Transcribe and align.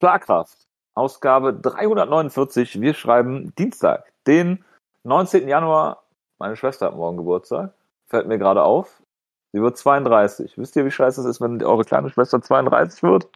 Schlagkraft, 0.00 0.56
Ausgabe 0.94 1.52
349. 1.52 2.80
Wir 2.80 2.94
schreiben 2.94 3.52
Dienstag, 3.56 4.12
den 4.26 4.64
19. 5.02 5.48
Januar. 5.48 6.04
Meine 6.38 6.54
Schwester 6.54 6.86
hat 6.86 6.96
morgen 6.96 7.16
Geburtstag. 7.16 7.74
Fällt 8.06 8.28
mir 8.28 8.38
gerade 8.38 8.62
auf. 8.62 9.02
Sie 9.52 9.60
wird 9.60 9.76
32. 9.76 10.56
Wisst 10.56 10.76
ihr, 10.76 10.84
wie 10.84 10.90
scheiße 10.90 11.20
es 11.20 11.26
ist, 11.26 11.40
wenn 11.40 11.62
eure 11.64 11.84
kleine 11.84 12.10
Schwester 12.10 12.40
32 12.40 13.02
wird? 13.02 13.28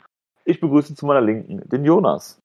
Ich 0.44 0.60
begrüße 0.60 0.94
zu 0.94 1.06
meiner 1.06 1.20
Linken 1.20 1.68
den 1.68 1.84
Jonas. 1.84 2.38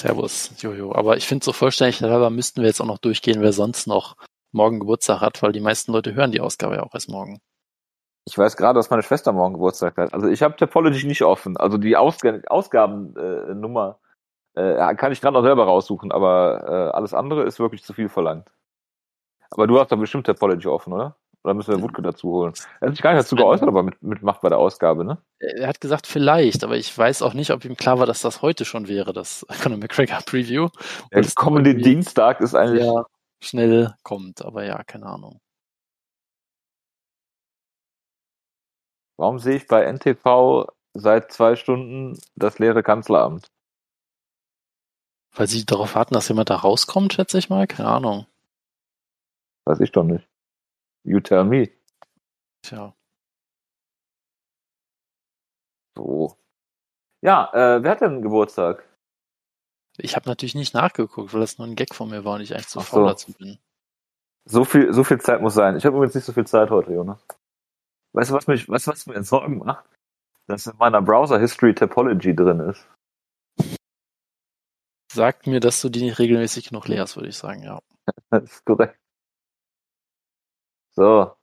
Servus, 0.00 0.50
Jojo. 0.58 0.94
Aber 0.94 1.16
ich 1.16 1.26
finde, 1.26 1.44
so 1.44 1.52
vollständig 1.52 2.02
halber 2.02 2.30
müssten 2.30 2.60
wir 2.60 2.68
jetzt 2.68 2.80
auch 2.80 2.86
noch 2.86 2.98
durchgehen, 2.98 3.40
wer 3.40 3.52
sonst 3.52 3.86
noch 3.86 4.16
morgen 4.52 4.80
Geburtstag 4.80 5.20
hat, 5.20 5.42
weil 5.42 5.52
die 5.52 5.60
meisten 5.60 5.92
Leute 5.92 6.14
hören 6.14 6.32
die 6.32 6.40
Ausgabe 6.40 6.76
ja 6.76 6.82
auch 6.82 6.94
erst 6.94 7.08
morgen. 7.08 7.40
Ich 8.28 8.36
weiß 8.36 8.58
gerade, 8.58 8.78
dass 8.78 8.90
meine 8.90 9.02
Schwester 9.02 9.32
morgen 9.32 9.54
Geburtstag 9.54 9.96
hat. 9.96 10.12
Also 10.12 10.28
ich 10.28 10.42
habe 10.42 10.54
Topology 10.54 11.06
nicht 11.06 11.22
offen. 11.22 11.56
Also 11.56 11.78
die 11.78 11.96
Ausg 11.96 12.26
Ausgabennummer 12.46 13.98
äh, 14.54 14.94
kann 14.96 15.12
ich 15.12 15.22
gerade 15.22 15.32
noch 15.32 15.42
selber 15.42 15.64
raussuchen, 15.64 16.12
aber 16.12 16.90
äh, 16.92 16.96
alles 16.96 17.14
andere 17.14 17.44
ist 17.44 17.58
wirklich 17.58 17.82
zu 17.82 17.94
viel 17.94 18.10
verlangt. 18.10 18.50
Aber 19.50 19.66
du 19.66 19.80
hast 19.80 19.90
doch 19.90 19.96
bestimmt 19.96 20.26
Topology 20.26 20.68
offen, 20.68 20.92
oder? 20.92 21.16
Oder 21.42 21.54
müssen 21.54 21.74
wir 21.74 21.80
Wutke 21.80 22.02
dazu 22.02 22.28
holen? 22.28 22.52
Er 22.80 22.88
hat 22.88 22.96
sich 22.96 23.02
gar 23.02 23.14
nicht 23.14 23.22
dazu 23.22 23.34
geäußert, 23.34 23.66
aber 23.66 23.82
mit, 23.82 24.02
mitmacht 24.02 24.42
bei 24.42 24.50
der 24.50 24.58
Ausgabe, 24.58 25.06
ne? 25.06 25.16
Er 25.38 25.66
hat 25.66 25.80
gesagt, 25.80 26.06
vielleicht, 26.06 26.64
aber 26.64 26.76
ich 26.76 26.96
weiß 26.96 27.22
auch 27.22 27.32
nicht, 27.32 27.50
ob 27.52 27.64
ihm 27.64 27.76
klar 27.78 27.98
war, 27.98 28.04
dass 28.04 28.20
das 28.20 28.42
heute 28.42 28.66
schon 28.66 28.88
wäre, 28.88 29.14
das 29.14 29.46
Conor 29.62 29.78
McGregor 29.78 30.18
Preview. 30.26 30.68
Der 31.14 31.24
kommende 31.34 31.74
Dienstag 31.74 32.42
ist 32.42 32.54
eigentlich. 32.54 32.84
Ja, 32.84 33.06
schnell 33.42 33.94
kommt, 34.02 34.44
aber 34.44 34.64
ja, 34.64 34.82
keine 34.84 35.06
Ahnung. 35.06 35.40
Warum 39.18 39.40
sehe 39.40 39.56
ich 39.56 39.66
bei 39.66 39.82
NTV 39.82 40.68
seit 40.94 41.32
zwei 41.32 41.56
Stunden 41.56 42.18
das 42.36 42.60
leere 42.60 42.84
Kanzleramt? 42.84 43.50
Weil 45.34 45.48
sie 45.48 45.66
darauf 45.66 45.96
warten, 45.96 46.14
dass 46.14 46.28
jemand 46.28 46.50
da 46.50 46.56
rauskommt, 46.56 47.12
schätze 47.12 47.36
ich 47.38 47.50
mal. 47.50 47.66
Keine 47.66 47.88
Ahnung. 47.88 48.26
Weiß 49.64 49.80
ich 49.80 49.92
doch 49.92 50.04
nicht. 50.04 50.26
You 51.02 51.20
tell 51.20 51.44
me. 51.44 51.68
Tja. 52.62 52.94
So. 55.96 56.36
Ja, 57.20 57.50
äh, 57.52 57.82
wer 57.82 57.90
hat 57.90 58.00
denn 58.00 58.22
Geburtstag? 58.22 58.84
Ich 59.96 60.14
habe 60.14 60.28
natürlich 60.28 60.54
nicht 60.54 60.74
nachgeguckt, 60.74 61.34
weil 61.34 61.40
das 61.40 61.58
nur 61.58 61.66
ein 61.66 61.74
Gag 61.74 61.92
von 61.92 62.08
mir 62.08 62.24
war 62.24 62.36
und 62.36 62.42
ich 62.42 62.54
eigentlich 62.54 62.68
zu 62.68 62.80
faul 62.80 63.06
dazu 63.06 63.32
bin. 63.32 63.58
So 64.44 64.64
viel, 64.64 64.92
so 64.92 65.02
viel 65.02 65.20
Zeit 65.20 65.42
muss 65.42 65.54
sein. 65.54 65.76
Ich 65.76 65.84
habe 65.84 65.96
übrigens 65.96 66.14
nicht 66.14 66.24
so 66.24 66.32
viel 66.32 66.46
Zeit 66.46 66.70
heute, 66.70 66.92
Jonas. 66.92 67.24
Weißt 68.12 68.30
du, 68.30 68.34
was 68.34 68.46
mich, 68.46 68.68
weißt 68.68 68.86
was 68.86 69.06
mir 69.06 69.22
Sorgen 69.22 69.58
macht? 69.58 69.84
Dass 70.46 70.66
in 70.66 70.76
meiner 70.78 71.02
Browser 71.02 71.38
History 71.38 71.74
Topology 71.74 72.34
drin 72.34 72.60
ist. 72.60 72.88
Sagt 75.12 75.46
mir, 75.46 75.60
dass 75.60 75.80
du 75.80 75.88
die 75.88 76.02
nicht 76.02 76.18
regelmäßig 76.18 76.68
genug 76.68 76.88
leerst, 76.88 77.16
würde 77.16 77.28
ich 77.28 77.36
sagen, 77.36 77.62
ja. 77.62 77.80
das 78.30 78.44
ist 78.44 78.64
korrekt. 78.64 78.98
So. 80.92 81.34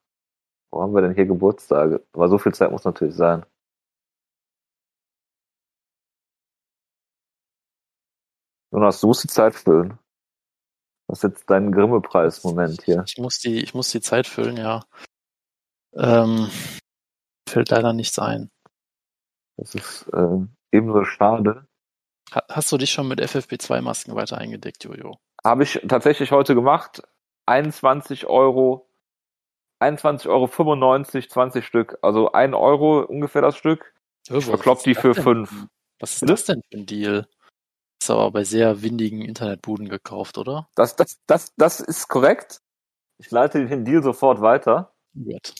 Wo 0.71 0.81
haben 0.81 0.93
wir 0.93 1.02
denn 1.02 1.16
hier 1.16 1.25
Geburtstage? 1.25 2.05
Aber 2.13 2.27
so 2.27 2.38
viel 2.38 2.53
Zeit 2.53 2.71
muss 2.71 2.83
natürlich 2.83 3.16
sein. 3.16 3.45
Jonas, 8.71 8.99
du 8.99 9.08
musst 9.08 9.23
die 9.23 9.30
Zeit 9.30 9.55
füllen. 9.55 9.97
Das 11.08 11.19
ist 11.19 11.23
jetzt 11.23 11.49
dein 11.49 11.71
Grimme-Preis-Moment 11.71 12.81
hier. 12.83 13.03
Ich 13.08 13.17
muss 13.17 13.39
die, 13.39 13.63
ich 13.63 13.73
muss 13.73 13.91
die 13.91 14.02
Zeit 14.02 14.27
füllen, 14.27 14.58
ja. 14.58 14.83
Ähm, 15.96 16.50
fällt 17.48 17.70
leider 17.70 17.94
nichts 17.94 18.20
ein. 18.20 18.52
Das 19.58 19.76
ist 19.76 20.08
äh, 20.14 20.40
ebenso 20.72 21.04
schade. 21.06 21.68
Hast 22.50 22.72
du 22.72 22.78
dich 22.78 22.92
schon 22.92 23.08
mit 23.08 23.22
FFP2-Masken 23.22 24.16
weiter 24.16 24.38
eingedeckt, 24.38 24.84
Jojo? 24.84 25.18
Habe 25.44 25.64
ich 25.64 25.82
tatsächlich 25.88 26.32
heute 26.32 26.56
gemacht. 26.56 27.04
21 27.46 28.26
Euro, 28.26 28.90
21,95 29.82 30.28
Euro 30.28 31.28
20 31.28 31.66
Stück. 31.66 31.98
Also 32.02 32.32
1 32.32 32.55
Euro 32.55 33.02
ungefähr 33.02 33.42
das 33.42 33.55
Stück. 33.55 33.94
Oh, 34.32 34.38
ich 34.38 34.45
verklopp 34.45 34.84
die 34.84 34.95
für 34.95 35.14
5. 35.14 35.67
Was 36.00 36.14
ist 36.14 36.30
das 36.30 36.45
denn 36.45 36.61
für 36.70 36.78
ein 36.80 36.86
Deal? 36.86 37.28
ist 38.05 38.11
aber 38.11 38.32
bei 38.32 38.44
sehr 38.44 38.82
windigen 38.82 39.22
Internetbuden 39.22 39.89
gekauft, 39.89 40.38
oder? 40.38 40.67
Das, 40.76 40.95
das, 40.95 41.20
das, 41.26 41.54
das 41.55 41.80
ist 41.80 42.08
korrekt. 42.08 42.61
Ich 43.17 43.32
leite 43.32 43.66
den 43.66 43.86
Deal 43.86 44.04
sofort 44.04 44.42
weiter. 44.42 44.95
Gut. 45.15 45.53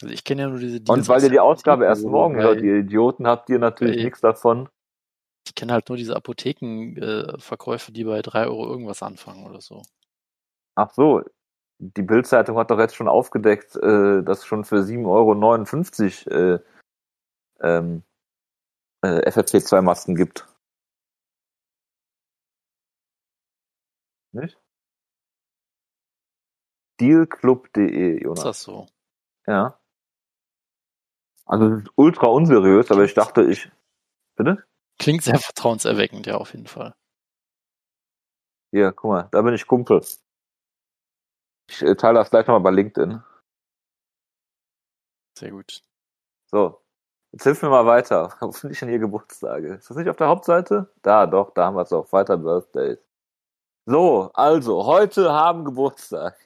Also 0.00 0.12
ich 0.12 0.24
kenne 0.24 0.42
ja 0.42 0.48
nur 0.48 0.58
diese 0.58 0.80
Deals 0.80 0.88
Und 0.88 1.08
weil 1.08 1.22
ihr 1.22 1.30
die 1.30 1.40
Ausgabe 1.40 1.84
erst 1.84 2.04
morgen 2.04 2.36
hört, 2.36 2.60
ihr 2.60 2.78
Idioten, 2.78 3.26
habt 3.26 3.48
ihr 3.50 3.58
natürlich 3.58 4.02
nichts 4.02 4.20
davon. 4.20 4.68
Ich 5.46 5.54
kenne 5.54 5.72
halt 5.72 5.88
nur 5.88 5.96
diese 5.96 6.16
Apothekenverkäufe, 6.16 7.90
äh, 7.90 7.94
die 7.94 8.04
bei 8.04 8.22
drei 8.22 8.46
Euro 8.46 8.66
irgendwas 8.66 9.02
anfangen 9.02 9.44
oder 9.44 9.60
so. 9.60 9.82
Ach 10.74 10.90
so, 10.90 11.22
die 11.78 12.02
Bildzeitung 12.02 12.56
hat 12.56 12.70
doch 12.70 12.78
jetzt 12.78 12.94
schon 12.94 13.08
aufgedeckt, 13.08 13.76
äh, 13.76 14.22
dass 14.22 14.46
schon 14.46 14.64
für 14.64 14.82
7,59 14.82 16.30
Euro 16.30 16.54
äh, 16.54 16.58
ähm, 17.60 18.02
äh, 19.02 19.28
FFP2-Masken 19.28 20.14
gibt. 20.14 20.48
Nicht? 24.32 24.58
Dealclub.de, 27.02 28.22
Jonas. 28.22 28.38
Ist 28.38 28.44
das 28.44 28.62
so? 28.62 28.86
Ja. 29.46 29.78
Also 31.44 31.82
ultra 31.96 32.28
unseriös, 32.28 32.90
aber 32.90 33.04
ich 33.04 33.14
dachte, 33.14 33.42
ich. 33.42 33.70
Bitte? 34.36 34.64
Klingt 34.98 35.22
sehr 35.22 35.38
vertrauenserweckend, 35.38 36.26
ja, 36.26 36.36
auf 36.36 36.54
jeden 36.54 36.68
Fall. 36.68 36.94
Hier, 38.70 38.92
guck 38.92 39.10
mal, 39.10 39.28
da 39.32 39.42
bin 39.42 39.52
ich 39.52 39.66
Kumpel. 39.66 40.00
Ich 41.68 41.82
äh, 41.82 41.96
teile 41.96 42.20
das 42.20 42.30
gleich 42.30 42.46
nochmal 42.46 42.60
bei 42.60 42.70
LinkedIn. 42.70 43.22
Sehr 45.36 45.50
gut. 45.50 45.82
So, 46.50 46.82
Jetzt 47.32 47.44
hilf 47.44 47.62
mir 47.62 47.70
mal 47.70 47.86
weiter. 47.86 48.34
Wo 48.40 48.52
finde 48.52 48.74
ich 48.74 48.80
denn 48.80 48.90
hier 48.90 48.98
Geburtstage? 48.98 49.74
Ist 49.74 49.88
das 49.88 49.96
nicht 49.96 50.08
auf 50.08 50.16
der 50.16 50.28
Hauptseite? 50.28 50.92
Da, 51.02 51.26
doch, 51.26 51.52
da 51.54 51.66
haben 51.66 51.76
wir 51.76 51.82
es 51.82 51.92
auch. 51.92 52.12
Weiter 52.12 52.36
Birthdays. 52.36 52.98
So, 53.86 54.30
also, 54.34 54.86
heute 54.86 55.32
haben 55.32 55.64
Geburtstag. 55.64 56.36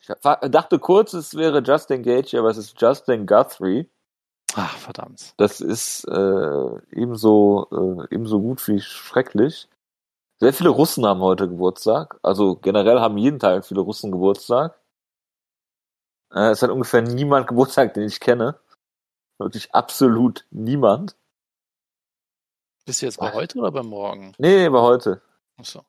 Ich 0.00 0.06
dachte 0.06 0.78
kurz, 0.78 1.12
es 1.12 1.34
wäre 1.34 1.60
Justin 1.60 2.02
Gage, 2.02 2.38
aber 2.38 2.50
es 2.50 2.56
ist 2.56 2.80
Justin 2.80 3.26
Guthrie. 3.26 3.90
Ach, 4.54 4.76
verdammt. 4.78 5.34
Das 5.36 5.60
ist 5.60 6.04
äh, 6.04 6.78
ebenso, 6.90 7.68
äh, 7.70 8.14
ebenso 8.14 8.40
gut 8.40 8.66
wie 8.68 8.80
schrecklich. 8.80 9.68
Sehr 10.40 10.52
viele 10.52 10.70
Russen 10.70 11.04
haben 11.04 11.20
heute 11.20 11.48
Geburtstag. 11.48 12.18
Also 12.22 12.56
generell 12.56 13.00
haben 13.00 13.18
jeden 13.18 13.38
Tag 13.38 13.66
viele 13.66 13.80
Russen 13.80 14.12
Geburtstag. 14.12 14.80
Äh, 16.32 16.50
es 16.50 16.62
hat 16.62 16.70
ungefähr 16.70 17.02
niemand 17.02 17.46
Geburtstag, 17.48 17.94
den 17.94 18.04
ich 18.04 18.20
kenne. 18.20 18.58
Wirklich 19.38 19.74
absolut 19.74 20.46
niemand. 20.50 21.16
Bist 22.86 23.02
du 23.02 23.06
jetzt 23.06 23.18
bei 23.18 23.30
Ach. 23.30 23.34
heute 23.34 23.58
oder 23.58 23.70
bei 23.70 23.82
morgen? 23.82 24.32
Nee, 24.38 24.68
bei 24.68 24.80
heute. 24.80 25.20
Achso. 25.56 25.84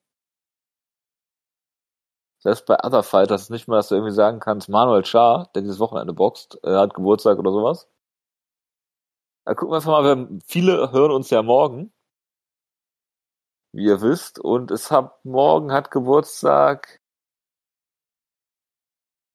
Selbst 2.40 2.66
bei 2.66 2.78
Other 2.84 3.04
Fighters 3.04 3.44
ist 3.44 3.50
nicht 3.50 3.68
mehr, 3.68 3.78
dass 3.78 3.90
du 3.90 3.96
irgendwie 3.96 4.14
sagen 4.14 4.40
kannst, 4.40 4.70
Manuel 4.70 5.06
Schar, 5.06 5.50
der 5.54 5.62
dieses 5.62 5.80
Wochenende 5.80 6.14
boxt, 6.14 6.58
äh, 6.64 6.76
hat 6.76 6.94
Geburtstag 6.94 7.38
oder 7.38 7.52
sowas. 7.52 7.90
Da 9.46 9.56
gucken 9.56 9.72
wir 9.72 9.78
einfach 9.78 9.92
mal, 9.92 10.04
wir, 10.04 10.40
viele 10.46 10.92
hören 10.92 11.12
uns 11.12 11.30
ja 11.30 11.42
morgen. 11.44 11.92
Wie 13.74 13.86
ihr 13.86 14.02
wisst. 14.02 14.40
Und 14.40 14.72
es 14.72 14.90
hat, 14.90 15.24
morgen 15.26 15.72
hat 15.72 15.92
Geburtstag 15.92 17.00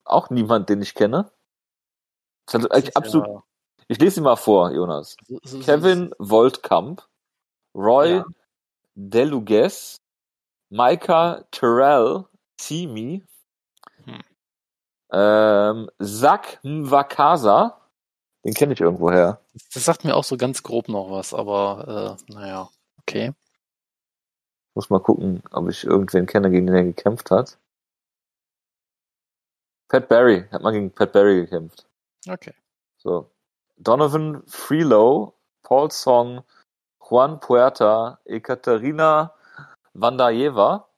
auch 0.04 0.30
niemand, 0.30 0.68
den 0.68 0.82
ich 0.82 0.94
kenne. 0.94 1.30
Das 2.46 2.62
ist 2.62 2.70
eigentlich 2.70 2.96
absolut. 2.96 3.26
Ja. 3.26 3.42
Ich 3.88 3.98
lese 3.98 4.16
sie 4.16 4.20
mal 4.22 4.36
vor, 4.36 4.70
Jonas. 4.70 5.16
So, 5.26 5.38
so, 5.44 5.58
Kevin 5.60 6.14
so, 6.18 6.30
Voltkamp, 6.30 7.06
Roy 7.74 8.16
ja. 8.16 8.24
Deluges, 8.94 10.00
Micah 10.70 11.44
Terrell, 11.50 12.24
Simi, 12.60 13.24
hm. 14.04 14.20
ähm, 15.12 15.90
Zach 16.00 16.58
Mwakasa, 16.62 17.80
den 18.44 18.54
kenne 18.54 18.74
ich 18.74 18.80
irgendwoher. 18.80 19.40
Das 19.72 19.84
sagt 19.84 20.04
mir 20.04 20.16
auch 20.16 20.24
so 20.24 20.36
ganz 20.36 20.62
grob 20.62 20.88
noch 20.88 21.10
was, 21.10 21.32
aber 21.32 22.18
äh, 22.28 22.32
naja, 22.32 22.68
okay. 23.00 23.32
Muss 24.74 24.90
mal 24.90 25.00
gucken, 25.00 25.42
ob 25.52 25.68
ich 25.68 25.84
irgendwen 25.84 26.26
kenne, 26.26 26.50
gegen 26.50 26.66
den 26.66 26.76
er 26.76 26.84
gekämpft 26.84 27.30
hat. 27.30 27.58
Pat 29.88 30.08
Barry, 30.08 30.48
hat 30.50 30.62
man 30.62 30.74
gegen 30.74 30.90
Pat 30.90 31.12
Barry 31.12 31.42
gekämpft. 31.42 31.86
Okay. 32.28 32.52
So. 32.96 33.30
Donovan 33.76 34.42
Freelow, 34.46 35.34
Paul 35.62 35.90
Song, 35.90 36.42
Juan 37.00 37.38
Puerta, 37.40 38.18
Ekaterina 38.24 39.32
Vandajeva, 39.92 40.88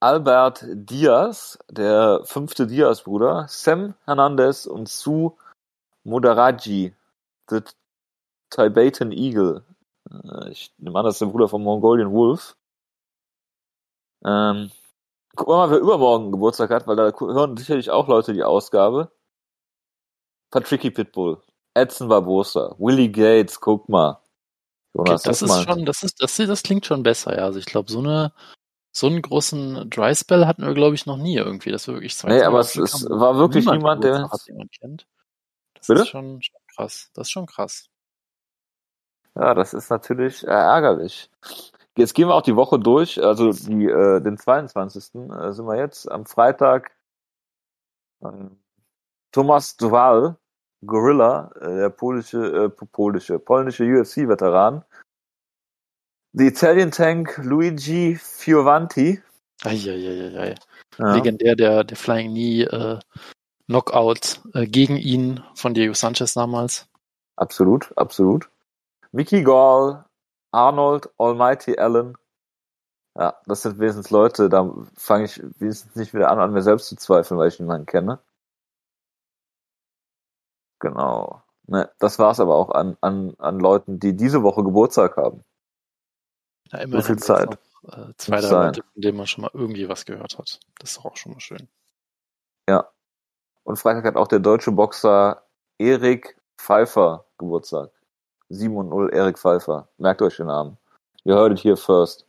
Albert 0.00 0.64
Diaz, 0.68 1.58
der 1.68 2.22
fünfte 2.24 2.66
Diaz-Bruder, 2.66 3.46
Sam 3.48 3.94
Hernandez 4.04 4.66
und 4.66 4.88
Sue 4.88 5.32
Modaraji, 6.04 6.94
the 7.50 7.60
Tibetan 8.50 9.12
Eagle. 9.12 9.64
Äh, 10.10 10.50
ich 10.50 10.72
nehme 10.78 10.98
an, 10.98 11.04
das 11.04 11.16
ist 11.16 11.20
der 11.20 11.26
Bruder 11.26 11.48
von 11.48 11.62
Mongolian 11.62 12.12
Wolf. 12.12 12.56
Ähm, 14.24 14.70
guck 15.34 15.48
mal, 15.48 15.70
wer 15.70 15.78
übermorgen 15.78 16.32
Geburtstag 16.32 16.70
hat, 16.70 16.86
weil 16.86 16.96
da 16.96 17.12
hören 17.18 17.56
sicherlich 17.56 17.90
auch 17.90 18.08
Leute 18.08 18.32
die 18.32 18.44
Ausgabe. 18.44 19.10
Patricky 20.50 20.90
Pitbull, 20.90 21.42
Edson 21.74 22.08
Barbosa, 22.08 22.74
Willie 22.78 23.10
Gates, 23.10 23.60
guck 23.60 23.88
mal. 23.88 24.20
Jonas, 24.94 25.20
okay, 25.20 25.28
das 25.30 25.42
ist 25.42 25.48
mal. 25.48 25.64
schon, 25.64 25.84
das 25.84 26.02
ist, 26.02 26.22
das, 26.22 26.36
das 26.36 26.62
klingt 26.62 26.86
schon 26.86 27.02
besser, 27.02 27.36
ja. 27.36 27.44
Also 27.44 27.58
ich 27.58 27.66
glaube, 27.66 27.90
so 27.90 27.98
eine, 27.98 28.32
so 28.98 29.06
einen 29.06 29.22
großen 29.22 29.88
Dry 29.90 30.14
Spell 30.14 30.46
hatten 30.46 30.64
wir, 30.64 30.74
glaube 30.74 30.94
ich, 30.94 31.06
noch 31.06 31.16
nie 31.16 31.36
irgendwie. 31.36 31.70
Das 31.70 31.86
war 31.88 31.94
wirklich 31.94 32.16
zwei 32.16 32.28
Nee, 32.28 32.42
aber 32.42 32.60
es, 32.60 32.76
es 32.76 33.08
war 33.08 33.36
wirklich 33.36 33.66
niemand, 33.66 34.04
der. 34.04 34.30
Hat 34.30 34.46
jemand 34.46 34.72
kennt. 34.72 35.06
Das 35.74 35.86
Bitte? 35.86 36.02
ist 36.02 36.08
schon, 36.08 36.42
schon 36.42 36.60
krass. 36.74 37.10
Das 37.14 37.28
ist 37.28 37.30
schon 37.30 37.46
krass. 37.46 37.88
Ja, 39.34 39.54
das 39.54 39.74
ist 39.74 39.90
natürlich 39.90 40.44
äh, 40.44 40.50
ärgerlich. 40.50 41.30
Jetzt 41.96 42.14
gehen 42.14 42.28
wir 42.28 42.34
auch 42.34 42.42
die 42.42 42.56
Woche 42.56 42.78
durch, 42.78 43.22
also 43.22 43.52
die, 43.52 43.86
äh, 43.86 44.20
den 44.20 44.36
22. 44.36 45.14
Äh, 45.14 45.52
sind 45.52 45.66
wir 45.66 45.76
jetzt 45.76 46.10
am 46.10 46.26
Freitag. 46.26 46.92
Äh, 48.20 48.28
Thomas 49.32 49.76
Duval, 49.76 50.36
Gorilla, 50.84 51.50
äh, 51.60 51.76
der 51.76 51.90
polische, 51.90 52.64
äh, 52.64 52.68
polische, 52.68 53.38
polnische 53.38 53.84
UFC-Veteran. 53.84 54.84
The 56.38 56.46
Italian 56.46 56.92
Tank 56.92 57.36
Luigi 57.38 58.14
Fiovanti. 58.14 59.20
Eieieiei. 59.64 60.54
Ja. 60.96 61.14
Legendär 61.14 61.56
der, 61.56 61.82
der 61.82 61.96
Flying 61.96 62.30
Knee 62.30 62.62
äh, 62.62 63.00
Knockout 63.66 64.40
äh, 64.54 64.68
gegen 64.68 64.96
ihn 64.96 65.42
von 65.56 65.74
Diego 65.74 65.94
Sanchez 65.94 66.34
damals. 66.34 66.86
Absolut, 67.34 67.92
absolut. 67.98 68.48
Mickey 69.10 69.42
Gall, 69.42 70.04
Arnold, 70.52 71.10
Almighty 71.18 71.76
Allen. 71.76 72.16
Ja, 73.18 73.34
das 73.46 73.62
sind 73.62 73.80
wenigstens 73.80 74.10
Leute, 74.10 74.48
da 74.48 74.72
fange 74.96 75.24
ich 75.24 75.42
wenigstens 75.58 75.96
nicht 75.96 76.14
wieder 76.14 76.30
an, 76.30 76.38
an 76.38 76.52
mir 76.52 76.62
selbst 76.62 76.86
zu 76.86 76.94
zweifeln, 76.94 77.40
weil 77.40 77.48
ich 77.48 77.58
niemanden 77.58 77.86
kenne. 77.86 78.20
Genau. 80.78 81.42
Ne, 81.66 81.90
das 81.98 82.20
war's 82.20 82.38
aber 82.38 82.54
auch 82.54 82.70
an, 82.70 82.96
an, 83.00 83.34
an 83.38 83.58
Leuten, 83.58 83.98
die 83.98 84.16
diese 84.16 84.44
Woche 84.44 84.62
Geburtstag 84.62 85.16
haben. 85.16 85.42
Ja, 86.72 86.78
immer 86.80 87.00
so 87.00 87.02
viel 87.02 87.18
Zeit. 87.18 87.58
Noch, 87.82 87.92
äh, 87.92 88.12
zwei, 88.16 88.40
drei 88.40 88.66
Leute, 88.66 88.82
von 88.92 89.02
denen 89.02 89.16
man 89.16 89.26
schon 89.26 89.42
mal 89.42 89.50
irgendwie 89.54 89.88
was 89.88 90.04
gehört 90.04 90.38
hat. 90.38 90.60
Das 90.78 90.90
ist 90.90 90.98
doch 90.98 91.06
auch 91.06 91.16
schon 91.16 91.32
mal 91.32 91.40
schön. 91.40 91.68
Ja. 92.68 92.88
Und 93.64 93.78
Freitag 93.78 94.04
hat 94.04 94.16
auch 94.16 94.28
der 94.28 94.40
deutsche 94.40 94.72
Boxer 94.72 95.42
Erik 95.78 96.36
Pfeiffer 96.58 97.24
Geburtstag. 97.38 97.90
7 98.48 98.74
und 98.76 98.88
0 98.88 99.10
Erik 99.12 99.38
Pfeiffer. 99.38 99.88
Merkt 99.98 100.22
euch 100.22 100.36
den 100.36 100.46
Namen. 100.46 100.78
Ihr 101.24 101.34
hört 101.34 101.52
it 101.52 101.62
here 101.62 101.76
first. 101.76 102.26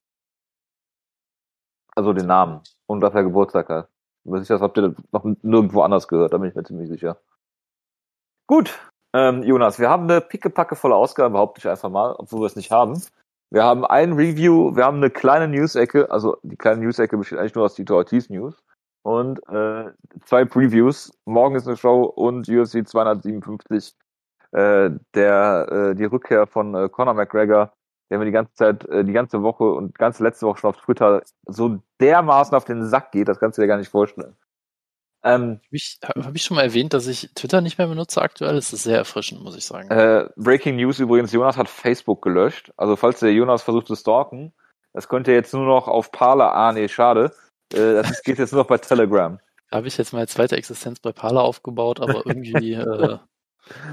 Also 1.95 2.13
den 2.13 2.27
Namen. 2.27 2.62
Und 2.86 3.01
dass 3.01 3.13
er 3.13 3.24
Geburtstag 3.24 3.69
hat. 3.69 3.89
Das 4.25 4.50
habt 4.50 4.77
ihr 4.77 4.95
noch 5.12 5.24
nirgendwo 5.41 5.81
anders 5.81 6.07
gehört, 6.07 6.33
da 6.33 6.38
bin 6.38 6.50
ich 6.50 6.56
mir 6.56 6.63
ziemlich 6.63 6.89
sicher. 6.89 7.18
Gut, 8.47 8.77
ähm, 9.13 9.44
Jonas, 9.44 9.80
wir 9.80 9.89
haben 9.89 10.03
eine 10.03 10.21
pickepacke 10.21 10.75
volle 10.75 10.95
Ausgabe, 10.95 11.31
behaupte 11.31 11.59
ich 11.59 11.68
einfach 11.68 11.89
mal, 11.89 12.13
obwohl 12.18 12.41
wir 12.41 12.45
es 12.45 12.56
nicht 12.56 12.71
haben. 12.71 13.01
Wir 13.51 13.63
haben 13.63 13.84
ein 13.84 14.13
Review, 14.13 14.75
wir 14.75 14.86
haben 14.86 14.98
eine 14.98 15.10
kleine 15.10 15.48
News-Ecke, 15.48 16.12
also 16.12 16.38
die 16.44 16.56
kleine 16.56 16.81
News-Ecke 16.81 17.18
besteht 17.18 17.40
eigentlich 17.40 17.56
nur 17.56 17.66
aus 17.66 17.74
Tito 17.74 17.96
Ortiz 17.96 18.30
News. 18.30 18.63
Und 19.01 19.40
äh, 19.50 19.92
zwei 20.25 20.46
Previews. 20.46 21.12
Morgen 21.25 21.56
ist 21.56 21.68
eine 21.68 21.78
Show 21.78 22.04
und 22.04 22.48
UFC 22.48 22.88
257 22.88 23.96
äh, 24.51 24.92
der 25.16 25.68
äh, 25.72 25.96
die 25.96 26.06
Rückkehr 26.06 26.48
von 26.48 26.75
äh, 26.75 26.90
Conor 26.90 27.13
McGregor, 27.13 27.74
der 28.10 28.19
mir 28.19 28.25
die 28.25 28.31
ganze 28.31 28.54
Zeit, 28.54 28.86
äh, 28.90 29.04
die 29.04 29.13
ganze 29.13 29.42
Woche 29.42 29.63
und 29.63 29.98
ganze 29.98 30.24
letzte 30.24 30.46
Woche 30.46 30.60
schon 30.60 30.69
auf 30.72 30.78
Twitter 30.78 31.24
so 31.48 31.80
dermaßen 32.01 32.56
auf 32.56 32.66
den 32.66 32.86
Sack 32.86 33.12
geht, 33.12 33.28
das 33.28 33.40
kannst 33.40 33.57
du 33.57 33.62
dir 33.62 33.68
gar 33.68 33.78
nicht 33.78 33.90
vorstellen. 33.90 34.36
Ähm, 35.24 35.60
Habe 36.04 36.24
hab 36.24 36.36
ich 36.36 36.44
schon 36.44 36.56
mal 36.56 36.63
erwähnt, 36.63 36.94
dass 36.94 37.07
ich 37.07 37.30
Twitter 37.36 37.62
nicht 37.62 37.77
mehr 37.77 37.88
benutze 37.88 38.21
aktuell? 38.21 38.56
Das 38.56 38.71
ist 38.71 38.83
sehr 38.83 38.98
erfrischend, 38.98 39.42
muss 39.42 39.57
ich 39.57 39.66
sagen. 39.66 39.89
Äh, 39.89 40.30
Breaking 40.38 40.77
News 40.77 41.00
übrigens, 41.00 41.31
Jonas 41.33 41.57
hat 41.57 41.68
Facebook 41.68 42.21
gelöscht. 42.21 42.71
Also 42.77 42.95
falls 42.95 43.19
der 43.19 43.33
Jonas 43.33 43.62
versucht 43.62 43.88
zu 43.88 43.95
stalken, 43.95 44.54
das 44.94 45.10
könnt 45.10 45.27
ihr 45.27 45.33
jetzt 45.33 45.54
nur 45.54 45.66
noch 45.66 45.88
auf 45.88 46.12
Parler, 46.12 46.54
ah 46.54 46.71
nee, 46.71 46.88
schade. 46.88 47.33
Äh, 47.74 48.01
das 48.01 48.24
geht 48.24 48.39
jetzt 48.39 48.54
nur 48.54 48.62
noch 48.62 48.68
bei 48.68 48.77
Telegram. 48.77 49.39
Habe 49.71 49.88
ich 49.88 49.98
jetzt 49.98 50.13
meine 50.13 50.27
zweite 50.27 50.56
Existenz 50.56 51.00
bei 51.00 51.12
Parler 51.12 51.44
aufgebaut, 51.44 52.00
aber 52.00 52.24
irgendwie 52.25 52.74
äh, 52.74 53.19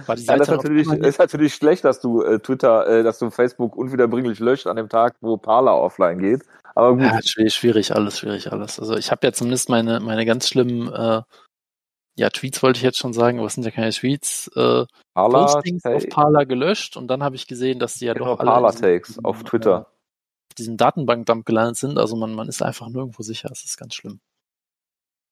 war 0.06 0.17
die 0.17 0.22
Seite 0.22 0.32
ja, 0.32 0.37
das 0.38 0.49
ist 0.49 0.55
natürlich, 0.56 0.88
ist 0.88 1.19
natürlich 1.19 1.55
schlecht, 1.55 1.84
dass 1.84 2.00
du 2.00 2.22
äh, 2.22 2.38
Twitter, 2.38 2.87
äh, 2.87 3.02
dass 3.02 3.19
du 3.19 3.31
Facebook 3.31 3.76
unwiederbringlich 3.76 4.38
löscht 4.38 4.67
an 4.67 4.76
dem 4.76 4.88
Tag, 4.88 5.17
wo 5.20 5.37
Parler 5.37 5.76
offline 5.76 6.19
geht. 6.19 6.43
Aber 6.76 6.93
gut. 6.93 7.02
Ja, 7.02 7.20
schwierig, 7.23 7.55
schwierig 7.55 7.94
alles, 7.94 8.19
schwierig 8.19 8.52
alles. 8.52 8.78
Also 8.78 8.96
ich 8.96 9.11
habe 9.11 9.26
ja 9.26 9.32
zumindest 9.32 9.70
meine, 9.70 9.99
meine 10.00 10.26
ganz 10.26 10.46
schlimmen 10.46 10.93
äh, 10.93 11.23
ja, 12.19 12.31
Tweets 12.31 12.62
wollte 12.62 12.78
ich 12.78 12.82
jetzt 12.82 12.99
schon 12.99 13.12
sagen, 13.12 13.38
aber 13.38 13.46
es 13.46 13.55
sind 13.55 13.64
ja 13.64 13.70
keine 13.70 13.90
Tweets, 13.90 14.49
äh, 14.56 14.87
Parler 15.14 15.44
Postings 15.46 15.84
auf 15.84 16.08
Parler 16.08 16.46
gelöscht 16.46 16.96
und 16.96 17.08
dann 17.08 17.23
habe 17.23 17.37
ich 17.37 17.46
gesehen, 17.46 17.78
dass 17.78 17.94
die 17.94 18.06
ja 18.06 18.14
doch 18.14 18.38
alle 18.38 18.50
Parler 18.50 18.73
Takes 18.73 19.23
auf 19.25 19.43
Twitter. 19.43 19.87
Äh, 19.90 20.50
auf 20.50 20.55
diesem 20.56 20.76
Datenbankdump 20.76 21.44
gelandet 21.44 21.76
sind. 21.76 21.99
Also 21.99 22.14
man, 22.17 22.34
man 22.34 22.49
ist 22.49 22.62
einfach 22.62 22.88
nirgendwo 22.88 23.22
sicher. 23.22 23.49
Das 23.49 23.64
ist 23.64 23.76
ganz 23.76 23.94
schlimm. 23.94 24.20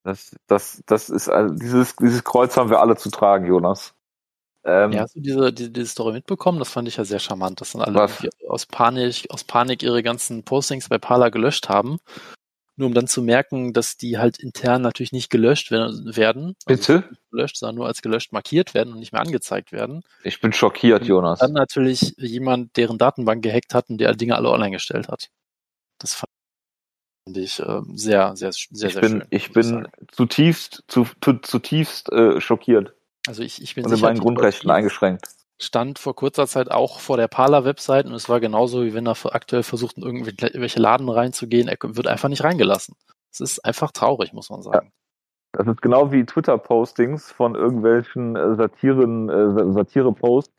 Das, 0.03 0.37
das, 0.47 0.83
das 0.87 1.09
ist 1.09 1.29
also 1.29 1.55
dieses, 1.55 1.97
dieses 1.97 2.25
Kreuz 2.25 2.57
haben 2.57 2.69
wir 2.69 2.81
alle 2.81 2.97
zu 2.97 3.11
tragen, 3.11 3.47
Jonas. 3.47 3.95
Ähm, 4.65 4.93
ja, 4.93 5.03
hast 5.03 5.15
du 5.15 5.21
diese, 5.21 5.53
diese, 5.53 5.71
diese 5.71 5.87
Story 5.87 6.13
mitbekommen? 6.13 6.59
Das 6.59 6.71
fand 6.71 6.89
ich 6.89 6.97
ja 6.97 7.05
sehr 7.05 7.19
charmant, 7.19 7.61
dass 7.61 7.73
dann 7.73 7.83
alle 7.83 8.09
aus 8.49 8.67
Panik, 8.67 9.27
aus 9.31 9.45
Panik 9.45 9.83
ihre 9.83 10.03
ganzen 10.03 10.43
Postings 10.43 10.89
bei 10.89 10.99
Parler 10.99 11.31
gelöscht 11.31 11.69
haben. 11.69 11.99
Nur 12.77 12.89
um 12.89 12.95
dann 12.95 13.07
zu 13.07 13.23
merken, 13.23 13.73
dass 13.73 13.97
die 13.97 14.19
halt 14.19 14.39
intern 14.39 14.83
natürlich 14.83 15.13
nicht 15.13 15.31
gelöscht 15.31 15.71
werden. 15.71 16.57
Also 16.67 16.67
Bitte? 16.67 16.95
Also 16.95 17.17
gelöscht, 17.31 17.57
sondern 17.59 17.77
nur 17.77 17.87
als 17.87 18.03
gelöscht 18.03 18.33
markiert 18.33 18.75
werden 18.75 18.93
und 18.93 18.99
nicht 18.99 19.13
mehr 19.13 19.21
angezeigt 19.21 19.71
werden. 19.71 20.03
Ich 20.25 20.41
bin 20.41 20.53
schockiert, 20.53 21.03
und 21.03 21.09
Jonas. 21.09 21.39
Dann 21.39 21.53
natürlich 21.53 22.15
jemand, 22.17 22.77
deren 22.77 22.99
Datenbank 22.99 23.45
gehackt 23.45 23.75
hat 23.75 23.91
und 23.91 23.99
der 23.99 24.15
Dinge 24.15 24.35
alle 24.35 24.51
online 24.51 24.73
gestellt 24.73 25.09
hat. 25.09 25.29
Das 26.01 26.15
fand 26.15 26.31
ich 27.37 27.61
äh, 27.61 27.81
sehr, 27.95 28.35
sehr, 28.35 28.53
sehr, 28.53 28.89
ich 28.89 28.95
sehr 28.95 29.01
bin, 29.01 29.11
schön. 29.11 29.25
Ich 29.31 29.53
bin 29.53 29.89
zutiefst, 30.11 30.83
zu, 30.89 31.07
zu, 31.21 31.35
zutiefst 31.35 32.11
äh, 32.13 32.41
schockiert. 32.41 32.93
Also 33.27 33.43
ich, 33.43 33.63
ich 33.63 33.75
bin 33.75 33.87
und 33.87 33.93
in 33.93 34.01
meinen 34.01 34.19
Grundrechten 34.19 34.71
eingeschränkt. 34.71 35.29
Stand 35.61 35.99
vor 35.99 36.15
kurzer 36.15 36.47
Zeit 36.47 36.71
auch 36.71 36.99
vor 36.99 37.17
der 37.17 37.29
Parler-Website 37.29 38.07
und 38.07 38.13
es 38.13 38.29
war 38.29 38.41
genauso, 38.41 38.85
wie 38.85 38.93
wenn 38.93 39.07
er 39.07 39.17
aktuell 39.35 39.63
versucht, 39.63 39.97
in 39.97 40.03
irgendwelche 40.03 40.81
Laden 40.81 41.09
reinzugehen. 41.09 41.69
Er 41.69 41.77
wird 41.81 42.07
einfach 42.07 42.29
nicht 42.29 42.43
reingelassen. 42.43 42.97
Es 43.31 43.41
ist 43.41 43.65
einfach 43.65 43.93
traurig, 43.93 44.33
muss 44.33 44.51
man 44.51 44.63
sagen. 44.63 44.87
Ja. 44.87 44.93
Das 45.53 45.69
ist 45.69 45.81
genau 45.81 46.11
wie 46.11 46.27
Twitter-Postings 46.27 47.31
von 47.31 47.55
irgendwelchen 47.55 48.35
äh, 48.35 48.57
Satiren, 48.57 49.29
äh, 49.29 49.73
Satire-Posts, 49.73 50.53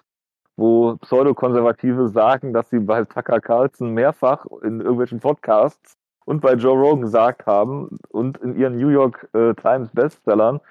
wo 0.56 0.96
Pseudokonservative 0.96 2.08
sagen, 2.08 2.54
dass 2.54 2.70
sie 2.70 2.80
bei 2.80 3.04
Tucker 3.04 3.42
Carlson 3.42 3.92
mehrfach 3.92 4.46
in 4.64 4.80
irgendwelchen 4.80 5.20
Podcasts 5.20 5.98
und 6.24 6.40
bei 6.40 6.54
Joe 6.54 6.78
Rogan 6.78 7.02
gesagt 7.02 7.46
haben 7.46 8.00
und 8.10 8.38
in 8.38 8.58
ihren 8.58 8.78
New 8.78 8.88
York 8.88 9.28
äh, 9.34 9.54
Times 9.56 9.90
Bestsellern, 9.92 10.62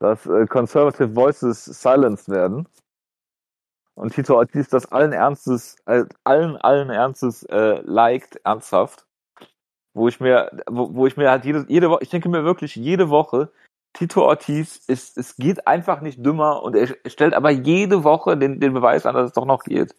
dass 0.00 0.26
äh, 0.26 0.46
Conservative 0.46 1.14
Voices 1.14 1.64
silenced 1.64 2.28
werden. 2.28 2.68
Und 3.94 4.14
Tito 4.14 4.36
Ortiz 4.36 4.68
das 4.68 4.90
allen 4.92 5.12
Ernstes, 5.12 5.76
äh, 5.86 6.04
allen, 6.24 6.56
allen 6.56 6.90
Ernstes 6.90 7.42
äh, 7.44 7.80
liked, 7.82 8.40
ernsthaft. 8.44 9.06
Wo 9.94 10.06
ich 10.06 10.20
mir, 10.20 10.50
wo, 10.68 10.94
wo 10.94 11.06
ich 11.06 11.16
mir 11.16 11.30
halt 11.30 11.44
jede, 11.44 11.66
jede 11.68 11.90
Woche, 11.90 12.02
ich 12.02 12.10
denke 12.10 12.28
mir 12.28 12.44
wirklich 12.44 12.76
jede 12.76 13.10
Woche, 13.10 13.50
Tito 13.94 14.22
Ortiz 14.22 14.76
ist, 14.86 15.18
es 15.18 15.36
geht 15.36 15.66
einfach 15.66 16.00
nicht 16.00 16.24
dümmer 16.24 16.62
und 16.62 16.76
er 16.76 16.94
stellt 17.06 17.34
aber 17.34 17.50
jede 17.50 18.04
Woche 18.04 18.36
den, 18.36 18.60
den 18.60 18.74
Beweis 18.74 19.06
an, 19.06 19.14
dass 19.14 19.26
es 19.26 19.32
doch 19.32 19.46
noch 19.46 19.64
geht. 19.64 19.96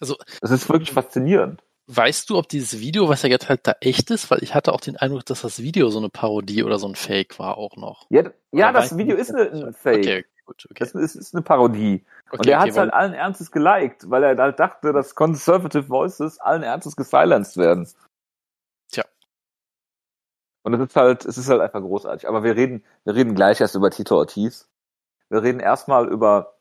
Also, 0.00 0.16
das 0.40 0.50
ist 0.50 0.68
wirklich 0.70 0.92
faszinierend. 0.92 1.62
Weißt 1.86 2.30
du, 2.30 2.38
ob 2.38 2.48
dieses 2.48 2.80
Video, 2.80 3.10
was 3.10 3.24
er 3.24 3.30
jetzt 3.30 3.50
halt 3.50 3.66
da 3.66 3.74
echt 3.80 4.10
ist? 4.10 4.30
Weil 4.30 4.42
ich 4.42 4.54
hatte 4.54 4.72
auch 4.72 4.80
den 4.80 4.96
Eindruck, 4.96 5.26
dass 5.26 5.42
das 5.42 5.60
Video 5.60 5.90
so 5.90 5.98
eine 5.98 6.08
Parodie 6.08 6.62
oder 6.62 6.78
so 6.78 6.88
ein 6.88 6.94
Fake 6.94 7.38
war 7.38 7.58
auch 7.58 7.76
noch. 7.76 8.06
Ja, 8.08 8.30
ja 8.52 8.72
das 8.72 8.96
Video 8.96 9.16
ist 9.16 9.34
eine, 9.34 9.50
ein 9.50 9.74
Fake. 9.74 9.98
Okay, 9.98 10.24
gut, 10.46 10.66
okay. 10.70 10.76
Das 10.78 10.94
ist, 10.94 11.14
ist 11.14 11.34
eine 11.34 11.42
Parodie. 11.42 12.02
Okay, 12.28 12.38
und 12.38 12.46
er 12.46 12.56
okay, 12.56 12.62
hat 12.62 12.68
es 12.70 12.76
halt 12.78 12.92
allen 12.94 13.12
Ernstes 13.12 13.50
geliked, 13.50 14.08
weil 14.08 14.22
er 14.22 14.36
halt 14.36 14.58
dachte, 14.58 14.94
dass 14.94 15.14
Conservative 15.14 15.90
Voices 15.90 16.38
allen 16.38 16.62
Ernstes 16.62 16.96
gesilenced 16.96 17.58
werden. 17.58 17.86
Tja. 18.90 19.04
Und 20.62 20.72
es 20.72 20.80
ist 20.80 20.96
halt, 20.96 21.26
es 21.26 21.36
ist 21.36 21.50
halt 21.50 21.60
einfach 21.60 21.82
großartig. 21.82 22.26
Aber 22.26 22.44
wir 22.44 22.56
reden, 22.56 22.82
wir 23.04 23.14
reden 23.14 23.34
gleich 23.34 23.60
erst 23.60 23.74
über 23.74 23.90
Tito 23.90 24.16
Ortiz. 24.16 24.70
Wir 25.28 25.42
reden 25.42 25.60
erstmal 25.60 26.08
über 26.08 26.53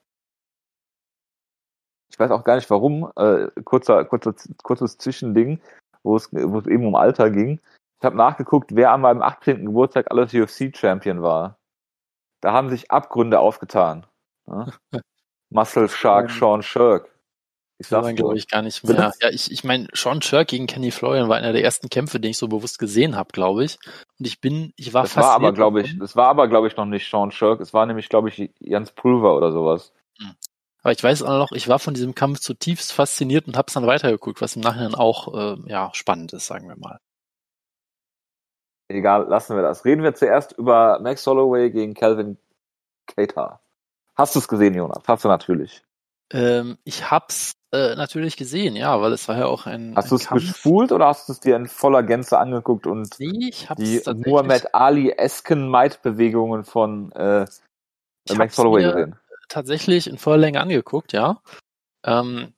ich 2.13 2.19
weiß 2.19 2.29
auch 2.29 2.43
gar 2.43 2.55
nicht 2.57 2.69
warum, 2.69 3.11
äh, 3.15 3.47
kurzer, 3.63 4.05
kurzer, 4.05 4.35
kurzes 4.61 4.99
Zwischending, 4.99 5.59
wo 6.03 6.15
es, 6.15 6.31
wo 6.31 6.59
es 6.59 6.67
eben 6.67 6.85
um 6.85 6.93
Alter 6.93 7.31
ging. 7.31 7.59
Ich 7.99 8.05
habe 8.05 8.15
nachgeguckt, 8.15 8.75
wer 8.75 8.91
an 8.91 9.01
meinem 9.01 9.23
18. 9.23 9.65
Geburtstag 9.65 10.11
alles 10.11 10.31
UFC-Champion 10.31 11.23
war. 11.23 11.57
Da 12.41 12.53
haben 12.53 12.69
sich 12.69 12.91
Abgründe 12.91 13.39
aufgetan. 13.39 14.05
Ja? 14.47 14.67
Muscle 15.49 15.89
Shark 15.89 16.29
Sean 16.29 16.61
Shirk. 16.61 17.09
Ich 17.79 17.87
sag 17.87 18.15
glaube 18.15 18.37
ich 18.37 18.47
gar 18.47 18.61
nicht 18.61 18.83
mehr. 18.83 19.11
Ja, 19.19 19.29
ich, 19.29 19.51
ich 19.51 19.63
meine, 19.63 19.87
Sean 19.93 20.21
Shirk 20.21 20.49
gegen 20.49 20.67
Kenny 20.67 20.91
Florian 20.91 21.29
war 21.29 21.37
einer 21.37 21.51
der 21.51 21.63
ersten 21.63 21.89
Kämpfe, 21.89 22.19
den 22.19 22.31
ich 22.31 22.37
so 22.37 22.47
bewusst 22.47 22.77
gesehen 22.77 23.15
habe, 23.15 23.29
glaube 23.31 23.65
ich. 23.65 23.79
Und 24.19 24.27
ich 24.27 24.39
bin, 24.39 24.71
ich 24.75 24.93
war 24.93 25.01
das 25.01 25.17
War 25.17 25.31
aber, 25.31 25.51
glaube 25.51 25.81
ich, 25.81 25.97
das 25.97 26.15
war 26.15 26.27
aber, 26.27 26.47
glaube 26.47 26.67
ich, 26.67 26.77
noch 26.77 26.85
nicht 26.85 27.09
Sean 27.09 27.31
Shirk. 27.31 27.59
Es 27.59 27.73
war 27.73 27.87
nämlich, 27.87 28.07
glaube 28.09 28.29
ich, 28.29 28.51
Jans 28.59 28.91
Pulver 28.91 29.35
oder 29.35 29.51
sowas. 29.51 29.91
Aber 30.83 30.91
ich 30.91 31.03
weiß 31.03 31.23
auch 31.23 31.37
noch, 31.37 31.51
ich 31.53 31.69
war 31.69 31.79
von 31.79 31.93
diesem 31.93 32.13
Kampf 32.13 32.39
zutiefst 32.39 32.91
fasziniert 32.91 33.47
und 33.47 33.57
habe 33.57 33.67
es 33.67 33.73
dann 33.73 33.87
weitergeguckt, 33.87 34.41
was 34.41 34.57
im 34.57 34.61
Nachhinein 34.61 34.95
auch 34.95 35.33
äh, 35.33 35.57
ja 35.69 35.89
spannend 35.93 36.33
ist, 36.33 36.45
sagen 36.45 36.67
wir 36.67 36.77
mal. 36.77 36.99
Egal, 38.89 39.27
lassen 39.27 39.55
wir 39.55 39.63
das. 39.63 39.85
Reden 39.85 40.03
wir 40.03 40.13
zuerst 40.13 40.51
über 40.51 40.99
Max 40.99 41.25
Holloway 41.25 41.71
gegen 41.71 41.93
Calvin 41.93 42.37
Cater. 43.07 43.61
Hast 44.15 44.35
du 44.35 44.39
es 44.39 44.47
gesehen, 44.47 44.75
Jonas? 44.75 45.03
Hast 45.07 45.23
du 45.23 45.29
natürlich. 45.29 45.81
Ähm, 46.31 46.77
ich 46.83 47.09
hab's 47.09 47.53
äh, 47.71 47.95
natürlich 47.95 48.37
gesehen, 48.37 48.75
ja, 48.75 49.01
weil 49.01 49.13
es 49.13 49.27
war 49.27 49.37
ja 49.37 49.45
auch 49.45 49.65
ein. 49.65 49.95
Hast 49.95 50.11
du 50.11 50.15
es 50.15 50.27
gespult 50.27 50.91
oder 50.91 51.07
hast 51.07 51.29
du 51.29 51.33
es 51.33 51.39
dir 51.39 51.55
in 51.55 51.67
voller 51.67 52.03
Gänze 52.03 52.37
angeguckt 52.37 52.85
und 52.87 53.19
nee, 53.19 53.53
die 53.77 54.01
Muhammad 54.25 54.75
Ali-esken 54.75 55.69
Might-Bewegungen 55.69 56.65
von 56.65 57.11
äh, 57.13 57.45
Max 58.35 58.57
Holloway 58.57 58.83
gesehen? 58.83 59.15
Tatsächlich 59.53 60.07
in 60.07 60.17
voller 60.17 60.39
Länge 60.39 60.59
angeguckt, 60.59 61.13
ja. 61.13 61.39
Ähm, 62.03 62.55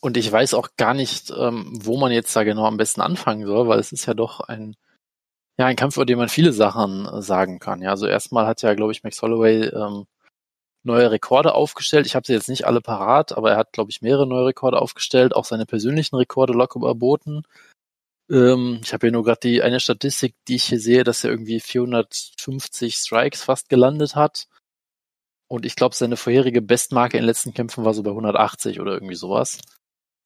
und 0.00 0.16
ich 0.16 0.32
weiß 0.32 0.54
auch 0.54 0.70
gar 0.76 0.94
nicht, 0.94 1.30
ähm, 1.30 1.70
wo 1.84 1.96
man 1.96 2.10
jetzt 2.10 2.34
da 2.34 2.42
genau 2.42 2.66
am 2.66 2.76
besten 2.76 3.00
anfangen 3.00 3.46
soll, 3.46 3.68
weil 3.68 3.78
es 3.78 3.92
ist 3.92 4.04
ja 4.04 4.14
doch 4.14 4.40
ein, 4.40 4.74
ja, 5.60 5.66
ein 5.66 5.76
Kampf, 5.76 5.94
über 5.96 6.06
den 6.06 6.18
man 6.18 6.28
viele 6.28 6.52
Sachen 6.52 7.06
äh, 7.06 7.22
sagen 7.22 7.60
kann. 7.60 7.82
Ja, 7.82 7.90
also 7.90 8.08
erstmal 8.08 8.48
hat 8.48 8.62
ja, 8.62 8.74
glaube 8.74 8.90
ich, 8.90 9.04
Max 9.04 9.22
Holloway 9.22 9.66
ähm, 9.66 10.06
neue 10.82 11.12
Rekorde 11.12 11.54
aufgestellt. 11.54 12.04
Ich 12.06 12.16
habe 12.16 12.26
sie 12.26 12.32
jetzt 12.32 12.48
nicht 12.48 12.66
alle 12.66 12.80
parat, 12.80 13.30
aber 13.36 13.52
er 13.52 13.56
hat, 13.56 13.72
glaube 13.72 13.92
ich, 13.92 14.02
mehrere 14.02 14.26
neue 14.26 14.46
Rekorde 14.46 14.82
aufgestellt, 14.82 15.36
auch 15.36 15.44
seine 15.44 15.66
persönlichen 15.66 16.16
Rekorde 16.16 16.52
locker 16.52 16.78
überboten. 16.80 17.44
Ähm, 18.28 18.80
ich 18.82 18.92
habe 18.92 19.06
hier 19.06 19.12
nur 19.12 19.22
gerade 19.22 19.40
die 19.44 19.62
eine 19.62 19.78
Statistik, 19.78 20.34
die 20.48 20.56
ich 20.56 20.64
hier 20.64 20.80
sehe, 20.80 21.04
dass 21.04 21.22
er 21.22 21.30
irgendwie 21.30 21.60
450 21.60 22.96
Strikes 22.96 23.44
fast 23.44 23.68
gelandet 23.68 24.16
hat. 24.16 24.48
Und 25.50 25.66
ich 25.66 25.74
glaube, 25.74 25.96
seine 25.96 26.16
vorherige 26.16 26.62
Bestmarke 26.62 27.16
in 27.16 27.22
den 27.22 27.26
letzten 27.26 27.52
Kämpfen 27.52 27.84
war 27.84 27.92
so 27.92 28.04
bei 28.04 28.10
180 28.10 28.80
oder 28.80 28.92
irgendwie 28.92 29.16
sowas. 29.16 29.58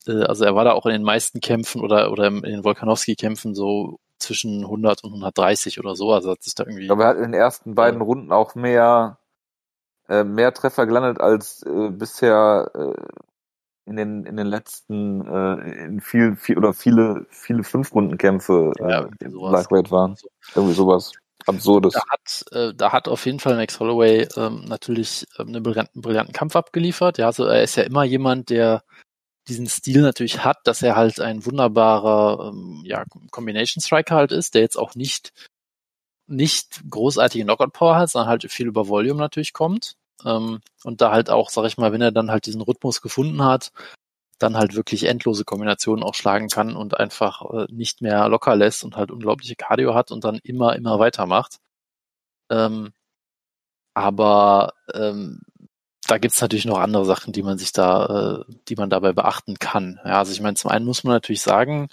Äh, 0.07 0.23
also 0.25 0.45
er 0.45 0.55
war 0.55 0.65
da 0.65 0.73
auch 0.73 0.85
in 0.85 0.93
den 0.93 1.03
meisten 1.03 1.41
Kämpfen 1.41 1.81
oder, 1.81 2.13
oder 2.13 2.27
in 2.27 2.43
den 2.43 2.63
Volkanowski-Kämpfen 2.63 3.55
so 3.55 4.01
zwischen 4.19 4.65
100 4.65 5.03
und 5.03 5.13
130 5.13 5.81
oder 5.81 5.97
so. 5.97 6.13
Also 6.13 6.31
hat 6.31 6.43
sich 6.43 6.55
da 6.55 6.65
irgendwie. 6.65 6.91
Aber 6.91 7.05
er 7.05 7.09
hat 7.09 7.17
in 7.17 7.23
den 7.23 7.33
ersten 7.33 7.75
beiden 7.75 8.03
Runden 8.03 8.33
auch 8.33 8.55
mehr 8.55 9.19
äh, 10.11 10.25
mehr 10.25 10.53
Treffer 10.53 10.85
gelandet 10.85 11.23
als 11.23 11.63
äh, 11.63 11.89
bisher 11.89 12.71
äh, 12.75 12.93
in 13.87 13.97
den 13.97 14.27
in 14.27 14.37
den 14.37 14.47
letzten 14.47 15.27
äh, 15.27 15.85
in 15.87 16.01
viel, 16.03 16.37
viel 16.37 16.59
oder 16.59 16.75
viele 16.75 17.25
viele 17.31 17.65
Fünf-Runden-Kämpfe 17.65 18.73
äh, 18.79 18.91
ja, 18.91 19.09
Lightweight 19.23 19.91
waren. 19.91 20.17
Irgendwie 20.55 20.75
sowas. 20.75 21.13
Absurdes. 21.47 21.95
Da 21.95 22.03
hat, 22.09 22.45
äh, 22.53 22.75
da 22.75 22.93
hat 22.93 23.09
auf 23.09 23.27
jeden 23.27 23.41
Fall 23.41 23.57
Max 23.57 23.79
Holloway 23.79 24.27
ähm, 24.37 24.65
natürlich 24.67 25.27
ähm, 25.39 25.49
einen 25.49 25.63
brillanten, 25.63 26.01
brillanten 26.01 26.33
Kampf 26.33 26.57
abgeliefert. 26.57 27.19
Ja, 27.19 27.27
also 27.27 27.45
er 27.45 27.63
ist 27.63 27.77
ja 27.77 27.83
immer 27.83 28.05
jemand, 28.05 28.51
der 28.51 28.83
diesen 29.49 29.67
Stil 29.67 30.01
natürlich 30.01 30.45
hat, 30.45 30.59
dass 30.65 30.83
er 30.83 30.97
halt 30.97 31.21
ein 31.21 31.45
wunderbarer 31.45 32.49
ähm, 32.49 32.83
ja, 32.85 33.05
Combination 33.31 33.83
Striker 33.83 34.17
halt 34.17 34.33
ist, 34.33 34.55
der 34.55 34.63
jetzt 34.63 34.77
auch 34.77 34.95
nicht 34.95 35.33
nicht 36.27 36.83
großartige 36.89 37.45
Knockout-Power 37.45 37.97
hat, 37.97 38.11
sondern 38.11 38.29
halt 38.29 38.51
viel 38.51 38.67
über 38.67 38.89
Volume 38.89 39.19
natürlich 39.21 39.53
kommt. 39.53 39.97
Ähm, 40.25 40.61
und 40.83 41.01
da 41.01 41.11
halt 41.13 41.29
auch, 41.31 41.51
sag 41.51 41.67
ich 41.67 41.77
mal, 41.77 41.93
wenn 41.93 42.01
er 42.01 42.13
dann 42.13 42.31
halt 42.31 42.47
diesen 42.47 42.63
Rhythmus 42.63 43.03
gefunden 43.03 43.45
hat, 43.45 43.73
dann 44.39 44.57
halt 44.57 44.75
wirklich 44.75 45.05
endlose 45.05 45.45
Kombinationen 45.45 46.05
auch 46.05 46.15
schlagen 46.15 46.49
kann 46.49 46.77
und 46.77 46.99
einfach 46.99 47.43
äh, 47.53 47.67
nicht 47.71 48.03
mehr 48.03 48.29
locker 48.29 48.57
lässt 48.57 48.85
und 48.85 48.97
halt 48.97 49.11
unglaubliche 49.11 49.57
Cardio 49.57 49.95
hat 49.95 50.11
und 50.11 50.25
dann 50.25 50.39
immer, 50.43 50.77
immer 50.77 50.99
weitermacht. 50.99 51.59
Ähm, 52.51 52.93
aber 53.95 54.75
ähm, 54.93 55.41
da 56.07 56.19
gibt's 56.19 56.41
natürlich 56.41 56.65
noch 56.67 56.79
andere 56.79 57.05
Sachen, 57.07 57.33
die 57.33 57.43
man 57.43 57.59
sich 57.59 57.73
da, 57.73 58.45
äh, 58.49 58.53
die 58.69 58.77
man 58.77 58.91
dabei 58.91 59.13
beachten 59.13 59.59
kann. 59.59 60.01
Ja, 60.05 60.19
also 60.19 60.33
ich 60.33 60.41
meine, 60.41 60.57
zum 60.57 60.71
einen 60.71 60.85
muss 60.85 61.05
man 61.05 61.15
natürlich 61.15 61.43
sagen, 61.43 61.89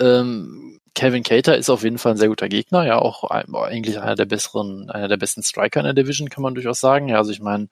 ähm, 0.00 0.80
Kevin 0.94 1.22
Cater 1.22 1.56
ist 1.56 1.70
auf 1.70 1.84
jeden 1.84 1.98
Fall 1.98 2.12
ein 2.12 2.18
sehr 2.18 2.28
guter 2.28 2.48
Gegner, 2.48 2.84
ja 2.84 2.98
auch 2.98 3.24
eigentlich 3.24 3.98
einer 3.98 4.14
der 4.14 4.26
besseren, 4.26 4.90
einer 4.90 5.08
der 5.08 5.16
besten 5.16 5.42
Striker 5.42 5.80
in 5.80 5.84
der 5.84 5.94
Division, 5.94 6.28
kann 6.28 6.42
man 6.42 6.54
durchaus 6.54 6.80
sagen. 6.80 7.08
Ja, 7.08 7.16
also 7.18 7.30
ich 7.32 7.40
meine, 7.40 7.68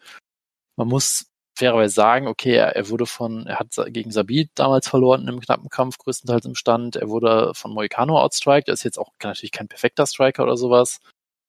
man 0.77 0.89
muss 0.89 1.30
fairerweise 1.61 1.95
sagen, 1.95 2.27
okay, 2.27 2.55
er, 2.55 2.75
er 2.75 2.89
wurde 2.89 3.07
von, 3.07 3.47
er 3.47 3.59
hat 3.59 3.69
gegen 3.89 4.11
Sabit 4.11 4.51
damals 4.55 4.89
verloren 4.89 5.23
in 5.23 5.29
einem 5.29 5.41
knappen 5.41 5.69
Kampf, 5.69 5.99
größtenteils 5.99 6.47
im 6.47 6.55
Stand. 6.55 6.97
Er 6.97 7.09
wurde 7.09 7.53
von 7.55 7.73
Moicano 7.73 8.19
outstriked. 8.19 8.69
Er 8.69 8.75
ist 8.75 8.85
jetzt 8.85 8.99
auch 8.99 9.11
natürlich 9.23 9.53
kein 9.53 9.69
perfekter 9.69 10.07
Striker 10.07 10.43
oder 10.43 10.57
sowas, 10.57 11.01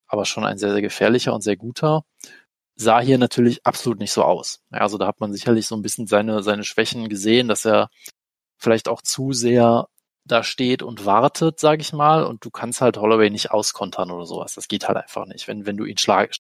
aber 0.08 0.26
schon 0.26 0.46
ein 0.46 0.58
sehr, 0.58 0.74
sehr 0.74 0.82
gefährlicher 0.82 1.34
und 1.34 1.42
sehr 1.42 1.58
guter. 1.58 2.04
Sah 2.76 3.00
hier 3.00 3.18
natürlich 3.18 3.66
absolut 3.66 4.00
nicht 4.00 4.12
so 4.12 4.24
aus. 4.24 4.62
Ja, 4.72 4.80
also 4.80 4.98
da 4.98 5.08
hat 5.08 5.20
man 5.22 5.34
sicherlich 5.34 5.68
so 5.68 5.76
ein 5.76 5.82
bisschen 5.82 6.08
seine, 6.08 6.44
seine 6.44 6.64
Schwächen 6.64 7.10
gesehen, 7.10 7.48
dass 7.48 7.66
er 7.66 7.90
vielleicht 8.58 8.90
auch 8.90 9.02
zu 9.02 9.34
sehr 9.34 9.88
da 10.26 10.44
steht 10.44 10.84
und 10.84 11.06
wartet, 11.06 11.60
sag 11.60 11.82
ich 11.82 11.94
mal, 11.94 12.24
und 12.24 12.46
du 12.46 12.52
kannst 12.52 12.82
halt 12.82 12.98
Holloway 12.98 13.30
nicht 13.30 13.52
auskontern 13.52 14.12
oder 14.12 14.26
sowas. 14.26 14.56
Das 14.56 14.68
geht 14.68 14.88
halt 14.88 14.98
einfach 14.98 15.26
nicht, 15.26 15.48
wenn, 15.48 15.66
wenn 15.66 15.78
du 15.78 15.86
ihn 15.86 15.98
schlag, 15.98 16.36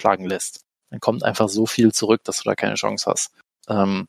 schlagen 0.00 0.26
lässt. 0.26 0.64
Dann 0.92 1.00
kommt 1.00 1.24
einfach 1.24 1.48
so 1.48 1.64
viel 1.64 1.92
zurück, 1.92 2.22
dass 2.24 2.42
du 2.42 2.50
da 2.50 2.54
keine 2.54 2.74
Chance 2.74 3.10
hast. 3.10 3.32
Ähm, 3.66 4.08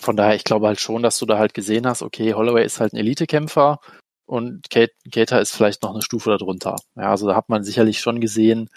von 0.00 0.16
daher, 0.16 0.36
ich 0.36 0.44
glaube 0.44 0.68
halt 0.68 0.80
schon, 0.80 1.02
dass 1.02 1.18
du 1.18 1.26
da 1.26 1.38
halt 1.38 1.54
gesehen 1.54 1.86
hast, 1.86 2.02
okay, 2.02 2.34
Holloway 2.34 2.64
ist 2.64 2.80
halt 2.80 2.92
ein 2.92 2.98
Elitekämpfer 2.98 3.80
und 4.26 4.70
Kate, 4.70 4.92
Kater 5.12 5.40
ist 5.40 5.56
vielleicht 5.56 5.82
noch 5.82 5.90
eine 5.92 6.02
Stufe 6.02 6.30
darunter. 6.30 6.76
Ja, 6.94 7.10
also 7.10 7.26
da 7.26 7.34
hat 7.34 7.48
man 7.48 7.64
sicherlich 7.64 8.00
schon 8.00 8.20
gesehen, 8.20 8.70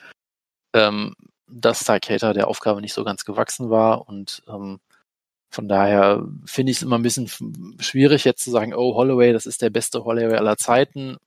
ähm, 0.74 1.15
dass 1.48 1.83
da 1.83 2.00
Kater 2.00 2.33
der 2.33 2.48
Aufgabe 2.48 2.81
nicht 2.81 2.93
so 2.93 3.03
ganz 3.03 3.24
gewachsen 3.24 3.69
war 3.69 4.10
und 4.10 4.41
ähm, 4.48 4.79
von 5.51 5.67
daher 5.67 6.25
finde 6.45 6.72
ich 6.72 6.77
es 6.77 6.83
immer 6.83 6.98
ein 6.98 7.03
bisschen 7.03 7.29
schwierig, 7.79 8.24
jetzt 8.25 8.43
zu 8.43 8.50
sagen, 8.50 8.74
oh, 8.74 8.95
Holloway, 8.95 9.31
das 9.33 9.45
ist 9.45 9.62
der 9.62 9.69
beste 9.69 10.03
Holloway 10.03 10.38
aller 10.38 10.57
Zeiten. 10.57 11.17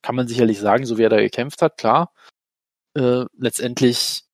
Kann 0.00 0.16
man 0.16 0.26
sicherlich 0.26 0.58
sagen, 0.58 0.86
so 0.86 0.96
wie 0.96 1.02
er 1.02 1.10
da 1.10 1.20
gekämpft 1.20 1.60
hat, 1.60 1.76
klar. 1.76 2.10
Äh, 2.94 3.26
letztendlich, 3.36 4.24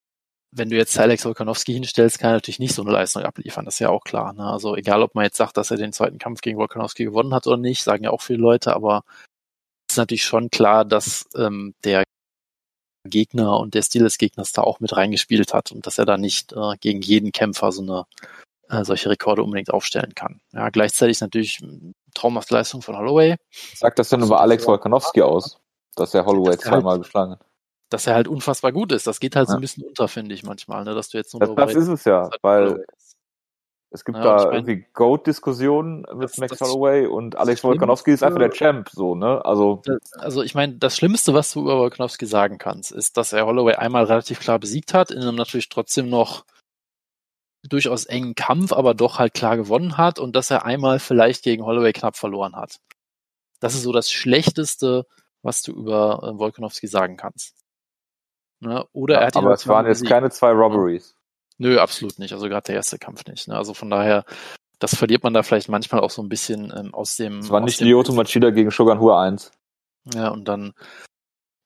wenn 0.56 0.70
du 0.70 0.76
jetzt 0.76 0.98
Alex 0.98 1.24
Volkanovski 1.24 1.72
hinstellst, 1.74 2.18
kann 2.18 2.30
er 2.30 2.34
natürlich 2.34 2.58
nicht 2.58 2.74
so 2.74 2.82
eine 2.82 2.90
Leistung 2.90 3.22
abliefern. 3.22 3.64
Das 3.64 3.74
ist 3.74 3.80
ja 3.80 3.90
auch 3.90 4.04
klar. 4.04 4.32
Ne? 4.32 4.44
Also 4.44 4.76
egal, 4.76 5.02
ob 5.02 5.14
man 5.14 5.24
jetzt 5.24 5.36
sagt, 5.36 5.56
dass 5.56 5.70
er 5.70 5.76
den 5.76 5.92
zweiten 5.92 6.18
Kampf 6.18 6.40
gegen 6.40 6.58
Volkanovski 6.58 7.04
gewonnen 7.04 7.34
hat 7.34 7.46
oder 7.46 7.56
nicht, 7.56 7.82
sagen 7.82 8.04
ja 8.04 8.10
auch 8.10 8.22
viele 8.22 8.38
Leute, 8.38 8.74
aber 8.74 9.04
es 9.88 9.94
ist 9.94 9.98
natürlich 9.98 10.24
schon 10.24 10.50
klar, 10.50 10.84
dass 10.84 11.26
ähm, 11.36 11.74
der 11.84 12.04
Gegner 13.08 13.58
und 13.58 13.74
der 13.74 13.82
Stil 13.82 14.02
des 14.02 14.18
Gegners 14.18 14.52
da 14.52 14.62
auch 14.62 14.80
mit 14.80 14.96
reingespielt 14.96 15.54
hat 15.54 15.72
und 15.72 15.86
dass 15.86 15.98
er 15.98 16.06
da 16.06 16.16
nicht 16.16 16.52
äh, 16.52 16.76
gegen 16.80 17.02
jeden 17.02 17.32
Kämpfer 17.32 17.70
so 17.70 17.82
eine 17.82 18.04
äh, 18.68 18.84
solche 18.84 19.10
Rekorde 19.10 19.42
unbedingt 19.42 19.70
aufstellen 19.70 20.14
kann. 20.14 20.40
Ja, 20.52 20.70
gleichzeitig 20.70 21.20
natürlich 21.20 21.62
traumhafte 22.14 22.54
Leistung 22.54 22.82
von 22.82 22.96
Holloway. 22.96 23.36
Sagt 23.74 23.98
das 23.98 24.08
denn 24.08 24.22
über 24.22 24.40
Alex 24.40 24.66
Volkanovski 24.66 25.22
aus, 25.22 25.60
dass 25.94 26.14
er 26.14 26.26
Holloway 26.26 26.56
dass 26.56 26.64
zweimal 26.64 26.94
halt, 26.94 27.02
geschlagen 27.04 27.32
hat? 27.32 27.45
Dass 27.88 28.06
er 28.06 28.14
halt 28.14 28.26
unfassbar 28.26 28.72
gut 28.72 28.90
ist. 28.90 29.06
Das 29.06 29.20
geht 29.20 29.36
halt 29.36 29.48
ja. 29.48 29.52
so 29.52 29.58
ein 29.58 29.60
bisschen 29.60 29.84
unter, 29.84 30.08
finde 30.08 30.34
ich 30.34 30.42
manchmal, 30.42 30.84
ne? 30.84 30.94
dass 30.94 31.08
du 31.08 31.18
jetzt 31.18 31.32
nur 31.32 31.40
Das, 31.40 31.54
das 31.54 31.74
ist 31.74 31.88
es 31.88 32.04
ja, 32.04 32.30
weil 32.42 32.84
es 33.90 34.04
gibt 34.04 34.18
ja, 34.18 34.24
da 34.24 34.36
ich 34.36 34.44
mein, 34.44 34.54
irgendwie 34.54 34.86
Goat-Diskussionen 34.92 36.04
mit 36.14 36.24
das, 36.24 36.38
Max 36.38 36.60
Holloway 36.60 37.06
und 37.06 37.36
Alex 37.36 37.62
Volkanovski 37.62 38.10
ist 38.10 38.22
einfach 38.22 38.40
der 38.40 38.50
Champ, 38.50 38.90
so, 38.90 39.14
ne? 39.14 39.44
Also, 39.44 39.82
also 40.18 40.42
ich 40.42 40.54
meine, 40.54 40.74
das 40.74 40.96
Schlimmste, 40.96 41.34
was 41.34 41.52
du 41.52 41.60
über 41.60 41.78
Volkanovski 41.78 42.26
sagen 42.26 42.58
kannst, 42.58 42.90
ist, 42.90 43.16
dass 43.16 43.32
er 43.32 43.46
Holloway 43.46 43.76
einmal 43.76 44.04
relativ 44.04 44.40
klar 44.40 44.58
besiegt 44.58 44.92
hat, 44.92 45.10
in 45.10 45.22
einem 45.22 45.36
natürlich 45.36 45.68
trotzdem 45.68 46.10
noch 46.10 46.44
durchaus 47.62 48.04
engen 48.04 48.34
Kampf, 48.34 48.72
aber 48.72 48.94
doch 48.94 49.18
halt 49.18 49.34
klar 49.34 49.56
gewonnen 49.56 49.96
hat 49.96 50.18
und 50.18 50.34
dass 50.34 50.50
er 50.50 50.64
einmal 50.64 50.98
vielleicht 50.98 51.44
gegen 51.44 51.64
Holloway 51.64 51.92
knapp 51.92 52.16
verloren 52.16 52.56
hat. 52.56 52.80
Das 53.60 53.74
ist 53.74 53.82
so 53.82 53.92
das 53.92 54.10
Schlechteste, 54.10 55.06
was 55.42 55.62
du 55.62 55.72
über 55.72 56.20
äh, 56.22 56.38
Volkanovski 56.38 56.86
sagen 56.86 57.16
kannst. 57.16 57.54
Ne? 58.66 58.84
Oder 58.92 59.14
ja, 59.14 59.20
er 59.20 59.26
hat 59.28 59.36
aber 59.36 59.52
es 59.52 59.66
waren 59.68 59.86
jetzt 59.86 60.04
keine 60.04 60.30
zwei 60.30 60.50
Robberies. 60.50 61.14
Nö, 61.58 61.78
absolut 61.78 62.18
nicht. 62.18 62.32
Also 62.32 62.48
gerade 62.48 62.66
der 62.66 62.74
erste 62.74 62.98
Kampf 62.98 63.24
nicht. 63.26 63.48
Ne? 63.48 63.56
Also 63.56 63.74
von 63.74 63.88
daher, 63.88 64.24
das 64.78 64.94
verliert 64.94 65.22
man 65.22 65.32
da 65.32 65.42
vielleicht 65.42 65.68
manchmal 65.68 66.00
auch 66.00 66.10
so 66.10 66.20
ein 66.22 66.28
bisschen 66.28 66.72
ähm, 66.76 66.92
aus 66.92 67.16
dem. 67.16 67.38
Es 67.38 67.50
war 67.50 67.60
nicht 67.60 67.80
Lyoto 67.80 68.12
Machida 68.12 68.50
gegen 68.50 68.70
Shogun 68.70 69.00
Hua 69.00 69.22
1. 69.22 69.52
Ja, 70.14 70.28
und 70.28 70.46
dann 70.46 70.74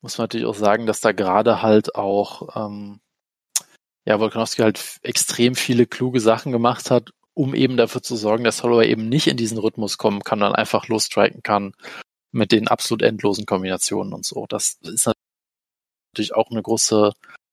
muss 0.01 0.19
man 0.19 0.25
natürlich 0.25 0.47
auch 0.47 0.55
sagen, 0.55 0.87
dass 0.87 1.01
da 1.01 1.13
gerade 1.13 1.63
halt 1.63 1.95
auch 1.95 2.55
ähm, 2.55 3.01
ja, 4.05 4.21
Volkanovski 4.21 4.63
halt 4.63 4.99
extrem 5.03 5.55
viele 5.55 5.87
kluge 5.87 6.21
Sachen 6.21 6.53
gemacht 6.53 6.91
hat, 6.91 7.11
um 7.35 7.55
eben 7.55 7.77
dafür 7.77 8.03
zu 8.03 8.17
sorgen, 8.17 8.45
dass 8.45 8.63
Holloway 8.63 8.89
eben 8.91 9.09
nicht 9.09 9.27
in 9.27 9.37
diesen 9.37 9.59
Rhythmus 9.59 9.99
kommen 9.99 10.23
kann, 10.23 10.41
dann 10.41 10.55
einfach 10.55 10.89
losstriken 10.89 11.43
kann 11.43 11.73
mit 12.33 12.53
den 12.53 12.69
absolut 12.69 13.03
endlosen 13.03 13.45
Kombinationen 13.45 14.13
und 14.13 14.25
so. 14.25 14.47
Das 14.49 14.79
ist 14.83 15.11
natürlich 16.13 16.35
auch 16.35 16.51
eine 16.51 16.63
große 16.63 17.13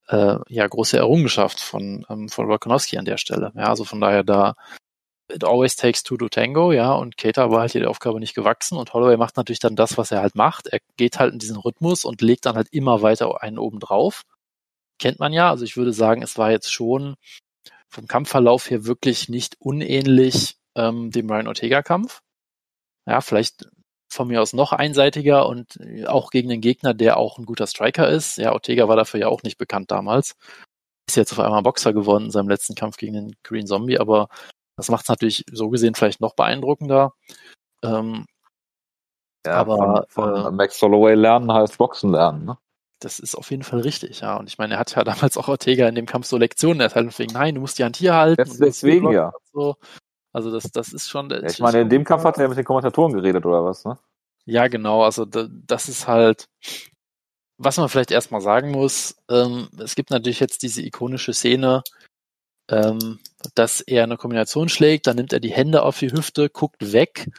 äh, 0.10 0.38
ja 0.48 0.68
große 0.68 0.98
Errungenschaft 0.98 1.60
von, 1.60 2.06
ähm, 2.10 2.30
von 2.30 2.48
Volkanovski 2.48 2.98
an 2.98 3.06
der 3.06 3.18
Stelle. 3.18 3.52
Ja, 3.56 3.70
also 3.70 3.84
von 3.84 4.02
daher 4.02 4.24
da 4.24 4.56
it 5.30 5.44
always 5.44 5.76
takes 5.76 6.04
two 6.04 6.18
to 6.18 6.30
tango, 6.30 6.72
ja, 6.72 6.94
und 6.94 7.18
Keita 7.18 7.52
war 7.52 7.62
halt 7.62 7.74
hier 7.74 7.82
der 7.82 7.90
Aufgabe 7.90 8.20
nicht 8.20 8.34
gewachsen 8.34 8.78
und 8.78 8.94
Holloway 8.94 9.18
macht 9.18 9.38
natürlich 9.38 9.60
dann 9.60 9.76
das, 9.76 9.98
was 9.98 10.12
er 10.12 10.22
halt 10.22 10.36
macht. 10.36 10.68
Er 10.68 10.80
geht 10.96 11.20
halt 11.20 11.34
in 11.34 11.40
diesen 11.40 11.58
Rhythmus 11.58 12.06
und 12.06 12.22
legt 12.22 12.46
dann 12.46 12.56
halt 12.56 12.70
immer 12.72 13.02
weiter 13.02 13.42
einen 13.42 13.60
oben 13.60 13.80
drauf. 13.80 14.24
Kennt 15.00 15.20
man 15.20 15.34
ja, 15.34 15.50
also 15.50 15.66
ich 15.66 15.78
würde 15.78 15.94
sagen, 15.94 16.22
es 16.24 16.38
war 16.38 16.52
jetzt 16.52 16.72
schon 16.72 17.16
vom 17.90 18.08
Kampfverlauf 18.08 18.70
her 18.70 18.86
wirklich 18.86 19.30
nicht 19.30 19.58
unähnlich 19.60 20.58
ähm, 20.76 21.12
dem 21.12 21.30
Ryan 21.30 21.48
Ortega-Kampf. 21.48 22.22
Ja, 23.06 23.22
vielleicht 23.22 23.68
von 24.10 24.28
mir 24.28 24.42
aus 24.42 24.54
noch 24.54 24.72
einseitiger 24.72 25.48
und 25.48 25.80
auch 26.08 26.30
gegen 26.30 26.50
den 26.50 26.62
Gegner, 26.62 26.94
der 26.94 27.18
auch 27.18 27.38
ein 27.38 27.46
guter 27.46 27.68
Striker 27.68 28.10
ist. 28.10 28.38
Ja, 28.38 28.54
Ortega 28.54 28.88
war 28.88 28.96
dafür 28.96 29.20
ja 29.20 29.28
auch 29.28 29.44
nicht 29.44 29.58
bekannt 29.58 29.92
damals. 29.92 30.36
Ist 31.10 31.18
jetzt 31.18 31.32
auf 31.32 31.40
einmal 31.40 31.64
Boxer 31.64 31.94
geworden 31.94 32.26
in 32.26 32.32
seinem 32.32 32.50
letzten 32.50 32.76
Kampf 32.76 32.98
gegen 32.98 33.14
den 33.14 33.36
Green 33.44 33.68
Zombie, 33.68 34.00
aber 34.00 34.28
das 34.76 34.90
macht 34.90 35.04
es 35.04 35.10
natürlich 35.10 35.46
so 35.52 35.70
gesehen 35.70 35.96
vielleicht 35.96 36.22
noch 36.22 36.36
beeindruckender. 36.36 37.14
Ähm, 37.84 38.26
ja, 39.46 39.54
aber 39.54 40.06
von, 40.10 40.34
von 40.34 40.46
äh, 40.46 40.52
Max 40.52 40.82
Holloway 40.82 41.16
lernen 41.16 41.52
heißt 41.52 41.78
Boxen 41.78 42.12
lernen, 42.12 42.46
ne? 42.46 42.58
Das 43.00 43.20
ist 43.20 43.36
auf 43.36 43.52
jeden 43.52 43.64
Fall 43.64 43.82
richtig, 43.82 44.22
ja. 44.22 44.38
Und 44.38 44.50
ich 44.50 44.58
meine, 44.58 44.76
er 44.76 44.80
hat 44.80 44.96
ja 44.96 45.04
damals 45.04 45.38
auch 45.38 45.48
Ortega 45.48 45.88
in 45.88 45.96
dem 45.96 46.06
Kampf 46.06 46.28
so 46.28 46.38
Lektionen 46.38 46.82
erteilt, 46.82 47.18
wegen, 47.20 47.34
nein, 47.34 47.56
du 47.56 47.62
musst 47.62 47.80
die 47.80 47.84
Hand 47.84 47.98
hier 47.98 48.16
halten. 48.16 48.58
Deswegen 48.60 49.12
ja. 49.12 49.32
So. 49.54 49.76
Also 50.34 50.52
das, 50.52 50.72
das 50.72 50.94
ist 50.94 51.10
schon. 51.10 51.30
Ja, 51.30 51.44
ich 51.44 51.60
meine, 51.60 51.82
in 51.82 51.90
dem 51.90 52.04
Kampf 52.04 52.24
hat 52.24 52.38
er 52.38 52.48
mit 52.48 52.58
den 52.58 52.66
Kommentatoren 52.66 53.14
geredet 53.14 53.46
oder 53.46 53.64
was, 53.64 53.86
ne? 53.86 53.98
Ja, 54.46 54.68
genau. 54.68 55.04
Also 55.04 55.26
da, 55.26 55.48
das 55.50 55.90
ist 55.90 56.08
halt, 56.08 56.48
was 57.58 57.78
man 57.78 57.90
vielleicht 57.90 58.12
erstmal 58.12 58.42
sagen 58.42 58.72
muss. 58.72 59.16
Ähm, 59.30 59.68
es 59.80 59.96
gibt 59.96 60.10
natürlich 60.10 60.40
jetzt 60.40 60.64
diese 60.64 60.82
ikonische 60.82 61.34
Szene, 61.34 61.84
ähm, 62.70 63.20
dass 63.56 63.82
er 63.82 64.04
eine 64.04 64.18
Kombination 64.18 64.70
schlägt, 64.70 65.08
dann 65.08 65.16
nimmt 65.16 65.34
er 65.34 65.40
die 65.40 65.52
Hände 65.52 65.84
auf 65.84 66.00
die 66.00 66.12
Hüfte, 66.12 66.50
guckt 66.50 66.92
weg 66.92 67.30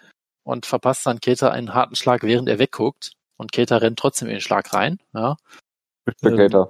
und 0.44 0.66
verpasst 0.66 1.06
dann 1.06 1.20
Keter 1.20 1.52
einen 1.52 1.74
harten 1.74 1.96
Schlag, 1.96 2.22
während 2.22 2.48
er 2.48 2.58
wegguckt. 2.58 3.12
Und 3.36 3.52
Keter 3.52 3.80
rennt 3.80 3.98
trotzdem 3.98 4.28
in 4.28 4.34
den 4.34 4.40
Schlag 4.40 4.72
rein. 4.72 4.98
Ja. 5.14 5.36
Ähm. 6.22 6.66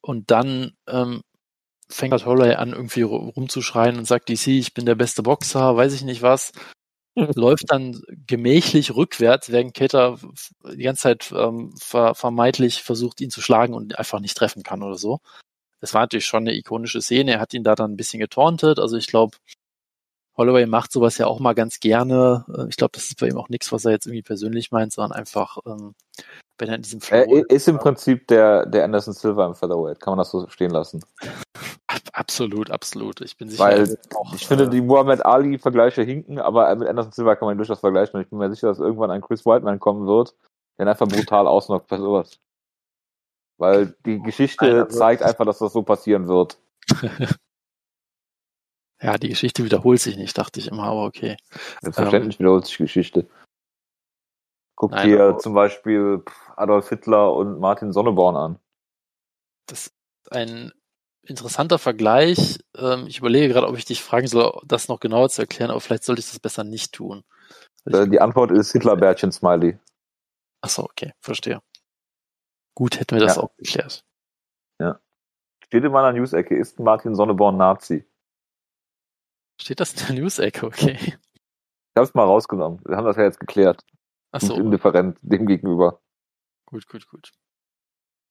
Und 0.00 0.30
dann 0.30 0.76
ähm, 0.88 1.22
fängt 1.90 2.12
halt 2.12 2.26
Holloway 2.26 2.54
an, 2.54 2.72
irgendwie 2.72 3.02
rumzuschreien 3.02 3.98
und 3.98 4.06
sagt, 4.06 4.28
DC, 4.28 4.48
ich 4.48 4.74
bin 4.74 4.86
der 4.86 4.94
beste 4.94 5.22
Boxer, 5.22 5.76
weiß 5.76 5.94
ich 5.94 6.02
nicht 6.02 6.22
was. 6.22 6.52
läuft 7.34 7.64
dann 7.68 8.00
gemächlich 8.26 8.94
rückwärts, 8.94 9.50
während 9.50 9.74
Keter 9.74 10.18
die 10.72 10.82
ganze 10.82 11.02
Zeit 11.02 11.32
ähm, 11.36 11.74
ver 11.78 12.14
vermeidlich 12.14 12.82
versucht, 12.82 13.20
ihn 13.20 13.30
zu 13.30 13.40
schlagen 13.40 13.74
und 13.74 13.98
einfach 13.98 14.20
nicht 14.20 14.36
treffen 14.36 14.62
kann 14.62 14.82
oder 14.82 14.96
so. 14.96 15.20
Das 15.80 15.94
war 15.94 16.02
natürlich 16.02 16.26
schon 16.26 16.42
eine 16.42 16.56
ikonische 16.56 17.02
Szene. 17.02 17.32
Er 17.32 17.40
hat 17.40 17.54
ihn 17.54 17.64
da 17.64 17.74
dann 17.74 17.92
ein 17.92 17.96
bisschen 17.96 18.20
getorntet. 18.20 18.78
Also 18.78 18.96
ich 18.96 19.06
glaube, 19.08 19.36
Holloway 20.38 20.66
macht 20.66 20.92
sowas 20.92 21.18
ja 21.18 21.26
auch 21.26 21.40
mal 21.40 21.54
ganz 21.54 21.80
gerne. 21.80 22.44
Äh, 22.56 22.68
ich 22.68 22.76
glaube, 22.76 22.92
das 22.92 23.04
ist 23.04 23.20
bei 23.20 23.28
ihm 23.28 23.36
auch 23.36 23.48
nichts, 23.48 23.72
was 23.72 23.84
er 23.84 23.90
jetzt 23.90 24.06
irgendwie 24.06 24.22
persönlich 24.22 24.70
meint, 24.70 24.92
sondern 24.92 25.18
einfach, 25.18 25.58
ähm, 25.66 25.94
wenn 26.58 26.68
er 26.68 26.76
in 26.76 26.82
diesem 26.82 27.00
Flow 27.00 27.16
Er 27.16 27.50
ist 27.50 27.68
im 27.68 27.78
Prinzip 27.78 28.28
der, 28.28 28.64
der 28.64 28.84
Anderson 28.84 29.14
Silver 29.14 29.46
im 29.46 29.54
Featherweight. 29.54 30.00
Kann 30.00 30.12
man 30.12 30.18
das 30.18 30.30
so 30.30 30.46
stehen 30.48 30.70
lassen? 30.70 31.04
Absolut, 32.12 32.70
absolut. 32.70 33.20
Ich 33.20 33.36
bin 33.36 33.48
sicher. 33.48 33.64
Weil 33.64 33.98
auch, 34.14 34.32
ich 34.32 34.46
finde, 34.46 34.64
äh, 34.64 34.70
die 34.70 34.80
Muhammad 34.80 35.24
Ali-Vergleiche 35.26 36.02
hinken, 36.02 36.38
aber 36.38 36.72
mit 36.76 36.88
Anderson 36.88 37.12
Silva 37.12 37.34
kann 37.34 37.46
man 37.46 37.56
ihn 37.56 37.58
durchaus 37.58 37.80
vergleichen. 37.80 38.16
Und 38.16 38.22
ich 38.22 38.30
bin 38.30 38.38
mir 38.38 38.50
sicher, 38.50 38.68
dass 38.68 38.78
irgendwann 38.78 39.10
ein 39.10 39.20
Chris 39.20 39.44
Whiteman 39.44 39.80
kommen 39.80 40.06
wird, 40.06 40.34
der 40.78 40.86
einfach 40.86 41.08
brutal 41.08 41.48
ausnockt 41.48 41.88
bei 41.88 41.98
sowas. 41.98 42.38
Weil 43.56 43.96
die 44.06 44.20
Geschichte 44.22 44.66
Nein, 44.66 44.90
zeigt 44.90 45.22
einfach, 45.22 45.44
dass 45.44 45.58
das 45.58 45.72
so 45.72 45.82
passieren 45.82 46.28
wird. 46.28 46.58
ja, 49.00 49.16
die 49.18 49.28
Geschichte 49.28 49.64
wiederholt 49.64 50.00
sich 50.00 50.16
nicht, 50.16 50.36
dachte 50.36 50.60
ich 50.60 50.68
immer, 50.68 50.84
aber 50.84 51.04
okay. 51.04 51.36
Selbstverständlich 51.80 52.36
ähm, 52.36 52.40
wiederholt 52.40 52.66
sich 52.66 52.76
die 52.76 52.82
Geschichte. 52.84 53.28
Guck 54.74 54.92
Nein, 54.92 55.08
dir 55.08 55.38
zum 55.38 55.54
Beispiel 55.54 56.22
Adolf 56.56 56.88
Hitler 56.88 57.32
und 57.34 57.58
Martin 57.58 57.92
Sonneborn 57.92 58.36
an. 58.36 58.58
Das 59.66 59.86
ist 59.86 59.94
ein 60.30 60.72
interessanter 61.22 61.78
Vergleich. 61.78 62.58
Ähm, 62.76 63.06
ich 63.06 63.18
überlege 63.18 63.52
gerade, 63.52 63.68
ob 63.68 63.76
ich 63.76 63.84
dich 63.84 64.02
fragen 64.02 64.26
soll, 64.26 64.60
das 64.64 64.88
noch 64.88 65.00
genauer 65.00 65.28
zu 65.30 65.42
erklären, 65.42 65.70
aber 65.70 65.80
vielleicht 65.80 66.04
sollte 66.04 66.20
ich 66.20 66.28
das 66.28 66.40
besser 66.40 66.64
nicht 66.64 66.92
tun. 66.92 67.24
Äh, 67.86 68.08
die 68.08 68.20
Antwort 68.20 68.50
ist 68.50 68.72
Hitler-Bärchen-Smiley. 68.72 69.78
Achso, 70.60 70.84
okay, 70.84 71.12
verstehe. 71.20 71.60
Gut, 72.74 72.98
hätten 73.00 73.16
wir 73.16 73.24
das 73.24 73.36
ja. 73.36 73.42
auch 73.42 73.56
geklärt. 73.56 74.04
Ja. 74.80 75.00
Steht 75.64 75.84
in 75.84 75.92
meiner 75.92 76.12
News-Ecke, 76.12 76.56
ist 76.56 76.78
Martin 76.78 77.14
Sonneborn 77.14 77.56
Nazi? 77.56 78.04
Steht 79.60 79.80
das 79.80 79.92
in 79.94 80.06
der 80.06 80.22
News-Ecke, 80.22 80.66
okay. 80.66 80.98
Ich 81.02 81.96
hab's 81.96 82.14
mal 82.14 82.24
rausgenommen. 82.24 82.80
Wir 82.86 82.96
haben 82.96 83.04
das 83.04 83.16
ja 83.16 83.24
jetzt 83.24 83.40
geklärt. 83.40 83.82
Achso. 84.30 84.54
Indifferent 84.54 85.18
dem 85.22 85.46
gegenüber. 85.46 86.00
Gut, 86.66 86.86
gut, 86.86 87.08
gut. 87.08 87.32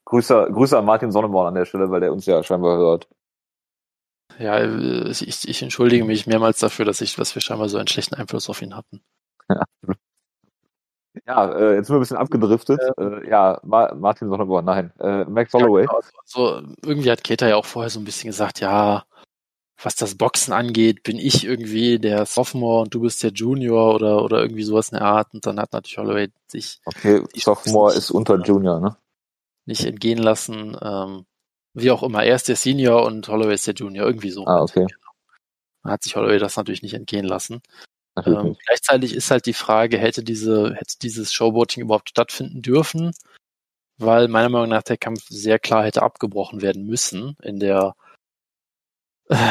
Grüße, 0.05 0.49
Grüße 0.53 0.77
an 0.77 0.85
Martin 0.85 1.11
Sonneborn 1.11 1.47
an 1.47 1.55
der 1.55 1.65
Stelle, 1.65 1.91
weil 1.91 1.99
der 1.99 2.13
uns 2.13 2.25
ja 2.25 2.41
scheinbar 2.43 2.77
hört. 2.77 3.09
Ja, 4.39 4.63
ich, 5.09 5.47
ich 5.47 5.61
entschuldige 5.61 6.05
mich 6.05 6.27
mehrmals 6.27 6.59
dafür, 6.59 6.85
dass 6.85 7.01
ich, 7.01 7.17
was 7.17 7.33
wir 7.35 7.41
scheinbar 7.41 7.67
so 7.69 7.77
einen 7.77 7.87
schlechten 7.87 8.15
Einfluss 8.15 8.49
auf 8.49 8.61
ihn 8.61 8.75
hatten. 8.75 9.01
Ja. 9.49 9.63
Ja, 11.25 11.51
äh, 11.51 11.75
jetzt 11.75 11.87
sind 11.87 11.95
wir 11.95 11.97
ein 11.97 12.01
bisschen 12.01 12.17
abgedriftet. 12.17 12.79
Äh, 12.97 13.27
ja, 13.27 13.59
Ma 13.63 13.91
Martin 13.95 14.29
Sonneborn, 14.29 14.65
nein. 14.65 14.93
Äh, 14.99 15.25
Max 15.25 15.51
Holloway. 15.51 15.81
Ja, 15.81 15.87
genau. 15.87 16.01
also, 16.21 16.61
irgendwie 16.85 17.09
hat 17.09 17.23
Keter 17.23 17.49
ja 17.49 17.55
auch 17.55 17.65
vorher 17.65 17.89
so 17.89 17.99
ein 17.99 18.05
bisschen 18.05 18.27
gesagt, 18.27 18.59
ja, 18.59 19.03
was 19.81 19.95
das 19.95 20.15
Boxen 20.15 20.53
angeht, 20.53 21.03
bin 21.03 21.19
ich 21.19 21.45
irgendwie 21.45 21.99
der 21.99 22.25
Sophomore 22.25 22.81
und 22.81 22.93
du 22.93 23.01
bist 23.01 23.21
der 23.21 23.31
Junior 23.31 23.93
oder, 23.93 24.23
oder 24.23 24.41
irgendwie 24.41 24.63
sowas 24.63 24.89
in 24.89 24.97
der 24.97 25.07
Art. 25.07 25.33
Und 25.33 25.45
dann 25.45 25.59
hat 25.59 25.73
natürlich 25.73 25.97
Holloway 25.97 26.29
sich. 26.47 26.79
Okay, 26.85 27.23
Sophomore 27.35 27.93
ist 27.93 28.09
unter 28.09 28.41
Junior, 28.41 28.79
ne? 28.79 28.97
Nicht 29.65 29.85
entgehen 29.85 30.17
lassen. 30.17 30.75
Ähm, 30.81 31.25
wie 31.73 31.91
auch 31.91 32.01
immer. 32.01 32.23
Er 32.23 32.35
ist 32.35 32.47
der 32.47 32.55
Senior 32.55 33.05
und 33.05 33.27
Holloway 33.27 33.53
ist 33.53 33.67
der 33.67 33.75
Junior. 33.75 34.07
Irgendwie 34.07 34.31
so. 34.31 34.47
Ah, 34.47 34.61
okay. 34.61 34.85
Genau. 34.87 35.11
Dann 35.83 35.91
hat 35.91 36.03
sich 36.03 36.15
Holloway 36.15 36.39
das 36.39 36.57
natürlich 36.57 36.81
nicht 36.81 36.95
entgehen 36.95 37.25
lassen. 37.25 37.61
Ähm, 38.25 38.55
gleichzeitig 38.65 39.13
ist 39.13 39.29
halt 39.29 39.45
die 39.45 39.53
Frage, 39.53 39.99
hätte 39.99 40.23
diese, 40.23 40.73
hätte 40.73 40.95
dieses 41.03 41.31
Showboating 41.31 41.83
überhaupt 41.83 42.09
stattfinden 42.09 42.63
dürfen? 42.63 43.11
Weil 43.99 44.27
meiner 44.27 44.49
Meinung 44.49 44.69
nach 44.69 44.81
der 44.81 44.97
Kampf 44.97 45.27
sehr 45.29 45.59
klar 45.59 45.83
hätte 45.83 46.01
abgebrochen 46.01 46.63
werden 46.63 46.83
müssen 46.85 47.37
in 47.43 47.59
der 47.59 47.95
äh, 47.95 48.06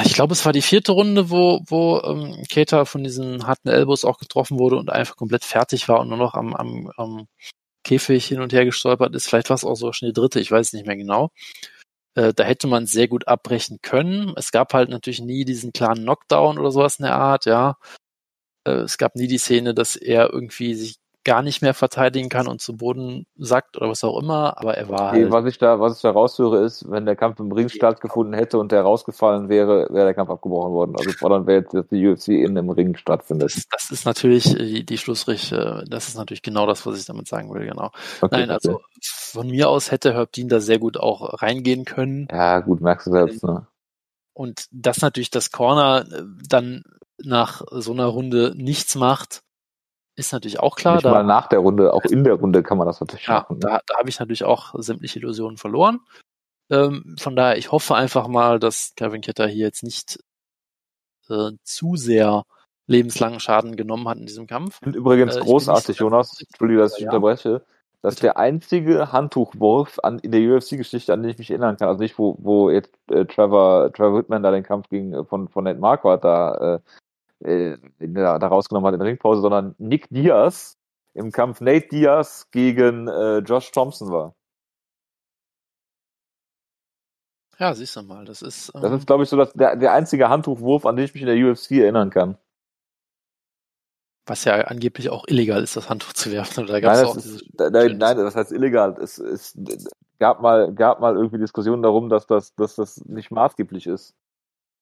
ich 0.05 0.15
glaube, 0.15 0.33
es 0.33 0.45
war 0.47 0.53
die 0.53 0.63
vierte 0.63 0.93
Runde, 0.93 1.31
wo, 1.31 1.61
wo 1.67 2.01
ähm, 2.03 2.45
Keita 2.51 2.85
von 2.87 3.05
diesen 3.05 3.47
harten 3.47 3.69
Elbows 3.69 4.05
auch 4.05 4.19
getroffen 4.19 4.59
wurde 4.59 4.77
und 4.77 4.91
einfach 4.91 5.17
komplett 5.17 5.45
fertig 5.45 5.89
war 5.89 6.01
und 6.01 6.09
nur 6.09 6.19
noch 6.19 6.35
am, 6.35 6.55
am, 6.55 6.91
am 6.97 7.29
Käfig 7.85 8.27
hin 8.27 8.41
und 8.41 8.53
her 8.53 8.65
gestolpert 8.65 9.15
ist. 9.15 9.29
Vielleicht 9.29 9.51
war 9.51 9.55
es 9.57 9.65
auch 9.65 9.77
so 9.77 9.93
schon 9.93 10.09
die 10.09 10.15
dritte, 10.15 10.41
ich 10.41 10.51
weiß 10.51 10.73
nicht 10.73 10.87
mehr 10.87 10.97
genau. 10.97 11.31
Äh, 12.17 12.33
da 12.35 12.45
hätte 12.45 12.67
man 12.69 12.87
sehr 12.87 13.09
gut 13.09 13.29
abbrechen 13.29 13.79
können. 13.83 14.33
Es 14.37 14.53
gab 14.53 14.75
halt 14.75 14.91
natürlich 14.91 15.21
nie 15.21 15.45
diesen 15.45 15.73
klaren 15.73 16.03
Knockdown 16.03 16.59
oder 16.59 16.71
sowas 16.73 16.99
in 16.99 17.05
der 17.05 17.17
Art, 17.17 17.47
ja. 17.47 17.77
Äh, 18.67 18.73
es 18.83 18.99
gab 18.99 19.17
nie 19.17 19.29
die 19.29 19.39
Szene, 19.39 19.75
dass 19.75 19.97
er 19.97 20.33
irgendwie 20.33 20.75
sich 20.75 20.97
gar 21.27 21.43
nicht 21.43 21.61
mehr 21.61 21.75
verteidigen 21.75 22.29
kann 22.29 22.47
und 22.47 22.61
zu 22.61 22.77
Boden 22.77 23.27
sackt 23.37 23.77
oder 23.77 23.89
was 23.89 24.05
auch 24.05 24.17
immer, 24.17 24.59
aber 24.59 24.77
er 24.77 24.89
war 24.89 25.11
halt 25.11 25.29
Was 25.33 25.45
ich 25.47 25.59
da, 25.59 25.81
was 25.81 25.97
ich 25.97 26.03
da 26.03 26.13
raushöre, 26.13 26.65
ist, 26.65 26.89
wenn 26.89 27.05
der 27.05 27.17
Kampf 27.17 27.41
im 27.41 27.51
Ring 27.51 27.69
stattgefunden 27.69 28.33
hätte 28.33 28.59
und 28.59 28.71
der 28.71 28.83
rausgefallen 28.83 29.49
wäre, 29.49 29.89
wäre 29.91 30.05
der 30.05 30.15
Kampf 30.15 30.31
abgebrochen 30.31 30.73
worden. 30.73 30.95
Also 30.97 31.11
fordern 31.11 31.49
wir 31.49 31.57
jetzt, 31.57 31.75
dass 31.75 31.89
die 31.89 32.07
UFC 32.07 32.29
in 32.29 32.55
dem 32.55 32.71
Ring 32.71 32.97
stattfindet. 32.97 33.57
Das, 33.57 33.67
das 33.69 33.91
ist 33.91 34.07
natürlich 34.07 34.55
die, 34.55 34.87
die 34.87 34.99
Schlussrichte, 34.99 35.85
das 35.91 36.07
ist 36.07 36.17
natürlich 36.17 36.43
genau 36.43 36.65
das, 36.65 36.87
was 36.87 36.97
ich 36.97 37.07
damit 37.07 37.27
sagen 37.27 37.53
will, 37.53 37.67
genau. 37.67 37.91
Okay, 38.21 38.37
Nein, 38.39 38.51
also 38.51 38.77
okay. 38.77 38.85
von 39.01 39.49
mir 39.49 39.69
aus 39.69 39.91
hätte 39.91 40.15
Herb 40.15 40.31
Dean 40.31 40.49
da 40.49 40.61
sehr 40.61 40.79
gut 40.79 40.97
auch 40.97 41.43
reingehen 41.43 41.85
können. 41.85 42.29
Ja, 42.31 42.61
gut, 42.61 42.81
merkst 42.81 43.09
du 43.09 43.11
selbst, 43.11 43.43
ne? 43.43 43.67
Und 44.33 44.69
dass 44.71 45.01
natürlich 45.01 45.31
das 45.31 45.51
Corner 45.51 46.07
äh, 46.09 46.23
dann 46.49 46.85
nach 47.21 47.63
so 47.73 47.93
einer 47.93 48.07
Runde 48.07 48.53
nichts 48.55 48.95
macht, 48.95 49.43
ist 50.17 50.33
natürlich 50.33 50.61
auch 50.61 50.77
klar. 50.77 50.95
Nicht 50.95 51.05
da, 51.05 51.11
mal 51.11 51.23
nach 51.23 51.47
der 51.47 51.61
Runde, 51.61 51.93
auch 51.93 52.05
in 52.05 52.25
der 52.25 52.35
Runde 52.35 52.63
kann 52.63 52.79
man 52.79 52.87
das 52.87 53.01
natürlich 53.01 53.27
ja, 53.27 53.41
machen. 53.41 53.59
Ne? 53.59 53.61
Da, 53.61 53.81
da 53.87 53.99
habe 53.99 54.09
ich 54.09 54.19
natürlich 54.19 54.45
auch 54.45 54.75
sämtliche 54.79 55.19
Illusionen 55.19 55.59
verloren. 55.59 56.01
Ähm, 56.71 57.17
von 57.19 57.37
daher, 57.37 57.59
ich 57.59 57.71
hoffe 57.71 57.95
einfach 57.95 58.27
mal, 58.27 58.59
dass 58.59 58.95
Kevin 58.97 59.21
Ketter 59.21 59.47
hier 59.47 59.67
jetzt 59.67 59.85
nicht 59.85 60.19
äh, 61.29 61.53
zu 61.63 61.97
sehr 61.97 62.45
lebenslangen 62.87 63.41
Schaden 63.41 63.77
genommen 63.77 64.09
hat 64.09 64.19
in 64.19 64.27
diesem 64.27 64.47
Kampf. 64.47 64.81
Und 64.85 64.97
übrigens 64.97 65.37
äh, 65.37 65.41
großartig, 65.41 65.99
Jonas, 65.99 66.41
Entschuldige, 66.41 66.81
dass 66.81 66.97
ich 66.97 67.05
ja. 67.05 67.11
unterbreche, 67.11 67.63
dass 68.03 68.17
der 68.17 68.37
einzige 68.39 69.13
Handtuchwurf 69.13 69.99
an, 70.03 70.19
in 70.21 70.33
der 70.33 70.41
UFC-Geschichte, 70.41 71.13
an 71.13 71.23
den 71.23 71.31
ich 71.31 71.39
mich 71.39 71.51
erinnern 71.51 71.77
kann, 71.77 71.89
also 71.89 72.01
nicht, 72.01 72.19
wo, 72.19 72.37
wo 72.39 72.71
jetzt 72.71 72.95
äh, 73.11 73.25
Trevor, 73.25 73.93
Trevor 73.93 74.19
Whitman 74.19 74.43
da 74.43 74.51
den 74.51 74.63
Kampf 74.63 74.89
gegen, 74.89 75.13
äh, 75.13 75.25
von, 75.25 75.49
von 75.49 75.65
Ned 75.65 75.79
Marquardt 75.79 76.25
da 76.25 76.81
äh, 77.41 77.77
da, 77.99 78.39
da 78.39 78.47
rausgenommen 78.49 78.87
hat 78.89 78.95
in 78.95 79.01
der 79.01 79.09
Ringpause, 79.09 79.41
sondern 79.41 79.75
Nick 79.79 80.09
Diaz 80.11 80.79
im 81.15 81.33
Kampf 81.33 81.61
Nate 81.61 81.89
Diaz 81.89 82.49
gegen 82.51 83.09
äh, 83.09 83.39
Josh 83.39 83.71
Thompson 83.73 84.11
war. 84.11 84.35
Ja, 87.59 87.75
siehst 87.75 87.97
du 87.97 88.03
mal, 88.03 88.25
das 88.25 88.43
ist. 88.43 88.71
Ähm, 88.75 88.83
das 88.83 88.93
ist, 88.93 89.07
glaube 89.07 89.23
ich, 89.23 89.29
so 89.31 89.37
das, 89.37 89.53
der, 89.55 89.77
der 89.77 89.93
einzige 89.93 90.29
Handtuchwurf, 90.29 90.85
an 90.85 90.97
den 90.97 91.07
ich 91.07 91.15
mich 91.15 91.23
in 91.23 91.29
der 91.29 91.51
UFC 91.51 91.73
erinnern 91.73 92.11
kann. 92.11 92.37
Was 94.27 94.45
ja 94.45 94.55
angeblich 94.63 95.09
auch 95.09 95.27
illegal 95.29 95.63
ist, 95.63 95.77
das 95.77 95.89
Handtuch 95.89 96.13
zu 96.13 96.33
werfen. 96.33 96.65
Oder 96.65 96.81
gab's 96.81 96.99
nein, 96.99 97.07
auch 97.07 97.17
ist, 97.17 97.45
nein, 97.59 97.99
nein, 97.99 98.17
das 98.17 98.35
heißt 98.35 98.53
illegal. 98.53 98.97
Es, 99.01 99.19
es 99.19 99.57
gab 100.19 100.43
mal, 100.43 100.75
gab 100.75 101.01
mal 101.01 101.15
irgendwie 101.15 101.39
Diskussionen 101.39 101.83
darum, 101.83 102.09
dass 102.09 102.27
das, 102.27 102.55
dass 102.57 102.75
das 102.75 103.05
nicht 103.07 103.31
maßgeblich 103.31 103.87
ist. 103.87 104.15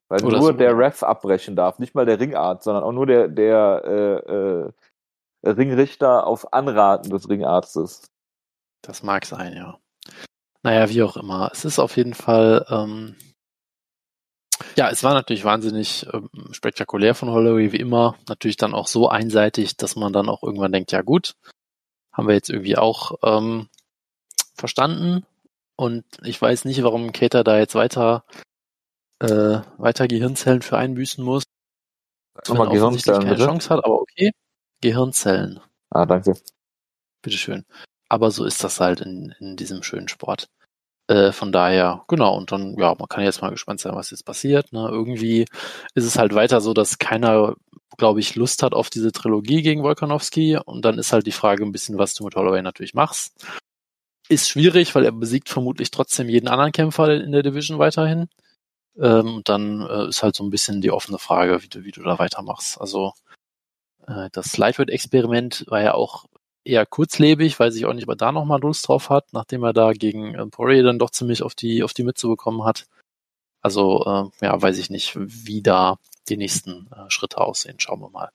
Weil 0.09 0.25
Oder 0.25 0.39
nur 0.39 0.47
so, 0.49 0.53
der 0.53 0.77
Ref 0.77 1.03
abbrechen 1.03 1.57
darf, 1.57 1.79
nicht 1.79 1.95
mal 1.95 2.07
der 2.07 2.21
Ringart, 2.21 2.63
sondern 2.63 2.85
auch 2.85 2.93
nur 2.93 3.07
der, 3.07 3.29
der 3.29 3.83
äh, 3.85 5.49
äh, 5.49 5.51
Ringrichter 5.51 6.27
auf 6.27 6.53
Anraten 6.53 7.11
des 7.11 7.29
Ringarztes. 7.29 8.07
Das 8.83 9.03
mag 9.03 9.25
sein, 9.25 9.55
ja. 9.55 9.79
Naja, 10.63 10.89
wie 10.89 11.03
auch 11.03 11.17
immer. 11.17 11.51
Es 11.53 11.65
ist 11.65 11.79
auf 11.79 11.97
jeden 11.97 12.15
Fall, 12.15 12.67
ähm, 12.69 13.17
ja, 14.77 14.91
es 14.91 15.03
war 15.03 15.15
natürlich 15.15 15.45
wahnsinnig 15.45 16.07
ähm, 16.13 16.31
spektakulär 16.53 17.15
von 17.15 17.31
Holloway, 17.31 17.73
wie 17.73 17.81
immer. 17.81 18.17
Natürlich 18.29 18.57
dann 18.57 18.75
auch 18.75 18.87
so 18.87 19.09
einseitig, 19.09 19.77
dass 19.77 19.97
man 19.97 20.13
dann 20.13 20.29
auch 20.29 20.43
irgendwann 20.43 20.73
denkt, 20.73 20.93
ja 20.93 21.03
gut, 21.03 21.35
haben 22.13 22.29
wir 22.29 22.35
jetzt 22.35 22.51
irgendwie 22.51 22.77
auch 22.77 23.19
ähm, 23.23 23.69
verstanden. 24.55 25.27
Und 25.77 26.05
ich 26.23 26.41
weiß 26.41 26.65
nicht, 26.65 26.83
warum 26.83 27.13
Kater 27.13 27.45
da 27.45 27.59
jetzt 27.59 27.75
weiter, 27.75 28.25
äh, 29.21 29.61
weiter 29.79 30.09
Gehirnzellen 30.09 30.63
für 30.63 30.77
einbüßen 30.77 31.23
muss. 31.25 31.45
Nochmal 32.49 32.69
Gehirnzellen, 32.69 33.21
keine 33.21 33.35
bitte? 33.35 33.47
Chance 33.47 33.71
hat, 33.71 33.85
aber 33.85 34.01
okay. 34.01 34.33
Gehirnzellen. 34.81 35.61
Ah, 35.91 36.05
danke. 36.07 36.35
Bitteschön. 37.23 37.65
Aber 38.09 38.31
so 38.31 38.45
ist 38.45 38.63
das 38.65 38.81
halt 38.81 39.01
in, 39.01 39.35
in 39.39 39.57
diesem 39.57 39.83
schönen 39.83 40.09
Sport. 40.09 40.49
Äh, 41.07 41.33
von 41.33 41.53
daher, 41.53 42.03
genau, 42.09 42.37
und 42.37 42.51
dann, 42.51 42.77
ja, 42.79 42.95
man 42.99 43.09
kann 43.09 43.25
jetzt 43.25 43.43
mal 43.43 43.51
gespannt 43.51 43.81
sein, 43.81 43.95
was 43.95 44.11
jetzt 44.11 44.25
passiert. 44.25 44.73
Ne? 44.73 44.89
Irgendwie 44.91 45.45
ist 45.95 46.05
es 46.05 46.19
halt 46.19 46.35
weiter 46.35 46.61
so, 46.61 46.73
dass 46.73 46.99
keiner, 46.99 47.55
glaube 47.99 48.21
ich, 48.21 48.37
Lust 48.37 48.63
hat 48.63 48.73
auf 48.75 48.91
diese 48.91 49.13
Trilogie 49.13 49.63
gegen 49.63 49.83
Volkanowski. 49.83 50.59
Und 50.65 50.85
dann 50.85 50.99
ist 50.99 51.13
halt 51.13 51.27
die 51.27 51.33
Frage 51.33 51.65
ein 51.65 51.73
bisschen, 51.73 51.99
was 51.99 52.15
du 52.15 52.25
mit 52.25 52.37
Holloway 52.37 52.63
natürlich 52.63 52.95
machst. 52.95 53.33
Ist 54.29 54.49
schwierig, 54.49 54.95
weil 54.95 55.05
er 55.05 55.13
besiegt 55.13 55.51
vermutlich 55.51 55.91
trotzdem 55.91 56.31
jeden 56.31 56.49
anderen 56.49 56.73
Kämpfer 56.73 57.13
in 57.13 57.33
der 57.33 57.43
Division 57.43 57.79
weiterhin. 57.79 58.29
Ähm, 58.97 59.37
und 59.37 59.49
dann 59.49 59.81
äh, 59.83 60.09
ist 60.09 60.23
halt 60.23 60.37
so 60.37 60.45
ein 60.45 60.51
bisschen 60.51 60.81
die 60.81 60.91
offene 60.91 61.19
Frage, 61.19 61.63
wie 61.63 61.69
du, 61.69 61.85
wie 61.85 61.91
du 61.91 62.03
da 62.03 62.19
weitermachst. 62.19 62.81
Also 62.81 63.13
äh, 64.07 64.31
das 64.33 64.57
Lightweight-Experiment 64.57 65.65
war 65.69 65.83
ja 65.83 65.95
auch 65.95 66.27
eher 66.65 66.87
kurzlebig, 66.87 67.61
weil 67.61 67.73
sich 67.73 67.87
auch 67.87 67.93
nicht 67.93 68.07
mal 68.07 68.17
da 68.17 68.33
nochmal 68.33 68.61
Lust 68.61 68.89
drauf 68.89 69.11
hat, 69.11 69.33
nachdem 69.33 69.65
er 69.65 69.73
da 69.73 69.93
gegen 69.93 70.35
äh, 70.35 70.47
Poirier 70.47 70.83
dann 70.83 70.99
doch 70.99 71.11
ziemlich 71.11 71.43
auf 71.43 71.55
die, 71.55 71.83
auf 71.83 71.93
die 71.95 72.05
Mütze 72.05 72.29
bekommen 72.29 72.65
hat. 72.65 72.87
Also, 73.63 74.05
äh, 74.41 74.45
ja, 74.45 74.61
weiß 74.61 74.79
ich 74.79 74.91
nicht, 74.91 75.17
wie 75.17 75.63
da 75.63 75.99
die 76.29 76.37
nächsten 76.37 76.91
äh, 76.93 77.11
Schritte 77.11 77.39
aussehen. 77.39 77.81
Schauen 77.81 78.01
wir 78.01 78.11
mal. 78.11 78.31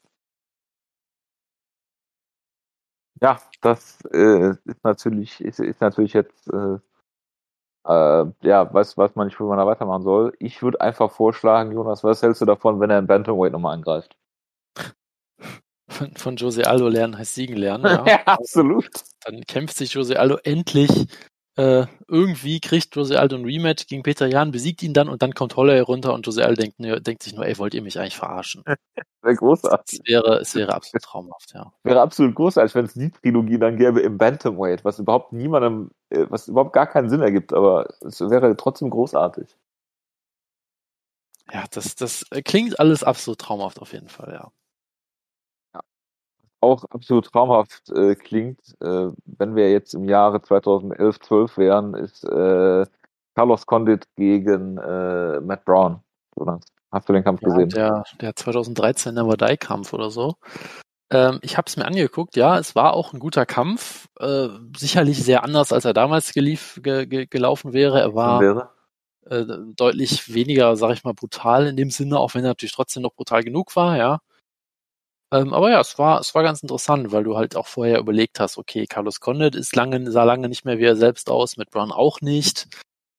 Ja, 3.22 3.42
das 3.62 4.00
äh, 4.14 4.52
ist 4.64 4.84
natürlich, 4.84 5.42
ist, 5.42 5.60
ist 5.60 5.82
natürlich 5.82 6.14
jetzt, 6.14 6.48
äh, 6.48 6.78
äh, 7.90 8.26
ja, 8.42 8.74
weiß, 8.74 8.98
weiß 8.98 9.16
man 9.16 9.28
nicht, 9.28 9.40
wo 9.40 9.48
man 9.48 9.58
da 9.58 9.66
weitermachen 9.66 10.04
soll. 10.04 10.34
Ich 10.40 10.62
würde 10.62 10.80
einfach 10.82 11.12
vorschlagen, 11.12 11.72
Jonas, 11.72 12.04
was 12.04 12.22
hältst 12.22 12.42
du 12.42 12.46
davon, 12.46 12.80
wenn 12.80 12.90
er 12.90 13.00
in 13.00 13.08
Bantamweight 13.08 13.52
nochmal 13.52 13.74
angreift? 13.76 14.16
von, 16.00 16.16
von 16.16 16.36
Jose 16.38 16.66
Aldo 16.66 16.88
lernen 16.88 17.18
heißt 17.18 17.36
siegen 17.36 17.58
lernen. 17.58 17.86
Ja, 17.86 18.06
ja 18.08 18.20
absolut. 18.26 18.90
Dann 19.26 19.42
kämpft 19.42 19.76
sich 19.76 19.94
Jose 19.94 20.20
Aldo 20.20 20.38
endlich. 20.44 21.08
Äh, 21.60 21.88
irgendwie 22.08 22.62
kriegt 22.62 22.96
Jose 22.96 23.20
Aldo 23.20 23.36
ein 23.36 23.44
Rematch 23.44 23.88
gegen 23.88 24.02
Peter 24.02 24.26
Jan, 24.28 24.52
besiegt 24.52 24.82
ihn 24.82 24.94
dann 24.94 25.10
und 25.10 25.22
dann 25.22 25.34
kommt 25.34 25.58
Holloway 25.58 25.82
runter 25.82 26.14
und 26.14 26.26
Jose 26.26 26.46
Aldo 26.46 26.62
denkt, 26.62 26.80
ne, 26.80 27.02
denkt 27.02 27.22
sich 27.22 27.36
nur, 27.36 27.46
ey, 27.46 27.58
wollt 27.58 27.74
ihr 27.74 27.82
mich 27.82 28.00
eigentlich 28.00 28.16
verarschen? 28.16 28.64
Wäre 29.22 29.36
großartig. 29.36 30.00
Es 30.02 30.10
wäre, 30.10 30.40
es 30.40 30.56
wäre 30.56 30.74
absolut 30.74 31.04
traumhaft, 31.04 31.54
ja. 31.54 31.74
Wäre 31.84 32.00
absolut 32.00 32.34
großartig, 32.36 32.74
wenn 32.76 32.86
es 32.86 32.94
die 32.94 33.12
Trilogie 33.12 33.60
dann 33.60 33.76
gäbe 33.76 34.00
im 34.00 34.18
Bantamweight, 34.18 34.86
was 34.86 35.00
überhaupt 35.00 35.34
niemandem, 35.34 35.92
äh, 36.12 36.28
was 36.30 36.48
überhaupt 36.48 36.72
gar 36.72 36.88
keinen 36.88 37.10
Sinn 37.10 37.20
ergibt, 37.20 37.52
aber 37.52 37.90
es 38.00 38.22
wäre 38.22 38.56
trotzdem 38.56 38.90
großartig. 38.90 39.58
Ja, 41.52 41.66
das, 41.72 41.96
das 41.96 42.24
klingt 42.46 42.80
alles 42.80 43.04
absolut 43.04 43.40
traumhaft 43.40 43.82
auf 43.82 43.92
jeden 43.92 44.08
Fall, 44.08 44.32
ja 44.32 44.50
auch 46.62 46.86
absolut 46.90 47.26
traumhaft 47.26 47.90
äh, 47.90 48.16
klingt, 48.16 48.60
äh, 48.82 49.10
wenn 49.26 49.56
wir 49.56 49.72
jetzt 49.72 49.94
im 49.94 50.06
Jahre 50.06 50.42
2011, 50.42 51.20
12 51.20 51.58
wären, 51.58 51.94
ist 51.94 52.24
äh, 52.24 52.86
Carlos 53.36 53.66
Condit 53.66 54.08
gegen 54.16 54.78
äh, 54.78 55.40
Matt 55.40 55.66
Brown. 55.66 56.02
Oder? 56.36 56.60
Hast 56.92 57.08
du 57.08 57.14
den 57.14 57.24
Kampf 57.24 57.42
ja, 57.42 57.50
gesehen? 57.50 57.70
Der, 57.70 58.04
der 58.20 58.36
2013 58.36 59.14
Navadai-Kampf 59.14 59.94
oder 59.94 60.10
so. 60.10 60.36
Ähm, 61.12 61.40
ich 61.42 61.58
habe 61.58 61.66
es 61.68 61.78
mir 61.78 61.86
angeguckt, 61.86 62.36
ja, 62.36 62.58
es 62.58 62.76
war 62.76 62.94
auch 62.94 63.14
ein 63.14 63.20
guter 63.20 63.46
Kampf. 63.46 64.08
Äh, 64.20 64.50
sicherlich 64.76 65.24
sehr 65.24 65.44
anders, 65.44 65.72
als 65.72 65.86
er 65.86 65.94
damals 65.94 66.34
gelief, 66.34 66.80
ge, 66.84 67.06
ge, 67.06 67.26
gelaufen 67.28 67.74
wäre. 67.74 68.00
Er 68.00 68.16
war 68.16 68.42
wäre? 68.42 68.70
Äh, 69.30 69.46
deutlich 69.76 70.34
weniger, 70.34 70.76
sag 70.76 70.92
ich 70.94 71.04
mal, 71.04 71.14
brutal 71.14 71.68
in 71.68 71.78
dem 71.78 71.92
Sinne, 71.92 72.20
auch 72.20 72.34
wenn 72.34 72.44
er 72.44 72.50
natürlich 72.50 72.74
trotzdem 72.74 73.04
noch 73.04 73.14
brutal 73.14 73.44
genug 73.44 73.76
war, 73.76 73.98
ja. 73.98 74.20
Ähm, 75.32 75.54
aber 75.54 75.70
ja, 75.70 75.80
es 75.80 76.00
war, 76.00 76.20
es 76.20 76.34
war 76.34 76.44
ganz 76.44 76.62
interessant, 76.62 77.12
weil 77.12 77.24
du 77.24 77.38
halt 77.38 77.56
auch 77.56 77.68
vorher 77.68 78.00
überlegt 78.00 78.40
hast, 78.40 78.58
okay, 78.58 78.88
Carlos 78.88 79.20
Condit 79.20 79.56
ist 79.56 79.76
lange, 79.76 80.12
sah 80.12 80.24
lange 80.24 80.50
nicht 80.50 80.66
mehr 80.66 80.80
wie 80.80 80.86
er 80.86 80.96
selbst 80.96 81.30
aus, 81.30 81.58
mit 81.58 81.70
Brown 81.70 81.92
auch 81.92 82.22
nicht. 82.22 82.68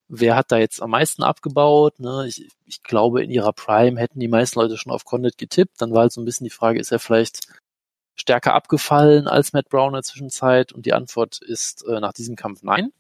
Wer 0.09 0.35
hat 0.35 0.51
da 0.51 0.59
jetzt 0.59 0.83
am 0.83 0.91
meisten 0.91 1.23
abgebaut? 1.23 2.01
Ne? 2.01 2.27
Ich, 2.27 2.49
ich 2.67 2.83
glaube, 2.83 3.23
in 3.23 3.31
ihrer 3.31 3.53
Prime 3.53 4.01
hätten 4.01 4.19
die 4.19 4.27
meisten 4.27 4.59
Leute 4.59 4.77
schon 4.77 4.91
auf 4.93 5.05
Condit 5.05 5.39
getippt. 5.39 5.81
Dann 5.81 5.93
war 5.93 6.01
halt 6.03 6.13
so 6.13 6.21
ein 6.21 6.25
bisschen 6.25 6.45
die 6.45 6.51
Frage, 6.51 6.81
ist 6.81 6.91
er 6.91 6.99
vielleicht 6.99 7.47
stärker 8.17 8.55
abgefallen 8.55 9.29
als 9.29 9.53
Matt 9.53 9.69
Brown 9.69 9.91
in 9.91 9.95
der 9.95 10.03
Zwischenzeit? 10.03 10.73
Und 10.73 10.87
die 10.87 10.95
Antwort 10.95 11.41
ist 11.41 11.85
äh, 11.87 12.01
nach 12.01 12.13
diesem 12.13 12.35
Kampf 12.35 12.65
nein. 12.65 12.91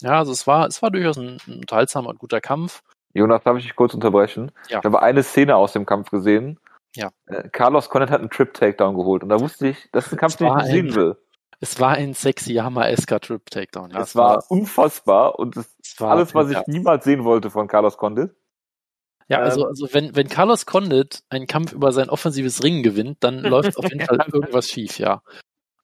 Ja, 0.00 0.18
also 0.18 0.32
es 0.32 0.46
war, 0.46 0.66
es 0.66 0.80
war 0.80 0.90
durchaus 0.90 1.18
ein, 1.18 1.36
ein 1.46 1.60
unterhaltsamer 1.60 2.08
und 2.08 2.18
guter 2.18 2.40
Kampf. 2.40 2.82
Jonas, 3.12 3.42
darf 3.44 3.58
ich 3.58 3.64
dich 3.64 3.76
kurz 3.76 3.92
unterbrechen? 3.92 4.50
Ja. 4.68 4.78
Ich 4.78 4.84
habe 4.84 5.02
eine 5.02 5.22
Szene 5.22 5.56
aus 5.56 5.74
dem 5.74 5.84
Kampf 5.84 6.10
gesehen, 6.10 6.58
ja. 6.96 7.10
Äh, 7.26 7.48
Carlos 7.50 7.88
Condit 7.88 8.10
hat 8.10 8.20
einen 8.20 8.30
Trip-Takedown 8.30 8.96
geholt 8.96 9.22
und 9.22 9.28
da 9.28 9.40
wusste 9.40 9.68
ich, 9.68 9.88
das 9.92 10.06
ist 10.06 10.12
ein 10.12 10.18
Kampf, 10.18 10.36
den 10.36 10.48
ich 10.48 10.54
nicht 10.54 10.66
sehen 10.66 10.94
will. 10.94 11.16
Es 11.60 11.80
war 11.80 11.92
ein 11.92 12.14
sexy 12.14 12.54
Hammer-esker 12.54 13.20
Trip-Takedown. 13.20 13.90
Ja, 13.90 14.00
es 14.00 14.14
war, 14.14 14.36
war 14.36 14.50
unfassbar 14.50 15.38
und 15.38 15.56
das 15.56 15.66
ist 15.82 16.00
alles, 16.02 16.34
was 16.34 16.50
ich 16.50 16.58
niemals 16.66 17.04
sehen 17.04 17.24
wollte 17.24 17.50
von 17.50 17.68
Carlos 17.68 17.96
Condit. 17.96 18.34
Ja, 19.28 19.38
also, 19.38 19.62
ähm, 19.62 19.68
also 19.68 19.88
wenn, 19.92 20.14
wenn 20.14 20.28
Carlos 20.28 20.66
Condit 20.66 21.22
einen 21.30 21.46
Kampf 21.46 21.72
über 21.72 21.92
sein 21.92 22.10
offensives 22.10 22.62
Ringen 22.62 22.82
gewinnt, 22.82 23.18
dann 23.20 23.40
läuft 23.40 23.78
auf 23.78 23.88
jeden 23.88 24.04
Fall 24.04 24.18
irgendwas 24.32 24.68
schief, 24.68 24.98
ja. 24.98 25.22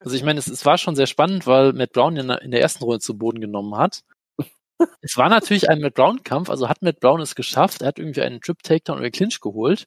Also 0.00 0.16
ich 0.16 0.22
meine, 0.22 0.38
es, 0.38 0.46
es 0.46 0.64
war 0.66 0.78
schon 0.78 0.96
sehr 0.96 1.06
spannend, 1.06 1.46
weil 1.46 1.72
Matt 1.72 1.92
Brown 1.92 2.16
in 2.16 2.28
der, 2.28 2.42
in 2.42 2.50
der 2.50 2.60
ersten 2.60 2.84
Runde 2.84 3.00
zu 3.00 3.16
Boden 3.16 3.40
genommen 3.40 3.76
hat. 3.76 4.00
es 5.00 5.16
war 5.16 5.28
natürlich 5.28 5.70
ein 5.70 5.80
Matt 5.80 5.94
Brown-Kampf, 5.94 6.50
also 6.50 6.68
hat 6.68 6.82
Matt 6.82 7.00
Brown 7.00 7.20
es 7.20 7.34
geschafft, 7.34 7.82
er 7.82 7.88
hat 7.88 7.98
irgendwie 7.98 8.22
einen 8.22 8.40
Trip-Takedown 8.40 8.98
oder 8.98 9.10
Clinch 9.10 9.40
geholt 9.40 9.86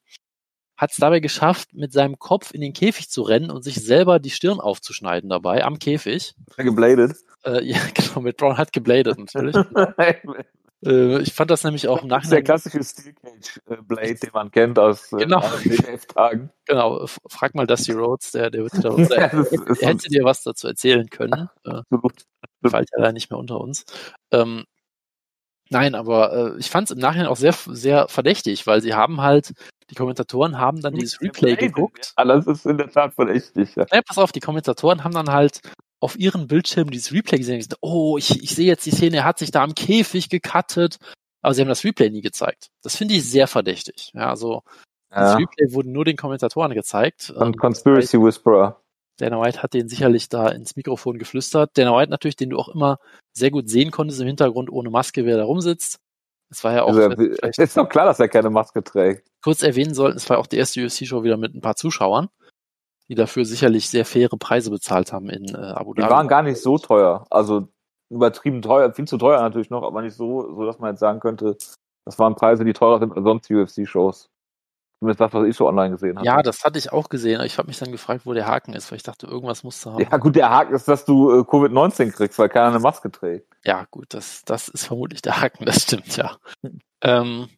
hat 0.75 0.91
es 0.91 0.97
dabei 0.97 1.19
geschafft, 1.19 1.73
mit 1.73 1.93
seinem 1.93 2.19
Kopf 2.19 2.53
in 2.53 2.61
den 2.61 2.73
Käfig 2.73 3.09
zu 3.09 3.21
rennen 3.21 3.51
und 3.51 3.63
sich 3.63 3.75
selber 3.75 4.19
die 4.19 4.31
Stirn 4.31 4.59
aufzuschneiden 4.59 5.29
dabei 5.29 5.63
am 5.63 5.79
Käfig. 5.79 6.35
Gebladet. 6.57 7.17
Äh, 7.45 7.63
ja, 7.63 7.77
genau, 7.93 8.21
mit 8.21 8.37
Brown 8.37 8.57
hat 8.57 8.73
gebladet 8.73 9.17
natürlich. 9.19 9.55
äh, 10.85 11.21
ich 11.21 11.33
fand 11.33 11.51
das 11.51 11.63
nämlich 11.63 11.87
auch 11.87 12.01
im 12.01 12.07
Nachhinein. 12.07 12.43
Das 12.43 12.65
ist 12.65 12.73
der 12.73 12.81
klassische 12.81 12.83
Steel 12.83 13.13
Cage 13.13 13.61
äh, 13.69 13.81
Blade, 13.81 14.15
den 14.15 14.29
man 14.33 14.51
kennt 14.51 14.79
aus 14.79 15.11
äh, 15.13 15.17
genau. 15.17 15.43
tagen 16.07 16.51
Genau, 16.65 17.05
frag 17.27 17.55
mal 17.55 17.67
Dusty 17.67 17.91
Rhodes, 17.91 18.31
der, 18.31 18.49
der, 18.49 18.63
wird 18.63 18.73
da, 18.83 18.89
der, 18.89 19.29
der 19.81 19.87
hätte 19.89 20.09
dir 20.09 20.23
was 20.23 20.43
dazu 20.43 20.67
erzählen 20.67 21.09
können. 21.09 21.49
Äh, 21.65 21.69
Absolut. 21.69 22.25
Fällt 22.65 22.89
ja 22.91 22.97
leider 22.97 23.13
nicht 23.13 23.29
mehr 23.29 23.39
unter 23.39 23.59
uns. 23.59 23.85
Ähm, 24.31 24.63
Nein, 25.69 25.95
aber 25.95 26.55
äh, 26.55 26.59
ich 26.59 26.69
fand 26.69 26.89
es 26.89 26.95
im 26.95 27.01
Nachhinein 27.01 27.27
auch 27.27 27.37
sehr, 27.37 27.53
sehr 27.53 28.07
verdächtig, 28.07 28.67
weil 28.67 28.81
sie 28.81 28.93
haben 28.93 29.21
halt 29.21 29.53
die 29.93 29.97
Kommentatoren 29.97 30.57
haben 30.57 30.81
dann 30.81 30.95
dieses 30.95 31.21
Replay 31.21 31.55
geguckt. 31.55 32.13
Alles 32.15 32.47
ist 32.47 32.65
in 32.65 32.79
der 32.79 32.89
Tat 32.89 33.13
verdächtig. 33.13 33.75
Ja. 33.75 33.85
ja, 33.91 34.01
pass 34.01 34.17
auf, 34.17 34.31
die 34.31 34.39
Kommentatoren 34.39 35.03
haben 35.03 35.13
dann 35.13 35.29
halt 35.29 35.59
auf 35.99 36.17
ihren 36.17 36.47
Bildschirmen 36.47 36.89
dieses 36.89 37.13
Replay 37.13 37.37
gesehen 37.37 37.55
und 37.55 37.59
gesagt, 37.59 37.77
oh, 37.81 38.17
ich, 38.17 38.41
ich 38.43 38.55
sehe 38.55 38.65
jetzt 38.65 38.87
die 38.87 38.91
Szene, 38.91 39.17
er 39.17 39.23
hat 39.23 39.37
sich 39.37 39.51
da 39.51 39.63
am 39.63 39.75
Käfig 39.75 40.29
gecuttet. 40.29 40.97
Aber 41.43 41.53
sie 41.53 41.61
haben 41.61 41.69
das 41.69 41.83
Replay 41.83 42.09
nie 42.09 42.21
gezeigt. 42.21 42.69
Das 42.81 42.95
finde 42.95 43.13
ich 43.13 43.29
sehr 43.29 43.47
verdächtig. 43.47 44.11
Ja, 44.15 44.29
also 44.29 44.63
ja. 45.11 45.21
das 45.21 45.37
Replay 45.37 45.73
wurde 45.73 45.91
nur 45.91 46.05
den 46.05 46.17
Kommentatoren 46.17 46.73
gezeigt. 46.73 47.29
Und 47.29 47.59
Conspiracy 47.59 48.19
Whisperer. 48.19 48.81
Dana 49.17 49.39
White 49.39 49.61
hat 49.61 49.75
den 49.75 49.89
sicherlich 49.89 50.27
da 50.27 50.49
ins 50.49 50.75
Mikrofon 50.75 51.19
geflüstert. 51.19 51.77
Dana 51.77 51.95
White 51.95 52.09
natürlich, 52.09 52.35
den 52.35 52.49
du 52.49 52.57
auch 52.57 52.69
immer 52.69 52.97
sehr 53.31 53.51
gut 53.51 53.69
sehen 53.69 53.91
konntest 53.91 54.19
im 54.21 54.27
Hintergrund 54.27 54.71
ohne 54.71 54.89
Maske, 54.89 55.25
wer 55.25 55.37
da 55.37 55.43
rumsitzt. 55.43 55.99
Es 56.49 56.63
war 56.63 56.73
ja 56.73 56.83
auch. 56.83 56.95
Also, 56.95 57.11
es 57.41 57.57
ist 57.57 57.77
doch 57.77 57.87
klar, 57.87 58.05
dass 58.05 58.19
er 58.19 58.29
keine 58.29 58.49
Maske 58.49 58.83
trägt. 58.83 59.27
Kurz 59.43 59.61
erwähnen 59.61 59.93
sollten, 59.93 60.17
es 60.17 60.29
war 60.29 60.39
auch 60.39 60.47
die 60.47 60.57
erste 60.57 60.83
UFC-Show 60.83 61.23
wieder 61.23 61.37
mit 61.37 61.53
ein 61.53 61.61
paar 61.61 61.75
Zuschauern, 61.75 62.29
die 63.09 63.15
dafür 63.15 63.45
sicherlich 63.45 63.89
sehr 63.89 64.05
faire 64.05 64.37
Preise 64.37 64.71
bezahlt 64.71 65.11
haben 65.11 65.29
in 65.29 65.53
äh, 65.53 65.57
Abu 65.57 65.93
Dhabi. 65.93 66.07
Die 66.07 66.13
waren 66.13 66.27
gar 66.27 66.43
nicht 66.43 66.61
so 66.61 66.77
teuer. 66.77 67.25
Also 67.29 67.67
übertrieben 68.09 68.61
teuer, 68.61 68.93
viel 68.93 69.07
zu 69.07 69.17
teuer 69.17 69.41
natürlich 69.41 69.69
noch, 69.69 69.83
aber 69.83 70.01
nicht 70.01 70.15
so, 70.15 70.55
so 70.55 70.65
dass 70.65 70.79
man 70.79 70.91
jetzt 70.91 70.99
sagen 70.99 71.19
könnte, 71.19 71.57
Das 72.05 72.19
waren 72.19 72.35
Preise, 72.35 72.63
die 72.63 72.73
teurer 72.73 72.99
sind 72.99 73.13
als 73.13 73.23
sonst 73.23 73.49
UFC-Shows. 73.49 74.29
Zumindest 74.99 75.19
das, 75.19 75.33
was 75.33 75.47
ich 75.47 75.57
so 75.57 75.67
online 75.67 75.91
gesehen 75.91 76.15
habe. 76.15 76.25
Ja, 76.25 76.41
das 76.41 76.63
hatte 76.63 76.79
ich 76.79 76.93
auch 76.93 77.09
gesehen. 77.09 77.41
Ich 77.41 77.57
habe 77.57 77.67
mich 77.67 77.77
dann 77.77 77.91
gefragt, 77.91 78.25
wo 78.25 78.33
der 78.33 78.47
Haken 78.47 78.73
ist, 78.73 78.89
weil 78.89 78.95
ich 78.95 79.03
dachte, 79.03 79.27
irgendwas 79.27 79.65
musst 79.65 79.83
du 79.85 79.91
haben. 79.91 80.07
Ja, 80.09 80.15
gut, 80.15 80.37
der 80.37 80.49
Haken 80.49 80.73
ist, 80.73 80.87
dass 80.87 81.03
du 81.03 81.29
äh, 81.29 81.39
Covid-19 81.41 82.11
kriegst, 82.11 82.39
weil 82.39 82.47
keiner 82.47 82.67
eine 82.67 82.79
Maske 82.79 83.11
trägt. 83.11 83.53
Ja, 83.65 83.85
gut, 83.91 84.13
das, 84.13 84.43
das 84.45 84.69
ist 84.69 84.85
vermutlich 84.85 85.21
der 85.21 85.41
Haken, 85.41 85.65
das 85.65 85.83
stimmt, 85.83 86.15
ja. 86.15 86.37
ähm, 87.01 87.49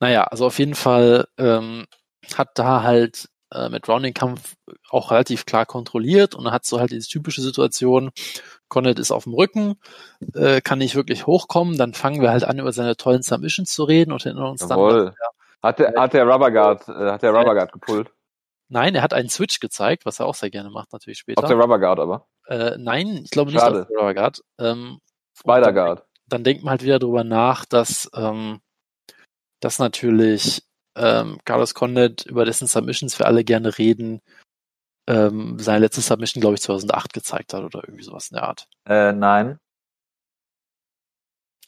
naja, 0.00 0.24
also 0.24 0.46
auf 0.46 0.58
jeden 0.58 0.74
Fall 0.74 1.26
ähm, 1.38 1.86
hat 2.34 2.50
da 2.54 2.82
halt 2.82 3.28
äh, 3.52 3.68
mit 3.68 3.82
Brown 3.84 4.02
den 4.02 4.14
Kampf 4.14 4.54
auch 4.90 5.10
relativ 5.10 5.46
klar 5.46 5.66
kontrolliert 5.66 6.34
und 6.34 6.50
hat 6.50 6.64
so 6.64 6.80
halt 6.80 6.90
diese 6.90 7.08
typische 7.08 7.42
Situation, 7.42 8.10
Conrad 8.68 8.98
ist 8.98 9.12
auf 9.12 9.24
dem 9.24 9.34
Rücken, 9.34 9.76
äh, 10.34 10.60
kann 10.60 10.78
nicht 10.78 10.96
wirklich 10.96 11.26
hochkommen, 11.26 11.78
dann 11.78 11.94
fangen 11.94 12.20
wir 12.20 12.30
halt 12.30 12.44
an, 12.44 12.58
über 12.58 12.72
seine 12.72 12.96
tollen 12.96 13.22
Submissions 13.22 13.72
zu 13.72 13.84
reden 13.84 14.12
und 14.12 14.24
erinnern 14.26 14.50
uns 14.50 14.62
Jawohl. 14.68 15.04
dann, 15.04 15.14
hat 15.62 15.78
der, 15.78 15.94
hat 15.96 16.12
der 16.12 16.26
Rubberguard, 16.26 16.88
äh, 16.88 17.10
hat 17.10 17.22
der 17.22 17.32
Rubberguard 17.32 17.72
gepullt? 17.72 18.10
Nein, 18.68 18.96
er 18.96 19.02
hat 19.02 19.14
einen 19.14 19.28
Switch 19.28 19.60
gezeigt, 19.60 20.06
was 20.06 20.18
er 20.18 20.26
auch 20.26 20.34
sehr 20.34 20.50
gerne 20.50 20.70
macht, 20.70 20.92
natürlich 20.92 21.18
später. 21.18 21.42
Auf 21.42 21.48
der 21.48 21.56
Rubberguard 21.56 22.00
aber? 22.00 22.26
Äh, 22.48 22.76
nein, 22.78 23.20
ich 23.24 23.30
glaube 23.30 23.52
nicht 23.52 23.60
Schade. 23.60 23.82
auf 23.82 23.88
der 23.88 23.96
Rubberguard. 23.96 24.42
Ähm, 24.58 24.98
Spider-Guard. 25.38 26.00
Dann, 26.00 26.06
dann, 26.28 26.44
denkt 26.44 26.64
man 26.64 26.72
halt 26.72 26.82
wieder 26.82 26.98
drüber 26.98 27.22
nach, 27.22 27.64
dass, 27.64 28.10
ähm, 28.14 28.60
dass 29.60 29.78
natürlich 29.78 30.64
ähm, 30.96 31.38
Carlos 31.44 31.74
Condit, 31.74 32.26
über 32.26 32.44
dessen 32.44 32.66
Submissions 32.66 33.18
wir 33.18 33.26
alle 33.26 33.44
gerne 33.44 33.78
reden, 33.78 34.20
ähm, 35.08 35.58
seine 35.58 35.80
letzte 35.80 36.00
Submission, 36.00 36.40
glaube 36.40 36.54
ich, 36.54 36.62
2008 36.62 37.12
gezeigt 37.12 37.54
hat 37.54 37.62
oder 37.62 37.82
irgendwie 37.84 38.04
sowas 38.04 38.30
in 38.30 38.36
der 38.36 38.44
Art. 38.44 38.68
Äh, 38.88 39.12
nein. 39.12 39.58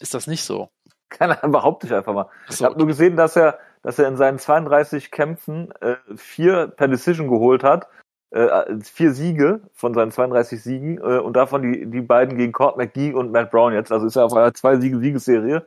Ist 0.00 0.14
das 0.14 0.26
nicht 0.26 0.42
so? 0.42 0.70
Keine 1.08 1.38
Ahnung, 1.38 1.52
behaupte 1.52 1.86
ich 1.86 1.94
einfach 1.94 2.12
mal. 2.12 2.28
So, 2.48 2.54
ich 2.54 2.64
habe 2.64 2.78
nur 2.78 2.86
gesehen, 2.86 3.16
dass 3.16 3.36
er 3.36 3.58
dass 3.82 3.98
er 3.98 4.08
in 4.08 4.16
seinen 4.16 4.38
32 4.38 5.10
Kämpfen 5.10 5.72
äh, 5.80 5.96
vier 6.16 6.68
per 6.68 6.88
Decision 6.88 7.28
geholt 7.28 7.62
hat, 7.62 7.88
äh, 8.30 8.76
vier 8.82 9.12
Siege 9.12 9.62
von 9.72 9.94
seinen 9.94 10.10
32 10.10 10.62
Siegen 10.62 10.98
äh, 10.98 11.18
und 11.18 11.34
davon 11.34 11.62
die, 11.62 11.86
die 11.86 12.00
beiden 12.00 12.36
gegen 12.36 12.52
Court 12.52 12.76
McGee 12.76 13.12
und 13.12 13.32
Matt 13.32 13.50
Brown 13.50 13.72
jetzt. 13.72 13.92
Also 13.92 14.06
ist 14.06 14.16
er 14.16 14.24
auf 14.24 14.34
einer 14.34 14.52
zwei 14.54 14.76
Siege 14.76 14.98
Siegesserie 14.98 15.66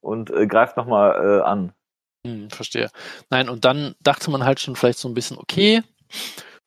und 0.00 0.30
äh, 0.30 0.46
greift 0.46 0.76
nochmal 0.76 1.14
äh, 1.14 1.42
an. 1.42 1.72
Hm, 2.26 2.50
verstehe. 2.50 2.90
Nein, 3.30 3.48
und 3.48 3.64
dann 3.64 3.94
dachte 4.00 4.30
man 4.30 4.44
halt 4.44 4.60
schon 4.60 4.76
vielleicht 4.76 4.98
so 4.98 5.08
ein 5.08 5.14
bisschen, 5.14 5.38
okay, 5.38 5.82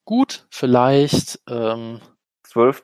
gut, 0.05 0.45
vielleicht 0.49 1.39
ähm, 1.47 2.01
12. 2.43 2.83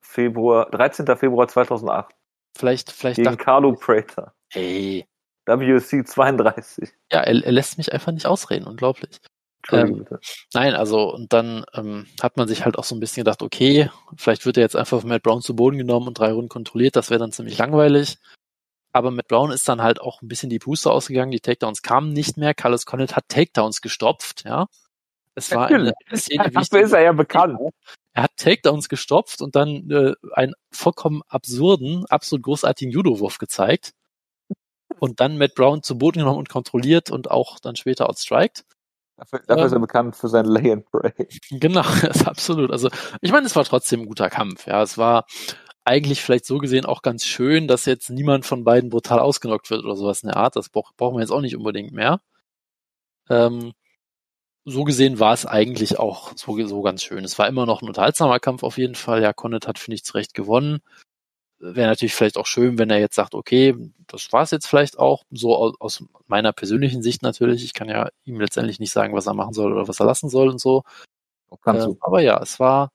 Februar, 0.00 0.70
13. 0.70 1.06
Februar 1.16 1.48
2008. 1.48 2.14
Vielleicht, 2.56 2.90
vielleicht 2.90 3.16
gegen 3.16 3.36
Carlo 3.36 3.72
Prater. 3.72 4.34
Hey, 4.52 5.06
WC 5.46 6.04
32. 6.04 6.90
Ja, 7.12 7.20
er, 7.20 7.44
er 7.44 7.52
lässt 7.52 7.78
mich 7.78 7.92
einfach 7.92 8.12
nicht 8.12 8.26
ausreden, 8.26 8.66
unglaublich. 8.66 9.20
Ähm, 9.72 10.06
nein, 10.54 10.74
also 10.74 11.12
und 11.12 11.32
dann 11.32 11.64
ähm, 11.74 12.06
hat 12.22 12.36
man 12.36 12.48
sich 12.48 12.64
halt 12.64 12.78
auch 12.78 12.84
so 12.84 12.94
ein 12.94 13.00
bisschen 13.00 13.24
gedacht, 13.24 13.42
okay, 13.42 13.90
vielleicht 14.16 14.46
wird 14.46 14.56
er 14.56 14.62
jetzt 14.62 14.76
einfach 14.76 15.00
von 15.00 15.08
Matt 15.08 15.22
Brown 15.22 15.42
zu 15.42 15.54
Boden 15.54 15.76
genommen 15.76 16.08
und 16.08 16.18
drei 16.18 16.32
Runden 16.32 16.48
kontrolliert, 16.48 16.96
das 16.96 17.10
wäre 17.10 17.20
dann 17.20 17.32
ziemlich 17.32 17.58
langweilig. 17.58 18.18
Aber 18.92 19.10
Matt 19.10 19.28
Brown 19.28 19.52
ist 19.52 19.68
dann 19.68 19.82
halt 19.82 20.00
auch 20.00 20.20
ein 20.22 20.28
bisschen 20.28 20.50
die 20.50 20.58
Puste 20.58 20.90
ausgegangen, 20.90 21.30
die 21.30 21.40
Takedowns 21.40 21.82
kamen 21.82 22.12
nicht 22.12 22.36
mehr. 22.36 22.54
Carlos 22.54 22.86
Condit 22.86 23.14
hat 23.16 23.28
Takedowns 23.28 23.80
gestopft, 23.80 24.44
ja. 24.44 24.66
Es 25.34 25.50
war 25.52 25.70
Natürlich. 25.70 25.92
eine 26.08 26.18
Szene, 26.18 26.50
Dafür 26.50 26.80
ist 26.80 26.92
er 26.92 27.02
ja 27.02 27.12
bekannt. 27.12 27.58
Er 28.12 28.24
hat 28.24 28.36
Takedowns 28.36 28.88
gestopft 28.88 29.40
und 29.42 29.54
dann 29.54 29.88
äh, 29.90 30.14
einen 30.32 30.54
vollkommen 30.72 31.22
absurden, 31.28 32.04
absolut 32.06 32.42
großartigen 32.44 32.92
Judo-Wurf 32.92 33.38
gezeigt 33.38 33.92
und 34.98 35.20
dann 35.20 35.38
Matt 35.38 35.54
Brown 35.54 35.82
zu 35.82 35.96
Boden 35.96 36.18
genommen 36.18 36.38
und 36.38 36.48
kontrolliert 36.48 37.10
und 37.10 37.30
auch 37.30 37.60
dann 37.60 37.76
später 37.76 38.08
outstriked. 38.08 38.64
Dafür, 39.16 39.40
dafür 39.46 39.60
ähm, 39.60 39.66
ist 39.66 39.72
er 39.72 39.76
ähm, 39.76 39.82
bekannt 39.82 40.16
für 40.16 40.28
sein 40.28 40.46
Lay 40.46 40.72
and 40.72 40.90
Pray. 40.90 41.12
Genau, 41.50 41.82
ist 42.10 42.26
absolut. 42.26 42.70
Also 42.70 42.90
ich 43.20 43.32
meine, 43.32 43.46
es 43.46 43.54
war 43.54 43.64
trotzdem 43.64 44.00
ein 44.00 44.06
guter 44.06 44.30
Kampf. 44.30 44.66
Ja, 44.66 44.82
es 44.82 44.98
war 44.98 45.26
eigentlich 45.90 46.22
vielleicht 46.22 46.46
so 46.46 46.58
gesehen 46.58 46.86
auch 46.86 47.02
ganz 47.02 47.24
schön, 47.24 47.68
dass 47.68 47.86
jetzt 47.86 48.10
niemand 48.10 48.46
von 48.46 48.64
beiden 48.64 48.90
brutal 48.90 49.20
ausgenockt 49.20 49.70
wird 49.70 49.84
oder 49.84 49.96
sowas 49.96 50.22
in 50.22 50.28
der 50.28 50.36
Art. 50.36 50.56
Das 50.56 50.68
braucht, 50.70 50.96
brauchen 50.96 51.16
wir 51.16 51.20
jetzt 51.20 51.32
auch 51.32 51.40
nicht 51.40 51.56
unbedingt 51.56 51.92
mehr. 51.92 52.20
Ähm, 53.28 53.72
so 54.64 54.84
gesehen 54.84 55.18
war 55.20 55.34
es 55.34 55.46
eigentlich 55.46 55.98
auch 55.98 56.32
so, 56.36 56.66
so 56.66 56.82
ganz 56.82 57.02
schön. 57.02 57.24
Es 57.24 57.38
war 57.38 57.48
immer 57.48 57.66
noch 57.66 57.82
ein 57.82 57.88
unterhaltsamer 57.88 58.40
Kampf 58.40 58.62
auf 58.62 58.78
jeden 58.78 58.94
Fall. 58.94 59.22
Ja, 59.22 59.32
Connet 59.32 59.66
hat, 59.66 59.78
finde 59.78 59.96
ich, 59.96 60.04
zu 60.04 60.14
Recht 60.14 60.34
gewonnen 60.34 60.80
wäre 61.60 61.88
natürlich 61.88 62.14
vielleicht 62.14 62.38
auch 62.38 62.46
schön, 62.46 62.78
wenn 62.78 62.90
er 62.90 62.98
jetzt 62.98 63.14
sagt, 63.14 63.34
okay, 63.34 63.76
das 64.06 64.32
war's 64.32 64.50
jetzt 64.50 64.66
vielleicht 64.66 64.98
auch, 64.98 65.24
so 65.30 65.54
aus, 65.54 65.74
aus, 65.78 66.04
meiner 66.26 66.52
persönlichen 66.52 67.02
Sicht 67.02 67.22
natürlich. 67.22 67.64
Ich 67.64 67.74
kann 67.74 67.88
ja 67.88 68.08
ihm 68.24 68.40
letztendlich 68.40 68.80
nicht 68.80 68.92
sagen, 68.92 69.14
was 69.14 69.26
er 69.26 69.34
machen 69.34 69.52
soll 69.52 69.72
oder 69.72 69.86
was 69.86 70.00
er 70.00 70.06
lassen 70.06 70.30
soll 70.30 70.48
und 70.48 70.60
so. 70.60 70.82
Äh, 71.66 71.86
aber 72.00 72.20
ja, 72.22 72.40
es 72.42 72.58
war, 72.58 72.92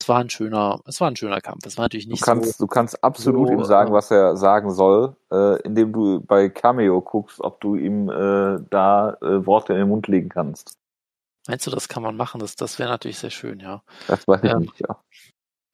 es 0.00 0.08
war 0.08 0.18
ein 0.18 0.30
schöner, 0.30 0.80
es 0.86 1.00
war 1.00 1.08
ein 1.08 1.16
schöner 1.16 1.40
Kampf. 1.40 1.66
Es 1.66 1.76
war 1.76 1.84
natürlich 1.84 2.06
nicht 2.06 2.22
du 2.22 2.24
kannst, 2.24 2.58
so. 2.58 2.64
Du 2.64 2.68
kannst 2.68 3.02
absolut 3.02 3.48
so, 3.48 3.54
ihm 3.54 3.64
sagen, 3.64 3.90
äh, 3.90 3.94
was 3.94 4.10
er 4.10 4.36
sagen 4.36 4.72
soll, 4.72 5.16
äh, 5.32 5.60
indem 5.62 5.92
du 5.92 6.20
bei 6.20 6.48
Cameo 6.48 7.00
guckst, 7.00 7.40
ob 7.40 7.60
du 7.60 7.74
ihm 7.74 8.08
äh, 8.08 8.58
da 8.70 9.16
äh, 9.20 9.46
Worte 9.46 9.72
in 9.72 9.80
den 9.80 9.88
Mund 9.88 10.06
legen 10.08 10.28
kannst. 10.28 10.78
Meinst 11.46 11.66
du, 11.66 11.70
das 11.70 11.88
kann 11.88 12.02
man 12.02 12.16
machen? 12.16 12.40
Das, 12.40 12.56
das 12.56 12.78
wäre 12.78 12.90
natürlich 12.90 13.18
sehr 13.18 13.30
schön, 13.30 13.60
ja. 13.60 13.82
Das 14.06 14.28
weiß 14.28 14.42
ich 14.42 14.50
ähm, 14.50 14.58
nicht, 14.60 14.80
ja. 14.80 14.98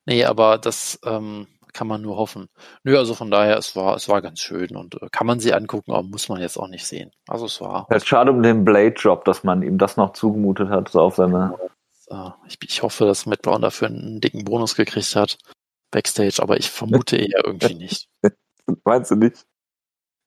Nee, 0.07 0.25
aber 0.25 0.59
das, 0.59 0.99
ähm, 1.05 1.47
kann 1.75 1.89
man 1.89 2.01
nur 2.01 2.17
hoffen. 2.17 2.49
Nö, 2.85 2.97
also 2.97 3.13
von 3.15 3.31
daher, 3.31 3.59
es 3.59 3.77
war, 3.77 3.97
es 3.97 4.09
war 4.09 4.23
ganz 4.23 4.41
schön 4.41 4.75
und 4.77 4.95
äh, 5.03 5.09
kann 5.11 5.27
man 5.27 5.41
sie 5.41 5.53
angucken, 5.53 5.93
aber 5.93 6.03
muss 6.05 6.29
man 6.29 6.41
jetzt 6.41 6.57
auch 6.57 6.69
nicht 6.69 6.87
sehen. 6.87 7.11
Also 7.29 7.45
es 7.45 7.61
war. 7.61 7.87
Es 7.91 7.99
ist 7.99 8.07
schade 8.07 8.31
um 8.31 8.43
den 8.43 8.65
Blade-Job, 8.65 9.25
dass 9.27 9.45
man 9.45 9.63
ihm 9.63 9.77
das 9.77 9.97
noch 9.99 10.13
zugemutet 10.15 10.71
hat, 10.71 10.89
so 10.89 11.01
auf 11.01 11.17
seine. 11.17 11.59
Ich, 12.47 12.59
ich 12.63 12.83
hoffe, 12.83 13.05
dass 13.05 13.27
Matt 13.27 13.43
Brown 13.43 13.63
dafür 13.63 13.89
einen 13.89 14.21
dicken 14.21 14.45
Bonus 14.45 14.75
gekriegt 14.77 15.15
hat. 15.17 15.39
Backstage, 15.91 16.43
aber 16.43 16.57
ich 16.59 16.71
vermute 16.71 17.17
eher 17.17 17.45
irgendwie 17.45 17.75
nicht. 17.75 18.09
Meinst 18.85 19.11
du 19.11 19.17
nicht? 19.17 19.47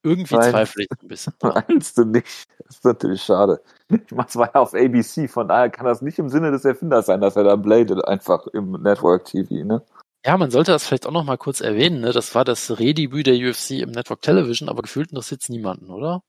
Irgendwie 0.04 0.36
Meinst, 0.36 0.50
zweifle 0.50 0.84
ich 0.84 1.02
ein 1.02 1.08
bisschen. 1.08 1.34
Meinst 1.42 1.98
du 1.98 2.04
nicht? 2.04 2.46
Das 2.58 2.76
ist 2.76 2.84
natürlich 2.84 3.22
schade. 3.22 3.60
Ich 3.88 4.00
es 4.12 4.36
war 4.36 4.50
ja 4.54 4.60
auf 4.60 4.74
ABC, 4.74 5.28
von 5.28 5.48
daher 5.48 5.70
kann 5.70 5.86
das 5.86 6.02
nicht 6.02 6.18
im 6.18 6.28
Sinne 6.28 6.50
des 6.50 6.64
Erfinders 6.64 7.06
sein, 7.06 7.20
dass 7.20 7.36
er 7.36 7.44
da 7.44 7.56
Blade 7.56 8.06
einfach 8.06 8.46
im 8.48 8.72
Network 8.72 9.24
TV, 9.24 9.64
ne? 9.64 9.82
Ja, 10.24 10.36
man 10.36 10.50
sollte 10.50 10.72
das 10.72 10.86
vielleicht 10.86 11.06
auch 11.06 11.12
noch 11.12 11.24
mal 11.24 11.38
kurz 11.38 11.60
erwähnen. 11.60 12.00
Ne? 12.00 12.12
Das 12.12 12.34
war 12.34 12.44
das 12.44 12.78
Redebüt 12.78 13.26
der 13.26 13.36
UFC 13.36 13.82
im 13.82 13.90
Network 13.90 14.20
Television, 14.20 14.68
aber 14.68 14.82
gefühlt 14.82 15.10
interessiert 15.10 15.42
es 15.42 15.48
niemanden, 15.48 15.90
oder? 15.90 16.22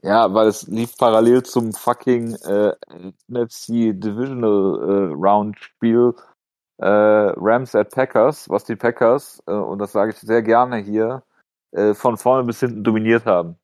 Ja, 0.00 0.32
weil 0.34 0.48
es 0.48 0.66
lief 0.66 0.96
parallel 0.96 1.42
zum 1.42 1.72
fucking 1.72 2.34
äh, 2.36 2.74
NFC 3.28 3.92
Divisional 3.92 4.80
äh, 4.80 5.12
Round 5.14 5.58
Spiel 5.58 6.14
äh, 6.78 6.86
Rams 7.36 7.74
at 7.74 7.90
Packers, 7.90 8.48
was 8.48 8.64
die 8.64 8.74
Packers, 8.74 9.42
äh, 9.46 9.52
und 9.52 9.78
das 9.78 9.92
sage 9.92 10.12
ich 10.12 10.18
sehr 10.18 10.42
gerne 10.42 10.78
hier, 10.78 11.22
äh, 11.70 11.94
von 11.94 12.16
vorne 12.16 12.44
bis 12.44 12.60
hinten 12.60 12.82
dominiert 12.82 13.24
haben. 13.24 13.56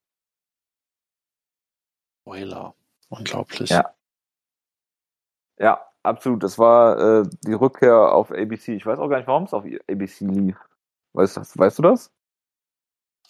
Spoiler. 2.23 2.75
Unglaublich. 3.09 3.71
Ja. 3.71 3.95
Ja, 5.59 5.85
absolut. 6.03 6.43
Das 6.43 6.59
war 6.59 7.23
äh, 7.23 7.29
die 7.45 7.55
Rückkehr 7.55 8.13
auf 8.13 8.31
ABC. 8.31 8.77
Ich 8.77 8.87
weiß 8.87 8.99
auch 8.99 9.09
gar 9.09 9.17
nicht, 9.17 9.27
warum 9.27 9.45
es 9.45 9.55
auf 9.55 9.65
ABC 9.65 10.25
lief. 10.27 10.57
Weißt, 11.15 11.59
weißt 11.59 11.79
du 11.79 11.83
das? 11.83 12.13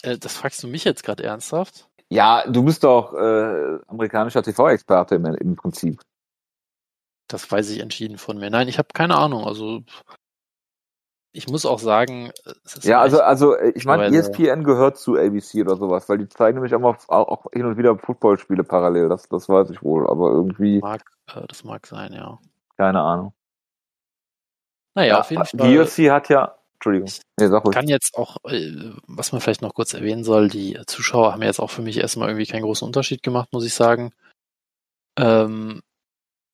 Äh, 0.03 0.17
das 0.17 0.35
fragst 0.35 0.61
du 0.61 0.67
mich 0.67 0.83
jetzt 0.83 1.03
gerade 1.03 1.23
ernsthaft? 1.23 1.88
Ja, 2.09 2.43
du 2.47 2.63
bist 2.63 2.83
doch 2.83 3.13
äh, 3.13 3.79
amerikanischer 3.87 4.41
TV-Experte 4.41 5.15
im, 5.15 5.25
im 5.25 5.55
Prinzip. 5.55 6.01
Das 7.27 7.49
weiß 7.51 7.69
ich 7.69 7.79
entschieden 7.79 8.17
von 8.17 8.39
mir. 8.39 8.49
Nein, 8.49 8.67
ich 8.67 8.79
habe 8.79 8.89
keine 8.93 9.15
Ahnung. 9.15 9.45
Also 9.45 9.83
ich 11.31 11.47
muss 11.47 11.67
auch 11.67 11.77
sagen, 11.77 12.31
ja, 12.81 12.99
also 12.99 13.21
also 13.21 13.55
äh, 13.55 13.71
ich 13.75 13.85
meine, 13.85 14.07
ESPN 14.07 14.63
gehört 14.63 14.97
zu 14.97 15.15
ABC 15.15 15.61
oder 15.61 15.75
sowas, 15.75 16.09
weil 16.09 16.17
die 16.17 16.27
zeigen 16.27 16.55
nämlich 16.55 16.73
auch, 16.73 17.07
auch 17.07 17.45
hin 17.53 17.67
und 17.67 17.77
wieder 17.77 17.95
Footballspiele 17.97 18.63
parallel. 18.63 19.09
Das 19.09 19.29
das 19.29 19.47
weiß 19.47 19.69
ich 19.69 19.83
wohl, 19.83 20.09
aber 20.09 20.31
irgendwie. 20.31 20.79
Mag, 20.79 21.03
äh, 21.27 21.45
das 21.47 21.63
mag 21.63 21.85
sein, 21.85 22.13
ja. 22.13 22.39
Keine 22.77 23.01
Ahnung. 23.01 23.33
Naja, 24.95 25.13
ja, 25.13 25.19
auf 25.19 25.29
jeden 25.29 25.45
Fall. 25.45 25.59
Die 25.59 25.77
UFC 25.77 26.11
hat 26.11 26.29
ja, 26.29 26.58
Entschuldigung. 26.79 27.09
Ruhig. 27.41 27.75
kann 27.75 27.89
jetzt 27.89 28.15
auch, 28.15 28.37
äh, 28.45 28.93
was 29.05 29.33
man 29.33 29.41
vielleicht 29.41 29.61
noch 29.61 29.73
kurz 29.73 29.93
erwähnen 29.93 30.23
soll, 30.23 30.47
die 30.47 30.79
Zuschauer 30.87 31.33
haben 31.33 31.41
jetzt 31.41 31.59
auch 31.59 31.69
für 31.69 31.81
mich 31.81 31.97
erstmal 31.97 32.29
irgendwie 32.29 32.45
keinen 32.45 32.63
großen 32.63 32.85
Unterschied 32.85 33.21
gemacht, 33.21 33.49
muss 33.51 33.65
ich 33.65 33.73
sagen. 33.73 34.13
Ähm, 35.17 35.81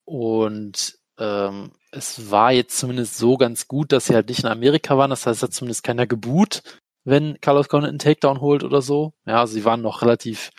und 0.04 0.98
ähm, 1.18 1.72
es 1.92 2.30
war 2.30 2.50
jetzt 2.52 2.76
zumindest 2.78 3.16
so 3.18 3.36
ganz 3.36 3.68
gut, 3.68 3.92
dass 3.92 4.06
sie 4.06 4.14
halt 4.14 4.28
nicht 4.28 4.40
in 4.40 4.50
Amerika 4.50 4.98
waren. 4.98 5.10
Das 5.10 5.26
heißt, 5.26 5.38
es 5.38 5.42
hat 5.44 5.52
zumindest 5.54 5.84
keiner 5.84 6.08
geboot, 6.08 6.62
wenn 7.04 7.40
Carlos 7.40 7.68
Condit 7.68 7.90
einen 7.90 8.00
Takedown 8.00 8.40
holt 8.40 8.64
oder 8.64 8.82
so. 8.82 9.12
Ja, 9.26 9.40
also 9.40 9.54
sie 9.54 9.64
waren 9.64 9.80
noch 9.80 10.02
relativ 10.02 10.50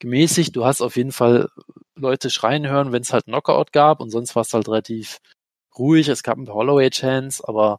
gemäßigt. 0.00 0.56
Du 0.56 0.64
hast 0.64 0.80
auf 0.80 0.96
jeden 0.96 1.12
Fall 1.12 1.48
Leute 1.94 2.28
schreien 2.28 2.68
hören, 2.68 2.90
wenn 2.90 3.02
es 3.02 3.12
halt 3.12 3.26
Knockout 3.26 3.72
gab 3.72 4.00
und 4.00 4.10
sonst 4.10 4.34
war 4.34 4.42
es 4.42 4.52
halt 4.52 4.66
relativ 4.66 5.18
ruhig. 5.78 6.08
Es 6.08 6.24
gab 6.24 6.38
ein 6.38 6.46
paar 6.46 6.56
Holloway-Chants, 6.56 7.42
aber 7.42 7.78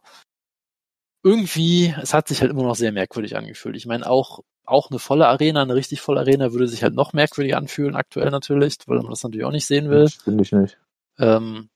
irgendwie, 1.24 1.94
es 2.00 2.14
hat 2.14 2.28
sich 2.28 2.42
halt 2.42 2.50
immer 2.50 2.62
noch 2.62 2.76
sehr 2.76 2.92
merkwürdig 2.92 3.36
angefühlt. 3.36 3.76
Ich 3.76 3.86
meine, 3.86 4.08
auch 4.08 4.40
auch 4.66 4.90
eine 4.90 4.98
volle 4.98 5.28
Arena, 5.28 5.62
eine 5.62 5.74
richtig 5.74 6.00
volle 6.00 6.20
Arena 6.20 6.52
würde 6.52 6.68
sich 6.68 6.82
halt 6.82 6.94
noch 6.94 7.12
merkwürdiger 7.12 7.58
anfühlen 7.58 7.96
aktuell 7.96 8.30
natürlich, 8.30 8.78
weil 8.86 8.98
man 8.98 9.10
das 9.10 9.22
natürlich 9.22 9.44
auch 9.44 9.52
nicht 9.52 9.66
sehen 9.66 9.90
will. 9.90 10.08
Finde 10.08 10.42
ich 10.42 10.52
nicht. 10.52 10.78
Ähm, 11.18 11.68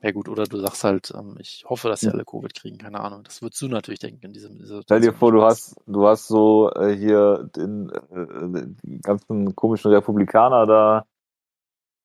ja 0.00 0.12
gut, 0.12 0.28
oder 0.28 0.44
du 0.44 0.58
sagst 0.58 0.84
halt, 0.84 1.12
ähm, 1.16 1.36
ich 1.40 1.64
hoffe, 1.68 1.88
dass 1.88 2.00
sie 2.00 2.08
alle 2.08 2.24
Covid 2.24 2.54
kriegen, 2.54 2.78
keine 2.78 3.00
Ahnung. 3.00 3.24
Das 3.24 3.42
würdest 3.42 3.60
du 3.60 3.68
natürlich 3.68 3.98
denken 3.98 4.26
in 4.26 4.32
diesem. 4.32 4.58
Dieser 4.58 4.82
Stell 4.82 5.00
dir 5.00 5.12
vor, 5.12 5.32
du 5.32 5.42
hast, 5.42 5.74
du 5.86 6.06
hast 6.06 6.28
so 6.28 6.70
äh, 6.74 6.94
hier 6.94 7.50
den, 7.56 7.90
äh, 7.90 8.66
die 8.84 9.00
ganzen 9.00 9.56
komischen 9.56 9.90
Republikaner 9.90 10.66
da, 10.66 11.04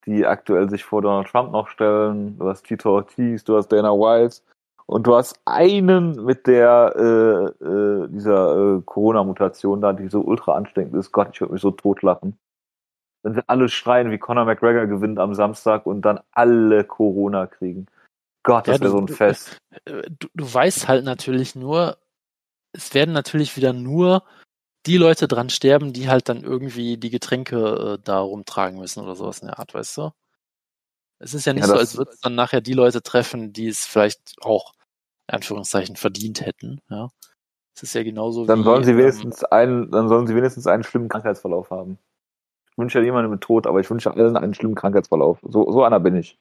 die 0.08 0.26
aktuell 0.26 0.72
sich 0.72 0.84
vor 0.84 1.04
Donald 1.04 1.28
Trump 1.28 1.52
noch 1.52 1.68
stellen. 1.68 2.40
Du 2.40 2.50
hast 2.50 2.64
Tito 2.64 2.96
Ortiz, 2.96 3.44
du 3.44 3.58
hast 3.58 3.68
Dana 3.68 3.92
White 3.92 4.42
und 4.86 5.08
du 5.08 5.16
hast 5.16 5.40
einen 5.46 6.24
mit 6.26 6.48
der 6.48 6.94
äh, 6.96 7.66
äh, 7.66 8.08
dieser 8.10 8.78
äh, 8.78 8.82
Corona-Mutation 8.82 9.82
da, 9.82 9.94
die 9.94 10.10
so 10.10 10.22
ultra 10.22 10.56
ansteckend 10.56 10.96
ist. 10.96 11.12
Gott, 11.12 11.30
ich 11.34 11.42
würde 11.42 11.54
mich 11.54 11.62
so 11.62 11.72
totlachen. 11.72 12.38
Wenn 13.24 13.36
sie 13.36 13.48
alle 13.48 13.70
schreien, 13.70 14.12
wie 14.12 14.18
Conor 14.18 14.46
McGregor 14.46 14.86
gewinnt 14.88 15.20
am 15.20 15.34
Samstag 15.34 15.86
und 15.86 16.02
dann 16.02 16.20
alle 16.32 16.84
Corona 16.84 17.48
kriegen. 17.48 17.88
Gott, 18.44 18.68
das 18.68 18.78
ja, 18.78 18.82
wäre 18.82 18.92
so 18.92 19.00
ein 19.00 19.08
Fest. 19.08 19.58
Äh, 19.86 20.04
du, 20.20 20.28
du 20.34 20.54
weißt 20.54 20.90
halt 20.90 21.06
natürlich 21.06 21.56
nur, 21.56 21.98
es 22.74 22.94
werden 22.94 23.14
natürlich 23.14 23.56
wieder 23.56 23.72
nur 23.72 24.24
die 24.86 24.98
Leute 24.98 25.30
dran 25.30 25.50
sterben, 25.50 25.94
die 25.94 26.10
halt 26.10 26.28
dann 26.28 26.44
irgendwie 26.44 26.98
die 26.98 27.10
Getränke 27.10 27.96
äh, 27.96 28.04
da 28.04 28.20
rumtragen 28.20 28.80
müssen 28.80 29.02
oder 29.02 29.16
sowas 29.16 29.40
in 29.40 29.48
der 29.48 29.60
Art, 29.60 29.74
weißt 29.74 29.98
du? 29.98 30.12
Es 31.24 31.34
ist 31.34 31.46
ja 31.46 31.54
nicht 31.54 31.62
ja, 31.62 31.68
so, 31.68 31.76
als 31.76 31.98
würde 31.98 32.12
es 32.12 32.20
dann 32.20 32.36
nachher 32.36 32.60
die 32.60 32.74
Leute 32.74 33.02
treffen, 33.02 33.54
die 33.54 33.68
es 33.68 33.86
vielleicht 33.86 34.36
auch, 34.42 34.74
in 35.28 35.36
Anführungszeichen, 35.36 35.96
verdient 35.96 36.42
hätten, 36.42 36.82
ja. 36.90 37.10
Es 37.76 37.84
ist 37.84 37.96
ja 37.96 38.04
genauso 38.04 38.46
dann 38.46 38.60
wie, 38.60 38.64
Sollen 38.66 38.84
sie 38.84 38.92
ähm, 38.92 38.98
wenigstens 38.98 39.42
ähm, 39.42 39.48
einen, 39.50 39.92
dann 39.92 40.10
sollen 40.10 40.28
sie 40.28 40.36
wenigstens 40.36 40.68
einen 40.68 40.84
schlimmen 40.84 41.10
Krankheitsverlauf 41.10 41.72
haben. 41.72 41.98
Ich 42.70 42.78
wünsche 42.78 43.00
ja 43.00 43.06
niemandem 43.06 43.32
mit 43.32 43.42
Tod, 43.42 43.66
aber 43.66 43.80
ich 43.80 43.90
wünsche 43.90 44.12
allen 44.12 44.36
einen 44.36 44.54
schlimmen 44.54 44.76
Krankheitsverlauf. 44.76 45.40
So, 45.44 45.72
so 45.72 45.84
einer 45.84 46.00
bin 46.00 46.16
ich. 46.16 46.38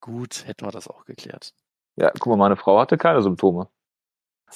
Gut, 0.00 0.46
hätten 0.46 0.66
wir 0.66 0.70
das 0.70 0.88
auch 0.88 1.04
geklärt. 1.04 1.54
Ja, 1.96 2.10
guck 2.10 2.26
mal, 2.26 2.36
meine 2.36 2.56
Frau 2.56 2.78
hatte 2.78 2.98
keine 2.98 3.22
Symptome. 3.22 3.68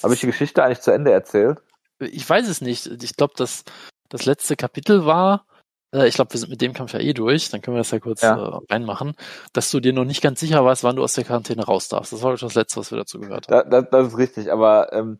Habe 0.01 0.13
ich 0.13 0.21
die 0.21 0.27
Geschichte 0.27 0.63
eigentlich 0.63 0.81
zu 0.81 0.91
Ende 0.91 1.11
erzählt? 1.11 1.61
Ich 1.99 2.29
weiß 2.29 2.47
es 2.47 2.61
nicht. 2.61 2.87
Ich 3.03 3.15
glaube, 3.15 3.33
das, 3.35 3.63
das 4.09 4.25
letzte 4.25 4.55
Kapitel 4.55 5.05
war, 5.05 5.45
äh, 5.93 6.07
ich 6.07 6.15
glaube, 6.15 6.33
wir 6.33 6.39
sind 6.39 6.49
mit 6.49 6.61
dem 6.61 6.73
Kampf 6.73 6.93
ja 6.93 6.99
eh 6.99 7.13
durch, 7.13 7.49
dann 7.49 7.61
können 7.61 7.75
wir 7.75 7.81
das 7.81 7.91
ja 7.91 7.99
kurz 7.99 8.21
ja. 8.21 8.35
Äh, 8.35 8.59
reinmachen, 8.69 9.13
dass 9.53 9.71
du 9.71 9.79
dir 9.79 9.93
noch 9.93 10.05
nicht 10.05 10.21
ganz 10.21 10.39
sicher 10.39 10.65
warst, 10.65 10.83
wann 10.83 10.95
du 10.95 11.03
aus 11.03 11.13
der 11.13 11.23
Quarantäne 11.23 11.65
raus 11.65 11.87
darfst. 11.87 12.13
Das 12.13 12.23
war 12.23 12.35
das 12.35 12.55
Letzte, 12.55 12.79
was 12.79 12.91
wir 12.91 12.97
dazu 12.97 13.19
gehört 13.19 13.47
haben. 13.47 13.69
Da, 13.69 13.81
da, 13.81 13.87
das 13.87 14.09
ist 14.09 14.17
richtig, 14.17 14.51
aber 14.51 14.91
ähm, 14.93 15.19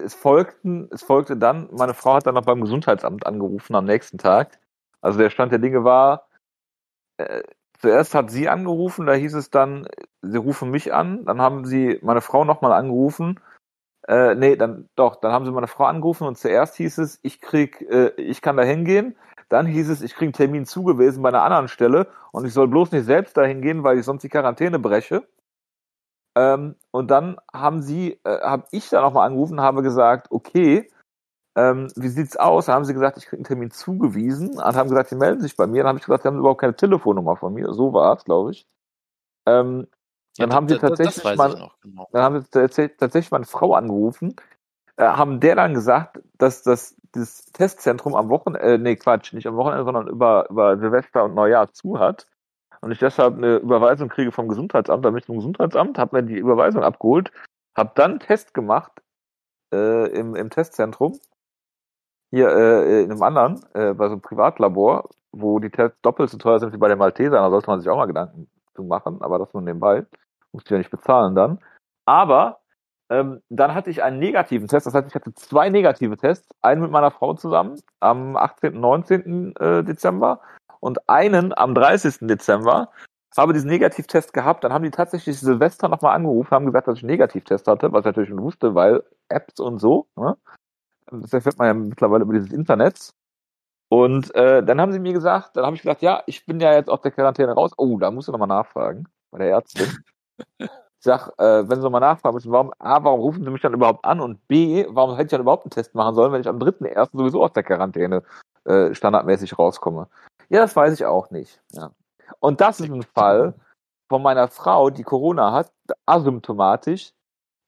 es 0.00 0.14
folgten, 0.14 0.88
es 0.92 1.02
folgte 1.02 1.36
dann, 1.36 1.68
meine 1.72 1.94
Frau 1.94 2.14
hat 2.14 2.26
dann 2.26 2.34
noch 2.34 2.44
beim 2.44 2.60
Gesundheitsamt 2.60 3.26
angerufen 3.26 3.74
am 3.74 3.84
nächsten 3.84 4.18
Tag. 4.18 4.58
Also 5.00 5.18
der 5.18 5.30
Stand 5.30 5.52
der 5.52 5.58
Dinge 5.60 5.84
war, 5.84 6.28
äh, 7.16 7.42
zuerst 7.78 8.14
hat 8.14 8.30
sie 8.30 8.48
angerufen, 8.48 9.06
da 9.06 9.14
hieß 9.14 9.34
es 9.34 9.50
dann, 9.50 9.86
sie 10.22 10.38
rufen 10.38 10.70
mich 10.70 10.92
an, 10.92 11.24
dann 11.24 11.40
haben 11.40 11.64
sie 11.64 11.98
meine 12.02 12.20
Frau 12.20 12.44
nochmal 12.44 12.72
angerufen. 12.72 13.40
Äh, 14.08 14.34
nee, 14.36 14.56
dann 14.56 14.88
doch, 14.96 15.16
dann 15.16 15.32
haben 15.32 15.44
sie 15.44 15.52
meine 15.52 15.66
Frau 15.66 15.84
angerufen 15.84 16.26
und 16.26 16.38
zuerst 16.38 16.76
hieß 16.76 16.98
es, 16.98 17.18
ich 17.22 17.40
krieg, 17.40 17.82
äh, 17.82 18.08
ich 18.16 18.40
kann 18.40 18.56
da 18.56 18.62
hingehen. 18.62 19.16
Dann 19.50 19.66
hieß 19.66 19.90
es, 19.90 20.02
ich 20.02 20.14
krieg 20.14 20.26
einen 20.26 20.32
Termin 20.32 20.66
zugewiesen 20.66 21.22
bei 21.22 21.28
einer 21.30 21.42
anderen 21.42 21.68
Stelle 21.68 22.08
und 22.32 22.46
ich 22.46 22.52
soll 22.54 22.68
bloß 22.68 22.92
nicht 22.92 23.04
selbst 23.04 23.36
dahin 23.36 23.60
gehen, 23.62 23.84
weil 23.84 23.98
ich 23.98 24.04
sonst 24.06 24.22
die 24.22 24.28
Quarantäne 24.30 24.78
breche. 24.78 25.26
Ähm, 26.36 26.76
und 26.90 27.10
dann 27.10 27.38
haben 27.52 27.82
sie, 27.82 28.20
äh, 28.24 28.40
habe 28.40 28.64
ich 28.70 28.88
da 28.90 29.00
nochmal 29.02 29.26
angerufen, 29.26 29.60
habe 29.60 29.82
gesagt, 29.82 30.28
okay, 30.30 30.90
ähm, 31.56 31.88
wie 31.96 32.08
sieht's 32.08 32.36
aus? 32.36 32.66
Dann 32.66 32.76
haben 32.76 32.84
sie 32.86 32.94
gesagt, 32.94 33.18
ich 33.18 33.26
kriege 33.26 33.38
einen 33.38 33.44
Termin 33.44 33.70
zugewiesen 33.70 34.50
und 34.50 34.60
haben 34.76 34.88
gesagt, 34.90 35.10
sie 35.10 35.16
melden 35.16 35.40
sich 35.42 35.56
bei 35.56 35.66
mir. 35.66 35.82
Dann 35.82 35.88
habe 35.90 35.98
ich 35.98 36.06
gesagt, 36.06 36.22
sie 36.22 36.28
haben 36.28 36.38
überhaupt 36.38 36.60
keine 36.60 36.76
Telefonnummer 36.76 37.36
von 37.36 37.54
mir. 37.54 37.72
So 37.74 37.92
war 37.92 38.16
es, 38.16 38.24
glaube 38.24 38.52
ich. 38.52 38.66
Ähm, 39.46 39.88
dann 40.38 40.50
ja, 40.50 40.56
haben 40.56 40.68
sie 40.68 40.78
tatsächlich 40.78 41.36
mal, 41.36 41.70
genau. 41.82 42.08
dann 42.12 42.22
haben 42.22 42.40
sie 42.40 42.48
tatsächlich 42.88 43.30
meine 43.30 43.44
Frau 43.44 43.74
angerufen, 43.74 44.36
äh, 44.96 45.04
haben 45.04 45.40
der 45.40 45.56
dann 45.56 45.74
gesagt, 45.74 46.20
dass 46.38 46.62
das, 46.62 46.96
das 47.12 47.46
Testzentrum 47.46 48.14
am 48.14 48.28
Wochenende, 48.28 48.66
äh, 48.66 48.78
nee, 48.78 48.96
Quatsch, 48.96 49.32
nicht 49.32 49.46
am 49.46 49.56
Wochenende, 49.56 49.84
sondern 49.84 50.08
über, 50.08 50.48
über 50.50 50.78
Silvester 50.78 51.24
und 51.24 51.34
Neujahr 51.34 51.72
zu 51.72 51.98
hat 51.98 52.26
und 52.80 52.90
ich 52.90 52.98
deshalb 52.98 53.36
eine 53.36 53.56
Überweisung 53.56 54.08
kriege 54.08 54.32
vom 54.32 54.48
Gesundheitsamt, 54.48 55.04
da 55.04 55.10
bin 55.10 55.18
ich 55.18 55.26
zum 55.26 55.36
Gesundheitsamt, 55.36 55.98
habe 55.98 56.16
mir 56.16 56.22
die 56.22 56.38
Überweisung 56.38 56.82
abgeholt, 56.82 57.32
habe 57.76 57.92
dann 57.94 58.12
einen 58.12 58.20
Test 58.20 58.54
gemacht 58.54 58.92
äh, 59.72 60.08
im, 60.10 60.34
im 60.34 60.50
Testzentrum, 60.50 61.18
hier 62.30 62.48
äh, 62.50 63.02
in 63.02 63.10
einem 63.10 63.22
anderen, 63.22 63.60
äh, 63.74 63.94
bei 63.94 64.06
so 64.06 64.12
einem 64.12 64.20
Privatlabor, 64.20 65.08
wo 65.32 65.58
die 65.58 65.70
Tests 65.70 66.00
doppelt 66.02 66.30
so 66.30 66.38
teuer 66.38 66.60
sind 66.60 66.72
wie 66.72 66.78
bei 66.78 66.88
den 66.88 66.98
Maltesern, 66.98 67.42
da 67.42 67.50
sollte 67.50 67.70
man 67.70 67.80
sich 67.80 67.88
auch 67.88 67.96
mal 67.96 68.06
Gedanken 68.06 68.48
zu 68.74 68.84
machen, 68.84 69.22
aber 69.22 69.38
das 69.38 69.52
nur 69.52 69.62
nebenbei, 69.62 70.06
musste 70.52 70.68
ich 70.68 70.70
ja 70.72 70.78
nicht 70.78 70.90
bezahlen 70.90 71.34
dann. 71.34 71.58
Aber 72.06 72.60
ähm, 73.10 73.42
dann 73.48 73.74
hatte 73.74 73.90
ich 73.90 74.02
einen 74.02 74.18
negativen 74.18 74.68
Test, 74.68 74.86
das 74.86 74.94
heißt, 74.94 75.08
ich 75.08 75.14
hatte 75.14 75.34
zwei 75.34 75.70
negative 75.70 76.16
Tests, 76.16 76.48
einen 76.62 76.82
mit 76.82 76.90
meiner 76.90 77.10
Frau 77.10 77.34
zusammen 77.34 77.80
am 78.00 78.36
18. 78.36 78.74
und 78.74 78.80
19. 78.80 79.56
Äh, 79.56 79.84
Dezember 79.84 80.40
und 80.80 81.08
einen 81.08 81.56
am 81.56 81.74
30. 81.74 82.18
Dezember 82.28 82.90
habe 83.38 83.52
diesen 83.52 83.70
Negativtest 83.70 84.32
gehabt, 84.32 84.64
dann 84.64 84.72
haben 84.72 84.84
die 84.84 84.90
tatsächlich 84.90 85.38
Silvester 85.38 85.88
nochmal 85.88 86.14
angerufen, 86.14 86.50
haben 86.50 86.66
gesagt, 86.66 86.88
dass 86.88 86.98
ich 86.98 87.04
einen 87.04 87.12
Negativtest 87.12 87.66
hatte, 87.66 87.92
was 87.92 88.00
ich 88.00 88.06
natürlich 88.06 88.28
schon 88.28 88.42
wusste, 88.42 88.74
weil 88.74 89.02
Apps 89.28 89.60
und 89.60 89.78
so, 89.78 90.08
ne? 90.16 90.36
das 91.10 91.32
erfährt 91.32 91.58
man 91.58 91.68
ja 91.68 91.74
mittlerweile 91.74 92.24
über 92.24 92.34
dieses 92.34 92.52
Internet. 92.52 93.14
Und 93.90 94.34
äh, 94.34 94.62
dann 94.62 94.80
haben 94.80 94.92
sie 94.92 94.98
mir 94.98 95.14
gesagt, 95.14 95.56
dann 95.56 95.64
habe 95.64 95.74
ich 95.74 95.82
gesagt, 95.82 96.02
ja, 96.02 96.22
ich 96.26 96.44
bin 96.44 96.60
ja 96.60 96.74
jetzt 96.74 96.90
aus 96.90 97.00
der 97.00 97.10
Quarantäne 97.10 97.52
raus. 97.52 97.72
Oh, 97.78 97.98
da 97.98 98.10
musst 98.10 98.28
du 98.28 98.32
nochmal 98.32 98.48
nachfragen 98.48 99.08
bei 99.30 99.38
der 99.38 99.48
Ärztin. 99.48 99.86
Ich 100.58 101.04
sag, 101.04 101.28
äh, 101.38 101.68
wenn 101.68 101.76
sie 101.76 101.82
nochmal 101.82 102.00
nachfragen 102.00 102.34
müssen, 102.34 102.52
warum, 102.52 102.72
A, 102.78 103.02
warum 103.04 103.20
rufen 103.20 103.44
sie 103.44 103.50
mich 103.50 103.62
dann 103.62 103.74
überhaupt 103.74 104.04
an 104.04 104.20
und 104.20 104.46
B, 104.48 104.86
warum 104.88 105.12
hätte 105.12 105.26
ich 105.26 105.30
dann 105.30 105.40
überhaupt 105.40 105.64
einen 105.64 105.70
Test 105.70 105.94
machen 105.94 106.14
sollen, 106.14 106.32
wenn 106.32 106.40
ich 106.40 106.48
am 106.48 106.58
3.1. 106.58 107.10
sowieso 107.12 107.44
aus 107.44 107.52
der 107.52 107.62
Quarantäne 107.62 108.22
äh, 108.64 108.94
standardmäßig 108.94 109.58
rauskomme. 109.58 110.08
Ja, 110.48 110.60
das 110.60 110.74
weiß 110.74 110.94
ich 110.94 111.04
auch 111.04 111.30
nicht. 111.30 111.60
Ja. 111.72 111.90
Und 112.40 112.60
das 112.60 112.80
ist 112.80 112.90
ein 112.90 113.02
Fall 113.02 113.54
von 114.08 114.22
meiner 114.22 114.48
Frau, 114.48 114.90
die 114.90 115.04
Corona 115.04 115.52
hat, 115.52 115.72
asymptomatisch. 116.06 117.12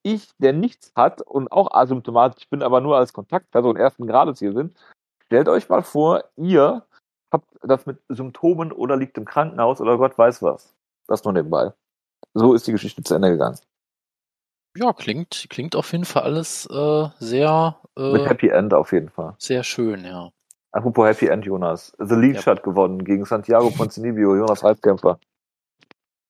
Ich, 0.03 0.31
der 0.39 0.53
nichts 0.53 0.91
hat 0.95 1.21
und 1.21 1.51
auch 1.51 1.71
asymptomatisch 1.71 2.49
bin, 2.49 2.63
aber 2.63 2.81
nur 2.81 2.97
als 2.97 3.13
Kontaktperson 3.13 3.77
ersten 3.77 4.07
Grades 4.07 4.39
hier 4.39 4.53
sind. 4.53 4.75
Stellt 5.25 5.47
euch 5.47 5.69
mal 5.69 5.83
vor, 5.83 6.23
ihr 6.35 6.83
habt 7.31 7.47
das 7.61 7.85
mit 7.85 8.01
Symptomen 8.09 8.71
oder 8.71 8.97
liegt 8.97 9.17
im 9.17 9.25
Krankenhaus 9.25 9.79
oder 9.79 9.97
Gott 9.97 10.17
weiß 10.17 10.41
was. 10.41 10.75
Das 11.07 11.23
nur 11.23 11.33
nebenbei. 11.33 11.71
So 12.33 12.53
ist 12.53 12.67
die 12.67 12.71
Geschichte 12.71 13.03
zu 13.03 13.13
Ende 13.13 13.29
gegangen. 13.29 13.57
Ja, 14.77 14.93
klingt, 14.93 15.47
klingt 15.49 15.75
auf 15.75 15.91
jeden 15.91 16.05
Fall 16.05 16.23
alles 16.23 16.65
äh, 16.67 17.09
sehr. 17.19 17.77
Äh, 17.97 18.13
mit 18.13 18.29
Happy 18.29 18.47
End 18.47 18.73
auf 18.73 18.93
jeden 18.93 19.09
Fall. 19.09 19.35
Sehr 19.37 19.63
schön, 19.63 20.05
ja. 20.05 20.31
Apropos 20.71 21.05
Happy 21.05 21.27
End, 21.27 21.45
Jonas. 21.45 21.93
The 21.99 22.15
Leech 22.15 22.45
ja. 22.45 22.45
hat 22.45 22.63
gewonnen 22.63 23.03
gegen 23.03 23.25
Santiago 23.25 23.69
Ponzinibbio, 23.71 24.35
Jonas 24.35 24.63
Halbkämpfer. 24.63 25.19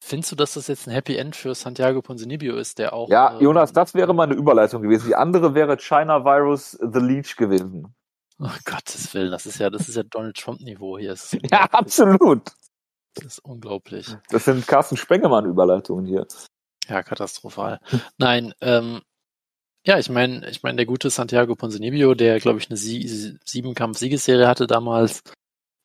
Findest 0.04 0.32
du, 0.32 0.36
dass 0.36 0.56
das 0.56 0.68
jetzt 0.68 0.88
ein 0.88 0.92
Happy 0.92 1.16
End 1.16 1.36
für 1.36 1.54
Santiago 1.54 2.02
Ponzinibbio 2.02 2.56
ist, 2.56 2.80
der 2.80 2.94
auch. 2.94 3.08
Ja, 3.10 3.38
äh, 3.38 3.44
Jonas, 3.44 3.72
das 3.72 3.94
wäre 3.94 4.16
meine 4.16 4.34
Überleitung 4.34 4.82
gewesen. 4.82 5.08
Die 5.08 5.16
andere 5.16 5.54
wäre 5.54 5.78
China 5.78 6.26
Virus 6.26 6.72
The 6.72 7.00
Leech 7.00 7.36
gewesen. 7.36 7.94
Oh 8.40 8.50
Gottes 8.66 9.14
Willen, 9.14 9.30
das 9.30 9.46
ist 9.46 9.60
ja, 9.60 9.70
das 9.70 9.88
ist 9.88 9.96
ja 9.96 10.02
Donald 10.02 10.36
Trump-Niveau 10.36 10.98
hier. 10.98 11.14
Ja, 11.52 11.66
absolut. 11.72 12.42
Das 13.16 13.26
ist 13.26 13.40
unglaublich. 13.40 14.08
Das 14.30 14.46
sind 14.46 14.66
Carsten 14.68 14.98
Spengemann-Überleitungen 14.98 16.06
hier. 16.06 16.28
Ja, 16.88 17.04
katastrophal. 17.04 17.80
Nein, 18.18 18.54
ähm, 18.62 19.02
ja, 19.86 19.98
ich 19.98 20.10
meine, 20.10 20.48
ich 20.50 20.62
meine, 20.62 20.78
der 20.78 20.86
gute 20.86 21.10
Santiago 21.10 21.56
Ponzinibbio, 21.56 22.14
der, 22.14 22.40
glaube 22.40 22.60
ich, 22.60 22.70
eine 22.70 22.78
Sie 22.78 23.38
Siebenkampf-Siegesserie 23.46 24.48
hatte 24.48 24.68
damals, 24.68 25.24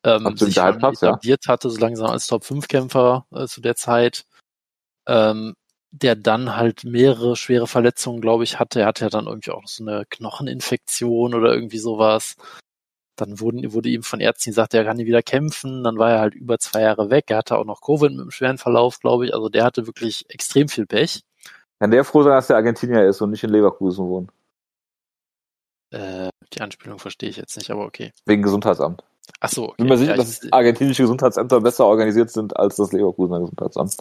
ähm, 0.05 0.37
sich 0.37 0.55
schon 0.55 0.75
etabliert 0.75 1.45
ja. 1.45 1.51
hatte, 1.51 1.69
so 1.69 1.79
langsam 1.79 2.11
als 2.11 2.27
Top-5-Kämpfer 2.27 3.25
äh, 3.31 3.47
zu 3.47 3.61
der 3.61 3.75
Zeit, 3.75 4.25
ähm, 5.07 5.55
der 5.91 6.15
dann 6.15 6.55
halt 6.55 6.83
mehrere 6.83 7.35
schwere 7.35 7.65
Verletzungen, 7.65 8.21
glaube 8.21 8.43
ich, 8.43 8.59
hatte. 8.59 8.81
Er 8.81 8.87
hatte 8.87 9.05
ja 9.05 9.09
dann 9.09 9.25
irgendwie 9.25 9.51
auch 9.51 9.67
so 9.67 9.83
eine 9.83 10.05
Knocheninfektion 10.05 11.33
oder 11.33 11.53
irgendwie 11.53 11.79
sowas. 11.79 12.35
Dann 13.17 13.39
wurden, 13.39 13.73
wurde 13.73 13.89
ihm 13.89 14.03
von 14.03 14.19
Ärzten 14.19 14.51
gesagt, 14.51 14.73
er 14.73 14.85
kann 14.85 14.97
nie 14.97 15.05
wieder 15.05 15.23
kämpfen. 15.23 15.83
Dann 15.83 15.97
war 15.97 16.11
er 16.11 16.19
halt 16.19 16.35
über 16.35 16.59
zwei 16.59 16.81
Jahre 16.81 17.09
weg. 17.09 17.25
Er 17.29 17.37
hatte 17.37 17.57
auch 17.57 17.65
noch 17.65 17.81
Covid 17.81 18.11
mit 18.11 18.21
einem 18.21 18.31
schweren 18.31 18.57
Verlauf, 18.57 18.99
glaube 18.99 19.25
ich. 19.25 19.33
Also 19.33 19.49
der 19.49 19.63
hatte 19.65 19.87
wirklich 19.87 20.29
extrem 20.29 20.69
viel 20.69 20.85
Pech. 20.85 21.23
Kann 21.79 21.91
der 21.91 22.03
froh 22.03 22.23
sein, 22.23 22.33
dass 22.33 22.47
der 22.47 22.55
Argentinier 22.55 23.05
ist 23.05 23.21
und 23.21 23.31
nicht 23.31 23.43
in 23.43 23.49
Leverkusen 23.49 24.07
wohnt? 24.07 24.31
Äh, 25.91 26.29
die 26.53 26.61
Anspielung 26.61 26.99
verstehe 26.99 27.29
ich 27.29 27.37
jetzt 27.37 27.57
nicht, 27.57 27.71
aber 27.71 27.85
okay. 27.85 28.11
Wegen 28.25 28.41
Gesundheitsamt. 28.41 29.03
Ach 29.39 29.49
so. 29.49 29.69
Okay. 29.69 29.75
Bin 29.77 29.87
mir 29.87 29.97
sicher, 29.97 30.11
ja, 30.11 30.17
dass 30.17 30.51
argentinische 30.51 31.03
Gesundheitsämter 31.03 31.61
besser 31.61 31.85
organisiert 31.85 32.31
sind 32.31 32.57
als 32.57 32.75
das 32.77 32.91
Leverkusener 32.91 33.39
Gesundheitsamt. 33.41 33.95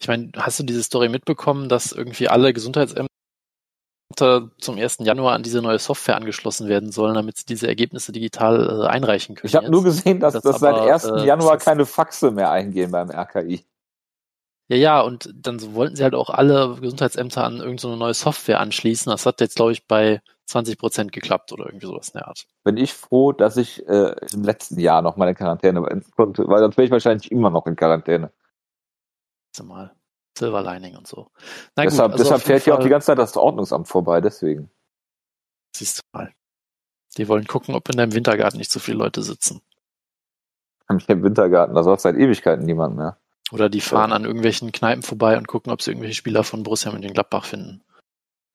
Ich 0.00 0.08
meine, 0.08 0.30
hast 0.36 0.58
du 0.58 0.64
diese 0.64 0.82
Story 0.82 1.08
mitbekommen, 1.08 1.68
dass 1.68 1.92
irgendwie 1.92 2.28
alle 2.28 2.52
Gesundheitsämter 2.52 3.06
zum 4.14 4.78
1. 4.78 4.98
Januar 5.00 5.34
an 5.34 5.42
diese 5.42 5.60
neue 5.60 5.78
Software 5.78 6.16
angeschlossen 6.16 6.68
werden 6.68 6.92
sollen, 6.92 7.14
damit 7.14 7.38
sie 7.38 7.46
diese 7.46 7.66
Ergebnisse 7.66 8.12
digital 8.12 8.84
äh, 8.84 8.86
einreichen 8.86 9.34
können. 9.34 9.48
Ich 9.48 9.56
habe 9.56 9.70
nur 9.70 9.82
gesehen, 9.82 10.20
dass, 10.20 10.34
das 10.34 10.42
dass 10.42 10.60
seit 10.60 10.76
1. 10.76 11.04
Äh, 11.04 11.26
Januar 11.26 11.58
keine 11.58 11.86
Faxe 11.86 12.30
mehr 12.30 12.50
eingehen 12.50 12.92
beim 12.92 13.10
RKI. 13.10 13.64
Ja, 14.68 14.76
ja, 14.76 15.00
und 15.00 15.32
dann 15.34 15.74
wollten 15.74 15.96
sie 15.96 16.02
halt 16.02 16.14
auch 16.14 16.30
alle 16.30 16.76
Gesundheitsämter 16.80 17.44
an 17.44 17.58
irgendeine 17.58 17.78
so 17.78 17.96
neue 17.96 18.14
Software 18.14 18.60
anschließen. 18.60 19.10
Das 19.10 19.26
hat 19.26 19.40
jetzt, 19.40 19.56
glaube 19.56 19.72
ich, 19.72 19.86
bei 19.86 20.20
20 20.46 20.78
Prozent 20.78 21.12
geklappt 21.12 21.52
oder 21.52 21.66
irgendwie 21.66 21.86
sowas 21.86 22.08
in 22.08 22.18
der 22.18 22.28
Art. 22.28 22.46
Bin 22.64 22.76
ich 22.76 22.92
froh, 22.92 23.32
dass 23.32 23.56
ich 23.56 23.86
äh, 23.88 24.14
im 24.32 24.42
letzten 24.42 24.78
Jahr 24.80 25.02
noch 25.02 25.16
meine 25.16 25.34
Quarantäne 25.34 25.82
konnte, 26.16 26.46
weil 26.48 26.60
sonst 26.60 26.76
wäre 26.76 26.86
ich 26.86 26.90
wahrscheinlich 26.90 27.30
immer 27.30 27.50
noch 27.50 27.66
in 27.66 27.76
Quarantäne. 27.76 28.30
Mal. 29.62 29.94
Silver 30.36 30.62
Lining 30.62 30.96
und 30.96 31.06
so. 31.06 31.30
Na 31.76 31.84
deshalb, 31.84 32.12
also 32.12 32.24
deshalb 32.24 32.42
fährt 32.42 32.64
hier 32.64 32.74
auch 32.74 32.82
die 32.82 32.88
ganze 32.88 33.06
Zeit 33.06 33.18
das 33.18 33.36
Ordnungsamt 33.36 33.88
vorbei, 33.88 34.20
deswegen. 34.20 34.70
Siehst 35.74 35.98
du 35.98 36.02
mal. 36.12 36.32
Die 37.16 37.28
wollen 37.28 37.46
gucken, 37.46 37.74
ob 37.74 37.88
in 37.88 37.96
deinem 37.96 38.14
Wintergarten 38.14 38.58
nicht 38.58 38.70
so 38.70 38.78
viele 38.78 38.98
Leute 38.98 39.22
sitzen. 39.22 39.62
Im 40.88 41.00
Wintergarten, 41.22 41.74
da 41.74 41.82
soll 41.82 41.98
seit 41.98 42.16
Ewigkeiten 42.16 42.64
niemand 42.64 42.96
mehr. 42.96 43.18
Oder 43.52 43.68
die 43.68 43.80
fahren 43.80 44.10
ja. 44.10 44.16
an 44.16 44.24
irgendwelchen 44.24 44.72
Kneipen 44.72 45.02
vorbei 45.02 45.36
und 45.36 45.48
gucken, 45.48 45.72
ob 45.72 45.82
sie 45.82 45.90
irgendwelche 45.90 46.16
Spieler 46.16 46.44
von 46.44 46.62
Borussia 46.62 46.92
mit 46.92 47.04
den 47.04 47.12
Gladbach 47.12 47.44
finden. 47.44 47.82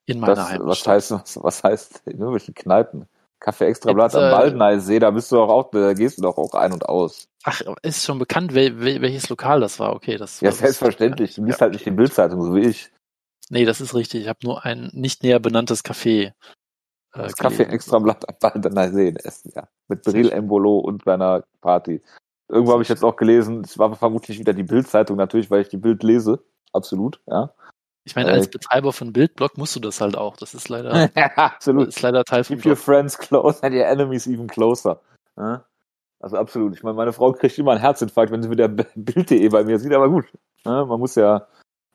In 0.06 0.20
meiner 0.20 0.36
das, 0.36 0.50
Heimat. 0.50 0.68
Was 0.68 0.88
heißt, 0.88 1.12
was, 1.12 1.44
was 1.44 1.64
heißt 1.64 2.02
in 2.06 2.20
irgendwelchen 2.20 2.54
Kneipen? 2.54 3.08
Kaffee 3.42 3.66
Extrablatt 3.66 4.16
am 4.16 4.32
Baldeneysee, 4.32 5.00
da 5.00 5.10
bist 5.10 5.32
du 5.32 5.36
doch 5.36 5.50
auch, 5.50 5.72
da 5.72 5.94
gehst 5.94 6.18
du 6.18 6.22
doch 6.22 6.38
auch 6.38 6.54
ein 6.54 6.72
und 6.72 6.88
aus. 6.88 7.28
Ach, 7.44 7.60
ist 7.82 8.06
schon 8.06 8.20
bekannt, 8.20 8.54
wel, 8.54 8.80
wel, 8.80 9.02
welches 9.02 9.30
Lokal 9.30 9.60
das 9.60 9.80
war. 9.80 9.96
Okay, 9.96 10.18
das 10.18 10.40
Ja, 10.42 10.52
selbstverständlich. 10.52 11.36
Du 11.36 11.44
liest 11.44 11.60
ja. 11.60 11.64
halt 11.64 11.74
nicht 11.74 11.86
die 11.86 11.92
Bildzeitung, 11.92 12.44
so 12.44 12.56
wie 12.56 12.68
ich. 12.68 12.92
Nee, 13.50 13.66
das 13.66 13.82
ist 13.82 13.96
richtig. 13.96 14.22
Ich 14.22 14.28
habe 14.30 14.40
nur 14.44 14.64
ein 14.64 14.92
nicht 14.94 15.24
näher 15.24 15.40
benanntes 15.40 15.84
Café. 15.84 16.28
Äh, 16.28 16.34
das 17.14 17.36
Kaffee 17.36 17.64
Extrablatt 17.64 18.30
am 18.30 18.36
Baldeneysee 18.40 19.10
in 19.10 19.16
Essen, 19.16 19.52
ja. 19.56 19.68
Mit 19.88 20.04
Brill 20.04 20.32
Embolo 20.32 20.78
und 20.78 21.04
seiner 21.04 21.44
Party. 21.62 22.02
Irgendwo 22.48 22.74
habe 22.74 22.84
ich 22.84 22.90
jetzt 22.90 23.04
auch 23.04 23.16
gelesen, 23.16 23.62
es 23.62 23.80
war 23.80 23.96
vermutlich 23.96 24.38
wieder 24.38 24.54
die 24.54 24.64
Bildzeitung, 24.64 25.18
natürlich, 25.18 25.50
weil 25.50 25.62
ich 25.62 25.70
die 25.70 25.78
Bild 25.78 26.04
lese. 26.04 26.44
Absolut, 26.74 27.20
ja. 27.26 27.54
Ich 28.04 28.16
meine, 28.16 28.32
als 28.32 28.50
Betreiber 28.50 28.94
von 28.94 29.14
Bildblog 29.14 29.58
musst 29.58 29.76
du 29.76 29.80
das 29.80 30.02
halt 30.02 30.18
auch. 30.18 30.36
Das 30.36 30.54
ist 30.54 30.70
leider, 30.70 31.12
ja, 31.16 31.26
absolut. 31.36 31.90
ist 31.90 32.02
leider 32.02 32.24
Teil 32.24 32.44
von 32.44 32.58
Keep 32.58 32.66
your 32.66 32.76
friends 32.76 33.18
close 33.18 33.62
and 33.64 33.76
your 33.76 33.86
enemies 33.86 34.28
even 34.28 34.48
closer. 34.48 35.02
Ja? 35.38 35.66
Also 36.20 36.38
absolut. 36.38 36.76
Ich 36.76 36.84
meine, 36.84 36.96
meine 36.96 37.14
Frau 37.14 37.32
kriegt 37.34 37.58
immer 37.58 37.72
einen 37.72 37.82
Herzinfarkt, 37.82 38.32
wenn 38.32 38.42
sie 38.42 38.50
mit 38.50 38.60
der 38.60 38.70
Bild.de 38.70 39.50
bei 39.50 39.64
mir 39.64 39.80
sieht, 39.80 39.94
aber 39.94 40.10
gut. 40.10 40.26
Ja, 40.66 40.86
man 40.86 41.00
muss 41.00 41.16
ja, 41.16 41.48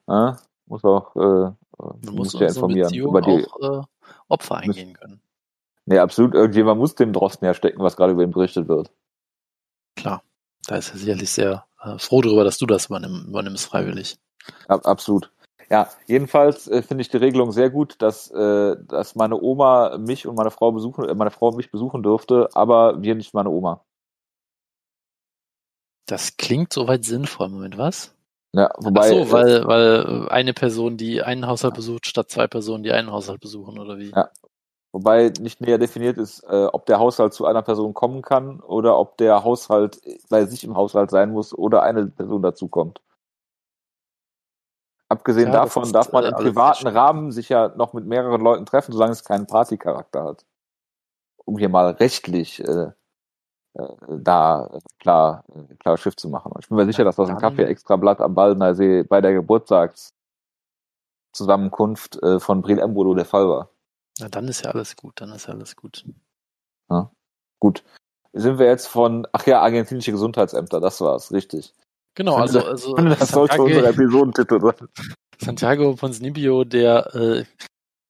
ja 0.08 0.36
muss 0.66 0.84
auch, 0.84 1.14
äh, 1.16 1.52
man 1.78 2.14
muss, 2.14 2.32
ja 2.34 2.48
informieren 2.48 2.92
über 2.92 3.20
die 3.20 3.46
auch, 3.46 3.80
äh, 3.80 3.82
Opfer 4.28 4.56
eingehen 4.56 4.94
können. 4.94 5.20
Nee, 5.86 5.98
absolut. 5.98 6.34
Irgendjemand 6.34 6.80
muss 6.80 6.96
dem 6.96 7.12
Drosten 7.12 7.46
ja 7.46 7.54
stecken, 7.54 7.82
was 7.82 7.96
gerade 7.96 8.12
über 8.12 8.24
ihn 8.24 8.32
berichtet 8.32 8.68
wird. 8.68 8.90
Klar. 9.94 10.22
Da 10.66 10.76
ist 10.76 10.90
er 10.90 10.98
sicherlich 10.98 11.30
sehr 11.30 11.64
äh, 11.80 11.96
froh 11.98 12.20
darüber, 12.22 12.42
dass 12.42 12.58
du 12.58 12.66
das 12.66 12.86
übernimm, 12.86 13.26
übernimmst 13.28 13.66
freiwillig. 13.66 14.18
Ab, 14.66 14.84
absolut. 14.84 15.30
Ja, 15.68 15.88
jedenfalls 16.06 16.68
äh, 16.68 16.82
finde 16.82 17.02
ich 17.02 17.08
die 17.08 17.16
Regelung 17.16 17.50
sehr 17.50 17.70
gut, 17.70 18.00
dass, 18.00 18.30
äh, 18.30 18.76
dass 18.86 19.16
meine 19.16 19.40
Oma 19.40 19.98
mich 19.98 20.26
und 20.26 20.36
meine 20.36 20.50
Frau 20.50 20.70
besuchen, 20.72 21.08
äh, 21.08 21.14
meine 21.14 21.30
Frau 21.30 21.52
mich 21.52 21.70
besuchen 21.70 22.02
durfte, 22.02 22.48
aber 22.54 23.02
wir 23.02 23.14
nicht 23.14 23.34
meine 23.34 23.50
Oma. 23.50 23.84
Das 26.06 26.36
klingt 26.36 26.72
soweit 26.72 27.04
sinnvoll. 27.04 27.48
Moment, 27.48 27.78
was? 27.78 28.14
Ja, 28.52 28.70
wobei. 28.78 29.00
Ach 29.00 29.26
so, 29.26 29.32
weil, 29.32 29.66
weil 29.66 30.28
eine 30.28 30.54
Person, 30.54 30.96
die 30.96 31.20
einen 31.22 31.46
Haushalt 31.48 31.74
besucht, 31.74 32.06
statt 32.06 32.30
zwei 32.30 32.46
Personen, 32.46 32.84
die 32.84 32.92
einen 32.92 33.10
Haushalt 33.10 33.40
besuchen, 33.40 33.78
oder 33.78 33.98
wie? 33.98 34.10
Ja. 34.10 34.30
Wobei 34.92 35.30
nicht 35.40 35.60
näher 35.60 35.76
definiert 35.76 36.16
ist, 36.16 36.42
äh, 36.44 36.66
ob 36.72 36.86
der 36.86 36.98
Haushalt 36.98 37.34
zu 37.34 37.44
einer 37.44 37.60
Person 37.60 37.92
kommen 37.92 38.22
kann 38.22 38.60
oder 38.60 38.98
ob 38.98 39.18
der 39.18 39.44
Haushalt 39.44 40.00
bei 40.30 40.46
sich 40.46 40.64
im 40.64 40.74
Haushalt 40.74 41.10
sein 41.10 41.32
muss 41.32 41.52
oder 41.52 41.82
eine 41.82 42.06
Person 42.06 42.40
dazukommt. 42.40 43.02
Abgesehen 45.08 45.48
ja, 45.48 45.52
davon 45.52 45.92
darf 45.92 46.12
man 46.12 46.24
äh, 46.24 46.28
im 46.28 46.34
privaten 46.34 46.86
Rahmen 46.88 47.30
sich 47.30 47.48
ja 47.48 47.68
noch 47.76 47.92
mit 47.92 48.06
mehreren 48.06 48.40
Leuten 48.40 48.66
treffen, 48.66 48.92
solange 48.92 49.12
es 49.12 49.24
keinen 49.24 49.46
Partycharakter 49.46 50.24
hat. 50.24 50.44
Um 51.44 51.58
hier 51.58 51.68
mal 51.68 51.90
rechtlich 51.90 52.64
äh, 52.64 52.90
äh, 53.74 53.88
da 54.08 54.80
klar, 54.98 55.44
klar 55.78 55.96
Schiff 55.96 56.16
zu 56.16 56.28
machen. 56.28 56.50
Und 56.52 56.64
ich 56.64 56.68
bin 56.68 56.76
mir 56.76 56.86
sicher, 56.86 57.04
dass 57.04 57.14
das 57.16 57.28
ein 57.28 57.38
Kaffee 57.38 57.64
extra 57.64 57.96
Blatt 57.96 58.20
am 58.20 58.34
Baldener 58.34 58.74
See 58.74 59.04
bei 59.04 59.20
der 59.20 59.34
Geburtstagszusammenkunft 59.34 62.20
äh, 62.22 62.40
von 62.40 62.62
Bril 62.62 62.80
Embolo 62.80 63.14
der 63.14 63.26
Fall 63.26 63.48
war. 63.48 63.70
Na, 64.18 64.28
dann 64.28 64.48
ist 64.48 64.64
ja 64.64 64.70
alles 64.70 64.96
gut, 64.96 65.20
dann 65.20 65.30
ist 65.30 65.46
ja 65.46 65.54
alles 65.54 65.76
gut. 65.76 66.04
Ja, 66.90 67.10
gut. 67.60 67.84
Sind 68.32 68.58
wir 68.58 68.66
jetzt 68.66 68.88
von, 68.88 69.28
ach 69.32 69.46
ja, 69.46 69.60
argentinische 69.60 70.10
Gesundheitsämter, 70.10 70.80
das 70.80 71.00
war's, 71.00 71.30
richtig. 71.32 71.72
Genau, 72.16 72.36
also, 72.36 72.64
also 72.64 72.94
das 72.94 73.28
sollte 73.28 73.62
unser 73.62 73.88
Episodentitel 73.88 74.60
sein. 74.60 74.88
Santiago 75.38 75.94
Ponzinibbio, 75.94 76.64
der 76.64 77.14
äh, 77.14 77.44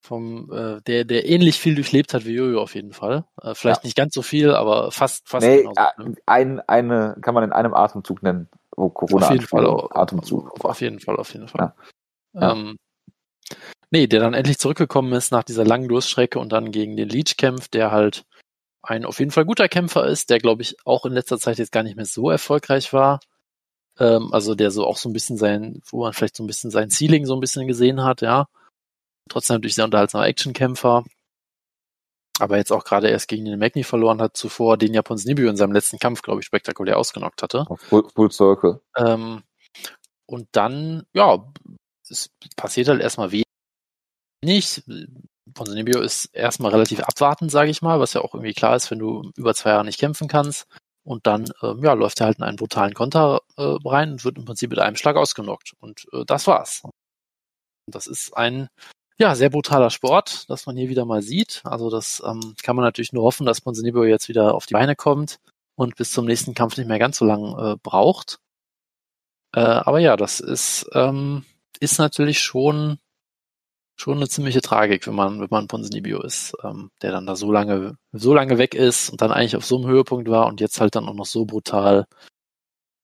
vom, 0.00 0.48
äh, 0.52 0.80
der, 0.82 1.04
der 1.04 1.28
ähnlich 1.28 1.58
viel 1.58 1.74
durchlebt 1.74 2.14
hat 2.14 2.24
wie 2.24 2.34
Jojo 2.34 2.62
auf 2.62 2.76
jeden 2.76 2.92
Fall. 2.92 3.24
Äh, 3.42 3.54
vielleicht 3.56 3.82
ja. 3.82 3.86
nicht 3.88 3.96
ganz 3.96 4.14
so 4.14 4.22
viel, 4.22 4.54
aber 4.54 4.92
fast, 4.92 5.28
fast 5.28 5.44
nee, 5.44 5.62
genauso. 5.62 5.80
Äh, 5.80 6.14
ein, 6.24 6.60
eine 6.60 7.16
kann 7.20 7.34
man 7.34 7.42
in 7.42 7.52
einem 7.52 7.74
Atemzug 7.74 8.22
nennen, 8.22 8.48
wo 8.76 8.88
Corona 8.88 9.26
auf 9.26 9.32
jeden 9.32 9.46
Fall, 9.46 9.88
Atemzug. 9.90 10.52
Auf, 10.52 10.64
auf, 10.64 10.80
jeden 10.80 11.00
Fall, 11.00 11.16
auf 11.16 11.32
jeden 11.32 11.48
Fall. 11.48 11.74
Ja. 12.34 12.52
Ähm, 12.52 12.76
nee, 13.90 14.06
der 14.06 14.20
dann 14.20 14.34
endlich 14.34 14.58
zurückgekommen 14.58 15.12
ist 15.14 15.32
nach 15.32 15.42
dieser 15.42 15.64
langen 15.64 15.88
Durststrecke 15.88 16.38
und 16.38 16.52
dann 16.52 16.70
gegen 16.70 16.96
den 16.96 17.08
Leech 17.08 17.36
kämpft, 17.36 17.74
der 17.74 17.90
halt 17.90 18.24
ein 18.82 19.04
auf 19.04 19.18
jeden 19.18 19.32
Fall 19.32 19.44
guter 19.44 19.68
Kämpfer 19.68 20.06
ist, 20.06 20.30
der 20.30 20.38
glaube 20.38 20.62
ich 20.62 20.76
auch 20.84 21.04
in 21.06 21.12
letzter 21.12 21.40
Zeit 21.40 21.58
jetzt 21.58 21.72
gar 21.72 21.82
nicht 21.82 21.96
mehr 21.96 22.06
so 22.06 22.30
erfolgreich 22.30 22.92
war. 22.92 23.18
Ähm, 23.98 24.32
also 24.32 24.54
der 24.54 24.70
so 24.70 24.86
auch 24.86 24.96
so 24.98 25.08
ein 25.08 25.12
bisschen 25.12 25.36
sein, 25.36 25.80
wo 25.86 26.02
man 26.02 26.12
vielleicht 26.12 26.36
so 26.36 26.44
ein 26.44 26.46
bisschen 26.46 26.70
sein 26.70 26.90
Ceiling 26.90 27.24
so 27.26 27.34
ein 27.34 27.40
bisschen 27.40 27.66
gesehen 27.66 28.02
hat, 28.02 28.20
ja. 28.20 28.46
Trotzdem 29.28 29.56
natürlich 29.56 29.74
sehr 29.74 29.84
unterhaltsamer 29.84 30.26
Actionkämpfer. 30.26 31.04
Aber 32.38 32.58
jetzt 32.58 32.72
auch 32.72 32.84
gerade 32.84 33.08
erst 33.08 33.28
gegen 33.28 33.46
den 33.46 33.58
Magni 33.58 33.82
verloren 33.82 34.20
hat, 34.20 34.36
zuvor 34.36 34.76
den 34.76 34.92
Japons 34.92 35.24
Nibio 35.24 35.48
in 35.48 35.56
seinem 35.56 35.72
letzten 35.72 35.98
Kampf, 35.98 36.22
glaube 36.22 36.40
ich, 36.40 36.46
spektakulär 36.46 36.98
ausgenockt 36.98 37.42
hatte. 37.42 37.66
Full, 37.88 38.08
full 38.14 38.30
Circle. 38.30 38.80
Ähm, 38.96 39.42
und 40.26 40.48
dann, 40.52 41.06
ja, 41.14 41.50
es 42.08 42.30
passiert 42.56 42.88
halt 42.88 43.00
erstmal 43.00 43.32
wenig. 43.32 44.82
Ponzinibbio 45.54 46.00
ist 46.02 46.26
erstmal 46.26 46.72
relativ 46.72 47.00
abwartend, 47.00 47.50
sage 47.50 47.70
ich 47.70 47.80
mal, 47.80 48.00
was 48.00 48.12
ja 48.12 48.20
auch 48.20 48.34
irgendwie 48.34 48.52
klar 48.52 48.76
ist, 48.76 48.90
wenn 48.90 48.98
du 48.98 49.30
über 49.36 49.54
zwei 49.54 49.70
Jahre 49.70 49.84
nicht 49.84 49.98
kämpfen 49.98 50.28
kannst. 50.28 50.66
Und 51.06 51.26
dann 51.28 51.48
ähm, 51.62 51.84
ja, 51.84 51.92
läuft 51.92 52.20
er 52.20 52.26
halt 52.26 52.38
in 52.38 52.44
einen 52.44 52.56
brutalen 52.56 52.92
Konter 52.92 53.40
äh, 53.56 53.62
rein 53.62 54.12
und 54.12 54.24
wird 54.24 54.38
im 54.38 54.44
Prinzip 54.44 54.70
mit 54.70 54.80
einem 54.80 54.96
Schlag 54.96 55.14
ausgenockt. 55.16 55.74
Und 55.78 56.06
äh, 56.12 56.24
das 56.26 56.48
war's. 56.48 56.82
Das 57.88 58.08
ist 58.08 58.36
ein 58.36 58.68
ja, 59.16 59.36
sehr 59.36 59.50
brutaler 59.50 59.90
Sport, 59.90 60.50
das 60.50 60.66
man 60.66 60.76
hier 60.76 60.88
wieder 60.88 61.04
mal 61.04 61.22
sieht. 61.22 61.62
Also 61.64 61.90
das 61.90 62.20
ähm, 62.26 62.54
kann 62.60 62.74
man 62.74 62.84
natürlich 62.84 63.12
nur 63.12 63.22
hoffen, 63.22 63.46
dass 63.46 63.60
Ponzinibbio 63.60 64.04
jetzt 64.04 64.28
wieder 64.28 64.54
auf 64.54 64.66
die 64.66 64.74
Beine 64.74 64.96
kommt 64.96 65.38
und 65.76 65.94
bis 65.94 66.10
zum 66.10 66.26
nächsten 66.26 66.54
Kampf 66.54 66.76
nicht 66.76 66.88
mehr 66.88 66.98
ganz 66.98 67.18
so 67.18 67.24
lang 67.24 67.56
äh, 67.56 67.76
braucht. 67.80 68.40
Äh, 69.54 69.60
aber 69.60 70.00
ja, 70.00 70.16
das 70.16 70.40
ist, 70.40 70.86
ähm, 70.92 71.44
ist 71.78 71.98
natürlich 71.98 72.40
schon 72.40 72.98
schon 73.96 74.18
eine 74.18 74.28
ziemliche 74.28 74.60
Tragik, 74.60 75.06
wenn 75.06 75.14
man, 75.14 75.40
wenn 75.40 75.48
man 75.50 75.68
Ponzinibbio 75.68 76.22
ist, 76.22 76.54
ähm, 76.62 76.90
der 77.02 77.12
dann 77.12 77.26
da 77.26 77.34
so 77.34 77.50
lange, 77.50 77.98
so 78.12 78.34
lange 78.34 78.58
weg 78.58 78.74
ist 78.74 79.10
und 79.10 79.22
dann 79.22 79.32
eigentlich 79.32 79.56
auf 79.56 79.64
so 79.64 79.76
einem 79.76 79.86
Höhepunkt 79.88 80.28
war 80.28 80.46
und 80.46 80.60
jetzt 80.60 80.80
halt 80.80 80.94
dann 80.94 81.08
auch 81.08 81.14
noch 81.14 81.26
so 81.26 81.46
brutal, 81.46 82.06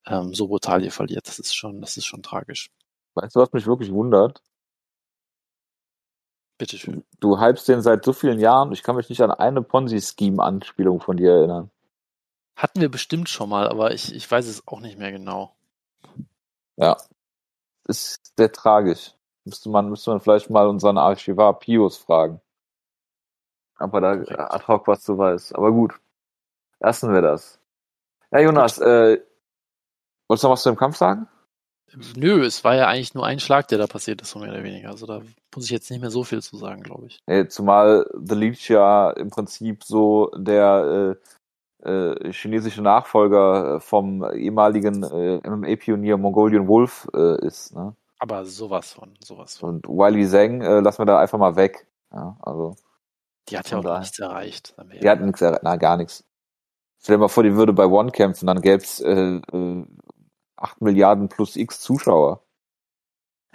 ähm, 0.07 0.35
so 0.35 0.49
brutal 0.49 0.83
hier 0.83 0.93
verliert. 0.93 1.27
Das 1.27 1.39
ist 1.39 1.55
schon, 1.55 1.81
das 1.81 1.97
ist 1.97 2.07
schon 2.07 2.23
tragisch. 2.23 2.71
Weißt 3.15 3.37
du, 3.37 3.41
was 3.41 3.53
mich 3.53 3.67
wirklich 3.67 3.91
wundert? 3.91 4.43
Bitteschön. 6.59 7.05
Du 7.21 7.41
hypst 7.41 7.69
den 7.69 7.83
seit 7.83 8.05
so 8.05 8.13
vielen 8.13 8.39
Jahren, 8.39 8.73
ich 8.73 8.83
kann 8.83 8.97
mich 8.97 9.09
nicht 9.09 9.23
an 9.23 9.31
eine 9.31 9.63
Ponzi-Scheme-Anspielung 9.63 11.01
von 11.01 11.17
dir 11.17 11.33
erinnern. 11.33 11.71
Hatten 12.55 12.81
wir 12.81 12.91
bestimmt 12.91 13.29
schon 13.29 13.49
mal, 13.49 13.69
aber 13.69 13.93
ich, 13.93 14.15
ich 14.15 14.31
weiß 14.31 14.47
es 14.47 14.69
auch 14.69 14.81
nicht 14.81 14.99
mehr 14.99 15.11
genau. 15.11 15.57
Ja. 16.77 16.97
Ist 17.89 18.21
sehr 18.37 18.53
tragisch. 18.53 19.15
Müsste 19.45 19.71
man, 19.71 19.89
müsste 19.89 20.11
man 20.11 20.21
vielleicht 20.21 20.51
mal 20.51 20.67
unseren 20.67 20.99
Archivar 20.99 21.59
Pius 21.59 21.97
fragen. 21.97 22.41
Ob 23.79 23.95
er 23.95 24.01
da 24.01 24.45
ad 24.51 24.67
hoc 24.69 24.87
was 24.87 25.03
zu 25.03 25.19
weiß. 25.19 25.55
Aber 25.55 25.73
gut. 25.73 25.95
Lassen 26.79 27.13
wir 27.13 27.23
das. 27.23 27.61
Ja, 28.31 28.41
Jonas, 28.41 28.79
äh, 28.79 29.21
wolltest 30.29 30.45
du 30.45 30.49
noch 30.49 30.53
was 30.53 30.63
zu 30.63 30.71
dem 30.71 30.77
Kampf 30.77 30.97
sagen? 30.97 31.29
Nö, 32.17 32.45
es 32.45 32.65
war 32.65 32.75
ja 32.75 32.89
eigentlich 32.89 33.15
nur 33.15 33.27
ein 33.27 33.39
Schlag, 33.39 33.69
der 33.69 33.79
da 33.79 33.87
passiert 33.87 34.23
ist, 34.23 34.31
so 34.31 34.39
mehr 34.39 34.51
oder 34.51 34.65
weniger. 34.65 34.89
Also 34.89 35.07
da 35.07 35.21
muss 35.55 35.67
ich 35.67 35.71
jetzt 35.71 35.91
nicht 35.91 36.01
mehr 36.01 36.11
so 36.11 36.25
viel 36.25 36.41
zu 36.41 36.57
sagen, 36.57 36.83
glaube 36.83 37.07
ich. 37.07 37.19
Äh, 37.27 37.49
zumal 37.49 38.07
The 38.15 38.35
Leech 38.35 38.69
ja 38.69 39.11
im 39.11 39.31
Prinzip 39.31 39.85
so 39.85 40.31
der 40.35 41.17
äh, 41.83 41.89
äh, 41.91 42.33
chinesische 42.33 42.81
Nachfolger 42.81 43.81
vom 43.81 44.25
ehemaligen 44.33 45.03
äh, 45.03 45.49
MMA-Pionier 45.49 46.17
Mongolian 46.17 46.67
Wolf 46.67 47.09
äh, 47.15 47.45
ist. 47.45 47.75
Ne? 47.75 47.95
Aber 48.23 48.47
sowas 48.47 48.93
von, 48.93 49.17
sowas 49.21 49.57
von. 49.57 49.77
Und 49.77 49.89
Wiley 49.89 50.29
Zhang 50.29 50.61
äh, 50.61 50.79
lassen 50.79 51.01
wir 51.01 51.07
da 51.07 51.19
einfach 51.19 51.39
mal 51.39 51.57
weg. 51.57 51.89
Ja, 52.13 52.37
also. 52.41 52.77
Die 53.49 53.59
hat 53.59 53.69
ja 53.69 53.79
auch 53.79 53.99
nichts 53.99 54.21
erreicht. 54.21 54.77
Die 55.03 55.11
hat 55.11 55.21
nichts 55.21 55.41
erreicht, 55.41 55.65
na, 55.65 55.75
gar 55.75 55.97
nichts. 55.97 56.25
Stell 57.01 57.17
dir 57.17 57.23
mal 57.23 57.29
vor, 57.29 57.43
die 57.43 57.57
würde 57.57 57.73
bei 57.73 57.85
One 57.85 58.13
kämpfen, 58.13 58.47
dann 58.47 58.61
gäbe 58.61 58.81
es 58.81 59.01
äh, 59.01 59.39
äh, 59.39 59.87
8 60.55 60.81
Milliarden 60.83 61.29
plus 61.29 61.57
X 61.57 61.81
Zuschauer. 61.81 62.45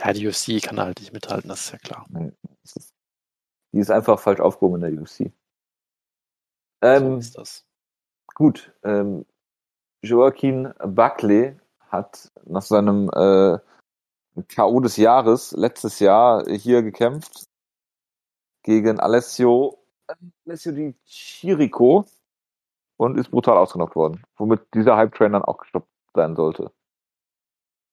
Ja, 0.01 0.11
die 0.11 0.27
UFC 0.27 0.61
kann 0.61 0.81
halt 0.81 0.99
nicht 0.99 1.13
mithalten, 1.13 1.47
das 1.47 1.61
ist 1.61 1.71
ja 1.71 1.77
klar. 1.77 2.05
Die 3.71 3.79
ist 3.79 3.89
einfach 3.89 4.19
falsch 4.19 4.41
aufgehoben 4.41 4.83
in 4.83 4.95
der 4.95 5.01
UFC. 5.01 5.31
Ähm, 6.81 7.13
so 7.13 7.17
ist 7.19 7.37
das. 7.37 7.65
Gut, 8.35 8.73
ähm, 8.83 9.25
Joaquin 10.01 10.73
Buckley 10.79 11.57
hat 11.89 12.33
nach 12.43 12.63
seinem 12.63 13.09
äh, 13.15 13.59
K.O. 14.47 14.79
des 14.79 14.97
Jahres 14.97 15.51
letztes 15.51 15.99
Jahr 15.99 16.45
hier 16.47 16.83
gekämpft 16.83 17.47
gegen 18.63 18.99
Alessio, 18.99 19.77
Alessio 20.45 20.71
Di 20.71 20.95
Chirico 21.05 22.05
und 22.97 23.17
ist 23.17 23.31
brutal 23.31 23.57
ausgenockt 23.57 23.95
worden, 23.95 24.23
womit 24.35 24.61
dieser 24.73 24.97
Hype-Train 24.97 25.33
dann 25.33 25.43
auch 25.43 25.57
gestoppt 25.57 25.89
sein 26.13 26.35
sollte. 26.35 26.71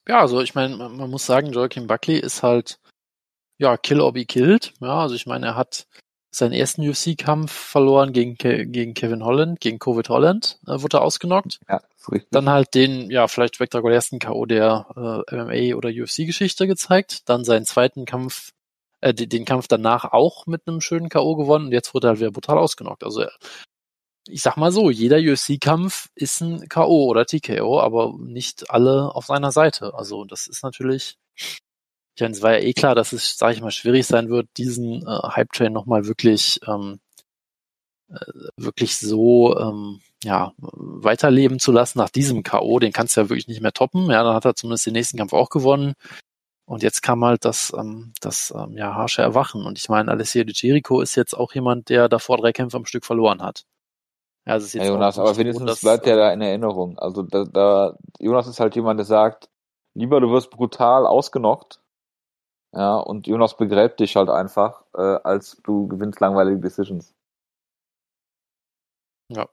Ja, 0.07 0.20
also 0.20 0.40
ich 0.40 0.55
meine, 0.55 0.76
man, 0.76 1.11
muss 1.11 1.24
sagen, 1.24 1.53
Joaquin 1.53 1.86
Buckley 1.86 2.18
ist 2.18 2.42
halt 2.42 2.78
ja 3.59 3.76
Kill 3.76 4.01
or 4.01 4.12
be 4.12 4.24
killed. 4.24 4.74
Ja, 4.80 5.01
also 5.01 5.14
ich 5.14 5.26
meine, 5.26 5.47
er 5.47 5.57
hat 5.57 5.86
seinen 6.35 6.53
ersten 6.53 6.89
UFC-Kampf 6.89 7.53
verloren 7.53 8.12
gegen, 8.12 8.37
Ke 8.37 8.66
gegen 8.66 8.95
Kevin 8.95 9.24
Holland, 9.24 9.61
gegen 9.61 9.78
Covid 9.78 10.09
Holland, 10.09 10.59
äh, 10.66 10.80
wurde 10.80 10.99
er 10.99 11.03
ausgenockt. 11.03 11.61
Ja, 11.68 11.80
ist 11.97 12.11
richtig. 12.11 12.30
Dann 12.30 12.49
halt 12.49 12.74
den, 12.74 13.11
ja, 13.11 13.28
vielleicht 13.28 13.57
spektakulärsten 13.57 14.18
K.O. 14.18 14.47
der 14.47 15.24
äh, 15.30 15.37
MMA 15.37 15.76
oder 15.76 15.91
UFC-Geschichte 15.91 16.66
gezeigt. 16.66 17.28
Dann 17.28 17.45
seinen 17.45 17.66
zweiten 17.66 18.05
Kampf, 18.05 18.51
äh, 19.01 19.14
den 19.14 19.45
Kampf 19.45 19.68
danach 19.68 20.12
auch 20.12 20.47
mit 20.47 20.62
einem 20.66 20.80
schönen 20.80 21.09
K.O. 21.09 21.37
gewonnen 21.37 21.66
und 21.66 21.72
jetzt 21.72 21.95
wurde 21.95 22.09
er 22.09 22.11
halt 22.11 22.20
wieder 22.20 22.32
brutal 22.32 22.59
ausgenockt. 22.59 23.05
Also 23.05 23.24
ich 24.28 24.43
sag 24.43 24.57
mal 24.57 24.72
so, 24.72 24.91
jeder 24.91 25.18
UFC-Kampf 25.18 26.09
ist 26.14 26.41
ein 26.41 26.68
K.O. 26.68 27.07
oder 27.07 27.26
TKO, 27.26 27.80
aber 27.80 28.14
nicht 28.18 28.70
alle 28.70 29.14
auf 29.14 29.26
seiner 29.26 29.53
Seite. 29.53 29.95
Also 29.95 30.24
das 30.24 30.47
ist 30.47 30.62
natürlich 30.62 31.16
ich 32.15 32.21
meine, 32.21 32.35
es 32.35 32.43
war 32.43 32.53
ja 32.53 32.61
eh 32.61 32.73
klar, 32.73 32.95
dass 32.95 33.12
es, 33.12 33.37
sage 33.37 33.55
ich 33.55 33.61
mal, 33.61 33.71
schwierig 33.71 34.07
sein 34.07 34.29
wird, 34.29 34.49
diesen 34.57 35.03
äh, 35.07 35.29
Hype-Train 35.35 35.73
nochmal 35.73 36.07
wirklich, 36.07 36.61
ähm, 36.67 37.01
äh, 38.09 38.17
wirklich 38.57 38.97
so 38.99 39.59
ähm, 39.59 40.01
ja, 40.23 40.53
weiterleben 40.59 41.59
zu 41.59 41.73
lassen 41.73 41.99
nach 41.99 42.11
diesem 42.11 42.43
K.O. 42.43 42.79
Den 42.79 42.93
kannst 42.93 43.17
du 43.17 43.23
ja 43.23 43.29
wirklich 43.29 43.49
nicht 43.49 43.61
mehr 43.61 43.73
toppen. 43.73 44.11
Ja, 44.11 44.23
dann 44.23 44.35
hat 44.35 44.45
er 44.45 44.55
zumindest 44.55 44.87
den 44.87 44.95
nächsten 44.95 45.19
Kampf 45.19 45.33
auch 45.33 45.51
gewonnen. 45.51 45.95
Und 46.67 46.83
jetzt 46.83 47.03
kam 47.03 47.25
halt 47.25 47.45
das, 47.45 47.73
ähm, 47.77 48.12
das 48.21 48.55
ähm, 48.57 48.77
ja, 48.77 48.95
harsche 48.95 49.23
Erwachen. 49.23 49.67
Und 49.67 49.79
ich 49.79 49.89
meine, 49.89 50.11
Alessio 50.11 50.45
Di 50.45 50.55
Chirico 50.55 51.01
ist 51.01 51.15
jetzt 51.15 51.35
auch 51.35 51.53
jemand, 51.53 51.91
der 51.91 52.09
davor 52.09 52.39
drei 52.39 52.53
Kämpfe 52.53 52.77
am 52.77 52.87
Stück 52.87 53.05
verloren 53.05 53.43
hat. 53.43 53.65
Ja, 54.47 54.55
das 54.55 54.65
ist 54.65 54.75
jetzt 54.75 54.85
ja, 54.85 54.93
Jonas, 54.93 55.19
aber 55.19 55.37
wenigstens 55.37 55.67
dass, 55.67 55.81
bleibt 55.81 56.07
er 56.07 56.17
da 56.17 56.33
in 56.33 56.41
Erinnerung. 56.41 56.99
Also 56.99 57.23
da, 57.23 57.45
da, 57.45 57.97
Jonas 58.19 58.47
ist 58.47 58.61
halt 58.61 58.77
jemand, 58.77 58.99
der 58.99 59.07
sagt, 59.07 59.49
lieber 59.95 60.21
du 60.21 60.31
wirst 60.31 60.51
brutal 60.51 61.07
ausgenockt, 61.07 61.81
ja, 62.75 62.97
und 62.97 63.27
Jonas 63.27 63.57
begräbt 63.57 64.01
dich 64.01 64.16
halt 64.16 64.29
einfach, 64.29 64.85
äh, 64.95 65.01
als 65.01 65.61
du 65.62 65.87
gewinnst 65.89 66.20
langweilige 66.20 66.61
Decisions. 66.61 67.14
Ja. 69.29 69.49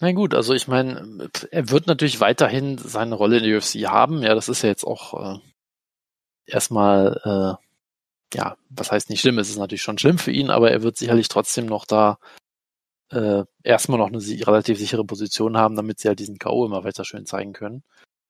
Na 0.00 0.12
gut, 0.12 0.34
also 0.34 0.52
ich 0.52 0.68
meine, 0.68 1.30
er 1.50 1.70
wird 1.70 1.86
natürlich 1.86 2.20
weiterhin 2.20 2.76
seine 2.78 3.14
Rolle 3.14 3.38
in 3.38 3.44
der 3.44 3.56
UFC 3.56 3.86
haben. 3.88 4.22
Ja, 4.22 4.34
das 4.34 4.48
ist 4.50 4.62
ja 4.62 4.68
jetzt 4.68 4.84
auch 4.84 5.36
äh, 5.36 5.38
erstmal, 6.46 7.20
äh, 7.24 8.36
ja, 8.36 8.56
was 8.70 8.92
heißt 8.92 9.10
nicht 9.10 9.20
schlimm, 9.20 9.38
es 9.38 9.48
ist 9.50 9.58
natürlich 9.58 9.82
schon 9.82 9.98
schlimm 9.98 10.18
für 10.18 10.32
ihn, 10.32 10.50
aber 10.50 10.70
er 10.70 10.82
wird 10.82 10.96
sicherlich 10.98 11.28
trotzdem 11.28 11.66
noch 11.66 11.86
da 11.86 12.18
äh, 13.10 13.44
erstmal 13.62 13.98
noch 13.98 14.08
eine 14.08 14.18
relativ 14.18 14.78
sichere 14.78 15.04
Position 15.04 15.56
haben, 15.56 15.76
damit 15.76 16.00
sie 16.00 16.08
halt 16.08 16.18
diesen 16.18 16.38
K.O. 16.38 16.66
immer 16.66 16.84
weiter 16.84 17.04
schön 17.04 17.26
zeigen 17.26 17.52
können. 17.52 17.82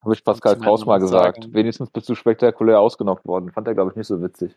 Habe 0.07 0.15
ich 0.15 0.23
Pascal 0.23 0.57
Kraus 0.57 0.85
mal 0.85 0.99
gesagt. 0.99 1.43
Sagen, 1.43 1.53
Wenigstens 1.53 1.89
bist 1.89 2.07
du 2.07 2.15
spektakulär 2.15 2.79
ausgenockt 2.79 3.27
worden. 3.27 3.51
Fand 3.51 3.67
er, 3.67 3.73
glaube 3.73 3.91
ich, 3.91 3.97
nicht 3.97 4.07
so 4.07 4.21
witzig. 4.21 4.55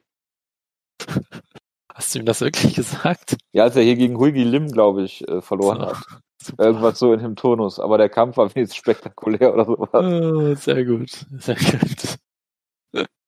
Hast 1.93 2.15
du 2.15 2.21
ihm 2.21 2.25
das 2.25 2.41
wirklich 2.41 2.73
gesagt? 2.77 3.37
Ja, 3.51 3.65
als 3.65 3.75
er 3.75 3.83
hier 3.83 3.97
gegen 3.97 4.17
Huigi 4.17 4.45
Lim, 4.45 4.69
glaube 4.69 5.03
ich, 5.03 5.27
äh, 5.27 5.43
verloren 5.43 5.81
so, 5.81 5.87
hat. 5.87 5.97
Super. 6.43 6.65
Irgendwas 6.65 6.99
so 7.01 7.13
in 7.13 7.19
dem 7.19 7.35
Tonus. 7.35 7.81
Aber 7.81 7.99
der 7.99 8.09
Kampf 8.09 8.37
war 8.37 8.55
wenigstens 8.55 8.77
spektakulär 8.77 9.53
oder 9.53 9.65
sowas. 9.65 9.91
Oh, 9.93 10.55
sehr 10.55 10.85
gut. 10.85 11.11
Sehr 11.39 11.57
gut. 11.57 12.19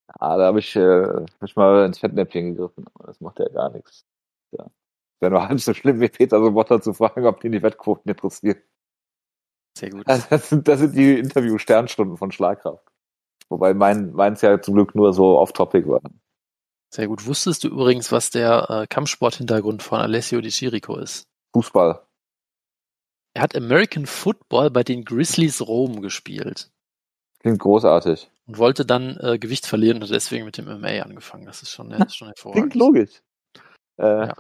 Ah, 0.07 0.37
da 0.37 0.45
habe 0.45 0.61
ich, 0.61 0.77
äh, 0.77 1.27
mich 1.41 1.57
mal 1.57 1.87
ins 1.87 1.99
Fettnäpfchen 1.99 2.55
gegriffen. 2.55 2.85
Aber 2.95 3.09
das 3.09 3.21
macht 3.21 3.41
ja 3.41 3.49
gar 3.49 3.71
nichts. 3.71 4.07
Ja. 4.53 4.71
Wäre 5.19 5.33
nur 5.33 5.49
halb 5.49 5.59
so 5.59 5.75
schlimm 5.75 6.01
wie 6.01 6.09
Peter 6.09 6.39
Sobotta 6.39 6.81
zu 6.81 6.93
fragen, 6.93 7.27
ob 7.27 7.41
die 7.41 7.51
die 7.51 7.63
Wettquoten 7.65 8.09
interessieren. 8.09 8.63
Sehr 9.77 9.91
gut. 9.91 10.07
Also 10.07 10.27
das, 10.31 10.49
sind, 10.49 10.69
das 10.69 10.81
sind 10.81 10.97
die 10.97 11.19
Interview-Sternstunden 11.19 12.17
von 12.17 12.31
Schlagkraft. 12.31 12.85
Wobei 13.49 13.75
mein, 13.75 14.13
meins 14.13 14.41
ja 14.41 14.61
zum 14.61 14.75
Glück 14.75 14.95
nur 14.95 15.13
so 15.13 15.39
off-topic 15.39 15.89
war. 15.89 16.01
Sehr 16.91 17.09
gut. 17.09 17.27
Wusstest 17.27 17.65
du 17.65 17.69
übrigens, 17.69 18.13
was 18.13 18.31
der 18.31 18.69
äh, 18.69 18.87
Kampfsport-Hintergrund 18.87 19.83
von 19.83 20.01
Alessio 20.01 20.41
Di 20.41 20.51
Chirico 20.51 20.97
ist? 20.97 21.25
Fußball. 21.55 22.03
Er 23.35 23.43
hat 23.43 23.57
American 23.57 24.07
Football 24.07 24.71
bei 24.71 24.83
den 24.83 25.05
Grizzlies 25.05 25.67
Rom 25.67 26.03
gespielt. 26.03 26.71
Klingt 27.41 27.61
großartig. 27.61 28.31
Und 28.47 28.59
wollte 28.59 28.85
dann 28.85 29.17
äh, 29.21 29.39
Gewicht 29.39 29.67
verlieren 29.67 29.97
und 29.99 30.05
hat 30.05 30.11
deswegen 30.11 30.45
mit 30.45 30.59
dem 30.59 30.67
MMA 30.67 31.03
angefangen. 31.03 31.47
Das 31.47 31.63
ist 31.63 31.71
schon, 31.71 31.91
das 31.91 32.09
ist 32.09 32.17
schon 32.17 32.29
hervorragend. 32.37 32.73
Klingt 32.73 32.75
logisch. 32.75 33.23
Äh, 33.99 34.27
ja. 34.27 34.35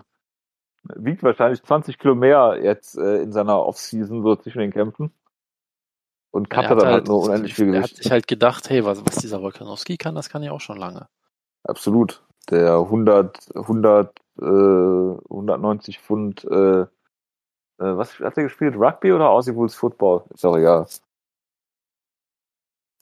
Wiegt 0.96 1.22
wahrscheinlich 1.22 1.62
20 1.62 1.98
Kilo 1.98 2.14
mehr 2.14 2.58
jetzt 2.62 2.98
äh, 2.98 3.22
in 3.22 3.32
seiner 3.32 3.64
Offseason 3.64 4.22
so 4.22 4.36
zwischen 4.36 4.58
den 4.58 4.72
Kämpfen. 4.72 5.12
Und 6.32 6.54
hat 6.56 6.70
dann 6.70 6.86
halt, 6.86 7.08
nur 7.08 7.20
unendlich 7.20 7.54
viel 7.54 7.66
Gewicht. 7.66 7.78
Er 7.78 7.90
hat 7.90 7.96
sich 7.96 8.10
halt 8.10 8.26
gedacht, 8.26 8.70
hey, 8.70 8.84
was, 8.84 9.04
was 9.04 9.16
dieser 9.16 9.42
Volkanowski 9.42 9.98
kann, 9.98 10.14
das 10.14 10.30
kann 10.30 10.42
ja 10.42 10.52
auch 10.52 10.60
schon 10.60 10.78
lange. 10.78 11.06
Absolut. 11.62 12.24
Der 12.50 12.74
100, 12.74 13.54
100, 13.54 14.18
äh, 14.40 14.44
190 14.44 16.00
Pfund, 16.00 16.44
äh, 16.44 16.80
äh, 16.80 16.86
was 17.76 18.18
hat 18.18 18.36
er 18.36 18.44
gespielt? 18.44 18.76
Rugby 18.76 19.12
oder 19.12 19.28
Aussie 19.28 19.52
Bulls 19.52 19.74
Football? 19.74 20.24
Ist 20.32 20.44
auch 20.44 20.56
egal. 20.56 20.86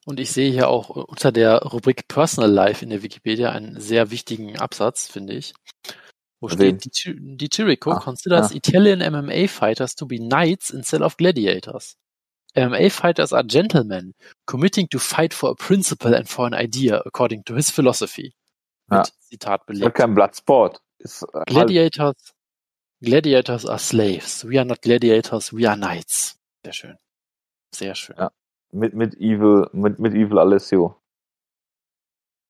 Und 0.07 0.19
ich 0.19 0.33
sehe 0.33 0.51
hier 0.51 0.69
auch 0.69 0.89
unter 0.89 1.31
der 1.31 1.63
Rubrik 1.63 2.09
Personal 2.09 2.51
Life 2.51 2.85
in 2.85 2.91
der 2.91 3.03
Wikipedia 3.03 3.51
einen 3.51 3.81
sehr 3.81 4.11
wichtigen 4.11 4.59
Absatz, 4.59 5.07
finde 5.07 5.35
ich. 5.35 5.55
Wo 6.41 6.49
steht, 6.49 6.85
die 7.07 7.49
Chirico 7.49 7.93
ah, 7.93 8.01
considers 8.01 8.51
ja. 8.51 8.57
Italian 8.57 9.01
MMA 9.13 9.47
fighters 9.47 9.95
to 9.95 10.07
be 10.07 10.17
knights 10.17 10.71
instead 10.71 11.03
of 11.03 11.17
gladiators. 11.19 11.97
MMA 12.55 12.91
fighters 12.91 13.33
are 13.33 13.45
gentlemen, 13.45 14.15
committing 14.47 14.89
to 14.89 14.99
fight 14.99 15.35
for 15.35 15.51
a 15.51 15.55
principle 15.55 16.15
and 16.15 16.29
for 16.29 16.47
an 16.47 16.55
idea, 16.55 17.01
according 17.05 17.45
to 17.45 17.55
his 17.55 17.71
philosophy. 17.71 18.35
Ja. 18.91 19.05
Zitat 19.21 19.67
belegt. 19.67 19.87
Ist 19.87 19.95
kein 19.95 20.15
Bloodsport. 20.15 20.81
Ist 20.99 21.25
halt 21.33 21.47
gladiators, 21.47 22.35
gladiators 23.01 23.67
are 23.67 23.79
slaves. 23.79 24.45
We 24.45 24.59
are 24.59 24.67
not 24.67 24.83
gladiators, 24.83 25.53
we 25.53 25.69
are 25.69 25.77
knights. 25.77 26.37
Sehr 26.65 26.73
schön. 26.73 26.99
Sehr 27.75 27.95
schön. 27.95 28.17
Ja. 28.19 28.31
Mit, 28.73 28.95
mit 28.95 29.15
Evil, 29.17 29.69
mit, 29.73 29.99
mit 29.99 30.15
Evil 30.15 30.39
Alessio. 30.39 31.01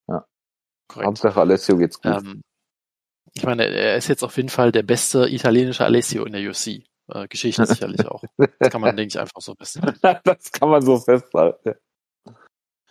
Ja. 0.08 0.26
Korrekt. 0.88 1.06
Hauptsache 1.06 1.40
Alessio 1.40 1.76
geht's 1.76 2.00
gut. 2.00 2.12
Ähm, 2.12 2.42
ich 3.34 3.44
meine, 3.44 3.66
er 3.66 3.96
ist 3.96 4.08
jetzt 4.08 4.24
auf 4.24 4.36
jeden 4.36 4.48
Fall 4.48 4.72
der 4.72 4.82
beste 4.82 5.28
italienische 5.28 5.84
Alessio 5.84 6.24
in 6.24 6.32
der 6.32 6.48
UFC. 6.48 6.82
Äh, 7.12 7.28
Geschichte 7.28 7.66
sicherlich 7.66 8.06
auch. 8.06 8.22
Das 8.36 8.70
kann 8.70 8.80
man, 8.80 8.96
denke 8.96 9.08
ich, 9.08 9.18
einfach 9.18 9.40
so 9.40 9.54
festhalten. 9.54 9.98
das 10.24 10.52
kann 10.52 10.68
man 10.68 10.82
so 10.82 10.96
festhalten. 10.98 11.74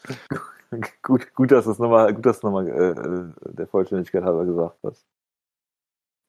gut, 1.02 1.34
gut, 1.34 1.52
dass 1.52 1.66
das 1.66 1.80
nochmal, 1.80 2.14
gut, 2.14 2.26
dass 2.26 2.44
nochmal 2.44 2.68
äh, 2.68 2.90
äh, 2.92 3.54
der 3.54 3.68
Vollständigkeit 3.68 4.24
halber 4.24 4.46
gesagt 4.46 4.78
hast. 4.84 5.06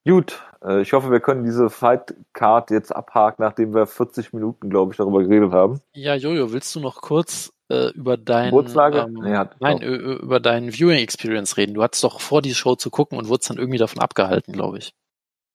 Gut, 0.08 0.42
äh, 0.64 0.80
ich 0.80 0.92
hoffe, 0.94 1.10
wir 1.10 1.20
können 1.20 1.44
diese 1.44 1.68
Fight 1.68 2.14
Card 2.32 2.70
jetzt 2.70 2.94
abhaken, 2.94 3.44
nachdem 3.44 3.74
wir 3.74 3.86
40 3.86 4.32
Minuten, 4.32 4.70
glaube 4.70 4.92
ich, 4.92 4.96
darüber 4.96 5.22
geredet 5.22 5.52
haben. 5.52 5.80
Ja, 5.94 6.14
Jojo, 6.14 6.52
willst 6.52 6.74
du 6.74 6.80
noch 6.80 7.02
kurz 7.02 7.52
äh, 7.68 7.90
über 7.90 8.16
dein 8.16 8.52
Ähm, 8.54 9.18
nee, 9.22 9.38
nein, 9.60 9.82
über 9.82 10.40
dein 10.40 10.72
Viewing 10.72 10.98
Experience 10.98 11.58
reden? 11.58 11.74
Du 11.74 11.82
hattest 11.82 12.02
doch 12.02 12.20
vor, 12.20 12.40
die 12.40 12.54
Show 12.54 12.76
zu 12.76 12.90
gucken 12.90 13.18
und 13.18 13.28
wurdest 13.28 13.50
dann 13.50 13.58
irgendwie 13.58 13.78
davon 13.78 14.00
abgehalten, 14.00 14.54
glaube 14.54 14.78
ich. 14.78 14.94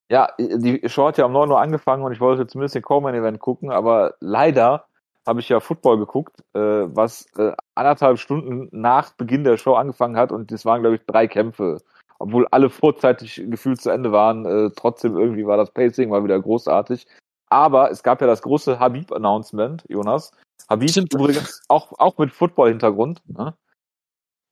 Ja, 0.08 0.28
die 0.38 0.88
Show 0.88 1.08
hat 1.08 1.18
ja 1.18 1.24
um 1.24 1.32
9 1.32 1.50
Uhr 1.50 1.60
angefangen 1.60 2.04
und 2.04 2.12
ich 2.12 2.20
wollte 2.20 2.46
zumindest 2.46 2.76
den 2.76 2.82
Coleman-Event 2.82 3.40
gucken, 3.40 3.70
aber 3.70 4.14
leider 4.20 4.86
habe 5.26 5.40
ich 5.40 5.48
ja 5.48 5.58
Football 5.58 5.98
geguckt, 5.98 6.44
äh, 6.54 6.60
was 6.60 7.26
äh, 7.36 7.52
anderthalb 7.74 8.18
Stunden 8.18 8.68
nach 8.70 9.12
Beginn 9.14 9.42
der 9.42 9.56
Show 9.56 9.74
angefangen 9.74 10.16
hat 10.16 10.30
und 10.30 10.52
das 10.52 10.64
waren, 10.64 10.82
glaube 10.82 10.96
ich, 10.96 11.02
drei 11.06 11.26
Kämpfe. 11.26 11.82
Obwohl 12.18 12.46
alle 12.50 12.70
vorzeitig 12.70 13.42
gefühlt 13.50 13.80
zu 13.80 13.90
Ende 13.90 14.12
waren, 14.12 14.46
äh, 14.46 14.70
trotzdem 14.74 15.18
irgendwie 15.18 15.46
war 15.46 15.56
das 15.56 15.72
Pacing 15.72 16.08
mal 16.08 16.24
wieder 16.24 16.40
großartig. 16.40 17.06
Aber 17.48 17.90
es 17.90 18.02
gab 18.02 18.20
ja 18.20 18.26
das 18.26 18.42
große 18.42 18.78
Habib-Announcement, 18.78 19.84
Jonas. 19.88 20.30
Habib 20.68 20.90
Stimmt. 20.90 21.12
übrigens 21.14 21.62
auch, 21.68 21.92
auch 21.98 22.16
mit 22.18 22.32
Football-Hintergrund. 22.32 23.22
Ne? 23.28 23.54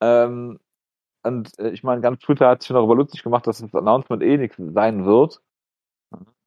Ähm, 0.00 0.58
und 1.24 1.58
äh, 1.58 1.70
ich 1.70 1.82
meine, 1.82 2.00
ganz 2.00 2.20
Twitter 2.20 2.48
hat 2.48 2.62
sich 2.62 2.72
darüber 2.72 2.94
lustig 2.94 3.22
gemacht, 3.22 3.46
dass 3.46 3.58
das 3.58 3.74
Announcement 3.74 4.22
eh 4.22 4.36
nichts 4.36 4.56
sein 4.58 5.04
wird. 5.06 5.40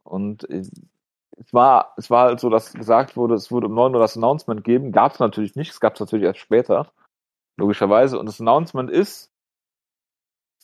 Und 0.03 0.49
äh, 0.49 0.63
es 1.37 1.53
war, 1.53 1.93
es 1.97 2.09
war 2.09 2.27
halt 2.27 2.39
so, 2.39 2.49
dass 2.49 2.73
gesagt 2.73 3.17
wurde, 3.17 3.35
es 3.35 3.51
würde 3.51 3.67
um 3.67 3.75
9 3.75 3.93
Uhr 3.93 4.01
das 4.01 4.17
Announcement 4.17 4.63
geben. 4.63 4.91
Gab 4.91 5.13
es 5.13 5.19
natürlich 5.19 5.55
nicht, 5.55 5.71
es 5.71 5.79
gab 5.79 5.95
es 5.95 5.99
natürlich 5.99 6.25
erst 6.25 6.39
später, 6.39 6.91
logischerweise. 7.57 8.19
Und 8.19 8.27
das 8.27 8.39
Announcement 8.39 8.89
ist, 8.89 9.31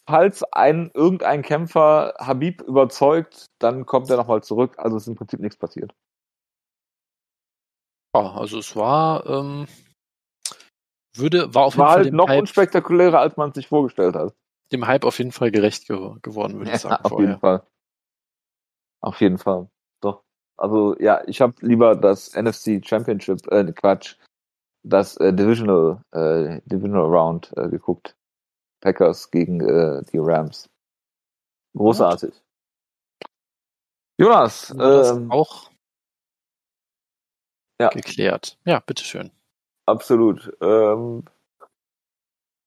falls 0.08 0.44
ein 0.52 0.92
irgendein 0.94 1.42
Kämpfer 1.42 2.14
Habib 2.20 2.62
überzeugt, 2.62 3.48
dann 3.60 3.86
kommt 3.86 4.10
er 4.10 4.18
nochmal 4.18 4.44
zurück. 4.44 4.76
Also 4.78 4.98
ist 4.98 5.08
im 5.08 5.16
Prinzip 5.16 5.40
nichts 5.40 5.58
passiert. 5.58 5.94
Ja, 8.16 8.36
also 8.36 8.60
es 8.60 8.76
war, 8.76 9.26
ähm, 9.26 9.68
würde, 11.16 11.54
war 11.54 11.66
auf 11.66 11.74
jeden 11.74 11.82
war 11.82 11.94
Fall 11.94 12.04
halt 12.04 12.14
noch 12.14 12.28
Hype, 12.28 12.40
unspektakulärer, 12.40 13.20
als 13.20 13.38
man 13.38 13.54
sich 13.54 13.68
vorgestellt 13.68 14.16
hat. 14.16 14.34
Dem 14.72 14.88
Hype 14.88 15.06
auf 15.06 15.18
jeden 15.18 15.32
Fall 15.32 15.52
gerecht 15.52 15.88
ge 15.88 16.16
geworden, 16.22 16.58
würde 16.58 16.70
ja, 16.70 16.76
ich 16.76 16.82
sagen. 16.82 17.04
Auf 17.04 17.10
vorher. 17.10 17.28
jeden 17.28 17.40
Fall. 17.40 17.64
Auf 19.02 19.22
jeden 19.22 19.38
Fall. 19.38 19.70
Doch. 20.02 20.24
Also 20.58 20.98
ja, 21.00 21.22
ich 21.28 21.42
habe 21.42 21.54
lieber 21.60 21.96
das 21.96 22.34
NFC 22.36 22.82
Championship, 22.84 23.46
äh, 23.52 23.72
Quatsch, 23.72 24.16
das 24.84 25.18
äh, 25.18 25.34
Divisional, 25.34 26.04
äh, 26.12 26.62
Divisional 26.66 27.06
Round 27.06 27.54
äh, 27.58 27.70
geguckt. 27.70 28.16
Packers 28.82 29.32
gegen 29.32 29.62
äh, 29.62 30.04
die 30.12 30.18
Rams. 30.18 30.70
Großartig. 31.76 32.34
Jonas, 34.20 34.72
ähm, 34.72 35.32
auch 35.32 35.72
ja. 37.80 37.90
geklärt. 37.90 38.58
Ja, 38.66 38.80
bitteschön. 38.80 39.32
Absolut. 39.86 40.56
Ähm, 40.62 41.24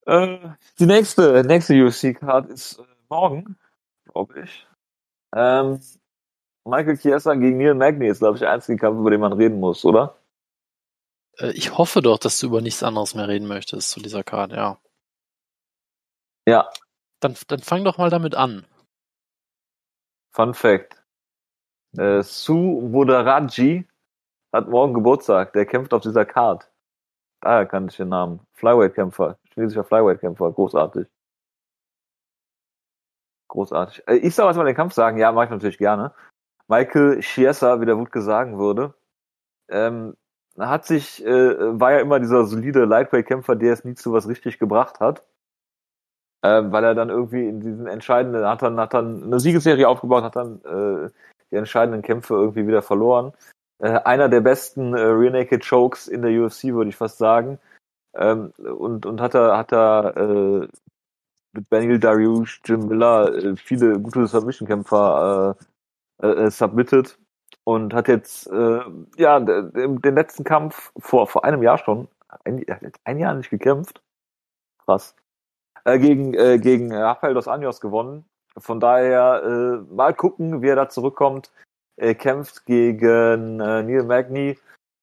äh, 0.06 0.38
die 0.78 0.86
nächste, 0.86 1.42
nächste 1.44 1.74
UFC-Card 1.84 2.50
ist 2.50 2.78
äh, 2.78 2.84
morgen, 3.08 3.58
glaube 4.04 4.42
ich. 4.42 4.66
Ähm, 5.34 5.80
Michael 6.64 6.98
Chiesa 6.98 7.34
gegen 7.34 7.58
Neil 7.58 7.74
Magny 7.74 8.08
ist, 8.08 8.18
glaube 8.18 8.34
ich, 8.36 8.40
der 8.40 8.52
einzige 8.52 8.78
Kampf, 8.78 8.98
über 8.98 9.10
den 9.10 9.20
man 9.20 9.32
reden 9.32 9.60
muss, 9.60 9.84
oder? 9.84 10.16
Äh, 11.38 11.52
ich 11.52 11.76
hoffe 11.76 12.02
doch, 12.02 12.18
dass 12.18 12.38
du 12.38 12.46
über 12.46 12.60
nichts 12.60 12.82
anderes 12.82 13.14
mehr 13.14 13.28
reden 13.28 13.46
möchtest 13.46 13.90
zu 13.90 14.00
dieser 14.00 14.22
Card, 14.22 14.52
ja. 14.52 14.78
Ja. 16.46 16.70
Dann, 17.20 17.34
dann 17.48 17.60
fang 17.60 17.84
doch 17.84 17.98
mal 17.98 18.10
damit 18.10 18.34
an. 18.34 18.66
Fun 20.32 20.54
Fact. 20.54 21.02
Äh, 21.96 22.22
Su 22.22 22.92
Wodaraji 22.92 23.86
hat 24.52 24.68
morgen 24.68 24.94
Geburtstag. 24.94 25.52
Der 25.54 25.66
kämpft 25.66 25.94
auf 25.94 26.02
dieser 26.02 26.24
Card. 26.24 26.70
Daher 27.46 27.66
kannte 27.66 27.92
ich 27.92 27.96
den 27.96 28.08
Namen. 28.08 28.40
Flyweight-Kämpfer. 28.54 29.38
Chinesischer 29.54 29.84
Flyweight-Kämpfer. 29.84 30.50
Großartig. 30.50 31.06
Großartig. 33.46 34.02
Äh, 34.08 34.16
ich 34.16 34.34
soll 34.34 34.46
was 34.46 34.56
mal 34.56 34.64
den 34.64 34.74
Kampf 34.74 34.94
sagen. 34.94 35.16
Ja, 35.16 35.30
mache 35.30 35.44
ich 35.44 35.50
natürlich 35.52 35.78
gerne. 35.78 36.12
Michael 36.66 37.20
Chiesa, 37.20 37.80
wie 37.80 37.86
der 37.86 37.98
Wutke 37.98 38.20
sagen 38.20 38.58
würde, 38.58 38.94
ähm, 39.68 40.16
hat 40.58 40.86
sich, 40.86 41.24
äh, 41.24 41.80
war 41.80 41.92
ja 41.92 42.00
immer 42.00 42.18
dieser 42.18 42.46
solide 42.46 42.84
Lightweight-Kämpfer, 42.84 43.54
der 43.54 43.74
es 43.74 43.84
nie 43.84 43.94
zu 43.94 44.12
was 44.12 44.26
richtig 44.26 44.58
gebracht 44.58 44.98
hat. 44.98 45.24
Äh, 46.42 46.64
weil 46.72 46.82
er 46.82 46.96
dann 46.96 47.10
irgendwie 47.10 47.46
in 47.46 47.60
diesen 47.60 47.86
entscheidenden, 47.86 48.44
hat 48.44 48.62
dann, 48.62 48.80
hat 48.80 48.92
dann 48.92 49.22
eine 49.22 49.38
Siegesserie 49.38 49.88
aufgebaut, 49.88 50.24
hat 50.24 50.34
dann 50.34 50.60
äh, 50.64 51.10
die 51.52 51.56
entscheidenden 51.56 52.02
Kämpfe 52.02 52.34
irgendwie 52.34 52.66
wieder 52.66 52.82
verloren. 52.82 53.32
Äh, 53.78 54.00
einer 54.04 54.28
der 54.28 54.40
besten 54.40 54.94
äh, 54.94 55.00
Rear 55.00 55.32
Naked 55.32 55.66
Chokes 55.68 56.08
in 56.08 56.22
der 56.22 56.30
UFC, 56.30 56.64
würde 56.64 56.90
ich 56.90 56.96
fast 56.96 57.18
sagen. 57.18 57.58
Ähm, 58.14 58.52
und, 58.56 59.04
und 59.04 59.20
hat 59.20 59.34
er, 59.34 59.58
hat 59.58 59.72
er 59.72 60.16
äh, 60.16 60.68
mit 61.52 61.68
Benil 61.68 61.98
Dariush, 61.98 62.60
Jim 62.64 62.86
Miller 62.88 63.34
äh, 63.34 63.56
viele 63.56 64.00
gute 64.00 64.26
Submission-Kämpfer 64.26 65.56
äh, 66.22 66.26
äh, 66.26 66.50
submitted 66.50 67.18
und 67.64 67.92
hat 67.92 68.08
jetzt 68.08 68.46
äh, 68.48 68.80
ja 69.16 69.40
den, 69.40 70.00
den 70.00 70.14
letzten 70.14 70.44
Kampf 70.44 70.92
vor 70.98 71.26
vor 71.26 71.44
einem 71.44 71.62
Jahr 71.62 71.78
schon 71.78 72.08
ein, 72.44 72.64
ein 73.04 73.18
Jahr 73.18 73.34
nicht 73.34 73.50
gekämpft. 73.50 74.02
Krass. 74.84 75.14
Äh, 75.84 75.98
gegen 75.98 76.34
äh, 76.34 76.58
gegen 76.58 76.94
Rafael 76.94 77.34
dos 77.34 77.48
Anjos 77.48 77.80
gewonnen. 77.80 78.24
Von 78.56 78.80
daher 78.80 79.42
äh, 79.44 79.94
mal 79.94 80.14
gucken 80.14 80.62
wie 80.62 80.68
er 80.68 80.76
da 80.76 80.88
zurückkommt 80.88 81.50
er 81.96 82.14
kämpft 82.14 82.66
gegen 82.66 83.60
äh, 83.60 83.82
Neil 83.82 84.04
Magny 84.04 84.58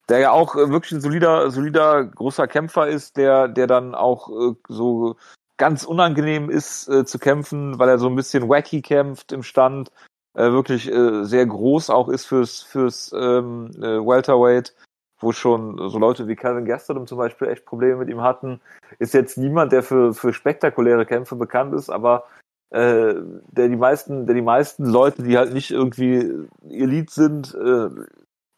der 0.10 0.20
ja 0.20 0.32
auch 0.32 0.56
äh, 0.56 0.70
wirklich 0.70 0.92
ein 0.92 1.02
solider 1.02 1.50
solider 1.50 2.04
großer 2.04 2.48
Kämpfer 2.48 2.88
ist 2.88 3.18
der 3.18 3.48
der 3.48 3.68
dann 3.68 3.96
auch 3.96 4.30
äh, 4.30 4.56
so 4.68 5.16
ganz 5.58 5.84
unangenehm 5.84 6.50
ist 6.50 6.88
äh, 6.90 7.06
zu 7.06 7.20
kämpfen, 7.20 7.80
weil 7.80 7.90
er 7.90 7.98
so 7.98 8.08
ein 8.08 8.16
bisschen 8.16 8.50
wacky 8.50 8.82
kämpft 8.82 9.32
im 9.32 9.44
Stand, 9.44 9.92
äh, 10.36 10.52
wirklich 10.52 10.92
äh, 10.92 11.24
sehr 11.24 11.46
groß 11.46 11.90
auch 11.90 12.10
ist 12.10 12.26
fürs 12.26 12.62
fürs 12.62 13.14
ähm, 13.14 13.72
äh, 13.78 14.06
Welterweight, 14.06 14.74
wo 15.20 15.32
schon 15.32 15.78
so 15.90 15.98
Leute 16.00 16.28
wie 16.28 16.36
Calvin 16.36 16.66
Gastelum 16.66 17.08
zum 17.08 17.18
Beispiel 17.18 17.48
echt 17.48 17.66
Probleme 17.66 17.98
mit 17.98 18.10
ihm 18.10 18.22
hatten. 18.22 18.60
Ist 19.00 19.14
jetzt 19.14 19.38
niemand, 19.38 19.72
der 19.72 19.84
für 19.84 20.14
für 20.14 20.34
spektakuläre 20.34 21.06
Kämpfe 21.06 21.36
bekannt 21.36 21.74
ist, 21.74 21.90
aber 21.90 22.26
äh, 22.74 23.14
der 23.52 23.70
die 23.70 23.76
meisten, 23.76 24.26
der 24.26 24.34
die 24.34 24.42
meisten 24.42 24.86
Leute, 24.86 25.22
die 25.22 25.38
halt 25.38 25.54
nicht 25.54 25.70
irgendwie 25.70 26.48
Elite 26.68 27.14
sind, 27.14 27.54
äh, 27.54 27.90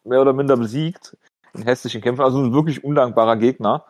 mehr 0.04 0.22
oder 0.22 0.32
minder 0.32 0.56
besiegt 0.56 1.16
in 1.52 1.62
hässlichen 1.62 2.00
Kämpfen. 2.00 2.22
Also 2.22 2.38
ein 2.38 2.54
wirklich 2.54 2.82
undankbarer 2.82 3.36
Gegner. 3.36 3.84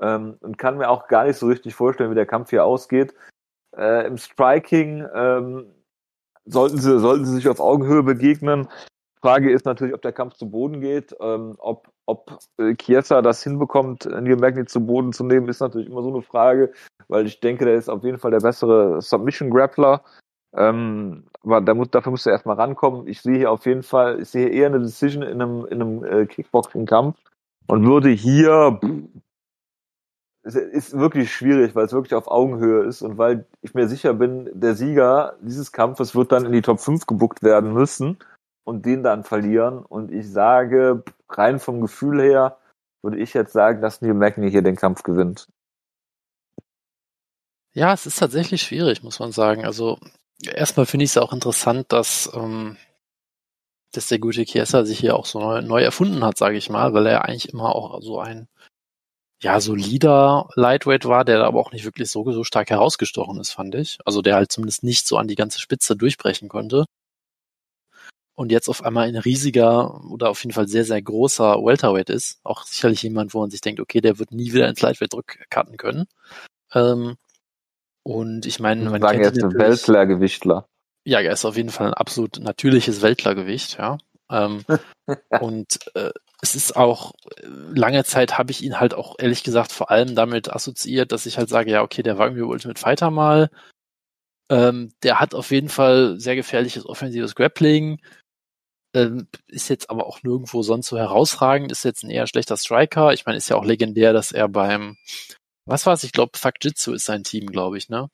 Ähm, 0.00 0.36
und 0.40 0.58
kann 0.58 0.78
mir 0.78 0.88
auch 0.88 1.06
gar 1.06 1.24
nicht 1.24 1.36
so 1.36 1.46
richtig 1.46 1.74
vorstellen, 1.74 2.10
wie 2.10 2.16
der 2.16 2.26
Kampf 2.26 2.50
hier 2.50 2.64
ausgeht. 2.64 3.14
Äh, 3.76 4.06
Im 4.08 4.18
Striking 4.18 5.06
ähm, 5.14 5.66
sollten 6.46 6.78
sie, 6.78 6.98
sollten 6.98 7.24
sie 7.24 7.34
sich 7.34 7.48
auf 7.48 7.60
Augenhöhe 7.60 8.02
begegnen. 8.02 8.68
Frage 9.20 9.52
ist 9.52 9.66
natürlich, 9.66 9.94
ob 9.94 10.02
der 10.02 10.12
Kampf 10.12 10.34
zu 10.34 10.50
Boden 10.50 10.80
geht, 10.80 11.14
ähm, 11.20 11.54
ob, 11.58 11.88
ob 12.10 12.38
äh, 12.58 12.74
Chiesa 12.74 13.22
das 13.22 13.42
hinbekommt, 13.44 14.04
Neil 14.06 14.36
Magny 14.36 14.64
zu 14.66 14.84
Boden 14.84 15.12
zu 15.12 15.24
nehmen, 15.24 15.48
ist 15.48 15.60
natürlich 15.60 15.88
immer 15.88 16.02
so 16.02 16.12
eine 16.12 16.22
Frage, 16.22 16.72
weil 17.08 17.26
ich 17.26 17.40
denke, 17.40 17.64
der 17.64 17.74
ist 17.74 17.88
auf 17.88 18.02
jeden 18.02 18.18
Fall 18.18 18.32
der 18.32 18.40
bessere 18.40 19.00
Submission-Grappler. 19.00 20.02
Ähm, 20.56 21.24
aber 21.44 21.60
da 21.60 21.74
muss, 21.74 21.90
dafür 21.90 22.10
muss 22.10 22.26
er 22.26 22.32
erstmal 22.32 22.56
rankommen. 22.56 23.06
Ich 23.06 23.22
sehe 23.22 23.38
hier 23.38 23.52
auf 23.52 23.64
jeden 23.66 23.84
Fall, 23.84 24.20
ich 24.20 24.28
sehe 24.28 24.48
eher 24.48 24.66
eine 24.66 24.80
Decision 24.80 25.22
in 25.22 25.40
einem, 25.40 25.64
in 25.66 25.80
einem 25.80 26.04
äh, 26.04 26.26
Kickboxing-Kampf 26.26 27.16
und 27.68 27.86
würde 27.86 28.08
hier, 28.08 28.80
es 30.42 30.56
ist 30.56 30.98
wirklich 30.98 31.32
schwierig, 31.32 31.76
weil 31.76 31.84
es 31.84 31.92
wirklich 31.92 32.14
auf 32.14 32.26
Augenhöhe 32.26 32.82
ist 32.84 33.02
und 33.02 33.16
weil 33.16 33.46
ich 33.62 33.74
mir 33.74 33.86
sicher 33.86 34.12
bin, 34.14 34.50
der 34.52 34.74
Sieger 34.74 35.36
dieses 35.40 35.70
Kampfes 35.70 36.16
wird 36.16 36.32
dann 36.32 36.46
in 36.46 36.52
die 36.52 36.62
Top 36.62 36.80
5 36.80 37.06
gebuckt 37.06 37.44
werden 37.44 37.72
müssen 37.72 38.18
und 38.64 38.86
den 38.86 39.02
dann 39.02 39.22
verlieren. 39.22 39.84
Und 39.84 40.10
ich 40.10 40.30
sage, 40.30 41.04
rein 41.38 41.58
vom 41.58 41.80
Gefühl 41.80 42.22
her, 42.22 42.58
würde 43.02 43.18
ich 43.18 43.34
jetzt 43.34 43.52
sagen, 43.52 43.80
dass 43.80 44.02
Neil 44.02 44.14
Magny 44.14 44.50
hier 44.50 44.62
den 44.62 44.76
Kampf 44.76 45.02
gewinnt. 45.02 45.48
Ja, 47.72 47.92
es 47.92 48.06
ist 48.06 48.18
tatsächlich 48.18 48.62
schwierig, 48.62 49.02
muss 49.02 49.20
man 49.20 49.32
sagen. 49.32 49.64
Also 49.64 49.98
erstmal 50.42 50.86
finde 50.86 51.04
ich 51.04 51.10
es 51.10 51.18
auch 51.18 51.32
interessant, 51.32 51.92
dass, 51.92 52.30
ähm, 52.34 52.76
dass 53.92 54.08
der 54.08 54.18
gute 54.18 54.44
Chiesa 54.44 54.84
sich 54.84 54.98
hier 54.98 55.16
auch 55.16 55.26
so 55.26 55.40
neu, 55.40 55.62
neu 55.62 55.82
erfunden 55.82 56.24
hat, 56.24 56.36
sage 56.36 56.56
ich 56.56 56.68
mal, 56.68 56.92
weil 56.94 57.06
er 57.06 57.24
eigentlich 57.24 57.52
immer 57.52 57.74
auch 57.74 58.02
so 58.02 58.18
ein 58.18 58.48
ja, 59.42 59.60
solider 59.60 60.48
Lightweight 60.54 61.06
war, 61.06 61.24
der 61.24 61.44
aber 61.44 61.60
auch 61.60 61.72
nicht 61.72 61.84
wirklich 61.84 62.10
so, 62.10 62.30
so 62.30 62.44
stark 62.44 62.70
herausgestochen 62.70 63.40
ist, 63.40 63.52
fand 63.52 63.74
ich. 63.74 63.98
Also 64.04 64.20
der 64.20 64.34
halt 64.34 64.52
zumindest 64.52 64.82
nicht 64.82 65.06
so 65.06 65.16
an 65.16 65.28
die 65.28 65.34
ganze 65.36 65.60
Spitze 65.60 65.96
durchbrechen 65.96 66.48
konnte. 66.48 66.84
Und 68.40 68.50
jetzt 68.50 68.70
auf 68.70 68.82
einmal 68.82 69.06
ein 69.06 69.16
riesiger 69.16 70.02
oder 70.06 70.30
auf 70.30 70.42
jeden 70.42 70.54
Fall 70.54 70.66
sehr, 70.66 70.86
sehr 70.86 71.02
großer 71.02 71.56
Welterweight 71.56 72.08
ist. 72.08 72.40
Auch 72.42 72.62
sicherlich 72.62 73.02
jemand, 73.02 73.34
wo 73.34 73.40
man 73.40 73.50
sich 73.50 73.60
denkt, 73.60 73.82
okay, 73.82 74.00
der 74.00 74.18
wird 74.18 74.32
nie 74.32 74.54
wieder 74.54 74.66
ins 74.66 74.80
Lightweight 74.80 75.10
zurückcutten 75.10 75.76
können. 75.76 76.06
Ähm, 76.72 77.18
und 78.02 78.46
ich 78.46 78.58
meine, 78.58 78.88
man 78.88 79.02
sagen 79.02 79.22
jetzt 79.22 79.44
ein 79.44 79.52
Weltlergewichtler. 79.52 80.66
Ja, 81.04 81.20
er 81.20 81.34
ist 81.34 81.44
auf 81.44 81.58
jeden 81.58 81.68
Fall 81.68 81.88
ein 81.88 81.92
absolut 81.92 82.38
natürliches 82.40 83.02
Weltlergewicht, 83.02 83.76
ja. 83.76 83.98
Ähm, 84.32 84.64
und 85.42 85.78
äh, 85.94 86.12
es 86.40 86.54
ist 86.54 86.76
auch, 86.76 87.12
lange 87.42 88.04
Zeit 88.04 88.38
habe 88.38 88.52
ich 88.52 88.62
ihn 88.62 88.80
halt 88.80 88.94
auch 88.94 89.16
ehrlich 89.18 89.42
gesagt 89.42 89.70
vor 89.70 89.90
allem 89.90 90.14
damit 90.14 90.50
assoziiert, 90.50 91.12
dass 91.12 91.26
ich 91.26 91.36
halt 91.36 91.50
sage, 91.50 91.72
ja, 91.72 91.82
okay, 91.82 92.02
der 92.02 92.16
war 92.16 92.28
irgendwie 92.28 92.44
Ultimate 92.44 92.80
Fighter 92.80 93.10
mal. 93.10 93.50
Ähm, 94.50 94.94
der 95.02 95.20
hat 95.20 95.34
auf 95.34 95.50
jeden 95.50 95.68
Fall 95.68 96.18
sehr 96.18 96.36
gefährliches 96.36 96.86
offensives 96.86 97.34
Grappling. 97.34 98.00
Ähm, 98.92 99.28
ist 99.46 99.68
jetzt 99.68 99.88
aber 99.88 100.06
auch 100.06 100.22
nirgendwo 100.22 100.62
sonst 100.62 100.88
so 100.88 100.98
herausragend, 100.98 101.70
ist 101.70 101.84
jetzt 101.84 102.02
ein 102.02 102.10
eher 102.10 102.26
schlechter 102.26 102.56
Striker. 102.56 103.12
Ich 103.12 103.24
meine, 103.26 103.38
ist 103.38 103.48
ja 103.48 103.56
auch 103.56 103.64
legendär, 103.64 104.12
dass 104.12 104.32
er 104.32 104.48
beim, 104.48 104.96
was 105.64 105.86
war's, 105.86 106.02
ich 106.02 106.12
glaube, 106.12 106.32
Fuck 106.36 106.54
Jitsu 106.62 106.92
ist 106.92 107.04
sein 107.04 107.22
Team, 107.22 107.46
glaube 107.46 107.78
ich, 107.78 107.88
ne? 107.88 108.08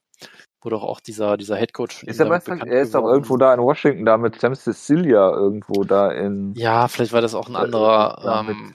wo 0.66 0.70
doch 0.70 0.82
auch 0.82 1.00
dieser, 1.00 1.36
dieser 1.36 1.56
Headcoach 1.56 2.02
ist 2.02 2.18
er, 2.18 2.28
bekannt 2.28 2.64
er 2.66 2.82
ist 2.82 2.96
auch 2.96 3.06
irgendwo 3.06 3.36
da 3.36 3.54
in 3.54 3.60
Washington, 3.60 4.04
da 4.04 4.18
mit 4.18 4.40
Sam 4.40 4.54
Cecilia 4.54 5.30
irgendwo 5.30 5.84
da 5.84 6.10
in. 6.10 6.54
Ja, 6.56 6.88
vielleicht 6.88 7.12
war 7.12 7.20
das 7.20 7.34
auch 7.34 7.48
ein 7.48 7.54
anderer. 7.54 8.44
Ähm, 8.48 8.74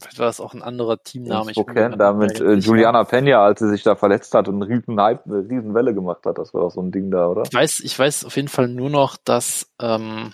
vielleicht 0.00 0.20
war 0.20 0.26
das 0.26 0.40
auch 0.40 0.54
ein 0.54 0.62
anderer 0.62 1.02
Teamname. 1.02 1.50
Ich 1.50 1.56
Spokane, 1.56 1.96
da 1.96 2.12
mit 2.12 2.40
äh, 2.40 2.54
Juliana 2.54 3.02
Pena, 3.02 3.42
als 3.42 3.58
sie 3.58 3.68
sich 3.68 3.82
da 3.82 3.96
verletzt 3.96 4.34
hat 4.34 4.46
und 4.46 4.62
eine 4.62 4.68
riesen, 4.68 5.00
Hype, 5.00 5.26
eine 5.26 5.48
riesen 5.48 5.74
Welle 5.74 5.94
gemacht 5.94 6.24
hat. 6.24 6.38
Das 6.38 6.54
war 6.54 6.60
doch 6.60 6.70
so 6.70 6.80
ein 6.80 6.92
Ding 6.92 7.10
da, 7.10 7.26
oder? 7.26 7.42
Ich 7.42 7.52
weiß, 7.52 7.80
ich 7.80 7.98
weiß 7.98 8.24
auf 8.24 8.36
jeden 8.36 8.48
Fall 8.48 8.68
nur 8.68 8.90
noch, 8.90 9.16
dass, 9.16 9.68
ähm, 9.80 10.32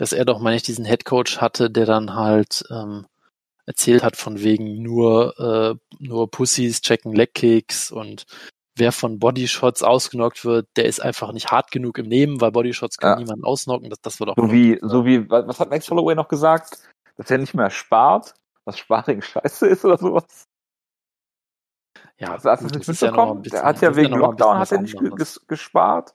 dass 0.00 0.14
er 0.14 0.24
doch, 0.24 0.38
meine 0.38 0.56
ich, 0.56 0.62
diesen 0.62 0.86
Headcoach 0.86 1.42
hatte, 1.42 1.70
der 1.70 1.84
dann 1.84 2.14
halt 2.14 2.64
ähm, 2.70 3.06
erzählt 3.66 4.02
hat 4.02 4.16
von 4.16 4.42
wegen 4.42 4.82
nur, 4.82 5.38
äh, 5.38 5.94
nur 5.98 6.30
Pussys 6.30 6.80
checken 6.80 7.12
Leckkicks 7.12 7.92
und 7.92 8.24
wer 8.74 8.92
von 8.92 9.18
Bodyshots 9.18 9.82
ausgenockt 9.82 10.46
wird, 10.46 10.68
der 10.76 10.86
ist 10.86 11.00
einfach 11.00 11.32
nicht 11.32 11.50
hart 11.50 11.70
genug 11.70 11.98
im 11.98 12.08
Nehmen, 12.08 12.40
weil 12.40 12.50
Bodyshots 12.50 12.96
können 12.96 13.12
ja. 13.12 13.18
niemanden 13.18 13.44
ausnocken. 13.44 13.90
Das, 13.90 14.00
das 14.00 14.20
wird 14.20 14.30
auch 14.30 14.36
so 14.36 14.50
wie, 14.50 14.78
so 14.80 15.04
wie, 15.04 15.28
was 15.28 15.60
hat 15.60 15.68
Max 15.68 15.90
Holloway 15.90 16.14
noch 16.14 16.28
gesagt? 16.28 16.78
Dass 17.18 17.30
er 17.30 17.36
nicht 17.36 17.52
mehr 17.52 17.68
spart, 17.68 18.32
was 18.64 18.78
Sparring 18.78 19.20
scheiße 19.20 19.66
ist 19.66 19.84
oder 19.84 19.98
sowas. 19.98 20.46
Ja, 22.16 22.32
also, 22.32 22.68
du 22.68 22.78
das 22.78 22.88
mitbekommen? 22.88 23.42
Ja 23.44 23.50
der 23.50 23.64
hat 23.64 23.82
ja 23.82 23.94
wegen 23.94 24.14
Lockdown 24.14 24.60
hat 24.60 24.72
er 24.72 24.80
nicht 24.80 24.98
ges 25.16 25.44
gespart. 25.46 26.14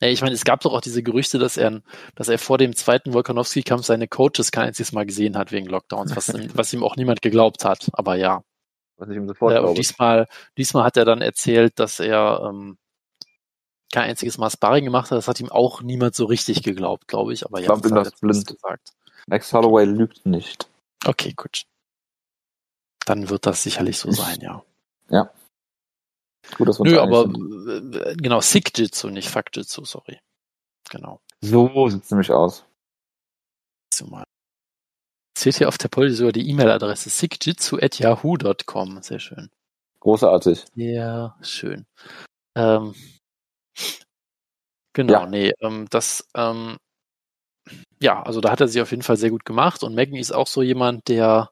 Ja, 0.00 0.08
ich 0.08 0.20
meine, 0.20 0.34
es 0.34 0.44
gab 0.44 0.60
doch 0.60 0.72
auch 0.72 0.80
diese 0.80 1.02
Gerüchte, 1.02 1.38
dass 1.38 1.56
er, 1.56 1.80
dass 2.14 2.28
er 2.28 2.38
vor 2.38 2.58
dem 2.58 2.74
zweiten 2.74 3.12
Volkanowski-Kampf 3.12 3.84
seine 3.84 4.08
Coaches 4.08 4.50
kein 4.50 4.68
einziges 4.68 4.92
Mal 4.92 5.06
gesehen 5.06 5.36
hat 5.36 5.52
wegen 5.52 5.66
Lockdowns, 5.66 6.14
was, 6.16 6.32
was 6.54 6.72
ihm 6.72 6.82
auch 6.82 6.96
niemand 6.96 7.22
geglaubt 7.22 7.64
hat. 7.64 7.88
Aber 7.92 8.16
ja. 8.16 8.42
Was 8.96 9.08
ich 9.08 9.16
ihm 9.16 9.28
sofort 9.28 9.54
äh, 9.54 9.60
und 9.60 9.78
diesmal, 9.78 10.26
diesmal 10.56 10.84
hat 10.84 10.96
er 10.96 11.04
dann 11.04 11.20
erzählt, 11.20 11.78
dass 11.78 12.00
er 12.00 12.42
ähm, 12.44 12.78
kein 13.92 14.10
einziges 14.10 14.38
Mal 14.38 14.50
Sparring 14.50 14.84
gemacht 14.84 15.10
hat. 15.10 15.18
Das 15.18 15.28
hat 15.28 15.40
ihm 15.40 15.50
auch 15.50 15.82
niemand 15.82 16.14
so 16.14 16.26
richtig 16.26 16.62
geglaubt, 16.62 17.08
glaube 17.08 17.32
ich. 17.32 17.46
Aber 17.46 17.60
ja, 17.60 17.74
ich 17.74 17.82
glaube, 17.82 18.04
das 18.04 18.20
blind. 18.20 18.46
Gesagt. 18.46 18.92
Max 19.26 19.52
Holloway 19.52 19.84
lügt 19.84 20.26
nicht. 20.26 20.68
Okay, 21.04 21.32
gut. 21.36 21.64
Dann 23.04 23.30
wird 23.30 23.46
das 23.46 23.62
sicherlich 23.62 23.98
so 23.98 24.10
sein, 24.10 24.40
ja. 24.40 24.62
Ja. 25.10 25.30
Gut, 26.56 26.68
dass 26.68 26.78
wir 26.78 26.90
Nö, 26.90 27.00
aber 27.00 27.24
äh, 27.24 28.16
genau, 28.16 28.40
Sick-Jitsu, 28.40 29.10
nicht 29.10 29.28
Fuck-Jitsu, 29.28 29.84
sorry. 29.84 30.18
Genau. 30.90 31.20
So 31.40 31.88
sieht 31.88 32.04
es 32.04 32.10
nämlich 32.10 32.30
aus. 32.30 32.64
Mal. 34.06 34.24
Seht 35.36 35.56
hier 35.56 35.68
auf 35.68 35.78
der 35.78 35.88
Poldi 35.88 36.14
sogar 36.14 36.32
die 36.32 36.48
E-Mail-Adresse 36.50 37.10
sickjitsu.yahoo.com. 37.10 39.02
Sehr 39.02 39.18
schön. 39.18 39.50
Großartig. 40.00 40.64
Ja, 40.74 41.36
schön. 41.42 41.86
Ähm, 42.56 42.94
genau, 44.92 45.12
ja. 45.12 45.26
nee, 45.26 45.52
ähm, 45.60 45.86
das, 45.90 46.28
ähm, 46.34 46.76
ja, 48.00 48.22
also 48.22 48.40
da 48.40 48.50
hat 48.50 48.60
er 48.60 48.68
sich 48.68 48.80
auf 48.80 48.90
jeden 48.90 49.02
Fall 49.02 49.16
sehr 49.16 49.30
gut 49.30 49.44
gemacht 49.44 49.82
und 49.82 49.94
Maggie 49.94 50.18
ist 50.18 50.32
auch 50.32 50.46
so 50.46 50.62
jemand, 50.62 51.08
der, 51.08 51.50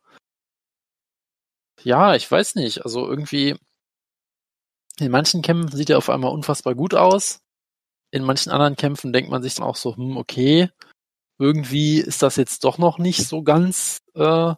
ja, 1.82 2.14
ich 2.14 2.30
weiß 2.30 2.54
nicht, 2.54 2.84
also 2.84 3.08
irgendwie, 3.08 3.56
in 5.00 5.10
manchen 5.10 5.42
Kämpfen 5.42 5.76
sieht 5.76 5.90
er 5.90 5.98
auf 5.98 6.10
einmal 6.10 6.32
unfassbar 6.32 6.74
gut 6.74 6.94
aus. 6.94 7.40
In 8.10 8.24
manchen 8.24 8.50
anderen 8.50 8.76
Kämpfen 8.76 9.12
denkt 9.12 9.30
man 9.30 9.42
sich 9.42 9.56
dann 9.56 9.66
auch 9.66 9.76
so, 9.76 9.96
hm, 9.96 10.16
okay, 10.16 10.70
irgendwie 11.38 11.98
ist 11.98 12.22
das 12.22 12.36
jetzt 12.36 12.64
doch 12.64 12.78
noch 12.78 12.98
nicht 12.98 13.26
so 13.26 13.42
ganz 13.42 14.00
äh, 14.14 14.54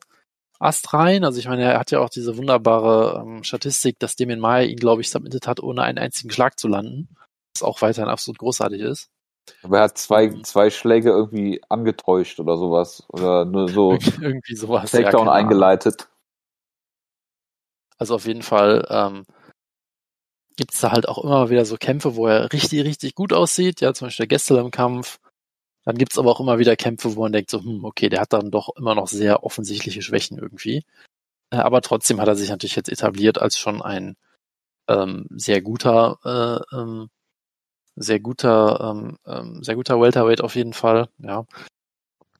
astrein. 0.59 1.25
Also 1.25 1.39
ich 1.39 1.49
meine, 1.49 1.65
er 1.65 1.79
hat 1.79 1.91
ja 1.91 2.01
auch 2.01 2.11
diese 2.11 2.37
wunderbare 2.37 3.25
ähm, 3.25 3.45
Statistik, 3.45 3.99
dass 3.99 4.17
Damien 4.17 4.41
Maya 4.41 4.67
ihn, 4.67 4.79
glaube 4.79 5.01
ich, 5.01 5.11
submitted 5.11 5.47
hat, 5.47 5.61
ohne 5.61 5.83
einen 5.83 5.99
einzigen 5.99 6.31
Schlag 6.31 6.59
zu 6.59 6.69
landen. 6.69 7.09
Was 7.55 7.63
auch 7.63 7.83
weiterhin 7.83 8.11
absolut 8.11 8.39
großartig 8.39 8.81
ist. 8.81 9.11
Aber 9.63 9.79
er 9.79 9.85
hat 9.85 9.99
zwei, 9.99 10.25
ähm, 10.25 10.45
zwei 10.45 10.71
Schläge 10.71 11.11
irgendwie 11.11 11.61
angetäuscht 11.69 12.39
oder 12.39 12.57
sowas. 12.57 13.05
Oder 13.09 13.45
nur 13.45 13.69
so 13.69 13.93
irgendwie 14.21 14.55
sowas. 14.55 14.91
Takedown 14.91 15.27
ja, 15.27 15.33
eingeleitet. 15.33 16.09
Also 17.97 18.15
auf 18.15 18.27
jeden 18.27 18.43
Fall 18.43 18.87
ähm, 18.91 19.25
gibt 20.59 20.75
es 20.75 20.81
da 20.81 20.91
halt 20.91 21.09
auch 21.09 21.23
immer 21.23 21.51
wieder 21.51 21.65
so 21.65 21.77
Kämpfe, 21.77 22.17
wo 22.17 22.27
er 22.27 22.53
richtig, 22.53 22.85
richtig 22.85 23.15
gut 23.15 23.33
aussieht. 23.33 23.81
Ja, 23.81 23.95
zum 23.95 24.09
Beispiel 24.09 24.25
der 24.25 24.37
Gestern 24.37 24.59
im 24.59 24.71
Kampf. 24.73 25.21
Dann 25.85 25.97
gibt 25.97 26.13
es 26.13 26.19
aber 26.19 26.33
auch 26.33 26.41
immer 26.41 26.59
wieder 26.59 26.75
Kämpfe, 26.75 27.15
wo 27.15 27.23
man 27.23 27.33
denkt 27.33 27.49
so, 27.49 27.63
hm, 27.63 27.85
okay, 27.85 28.09
der 28.09 28.21
hat 28.21 28.33
dann 28.33 28.51
doch 28.51 28.77
immer 28.77 28.97
noch 28.97 29.07
sehr 29.07 29.45
offensichtliche 29.45 30.03
Schwächen 30.03 30.37
irgendwie. 30.37 30.85
Äh, 31.51 31.59
aber 31.59 31.81
trotzdem 31.81 32.21
hat 32.21 32.27
er 32.27 32.35
sich 32.35 32.51
natürlich 32.51 32.75
jetzt 32.75 32.91
etabliert 32.91 33.41
als 33.41 33.57
schon 33.57 33.81
ein 33.81 34.17
ähm, 34.89 35.27
sehr 35.31 35.63
guter, 35.63 36.19
äh, 36.73 36.77
ähm, 36.77 37.09
sehr 37.95 38.19
guter, 38.19 38.81
ähm, 38.81 39.19
ähm 39.27 39.63
sehr 39.63 39.77
guter 39.77 40.01
Welterweight 40.01 40.41
auf 40.41 40.57
jeden 40.57 40.73
Fall. 40.73 41.09
Ja, 41.19 41.47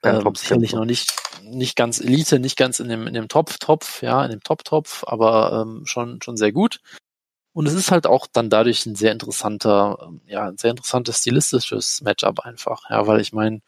ähm, 0.03 0.35
sicherlich 0.35 0.73
noch 0.73 0.85
nicht 0.85 1.15
nicht 1.43 1.77
ganz 1.77 2.01
Elite, 2.01 2.41
nicht 2.41 2.57
ganz 2.57 2.81
in 2.81 2.89
dem 2.89 3.07
in 3.07 3.15
dem 3.15 3.29
Top-Topf, 3.29 4.03
ja, 4.03 4.25
in 4.25 4.31
dem 4.33 4.43
Top-Topf, 4.43 5.05
aber 5.07 5.63
ähm, 5.63 5.87
schon 5.87 6.21
schon 6.21 6.37
sehr 6.37 6.53
gut. 6.53 6.81
Und 7.59 7.67
es 7.67 7.75
ist 7.75 7.91
halt 7.91 8.07
auch 8.07 8.29
dann 8.29 8.51
dadurch 8.51 8.87
ein 8.87 8.95
sehr 8.95 9.11
interessanter, 9.11 10.13
ja, 10.27 10.47
ein 10.47 10.59
sehr 10.59 10.71
interessantes 10.71 11.19
stilistisches 11.19 12.03
Matchup 12.03 12.39
einfach, 12.39 12.89
ja, 12.89 13.05
weil 13.09 13.21
ich 13.21 13.33
meine, 13.33 13.63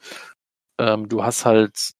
ähm, 0.78 1.09
du 1.09 1.24
hast 1.24 1.45
halt 1.45 1.95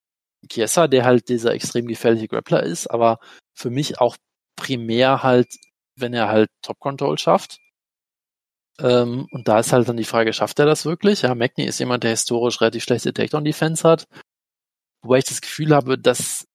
Chiesa, 0.49 0.87
der 0.87 1.05
halt 1.05 1.29
dieser 1.29 1.53
extrem 1.53 1.89
gefährliche 1.89 2.29
Grappler 2.29 2.63
ist, 2.63 2.87
aber 2.87 3.19
für 3.55 3.71
mich 3.71 4.01
auch 4.01 4.17
primär 4.55 5.25
halt, 5.25 5.57
wenn 5.97 6.15
er 6.15 6.29
halt 6.29 6.49
Top 6.63 6.79
Control 6.79 7.19
schafft. 7.19 7.59
Ähm, 8.79 9.27
und 9.33 9.49
da 9.49 9.59
ist 9.59 9.73
halt 9.73 9.89
dann 9.89 9.97
die 9.97 10.05
Frage, 10.05 10.33
schafft 10.33 10.61
er 10.61 10.67
das 10.67 10.85
wirklich? 10.85 11.23
Ja, 11.23 11.35
Magni 11.35 11.65
ist 11.65 11.81
jemand, 11.81 12.05
der 12.05 12.13
historisch 12.13 12.61
relativ 12.61 12.85
schlechte 12.85 13.13
Takedown 13.13 13.45
Defense 13.45 13.83
hat. 13.89 14.07
Wobei 15.03 15.19
ich 15.19 15.25
das 15.25 15.41
Gefühl 15.41 15.75
habe, 15.75 15.99
dass 15.99 16.47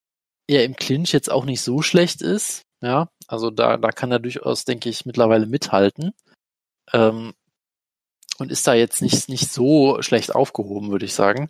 er 0.48 0.64
im 0.64 0.78
Clinch 0.78 1.12
jetzt 1.12 1.30
auch 1.30 1.44
nicht 1.44 1.62
so 1.62 1.82
schlecht 1.82 2.22
ist. 2.22 2.62
Ja, 2.82 3.10
also 3.28 3.50
da, 3.50 3.78
da 3.78 3.92
kann 3.92 4.12
er 4.12 4.20
durchaus, 4.20 4.66
denke 4.66 4.90
ich, 4.90 5.06
mittlerweile 5.06 5.46
mithalten. 5.48 6.14
Ähm, 6.94 7.34
und 8.38 8.52
ist 8.52 8.68
da 8.68 8.74
jetzt 8.74 9.02
nicht, 9.02 9.30
nicht 9.30 9.52
so 9.52 10.02
schlecht 10.02 10.36
aufgehoben, 10.36 10.92
würde 10.92 11.06
ich 11.06 11.14
sagen. 11.14 11.50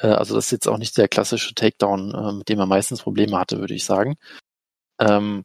Äh, 0.00 0.08
also 0.08 0.34
das 0.34 0.46
ist 0.46 0.52
jetzt 0.52 0.68
auch 0.68 0.78
nicht 0.78 0.96
der 0.96 1.08
klassische 1.08 1.54
Takedown, 1.54 2.14
äh, 2.14 2.32
mit 2.32 2.48
dem 2.48 2.58
er 2.58 2.66
meistens 2.66 3.02
Probleme 3.02 3.38
hatte, 3.38 3.58
würde 3.60 3.74
ich 3.74 3.84
sagen. 3.84 4.16
Ähm, 5.00 5.44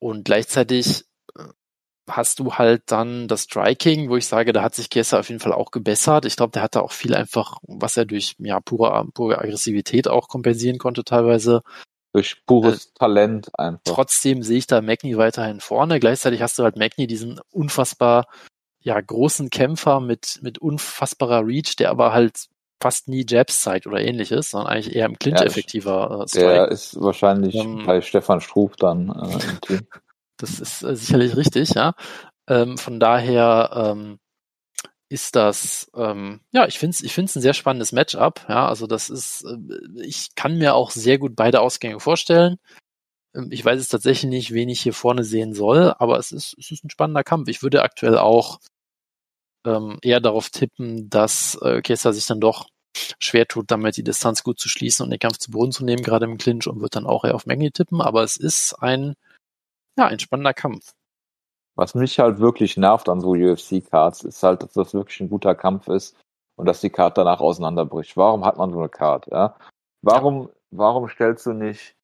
und 0.00 0.24
gleichzeitig 0.24 1.04
äh, 1.36 1.44
hast 2.10 2.38
du 2.40 2.54
halt 2.54 2.84
dann 2.86 3.28
das 3.28 3.44
Striking, 3.44 4.10
wo 4.10 4.16
ich 4.16 4.26
sage, 4.26 4.52
da 4.52 4.62
hat 4.62 4.74
sich 4.74 4.90
Gesser 4.90 5.20
auf 5.20 5.28
jeden 5.28 5.40
Fall 5.40 5.52
auch 5.52 5.70
gebessert. 5.70 6.24
Ich 6.24 6.36
glaube, 6.36 6.52
der 6.52 6.62
hatte 6.62 6.82
auch 6.82 6.92
viel 6.92 7.14
einfach, 7.14 7.58
was 7.62 7.96
er 7.96 8.06
durch 8.06 8.34
ja 8.38 8.60
pure, 8.60 9.06
pure 9.14 9.38
Aggressivität 9.38 10.08
auch 10.08 10.28
kompensieren 10.28 10.78
konnte 10.78 11.04
teilweise. 11.04 11.62
Durch 12.12 12.44
pures 12.46 12.86
äh, 12.86 12.88
Talent 12.98 13.58
einfach. 13.58 13.82
Trotzdem 13.84 14.42
sehe 14.42 14.58
ich 14.58 14.66
da 14.66 14.82
Magni 14.82 15.16
weiterhin 15.16 15.60
vorne. 15.60 15.98
Gleichzeitig 15.98 16.42
hast 16.42 16.58
du 16.58 16.64
halt 16.64 16.76
Magni 16.76 17.06
diesen 17.06 17.40
unfassbar 17.50 18.26
ja 18.80 19.00
großen 19.00 19.50
Kämpfer 19.50 20.00
mit 20.00 20.40
mit 20.42 20.58
unfassbarer 20.58 21.46
Reach, 21.46 21.76
der 21.76 21.90
aber 21.90 22.12
halt 22.12 22.48
fast 22.82 23.08
nie 23.08 23.24
Jabs 23.26 23.62
zeigt 23.62 23.86
oder 23.86 24.00
ähnliches, 24.00 24.50
sondern 24.50 24.72
eigentlich 24.72 24.94
eher 24.94 25.06
im 25.06 25.18
Clinch 25.18 25.40
ja, 25.40 25.46
effektiver 25.46 26.22
äh, 26.24 26.28
Strike. 26.28 26.46
Der 26.46 26.68
ist 26.68 27.00
wahrscheinlich 27.00 27.54
ähm, 27.54 27.84
bei 27.86 28.00
Stefan 28.00 28.40
Struff 28.40 28.76
dann 28.76 29.08
äh, 29.08 29.50
im 29.50 29.60
Team. 29.60 29.80
Das 30.38 30.58
ist 30.58 30.82
äh, 30.82 30.96
sicherlich 30.96 31.36
richtig, 31.36 31.70
ja. 31.74 31.94
Ähm, 32.48 32.76
von 32.76 32.98
daher 32.98 33.70
ähm, 33.74 34.18
ist 35.12 35.36
das, 35.36 35.90
ähm, 35.94 36.40
ja, 36.52 36.66
ich 36.66 36.78
finde 36.78 36.94
es 36.94 37.02
ich 37.02 37.12
find's 37.14 37.36
ein 37.36 37.42
sehr 37.42 37.54
spannendes 37.54 37.92
Matchup. 37.92 38.44
Ja, 38.48 38.66
also 38.68 38.86
das 38.86 39.10
ist, 39.10 39.44
äh, 39.44 40.02
ich 40.02 40.34
kann 40.34 40.58
mir 40.58 40.74
auch 40.74 40.90
sehr 40.90 41.18
gut 41.18 41.36
beide 41.36 41.60
Ausgänge 41.60 42.00
vorstellen. 42.00 42.58
Ähm, 43.34 43.48
ich 43.50 43.64
weiß 43.64 43.80
es 43.80 43.88
tatsächlich 43.88 44.30
nicht, 44.30 44.52
wen 44.52 44.68
ich 44.68 44.80
hier 44.82 44.94
vorne 44.94 45.24
sehen 45.24 45.54
soll, 45.54 45.94
aber 45.98 46.18
es 46.18 46.32
ist, 46.32 46.56
es 46.58 46.70
ist 46.72 46.84
ein 46.84 46.90
spannender 46.90 47.24
Kampf. 47.24 47.48
Ich 47.48 47.62
würde 47.62 47.82
aktuell 47.82 48.18
auch 48.18 48.60
ähm, 49.66 49.98
eher 50.02 50.20
darauf 50.20 50.50
tippen, 50.50 51.10
dass 51.10 51.56
äh, 51.62 51.82
Kessa 51.82 52.12
sich 52.12 52.26
dann 52.26 52.40
doch 52.40 52.68
schwer 53.20 53.46
tut, 53.46 53.70
damit 53.70 53.96
die 53.96 54.04
Distanz 54.04 54.42
gut 54.44 54.60
zu 54.60 54.68
schließen 54.68 55.04
und 55.04 55.10
den 55.10 55.18
Kampf 55.18 55.38
zu 55.38 55.50
Boden 55.50 55.72
zu 55.72 55.84
nehmen, 55.84 56.02
gerade 56.02 56.26
im 56.26 56.38
Clinch 56.38 56.66
und 56.68 56.80
wird 56.80 56.96
dann 56.96 57.06
auch 57.06 57.24
eher 57.24 57.34
auf 57.34 57.46
Menge 57.46 57.70
tippen. 57.72 58.00
Aber 58.00 58.22
es 58.22 58.36
ist 58.36 58.74
ein, 58.74 59.14
ja, 59.98 60.06
ein 60.06 60.18
spannender 60.20 60.54
Kampf. 60.54 60.92
Was 61.74 61.94
mich 61.94 62.18
halt 62.18 62.38
wirklich 62.38 62.76
nervt 62.76 63.08
an 63.08 63.20
so 63.20 63.30
UFC-Cards, 63.30 64.24
ist 64.24 64.42
halt, 64.42 64.62
dass 64.62 64.72
das 64.72 64.94
wirklich 64.94 65.20
ein 65.20 65.30
guter 65.30 65.54
Kampf 65.54 65.88
ist 65.88 66.16
und 66.56 66.66
dass 66.66 66.80
die 66.80 66.90
Card 66.90 67.16
danach 67.16 67.40
auseinanderbricht. 67.40 68.16
Warum 68.16 68.44
hat 68.44 68.58
man 68.58 68.72
so 68.72 68.78
eine 68.78 68.88
Card? 68.88 69.26
Ja? 69.30 69.56
Warum, 70.02 70.50
warum 70.70 71.08
stellst 71.08 71.46
du 71.46 71.52
nicht 71.52 71.96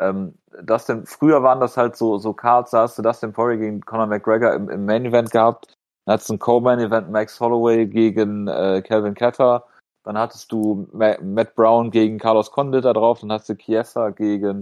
ähm, 0.00 0.34
das 0.62 0.86
denn, 0.86 1.04
früher 1.06 1.42
waren 1.42 1.60
das 1.60 1.76
halt 1.76 1.94
so, 1.94 2.18
so 2.18 2.32
Cards, 2.32 2.70
da 2.70 2.82
hast 2.82 2.98
du 2.98 3.02
Dustin 3.02 3.32
Poirier 3.32 3.58
gegen 3.58 3.80
Conor 3.82 4.06
McGregor 4.06 4.54
im, 4.54 4.68
im 4.70 4.86
Main 4.86 5.04
Event 5.04 5.30
gehabt, 5.30 5.74
dann 6.06 6.14
hattest 6.14 6.30
du 6.30 6.34
ein 6.34 6.38
Co-Main 6.38 6.80
Event 6.80 7.10
Max 7.10 7.38
Holloway 7.38 7.86
gegen 7.86 8.48
äh, 8.48 8.82
Calvin 8.82 9.14
Ketter, 9.14 9.66
dann 10.02 10.16
hattest 10.16 10.50
du 10.50 10.88
Matt 10.92 11.54
Brown 11.54 11.90
gegen 11.90 12.18
Carlos 12.18 12.50
Condit 12.50 12.84
da 12.84 12.94
drauf, 12.94 13.20
dann 13.20 13.30
hast 13.30 13.48
du 13.50 13.56
Chiesa 13.56 14.08
gegen 14.10 14.60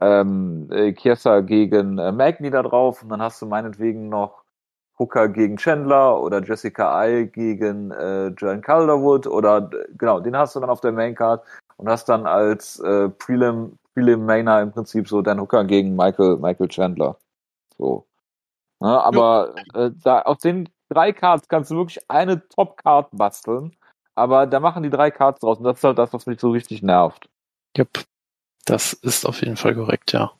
ähm, 0.00 0.68
äh, 0.70 0.92
Chiesa 0.92 1.40
gegen 1.40 1.98
äh, 1.98 2.12
Magni 2.12 2.50
da 2.50 2.62
drauf 2.62 3.02
und 3.02 3.08
dann 3.08 3.22
hast 3.22 3.42
du 3.42 3.46
meinetwegen 3.46 4.08
noch 4.08 4.42
Hooker 4.98 5.28
gegen 5.28 5.56
Chandler 5.56 6.20
oder 6.20 6.42
Jessica 6.42 7.06
I 7.06 7.26
gegen 7.26 7.90
äh, 7.92 8.28
Joan 8.28 8.60
Calderwood 8.60 9.26
oder 9.26 9.70
genau, 9.96 10.20
den 10.20 10.36
hast 10.36 10.56
du 10.56 10.60
dann 10.60 10.70
auf 10.70 10.80
der 10.80 10.92
Maincard 10.92 11.44
und 11.76 11.88
hast 11.88 12.08
dann 12.08 12.26
als 12.26 12.80
äh, 12.80 13.08
Prelim, 13.08 13.78
Spiele 13.90 14.12
im 14.12 14.26
Mainer 14.26 14.60
im 14.60 14.72
Prinzip 14.72 15.08
so 15.08 15.22
Dan 15.22 15.40
Hooker 15.40 15.64
gegen 15.64 15.94
Michael, 15.94 16.36
Michael 16.36 16.68
Chandler. 16.68 17.16
So. 17.76 18.06
Ja, 18.80 19.00
aber 19.00 19.54
ja. 19.74 19.86
Äh, 19.86 19.90
da, 20.02 20.22
aus 20.22 20.38
den 20.38 20.68
drei 20.88 21.12
Cards 21.12 21.48
kannst 21.48 21.70
du 21.70 21.76
wirklich 21.76 21.98
eine 22.08 22.46
Top-Card 22.48 23.08
basteln, 23.12 23.76
aber 24.14 24.46
da 24.46 24.60
machen 24.60 24.82
die 24.82 24.90
drei 24.90 25.10
Cards 25.10 25.40
draus 25.40 25.58
und 25.58 25.64
das 25.64 25.78
ist 25.78 25.84
halt 25.84 25.98
das, 25.98 26.12
was 26.12 26.26
mich 26.26 26.40
so 26.40 26.50
richtig 26.50 26.82
nervt. 26.82 27.28
Yep. 27.76 28.07
Das 28.68 28.92
ist 28.92 29.24
auf 29.24 29.40
jeden 29.40 29.56
Fall 29.56 29.74
korrekt, 29.74 30.12
ja. 30.12 30.38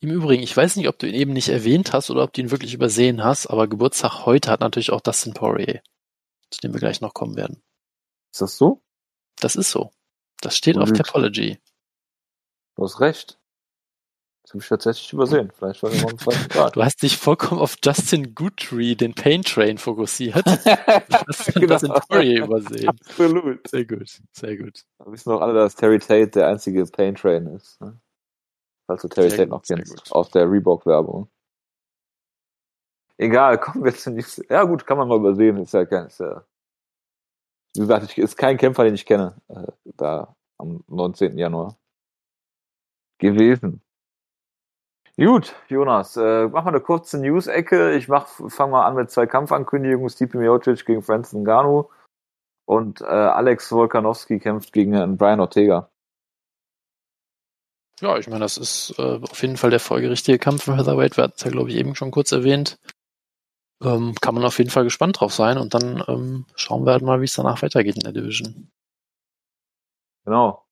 Im 0.00 0.10
Übrigen, 0.10 0.42
ich 0.42 0.56
weiß 0.56 0.74
nicht, 0.74 0.88
ob 0.88 0.98
du 0.98 1.06
ihn 1.06 1.14
eben 1.14 1.32
nicht 1.32 1.48
erwähnt 1.48 1.92
hast 1.92 2.10
oder 2.10 2.24
ob 2.24 2.32
du 2.32 2.40
ihn 2.40 2.50
wirklich 2.50 2.74
übersehen 2.74 3.22
hast, 3.22 3.46
aber 3.46 3.68
Geburtstag 3.68 4.26
heute 4.26 4.50
hat 4.50 4.58
natürlich 4.58 4.90
auch 4.90 5.00
Dustin 5.00 5.34
Poirier, 5.34 5.82
zu 6.50 6.60
dem 6.60 6.72
wir 6.72 6.80
gleich 6.80 7.00
noch 7.00 7.14
kommen 7.14 7.36
werden. 7.36 7.62
Ist 8.32 8.40
das 8.40 8.56
so? 8.56 8.82
Das 9.36 9.54
ist 9.54 9.70
so. 9.70 9.92
Das 10.40 10.56
steht 10.56 10.78
auf 10.78 10.90
Topology. 10.90 11.60
Du 12.74 12.82
hast 12.82 12.98
recht. 12.98 13.38
Das 14.46 14.52
habe 14.52 14.62
ich 14.62 14.68
tatsächlich 14.68 15.12
übersehen. 15.12 15.50
Vielleicht 15.58 15.82
war 15.82 15.90
immer 15.90 16.16
zweiten 16.18 16.48
Grad. 16.48 16.76
Du 16.76 16.84
hast 16.84 17.02
dich 17.02 17.16
vollkommen 17.16 17.60
auf 17.60 17.74
Justin 17.84 18.32
Guthrie, 18.32 18.94
den 18.94 19.12
Pain 19.12 19.42
Train, 19.42 19.76
fokussiert. 19.76 20.36
du 20.46 21.16
hast 21.26 21.52
genau. 21.52 21.66
das 21.66 21.82
in 21.82 21.92
Poirier 22.08 22.44
übersehen. 22.44 22.88
Absolut. 22.88 23.66
Sehr 23.66 23.84
gut, 23.84 24.22
sehr 24.30 24.56
gut. 24.56 24.84
Wir 24.98 25.12
wissen 25.12 25.30
doch 25.30 25.40
alle, 25.40 25.52
dass 25.54 25.74
Terry 25.74 25.98
Tate 25.98 26.28
der 26.28 26.46
einzige 26.46 26.84
Pain 26.84 27.16
Train 27.16 27.48
ist. 27.48 27.80
Ne? 27.80 27.98
Falls 28.86 29.02
du 29.02 29.08
Terry 29.08 29.30
Tate 29.30 29.48
noch 29.48 29.62
kennst. 29.62 30.12
Aus 30.12 30.30
der 30.30 30.48
Reebok-Werbung. 30.48 31.28
Egal, 33.18 33.58
kommen 33.58 33.84
wir 33.84 33.96
zu 33.96 34.12
nichts. 34.12 34.40
Ja 34.48 34.62
gut, 34.62 34.86
kann 34.86 34.96
man 34.96 35.08
mal 35.08 35.18
übersehen. 35.18 35.56
Ist 35.56 35.74
ja 35.74 35.84
kein, 35.86 36.06
ist 36.06 36.20
ja, 36.20 36.46
wie 37.74 37.80
gesagt, 37.80 38.12
ich, 38.12 38.18
ist 38.18 38.36
kein 38.36 38.56
Kämpfer, 38.58 38.84
den 38.84 38.94
ich 38.94 39.06
kenne. 39.06 39.42
Äh, 39.48 39.72
da 39.96 40.36
am 40.56 40.84
19. 40.86 41.36
Januar. 41.36 41.76
Gewesen. 43.18 43.82
Gut, 45.18 45.54
Jonas, 45.68 46.16
äh, 46.18 46.46
mach 46.48 46.64
mal 46.64 46.70
eine 46.70 46.80
kurze 46.80 47.18
News-Ecke. 47.18 47.94
Ich 47.94 48.06
mach, 48.06 48.28
fang 48.48 48.70
mal 48.70 48.84
an 48.84 48.96
mit 48.96 49.10
zwei 49.10 49.26
Kampfankündigungen. 49.26 50.10
Stipe 50.10 50.36
Miocic 50.36 50.84
gegen 50.84 51.02
Francis 51.02 51.32
Ngannou 51.32 51.90
und 52.66 53.00
äh, 53.00 53.04
Alex 53.04 53.72
Volkanowski 53.72 54.38
kämpft 54.38 54.74
gegen 54.74 55.16
Brian 55.16 55.40
Ortega. 55.40 55.90
Ja, 58.02 58.18
ich 58.18 58.28
meine, 58.28 58.40
das 58.40 58.58
ist 58.58 58.94
äh, 58.98 59.20
auf 59.22 59.40
jeden 59.40 59.56
Fall 59.56 59.70
der 59.70 59.80
folgerichtige 59.80 60.38
Kampf 60.38 60.64
für 60.64 60.76
Featherweight. 60.76 61.16
Wir 61.16 61.24
hatten 61.24 61.34
es 61.36 61.44
ja, 61.44 61.50
glaube 61.50 61.70
ich, 61.70 61.76
eben 61.76 61.94
schon 61.94 62.10
kurz 62.10 62.30
erwähnt. 62.32 62.78
Ähm, 63.82 64.14
kann 64.20 64.34
man 64.34 64.44
auf 64.44 64.58
jeden 64.58 64.70
Fall 64.70 64.84
gespannt 64.84 65.20
drauf 65.20 65.32
sein 65.32 65.56
und 65.56 65.72
dann 65.72 66.04
ähm, 66.08 66.44
schauen 66.56 66.84
wir 66.84 66.92
halt 66.92 67.02
mal, 67.02 67.22
wie 67.22 67.24
es 67.24 67.34
danach 67.34 67.62
weitergeht 67.62 67.96
in 67.96 68.02
der 68.02 68.12
Division. 68.12 68.70
Genau. 70.26 70.65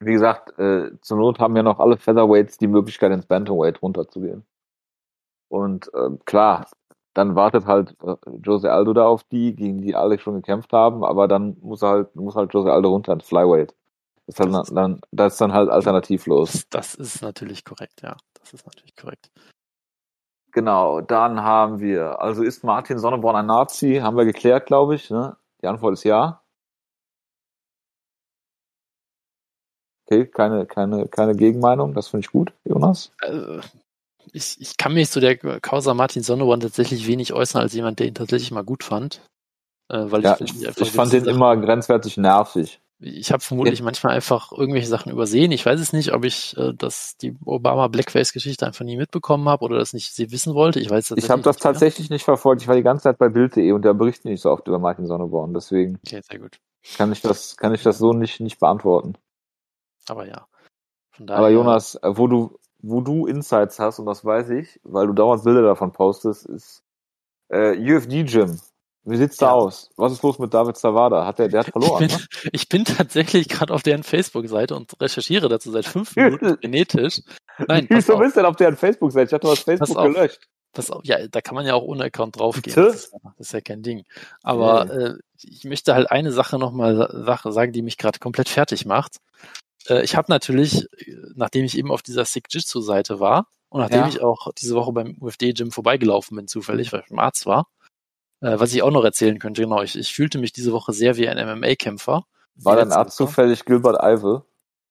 Wie 0.00 0.12
gesagt, 0.12 0.58
äh, 0.58 0.90
zur 1.00 1.18
Not 1.18 1.38
haben 1.38 1.56
ja 1.56 1.62
noch 1.62 1.80
alle 1.80 1.96
Featherweights 1.96 2.58
die 2.58 2.66
Möglichkeit, 2.66 3.12
ins 3.12 3.26
Bantamweight 3.26 3.80
runterzugehen. 3.82 4.44
Und 5.48 5.92
äh, 5.94 6.10
klar, 6.24 6.66
dann 7.14 7.34
wartet 7.34 7.66
halt 7.66 7.96
äh, 8.02 8.16
Jose 8.42 8.70
Aldo 8.70 8.92
da 8.92 9.06
auf 9.06 9.24
die, 9.24 9.54
gegen 9.54 9.80
die 9.80 9.94
alle 9.94 10.18
schon 10.18 10.34
gekämpft 10.34 10.72
haben, 10.72 11.02
aber 11.02 11.28
dann 11.28 11.56
muss 11.62 11.82
er 11.82 11.88
halt, 11.90 12.16
muss 12.16 12.36
halt 12.36 12.52
Jose 12.52 12.70
Aldo 12.70 12.90
runter 12.90 13.14
ins 13.14 13.26
Flyweight. 13.26 13.74
Das 14.26 14.40
ist, 14.40 14.40
halt 14.40 14.76
dann, 14.76 15.00
das 15.12 15.34
ist 15.34 15.40
dann 15.40 15.52
halt 15.52 15.70
alternativlos. 15.70 16.68
Das 16.68 16.94
ist 16.94 17.22
natürlich 17.22 17.64
korrekt, 17.64 18.02
ja. 18.02 18.16
Das 18.40 18.52
ist 18.52 18.66
natürlich 18.66 18.96
korrekt. 18.96 19.30
Genau, 20.52 21.00
dann 21.00 21.42
haben 21.42 21.80
wir, 21.80 22.20
also 22.20 22.42
ist 22.42 22.64
Martin 22.64 22.98
Sonneborn 22.98 23.36
ein 23.36 23.46
Nazi? 23.46 24.00
Haben 24.02 24.16
wir 24.16 24.24
geklärt, 24.24 24.66
glaube 24.66 24.96
ich. 24.96 25.10
Ne? 25.10 25.36
Die 25.62 25.68
Antwort 25.68 25.94
ist 25.94 26.04
ja. 26.04 26.42
Okay, 30.06 30.26
keine, 30.26 30.66
keine, 30.66 31.08
keine 31.08 31.34
Gegenmeinung, 31.34 31.94
das 31.94 32.08
finde 32.08 32.24
ich 32.24 32.32
gut, 32.32 32.52
Jonas. 32.64 33.10
Also, 33.20 33.60
ich, 34.32 34.56
ich 34.60 34.76
kann 34.76 34.94
mich 34.94 35.10
zu 35.10 35.20
der 35.20 35.36
Causa 35.36 35.94
Martin 35.94 36.22
Sonneborn 36.22 36.60
tatsächlich 36.60 37.06
wenig 37.06 37.32
äußern 37.32 37.62
als 37.62 37.72
jemand, 37.72 37.98
der 37.98 38.06
ihn 38.06 38.14
tatsächlich 38.14 38.50
mal 38.50 38.64
gut 38.64 38.84
fand. 38.84 39.20
Äh, 39.88 40.10
weil 40.10 40.22
ja, 40.22 40.36
ich, 40.40 40.62
ich, 40.62 40.80
ich 40.80 40.90
fand 40.90 41.12
den 41.12 41.26
immer 41.26 41.56
grenzwertig 41.56 42.16
nervig. 42.16 42.80
Ich 42.98 43.30
habe 43.30 43.42
vermutlich 43.42 43.80
ja. 43.80 43.84
manchmal 43.84 44.14
einfach 44.14 44.52
irgendwelche 44.52 44.88
Sachen 44.88 45.12
übersehen. 45.12 45.52
Ich 45.52 45.66
weiß 45.66 45.78
es 45.80 45.92
nicht, 45.92 46.14
ob 46.14 46.24
ich 46.24 46.56
äh, 46.56 46.72
das 46.72 47.18
die 47.18 47.36
Obama 47.44 47.88
Blackface-Geschichte 47.88 48.66
einfach 48.66 48.86
nie 48.86 48.96
mitbekommen 48.96 49.48
habe 49.50 49.64
oder 49.64 49.78
das 49.78 49.92
nicht 49.92 50.14
sie 50.14 50.32
wissen 50.32 50.54
wollte. 50.54 50.80
Ich 50.80 50.88
weiß 50.88 51.12
Ich 51.16 51.28
habe 51.28 51.42
das 51.42 51.58
tatsächlich 51.58 52.08
nicht 52.08 52.24
verfolgt. 52.24 52.62
Ich 52.62 52.68
war 52.68 52.74
die 52.74 52.82
ganze 52.82 53.04
Zeit 53.04 53.18
bei 53.18 53.28
Bild.de 53.28 53.72
und 53.72 53.84
da 53.84 53.92
berichten 53.92 54.28
nicht 54.28 54.40
so 54.40 54.50
oft 54.50 54.66
über 54.66 54.78
Martin 54.78 55.06
Sonneborn. 55.06 55.52
Deswegen 55.52 55.98
okay, 56.06 56.22
sehr 56.22 56.38
gut. 56.38 56.58
kann 56.96 57.12
ich 57.12 57.20
das 57.20 57.58
kann 57.58 57.74
ich 57.74 57.82
das 57.82 57.98
so 57.98 58.14
nicht 58.14 58.40
nicht 58.40 58.58
beantworten. 58.58 59.18
Aber 60.08 60.26
ja. 60.26 60.46
Daher, 61.18 61.38
Aber 61.38 61.48
Jonas, 61.50 61.96
äh, 61.96 62.16
wo 62.16 62.26
du 62.26 62.58
wo 62.82 63.00
du 63.00 63.26
Insights 63.26 63.78
hast 63.78 63.98
und 63.98 64.06
das 64.06 64.24
weiß 64.24 64.50
ich, 64.50 64.80
weil 64.84 65.06
du 65.06 65.12
dauernd 65.12 65.44
Bilder 65.44 65.62
davon 65.62 65.92
postest, 65.92 66.46
ist 66.46 66.82
äh, 67.48 67.76
UFD 67.76 68.24
Gym. 68.24 68.60
Wie 69.04 69.16
sieht's 69.16 69.36
da 69.36 69.46
ja. 69.46 69.52
aus? 69.52 69.90
Was 69.96 70.12
ist 70.12 70.22
los 70.22 70.38
mit 70.40 70.52
David 70.52 70.76
Zawada? 70.76 71.24
Hat 71.24 71.38
der, 71.38 71.48
der 71.48 71.60
hat 71.60 71.70
verloren? 71.70 72.02
Ich 72.02 72.08
bin, 72.08 72.18
ne? 72.18 72.26
ich 72.52 72.68
bin 72.68 72.84
tatsächlich 72.84 73.48
gerade 73.48 73.72
auf 73.72 73.82
deren 73.82 74.02
Facebook-Seite 74.02 74.74
und 74.74 75.00
recherchiere 75.00 75.48
dazu 75.48 75.70
seit 75.70 75.86
fünf 75.86 76.16
Minuten 76.16 76.58
genetisch. 76.60 77.22
Nein, 77.68 77.86
Wieso 77.88 78.18
bist 78.18 78.36
du 78.36 78.40
denn 78.40 78.50
auf 78.50 78.56
deren 78.56 78.76
Facebook-Seite? 78.76 79.28
Ich 79.28 79.32
hatte 79.32 79.48
was 79.48 79.60
Facebook 79.60 79.96
gelöscht. 79.96 80.48
Pass 80.72 80.90
auf, 80.90 81.02
ja, 81.04 81.26
da 81.28 81.40
kann 81.40 81.54
man 81.54 81.64
ja 81.64 81.74
auch 81.74 81.84
ohne 81.84 82.04
Account 82.04 82.38
draufgehen. 82.38 82.74
Das 82.74 82.94
ist, 82.94 83.12
das 83.12 83.46
ist, 83.46 83.52
ja 83.52 83.60
kein 83.62 83.82
Ding. 83.82 84.04
Aber 84.42 84.86
ja. 84.86 84.92
äh, 84.92 85.14
ich 85.40 85.64
möchte 85.64 85.94
halt 85.94 86.10
eine 86.10 86.32
Sache 86.32 86.58
nochmal 86.58 87.08
sagen, 87.44 87.72
die 87.72 87.82
mich 87.82 87.96
gerade 87.96 88.18
komplett 88.18 88.48
fertig 88.48 88.84
macht. 88.84 89.18
Äh, 89.88 90.02
ich 90.02 90.16
habe 90.16 90.26
natürlich, 90.30 90.86
nachdem 91.34 91.64
ich 91.64 91.76
eben 91.78 91.90
auf 91.90 92.02
dieser 92.02 92.24
Sick 92.24 92.46
Jitsu-Seite 92.50 93.20
war 93.20 93.46
und 93.68 93.80
nachdem 93.80 94.00
ja. 94.00 94.08
ich 94.08 94.22
auch 94.22 94.52
diese 94.54 94.74
Woche 94.74 94.92
beim 94.92 95.16
UFD-Gym 95.20 95.70
vorbeigelaufen 95.70 96.36
bin, 96.36 96.48
zufällig, 96.48 96.92
weil 96.92 97.02
ich 97.04 97.10
im 97.10 97.18
Arzt 97.18 97.46
war, 97.46 97.68
äh, 98.40 98.58
was 98.58 98.72
ich 98.72 98.82
auch 98.82 98.90
noch 98.90 99.04
erzählen 99.04 99.38
könnte, 99.38 99.62
genau, 99.62 99.82
ich, 99.82 99.96
ich 99.96 100.12
fühlte 100.14 100.38
mich 100.38 100.52
diese 100.52 100.72
Woche 100.72 100.92
sehr 100.92 101.16
wie 101.16 101.28
ein 101.28 101.38
MMA-Kämpfer. 101.38 102.24
War 102.56 102.76
dein 102.76 102.92
Arzt 102.92 103.16
zufällig 103.16 103.64
Gilbert 103.64 104.02
Ivel? 104.02 104.42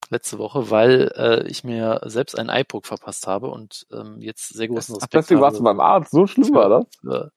Letzte 0.09 0.37
Woche, 0.37 0.69
weil 0.69 1.11
äh, 1.15 1.47
ich 1.47 1.63
mir 1.63 1.99
selbst 2.05 2.37
einen 2.37 2.49
Eyepoke 2.49 2.87
verpasst 2.87 3.25
habe 3.25 3.47
und 3.47 3.87
ähm, 3.91 4.17
jetzt 4.19 4.49
sehr 4.49 4.67
großen 4.67 4.95
Respekt 4.95 5.15
Ach, 5.15 5.19
deswegen 5.21 5.41
warst 5.41 5.59
du 5.59 5.63
beim 5.63 5.79
Arzt, 5.79 6.11
so 6.11 6.27
schlimm 6.27 6.53
war 6.53 6.69
das? 6.69 6.85
Für, 7.01 7.31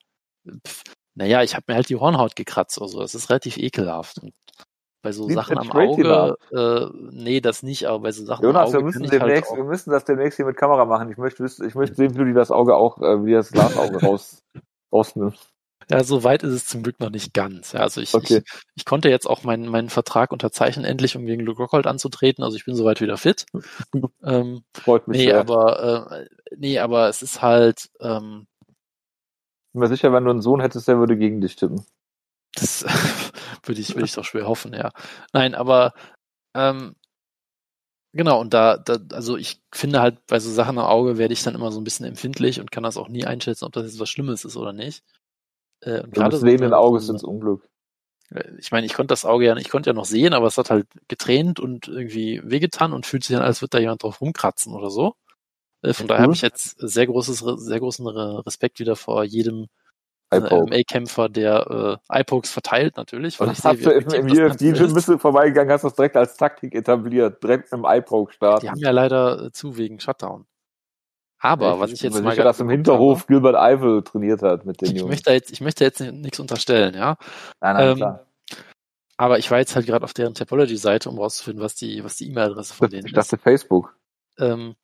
pf, 0.67 0.83
naja, 1.15 1.43
ich 1.43 1.55
habe 1.55 1.65
mir 1.69 1.75
halt 1.75 1.89
die 1.89 1.97
Hornhaut 1.97 2.37
gekratzt 2.37 2.79
oder 2.79 2.89
so. 2.89 3.01
Das 3.01 3.15
ist 3.15 3.29
relativ 3.31 3.57
ekelhaft. 3.57 4.19
Und 4.19 4.35
bei 5.03 5.12
so 5.12 5.28
Wie 5.28 5.34
Sachen 5.34 5.59
am 5.59 5.70
Auge, 5.70 6.36
äh, 6.53 6.86
nee, 7.12 7.40
das 7.40 7.62
nicht, 7.62 7.86
aber 7.86 8.01
bei 8.01 8.12
so 8.12 8.24
Sachen 8.24 8.44
Jonas, 8.44 8.74
am 8.74 8.78
Auge. 8.78 8.78
Jonas, 8.78 8.94
wir 8.94 9.01
müssen 9.01 9.11
demnächst, 9.11 9.51
halt 9.51 9.59
wir 9.59 9.64
müssen 9.64 9.90
das 9.90 10.05
demnächst 10.05 10.36
hier 10.36 10.46
mit 10.46 10.57
Kamera 10.57 10.84
machen. 10.84 11.11
Ich 11.11 11.18
möchte, 11.18 11.44
ich 11.44 11.74
möchte 11.74 11.94
sehen, 11.94 12.14
wie 12.14 12.18
du 12.18 12.24
dir 12.24 12.34
das 12.34 12.51
Auge 12.51 12.76
auch, 12.76 13.01
äh, 13.01 13.24
wie 13.24 13.32
das 13.32 13.51
Glasauge 13.53 14.01
raus, 14.01 14.42
rausnimmst. 14.92 15.53
Ja, 15.90 16.05
so 16.05 16.22
weit 16.22 16.42
ist 16.42 16.53
es 16.53 16.66
zum 16.66 16.82
Glück 16.82 17.01
noch 17.01 17.11
nicht 17.11 17.32
ganz. 17.32 17.72
Ja, 17.72 17.80
also 17.80 18.01
ich, 18.01 18.12
okay. 18.12 18.42
ich, 18.44 18.62
ich 18.74 18.84
konnte 18.84 19.09
jetzt 19.09 19.26
auch 19.26 19.44
meinen, 19.44 19.68
meinen 19.68 19.88
Vertrag 19.88 20.32
unterzeichnen, 20.32 20.84
endlich, 20.84 21.16
um 21.16 21.24
gegen 21.24 21.42
Luke 21.42 21.62
Rockhold 21.62 21.86
anzutreten. 21.86 22.44
Also 22.44 22.57
ich 22.57 22.66
bin 22.66 22.74
soweit 22.74 23.01
wieder 23.01 23.16
fit. 23.16 23.46
ähm, 24.22 24.62
Freut 24.74 25.09
mich 25.09 25.18
nee, 25.18 25.26
sehr. 25.26 25.40
aber 25.40 26.11
äh, 26.12 26.26
nee, 26.57 26.78
aber 26.78 27.09
es 27.09 27.22
ist 27.22 27.40
halt. 27.40 27.88
Ähm, 28.01 28.46
bin 29.72 29.80
mir 29.80 29.88
sicher, 29.88 30.12
wenn 30.12 30.24
du 30.24 30.30
einen 30.30 30.42
Sohn 30.42 30.61
hättest, 30.61 30.88
der 30.88 30.99
würde 30.99 31.16
gegen 31.16 31.40
dich 31.40 31.57
tippen. 31.57 31.84
Das 32.55 32.84
würde 33.64 33.80
ich, 33.80 33.94
würde 33.94 34.07
ich 34.07 34.14
doch 34.14 34.24
schwer 34.24 34.46
hoffen, 34.46 34.72
ja. 34.72 34.90
Nein, 35.32 35.55
aber 35.55 35.94
ähm, 36.55 36.94
Genau, 38.14 38.40
und 38.40 38.55
da, 38.55 38.78
da, 38.78 38.99
also 39.12 39.36
ich 39.36 39.61
finde 39.72 40.01
halt, 40.01 40.26
bei 40.26 40.40
so 40.40 40.51
Sachen 40.51 40.78
am 40.78 40.84
Auge 40.86 41.18
werde 41.18 41.34
ich 41.34 41.42
dann 41.42 41.55
immer 41.55 41.70
so 41.70 41.80
ein 41.80 41.84
bisschen 41.84 42.07
empfindlich 42.07 42.59
und 42.59 42.72
kann 42.72 42.82
das 42.82 42.96
auch 42.96 43.09
nie 43.09 43.26
einschätzen, 43.26 43.64
ob 43.64 43.72
das 43.72 43.84
jetzt 43.84 44.01
was 44.01 44.09
Schlimmes 44.09 44.44
ist 44.44 44.57
oder 44.57 44.72
nicht. 44.72 45.05
Äh, 45.82 46.01
und 46.03 46.14
gerade 46.14 46.36
so 46.36 46.44
sehenden 46.44 46.72
Auges 46.72 47.09
ins 47.09 47.22
Unglück. 47.22 47.68
Äh, 48.30 48.44
ich 48.59 48.72
meine, 48.72 48.86
ich 48.86 48.94
konnte 48.94 49.12
das 49.12 49.26
Auge 49.26 49.44
ja, 49.44 49.57
ich 49.57 49.68
konnte 49.68 49.90
ja 49.90 49.94
noch 49.94 50.07
sehen, 50.07 50.32
aber 50.32 50.46
es 50.46 50.57
hat 50.57 50.70
halt 50.70 50.86
getränt 51.09 51.61
und 51.61 51.86
irgendwie 51.86 52.40
wehgetan 52.42 52.94
und 52.94 53.05
fühlt 53.05 53.24
sich 53.24 53.36
an, 53.36 53.42
als 53.42 53.61
würde 53.61 53.76
da 53.76 53.78
jemand 53.78 54.03
drauf 54.03 54.20
rumkratzen 54.22 54.72
oder 54.72 54.90
so. 54.90 55.14
Äh, 55.82 55.92
von 55.92 56.05
cool. 56.05 56.09
daher 56.09 56.22
habe 56.22 56.32
ich 56.32 56.42
jetzt 56.42 56.76
sehr 56.80 57.07
großes, 57.07 57.38
sehr 57.38 57.78
großen 57.78 58.07
Respekt 58.07 58.80
wieder 58.80 58.96
vor 58.96 59.22
jedem 59.22 59.66
äh, 60.31 60.41
MMA-Kämpfer, 60.41 61.29
der 61.29 61.99
äh, 62.11 62.20
iPokes 62.20 62.51
verteilt 62.51 62.97
natürlich. 62.97 63.41
Weil 63.41 63.53
ich 63.53 63.64
hast 63.64 63.79
sehe, 63.83 64.01
du 64.01 64.16
im, 64.16 64.26
im 64.26 64.47
UFD-Gym 64.47 64.93
bist 64.93 65.09
du 65.09 65.18
vorbeigegangen, 65.18 65.72
hast 65.72 65.85
das 65.85 65.95
direkt 65.95 66.16
als 66.16 66.37
Taktik 66.37 66.74
etabliert, 66.74 67.43
direkt 67.43 67.72
iPoke 67.72 68.33
starten. 68.33 68.62
Die 68.62 68.70
haben 68.70 68.79
ja 68.79 68.91
leider 68.91 69.47
äh, 69.47 69.53
zu 69.53 69.76
wegen 69.76 70.01
Shutdown. 70.01 70.47
Aber 71.41 71.74
ich 71.74 71.81
was 71.81 71.93
ich 71.93 72.03
jetzt 72.03 72.20
mal 72.20 72.31
sicher, 72.33 72.45
dass 72.45 72.61
im 72.61 72.68
Hinterhof 72.68 73.20
habe, 73.20 73.26
Gilbert 73.29 73.55
Eiffel 73.55 74.03
trainiert 74.03 74.43
hat 74.43 74.66
mit 74.66 74.81
den 74.81 74.91
ich 74.91 75.01
Jungs. 75.01 75.11
Möchte 75.11 75.31
jetzt, 75.31 75.53
ich 75.53 75.61
möchte 75.61 75.85
jetzt 75.85 76.01
nichts 76.01 76.41
unterstellen, 76.41 76.95
ja. 76.95 77.16
Nein, 77.61 77.76
nein, 77.76 77.89
ähm, 77.91 77.97
klar. 77.97 78.26
Aber 79.16 79.39
ich 79.39 79.51
war 79.51 79.59
jetzt 79.59 79.74
halt 79.74 79.87
gerade 79.87 80.05
auf 80.05 80.14
deren 80.14 80.35
Topology-Seite, 80.35 81.09
um 81.09 81.18
rauszufinden, 81.18 81.62
was 81.62 81.74
die, 81.74 82.05
was 82.05 82.16
die 82.16 82.29
E-Mail-Adresse 82.29 82.74
von 82.74 82.89
denen 82.89 83.07
ich 83.07 83.12
ist. 83.12 83.18
Ich 83.18 83.31
dachte 83.31 83.43
Facebook. 83.43 83.97
Ähm, 84.39 84.74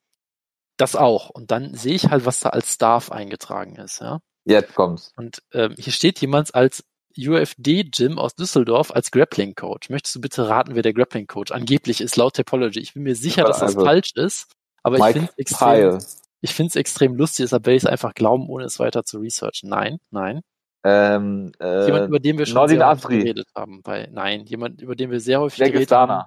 das 0.76 0.96
auch. 0.96 1.30
Und 1.30 1.50
dann 1.50 1.74
sehe 1.74 1.94
ich 1.94 2.10
halt, 2.10 2.26
was 2.26 2.40
da 2.40 2.50
als 2.50 2.72
Staff 2.72 3.12
eingetragen 3.12 3.76
ist, 3.76 4.00
ja. 4.00 4.20
Jetzt 4.44 4.74
kommt's. 4.74 5.12
Und 5.16 5.42
ähm, 5.52 5.74
hier 5.78 5.92
steht 5.92 6.20
jemand 6.20 6.54
als 6.54 6.84
UFD-Gym 7.16 8.18
aus 8.18 8.34
Düsseldorf 8.34 8.90
als 8.90 9.10
Grappling-Coach. 9.10 9.90
Möchtest 9.90 10.16
du 10.16 10.20
bitte 10.20 10.48
raten, 10.48 10.74
wer 10.74 10.82
der 10.82 10.92
Grappling-Coach 10.92 11.52
angeblich 11.52 12.00
ist, 12.00 12.16
laut 12.16 12.36
Topology? 12.36 12.80
Ich 12.80 12.94
bin 12.94 13.04
mir 13.04 13.14
sicher, 13.14 13.44
dass 13.44 13.60
das 13.60 13.74
also, 13.76 13.84
falsch 13.84 14.12
ist, 14.14 14.52
aber 14.82 14.98
Mike 14.98 15.10
ich 15.10 15.14
finde 15.14 15.30
es 15.30 15.38
extrem, 15.38 15.98
ich 16.40 16.54
finde 16.54 16.68
es 16.68 16.76
extrem 16.76 17.14
lustig, 17.14 17.44
deshalb 17.44 17.66
werde 17.66 17.76
ich 17.76 17.84
es 17.84 17.88
einfach 17.88 18.14
glauben, 18.14 18.48
ohne 18.48 18.64
es 18.64 18.78
weiter 18.78 19.04
zu 19.04 19.18
researchen. 19.18 19.70
Nein, 19.70 19.98
nein. 20.10 20.40
Ähm, 20.86 21.52
äh, 21.60 21.86
jemand, 21.86 22.08
über 22.08 22.20
den 22.20 22.36
wir 22.36 22.44
schon 22.44 22.56
Nordin 22.56 22.78
sehr 22.78 22.88
häufig 22.88 23.08
geredet 23.08 23.48
haben. 23.54 23.82
Bei, 23.82 24.08
nein, 24.12 24.44
jemand, 24.44 24.82
über 24.82 24.94
den 24.94 25.10
wir 25.10 25.20
sehr 25.20 25.40
häufig 25.40 25.64
geredet 25.64 25.92
haben. 25.92 26.26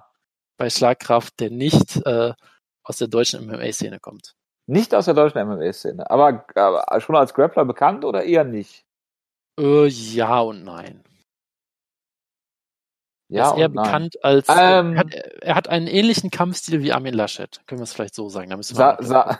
Bei 0.56 0.68
Schlagkraft, 0.68 1.38
der 1.38 1.50
nicht 1.50 2.04
äh, 2.04 2.32
aus 2.82 2.96
der 2.96 3.06
deutschen 3.06 3.46
MMA-Szene 3.46 4.00
kommt. 4.00 4.34
Nicht 4.68 4.94
aus 4.94 5.06
der 5.06 5.14
deutschen 5.14 5.42
MMA-Szene, 5.48 6.10
aber, 6.10 6.44
aber, 6.54 7.00
schon 7.00 7.16
als 7.16 7.32
Grappler 7.32 7.64
bekannt 7.64 8.04
oder 8.04 8.24
eher 8.24 8.44
nicht? 8.44 8.84
Äh, 9.58 9.86
ja 9.86 10.40
und 10.40 10.62
nein. 10.62 11.02
Ja 13.28 13.44
er 13.44 13.50
ist 13.50 13.58
eher 13.58 13.68
nein. 13.70 13.84
bekannt 13.84 14.24
als. 14.24 14.46
Ähm, 14.50 14.92
er, 14.92 14.98
hat, 14.98 15.14
er, 15.14 15.54
hat, 15.54 15.68
einen 15.68 15.86
ähnlichen 15.86 16.30
Kampfstil 16.30 16.82
wie 16.82 16.92
Armin 16.92 17.14
Laschet. 17.14 17.62
Können 17.66 17.80
wir 17.80 17.84
es 17.84 17.94
vielleicht 17.94 18.14
so 18.14 18.28
sagen? 18.28 18.50
Da 18.50 18.58
müssen 18.58 18.76
wir 18.76 18.98
sa, 19.00 19.38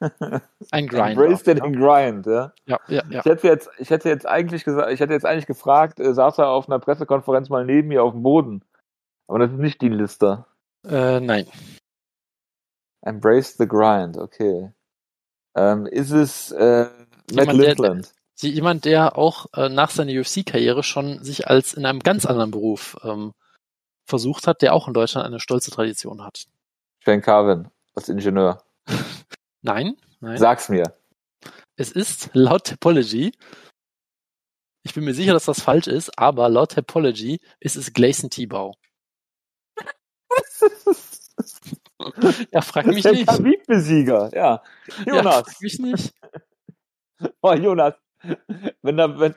ein 0.70 0.86
Grind. 0.86 1.18
Embrace 1.18 1.42
den 1.42 1.58
ja. 1.58 1.64
Grind, 1.64 2.26
ja. 2.26 2.52
Ja, 2.66 2.80
ja, 2.86 3.02
ja. 3.10 3.18
Ich 3.18 3.24
hätte 3.24 3.48
jetzt, 3.48 3.70
ich 3.78 3.90
hätte 3.90 4.08
jetzt 4.08 4.26
eigentlich 4.26 4.64
gesagt, 4.64 4.92
ich 4.92 5.00
hätte 5.00 5.12
jetzt 5.12 5.26
eigentlich 5.26 5.46
gefragt, 5.46 5.98
äh, 5.98 6.14
saß 6.14 6.38
er 6.38 6.50
auf 6.50 6.68
einer 6.68 6.78
Pressekonferenz 6.78 7.48
mal 7.48 7.64
neben 7.64 7.88
mir 7.88 8.04
auf 8.04 8.12
dem 8.12 8.22
Boden. 8.22 8.62
Aber 9.26 9.40
das 9.40 9.50
ist 9.50 9.58
nicht 9.58 9.82
die 9.82 9.88
Liste. 9.88 10.44
Äh, 10.88 11.18
nein. 11.18 11.46
Embrace 13.08 13.56
the 13.58 13.66
Grind, 13.66 14.16
okay. 14.16 14.72
Ähm, 15.56 15.86
ist 15.86 16.10
es 16.10 16.52
äh, 16.52 16.88
Matt 17.32 17.52
Lindland? 17.52 18.14
Der, 18.42 18.50
jemand, 18.50 18.84
der 18.84 19.16
auch 19.16 19.46
äh, 19.54 19.68
nach 19.68 19.90
seiner 19.90 20.12
UFC-Karriere 20.12 20.82
schon 20.82 21.24
sich 21.24 21.48
als 21.48 21.74
in 21.74 21.86
einem 21.86 22.00
ganz 22.00 22.26
anderen 22.26 22.50
Beruf 22.50 22.96
ähm, 23.02 23.32
versucht 24.04 24.46
hat, 24.46 24.62
der 24.62 24.74
auch 24.74 24.86
in 24.86 24.94
Deutschland 24.94 25.26
eine 25.26 25.40
stolze 25.40 25.70
Tradition 25.70 26.22
hat. 26.22 26.44
Shane 27.00 27.20
Carvin, 27.20 27.68
als 27.94 28.08
Ingenieur. 28.08 28.62
nein, 29.62 29.96
nein. 30.20 30.38
Sag's 30.38 30.68
mir. 30.68 30.94
Es 31.76 31.90
ist 31.90 32.30
laut 32.34 32.64
Topology, 32.64 33.32
ich 34.88 34.94
bin 34.94 35.04
mir 35.04 35.14
sicher, 35.14 35.34
dass 35.34 35.44
das 35.44 35.60
falsch 35.60 35.86
ist, 35.86 36.18
aber 36.18 36.48
laut 36.48 36.72
Topology 36.72 37.40
ist 37.60 37.76
es 37.76 37.92
Gleison 37.92 38.30
Tibau. 38.30 38.74
ja, 42.52 42.60
frag 42.60 42.86
mich 42.86 43.02
der 43.02 43.12
nicht. 43.12 43.26
Khabib-Besieger, 43.26 44.30
ja. 44.34 44.62
Jonas. 45.06 45.24
Ja, 45.24 45.32
frag 45.32 45.60
mich 45.60 45.78
nicht. 45.78 46.14
Oh, 47.42 47.52
Jonas, 47.52 47.94
wenn 48.82 48.96
da, 48.96 49.18
wenn, 49.18 49.34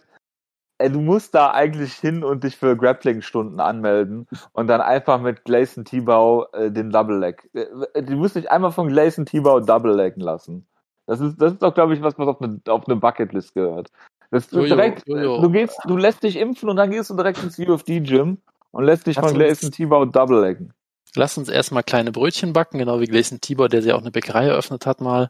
ey, 0.77 0.91
du 0.91 1.01
musst 1.01 1.33
da 1.33 1.51
eigentlich 1.51 1.93
hin 1.93 2.23
und 2.23 2.43
dich 2.43 2.55
für 2.55 2.77
Grappling-Stunden 2.77 3.59
anmelden 3.59 4.27
und 4.53 4.67
dann 4.67 4.81
einfach 4.81 5.19
mit 5.19 5.45
Gleison 5.45 5.85
Tibau 5.85 6.45
äh, 6.53 6.71
den 6.71 6.91
Double 6.91 7.17
Leg. 7.17 7.49
Äh, 7.53 8.03
du 8.03 8.17
musst 8.17 8.35
dich 8.35 8.51
einmal 8.51 8.71
von 8.71 8.87
Gleison 8.87 9.25
Tibau 9.25 9.59
Double 9.59 9.95
Leggen 9.95 10.21
lassen. 10.21 10.67
Das 11.07 11.19
ist, 11.19 11.41
das 11.41 11.53
ist 11.53 11.63
doch, 11.63 11.73
glaube 11.73 11.93
ich, 11.93 12.01
was, 12.01 12.17
was 12.17 12.27
auf 12.27 12.41
eine, 12.41 12.61
auf 12.67 12.87
eine 12.87 12.97
Bucketlist 12.97 13.53
gehört. 13.53 13.91
Das 14.29 14.47
du, 14.47 14.63
direkt, 14.63 15.07
jojo. 15.07 15.41
du 15.41 15.49
gehst, 15.49 15.79
du 15.85 15.97
lässt 15.97 16.23
dich 16.23 16.37
impfen 16.37 16.69
und 16.69 16.77
dann 16.77 16.89
gehst 16.89 17.09
du 17.09 17.15
direkt 17.15 17.43
ins 17.43 17.59
UFD-Gym 17.59 18.37
und 18.71 18.83
lässt 18.83 19.07
dich 19.07 19.17
Lass 19.17 19.25
von 19.25 19.33
Gleison 19.35 19.71
Tibau 19.71 20.05
Double 20.05 20.39
Leggen. 20.39 20.73
Lass 21.15 21.37
uns 21.37 21.49
erstmal 21.49 21.83
kleine 21.83 22.11
Brötchen 22.11 22.53
backen, 22.53 22.77
genau 22.77 22.99
wie 23.01 23.07
Gleison 23.07 23.41
Tibor, 23.41 23.67
der 23.69 23.81
sich 23.81 23.91
auch 23.93 24.01
eine 24.01 24.11
Bäckerei 24.11 24.47
eröffnet 24.47 24.85
hat 24.85 25.01
mal. 25.01 25.29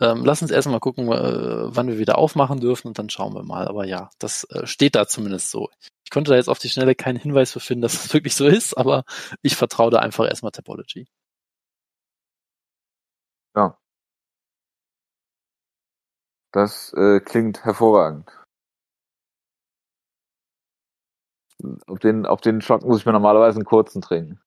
Ähm, 0.00 0.24
lass 0.24 0.42
uns 0.42 0.50
erstmal 0.50 0.80
gucken, 0.80 1.08
äh, 1.08 1.74
wann 1.76 1.88
wir 1.88 1.98
wieder 1.98 2.18
aufmachen 2.18 2.60
dürfen 2.60 2.88
und 2.88 2.98
dann 2.98 3.10
schauen 3.10 3.34
wir 3.34 3.42
mal. 3.42 3.66
Aber 3.68 3.84
ja, 3.84 4.10
das 4.18 4.44
äh, 4.44 4.66
steht 4.66 4.94
da 4.94 5.06
zumindest 5.08 5.50
so. 5.50 5.68
Ich 6.04 6.10
konnte 6.10 6.30
da 6.30 6.36
jetzt 6.36 6.48
auf 6.48 6.58
die 6.58 6.68
Schnelle 6.70 6.94
keinen 6.94 7.18
Hinweis 7.18 7.52
für 7.52 7.60
finden, 7.60 7.82
dass 7.82 7.94
es 7.94 8.02
das 8.04 8.14
wirklich 8.14 8.34
so 8.36 8.46
ist, 8.46 8.74
aber 8.78 9.04
ich 9.42 9.56
vertraue 9.56 9.90
da 9.90 9.98
einfach 9.98 10.26
erstmal 10.26 10.52
Topology. 10.52 11.08
Ja. 13.54 13.76
Das 16.52 16.92
äh, 16.94 17.20
klingt 17.20 17.64
hervorragend. 17.64 18.30
Auf 21.86 21.98
den, 21.98 22.24
auf 22.26 22.40
den 22.40 22.60
Schock 22.60 22.82
muss 22.84 23.00
ich 23.00 23.06
mir 23.06 23.12
normalerweise 23.12 23.56
einen 23.56 23.64
kurzen 23.64 24.00
trinken. 24.00 24.40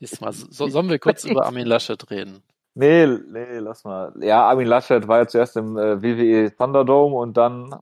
Siehst 0.00 0.20
du 0.20 0.24
mal, 0.24 0.32
so, 0.32 0.68
sollen 0.68 0.88
wir 0.88 0.98
kurz 0.98 1.24
über 1.24 1.44
Armin 1.44 1.66
Laschet 1.66 2.10
reden? 2.10 2.42
Nee, 2.74 3.06
nee, 3.06 3.58
lass 3.58 3.84
mal. 3.84 4.14
Ja, 4.20 4.48
Armin 4.48 4.66
Laschet 4.66 5.06
war 5.06 5.18
ja 5.18 5.26
zuerst 5.26 5.56
im 5.56 5.76
äh, 5.76 6.02
WWE 6.02 6.56
Thunderdome 6.56 7.16
und 7.16 7.36
dann 7.36 7.74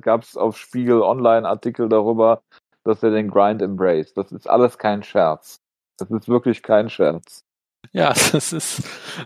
gab 0.00 0.22
es 0.22 0.36
auf 0.36 0.58
Spiegel 0.58 1.00
Online 1.00 1.48
Artikel 1.48 1.88
darüber, 1.88 2.42
dass 2.84 3.02
er 3.02 3.10
den 3.10 3.30
Grind 3.30 3.62
embraced. 3.62 4.16
Das 4.16 4.32
ist 4.32 4.48
alles 4.48 4.76
kein 4.76 5.02
Scherz. 5.02 5.60
Das 5.96 6.10
ist 6.10 6.28
wirklich 6.28 6.62
kein 6.62 6.90
Scherz. 6.90 7.44
Ja, 7.92 8.08
das 8.32 8.52
ist, 8.52 8.82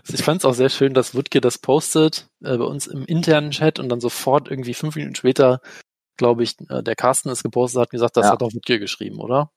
ich 0.07 0.23
fand 0.23 0.41
es 0.41 0.45
auch 0.45 0.53
sehr 0.53 0.69
schön, 0.69 0.93
dass 0.93 1.15
Wutke 1.15 1.41
das 1.41 1.57
postet 1.57 2.27
äh, 2.43 2.57
bei 2.57 2.63
uns 2.63 2.87
im 2.87 3.03
internen 3.05 3.51
Chat 3.51 3.79
und 3.79 3.89
dann 3.89 3.99
sofort 3.99 4.49
irgendwie 4.49 4.73
fünf 4.73 4.95
Minuten 4.95 5.15
später, 5.15 5.61
glaube 6.17 6.43
ich, 6.43 6.55
äh, 6.69 6.81
der 6.81 6.95
Carsten 6.95 7.29
es 7.29 7.43
gepostet 7.43 7.81
hat 7.81 7.87
und 7.87 7.91
gesagt, 7.91 8.17
das 8.17 8.27
ja. 8.27 8.31
hat 8.31 8.43
auch 8.43 8.53
Wutke 8.53 8.79
geschrieben, 8.79 9.19
oder? 9.19 9.51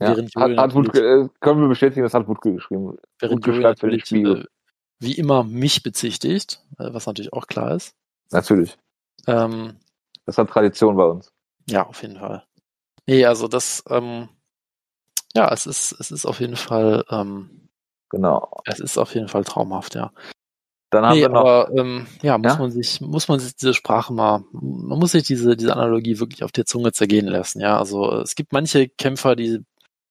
Ja, 0.00 0.08
während 0.08 0.34
hat, 0.34 0.56
hat 0.56 0.74
Wutke, 0.74 0.98
äh, 1.00 1.28
können 1.40 1.60
wir 1.60 1.68
bestätigen, 1.68 2.02
das 2.02 2.14
hat 2.14 2.26
Wutke 2.26 2.54
geschrieben. 2.54 2.96
Während 3.18 3.38
Wutke 3.38 3.50
Julian 3.50 3.70
natürlich 3.70 4.10
äh, 4.12 4.44
wie 4.98 5.14
immer 5.14 5.44
mich 5.44 5.82
bezichtigt, 5.82 6.64
äh, 6.78 6.92
was 6.92 7.06
natürlich 7.06 7.32
auch 7.32 7.46
klar 7.46 7.74
ist. 7.74 7.94
Natürlich. 8.30 8.78
Ähm, 9.26 9.76
das 10.26 10.38
hat 10.38 10.48
Tradition 10.48 10.96
bei 10.96 11.04
uns. 11.04 11.32
Ja, 11.68 11.86
auf 11.86 12.00
jeden 12.02 12.18
Fall. 12.18 12.44
Nee, 13.06 13.24
also 13.24 13.48
das, 13.48 13.82
ähm, 13.88 14.28
ja, 15.34 15.52
es 15.52 15.66
ist, 15.66 15.92
es 15.98 16.10
ist 16.10 16.26
auf 16.26 16.40
jeden 16.40 16.56
Fall, 16.56 17.04
ähm, 17.10 17.68
genau. 18.08 18.60
Es 18.64 18.80
ist 18.80 18.98
auf 18.98 19.14
jeden 19.14 19.28
Fall 19.28 19.44
traumhaft, 19.44 19.94
ja. 19.94 20.12
Dann 20.90 21.06
haben 21.06 21.14
nee, 21.14 21.22
wir 21.22 21.28
noch, 21.28 21.40
aber 21.40 21.70
ähm, 21.76 22.06
ja, 22.20 22.36
muss 22.36 22.52
ja? 22.52 22.58
man 22.58 22.70
sich, 22.72 23.00
muss 23.00 23.28
man 23.28 23.38
sich 23.38 23.54
diese 23.54 23.74
Sprache 23.74 24.12
mal, 24.12 24.44
man 24.52 24.98
muss 24.98 25.12
sich 25.12 25.22
diese, 25.22 25.56
diese 25.56 25.72
Analogie 25.72 26.18
wirklich 26.18 26.42
auf 26.42 26.52
der 26.52 26.66
Zunge 26.66 26.92
zergehen 26.92 27.26
lassen, 27.26 27.60
ja. 27.60 27.78
Also 27.78 28.12
es 28.20 28.34
gibt 28.34 28.52
manche 28.52 28.88
Kämpfer, 28.88 29.36
die 29.36 29.64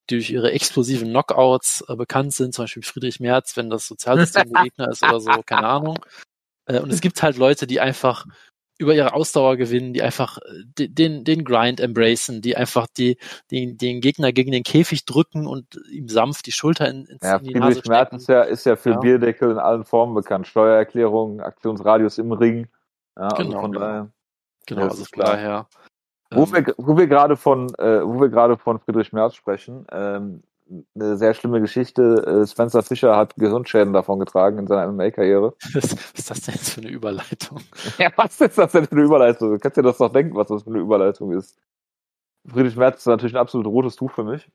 die 0.10 0.16
durch 0.16 0.30
ihre 0.30 0.51
explosiven 0.51 1.10
Knockouts 1.10 1.86
äh, 1.88 1.95
bekannt 1.95 2.34
sind, 2.34 2.53
zum 2.53 2.64
Beispiel 2.64 2.84
Friedrich 2.84 3.20
Merz, 3.20 3.57
wenn 3.57 3.70
das 3.70 3.88
Sozialsystem 3.88 4.51
der 4.51 4.64
Gegner 4.64 4.89
ist 4.89 5.03
oder 5.03 5.20
so, 5.20 5.32
keine 5.45 5.68
Ahnung. 5.68 5.99
Äh, 6.66 6.80
und 6.80 6.91
es 6.91 7.01
gibt 7.01 7.22
halt 7.22 7.38
Leute, 7.38 7.68
die 7.68 7.80
einfach 7.80 8.26
über 8.80 8.95
ihre 8.95 9.14
Ausdauer 9.14 9.57
gewinnen, 9.57 9.93
die 9.93 10.01
einfach 10.01 10.38
äh, 10.38 10.88
den, 10.88 11.26
den 11.26 11.43
Grind 11.43 11.82
embracen, 11.82 12.41
die 12.41 12.55
einfach 12.55 12.88
die, 12.88 13.18
den, 13.51 13.78
den 13.78 13.99
Gegner 13.99 14.32
gegen 14.32 14.51
den 14.51 14.64
Käfig 14.64 15.05
drücken 15.05 15.45
und 15.45 15.80
ihm 15.91 16.07
sanft 16.07 16.47
die 16.47 16.53
Schulter 16.53 16.88
in, 16.88 17.05
ins, 17.05 17.22
ja, 17.22 17.36
in 17.36 17.43
die 17.43 17.51
Friedrich 17.51 17.76
Nase 17.76 17.89
Merz 17.89 18.14
ist 18.14 18.30
ja, 18.30 18.41
ist 18.43 18.66
ja 18.66 18.76
für 18.78 18.91
ja. 18.91 18.99
Bierdeckel 18.99 19.51
in 19.51 19.60
allen 19.60 19.84
Formen 19.84 20.16
bekannt. 20.16 20.47
Steuererklärung, 20.47 21.41
Aktionsradius 21.41 22.18
im 22.18 22.32
Ring. 22.32 22.68
Ja, 23.18 23.24
also 23.24 23.43
genau, 23.43 23.62
von 23.62 23.72
genau. 23.74 23.86
daher. 23.86 24.12
Genau, 24.66 24.82
also 24.84 25.03
von 25.03 25.20
daher. 25.20 25.68
Wo 26.32 26.43
ähm, 26.43 26.53
wir, 26.53 26.75
wo 26.77 26.97
wir 26.97 27.07
gerade 27.07 27.36
von, 27.38 27.73
äh, 27.75 28.05
wo 28.05 28.21
wir 28.21 28.30
gerade 28.30 28.57
von 28.57 28.80
Friedrich 28.80 29.13
Merz 29.13 29.36
sprechen, 29.36 29.86
ähm, 29.91 30.43
eine 30.95 31.17
sehr 31.17 31.34
schlimme 31.34 31.61
Geschichte. 31.61 32.25
Äh, 32.43 32.47
Spencer 32.47 32.84
Fischer 32.84 33.15
hat 33.15 33.36
Gehirnschäden 33.36 33.93
davon 33.93 34.19
getragen 34.19 34.59
in 34.59 34.67
seiner 34.67 34.91
MMA-Karriere. 34.91 35.55
Was, 35.73 35.91
was 35.91 36.11
ist 36.13 36.30
das 36.30 36.41
denn 36.41 36.55
jetzt 36.55 36.69
für 36.69 36.82
eine 36.82 36.89
Überleitung? 36.91 37.59
Ja, 37.97 38.11
was 38.15 38.39
ist 38.39 38.57
das 38.57 38.71
denn 38.71 38.86
für 38.86 38.91
eine 38.91 39.01
Überleitung? 39.01 39.51
Du 39.51 39.59
kannst 39.59 39.77
dir 39.77 39.82
das 39.82 39.97
doch 39.97 40.11
denken, 40.11 40.36
was 40.36 40.47
das 40.47 40.63
für 40.63 40.69
eine 40.69 40.80
Überleitung 40.80 41.32
ist. 41.32 41.57
Friedrich 42.47 42.75
Merz 42.75 42.99
ist 42.99 43.07
natürlich 43.07 43.34
ein 43.34 43.41
absolut 43.41 43.67
rotes 43.67 43.95
Tuch 43.95 44.11
für 44.11 44.23
mich. 44.23 44.49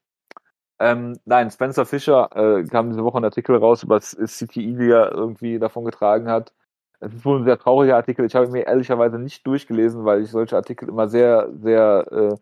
Ähm, 0.81 1.19
nein, 1.25 1.51
Spencer 1.51 1.87
Fischer 1.87 2.31
äh, 2.35 2.65
kam 2.65 2.91
diese 2.91 3.05
Woche 3.05 3.19
ein 3.19 3.25
Artikel 3.25 3.57
raus 3.57 3.83
über 3.83 3.97
das 3.97 4.17
CTI, 4.17 4.79
wie 4.79 4.91
er 4.91 5.13
irgendwie 5.13 5.59
davon 5.59 5.85
getragen 5.85 6.29
hat. 6.29 6.53
Es 7.01 7.13
ist 7.13 7.25
wohl 7.25 7.41
ein 7.41 7.45
sehr 7.45 7.59
trauriger 7.59 7.97
Artikel. 7.97 8.25
Ich 8.25 8.35
habe 8.35 8.47
ihn 8.47 8.53
mir 8.53 8.67
ehrlicherweise 8.67 9.19
nicht 9.19 9.47
durchgelesen, 9.47 10.05
weil 10.05 10.23
ich 10.23 10.31
solche 10.31 10.57
Artikel 10.57 10.89
immer 10.89 11.09
sehr, 11.09 11.49
sehr 11.61 12.07
äh, 12.11 12.37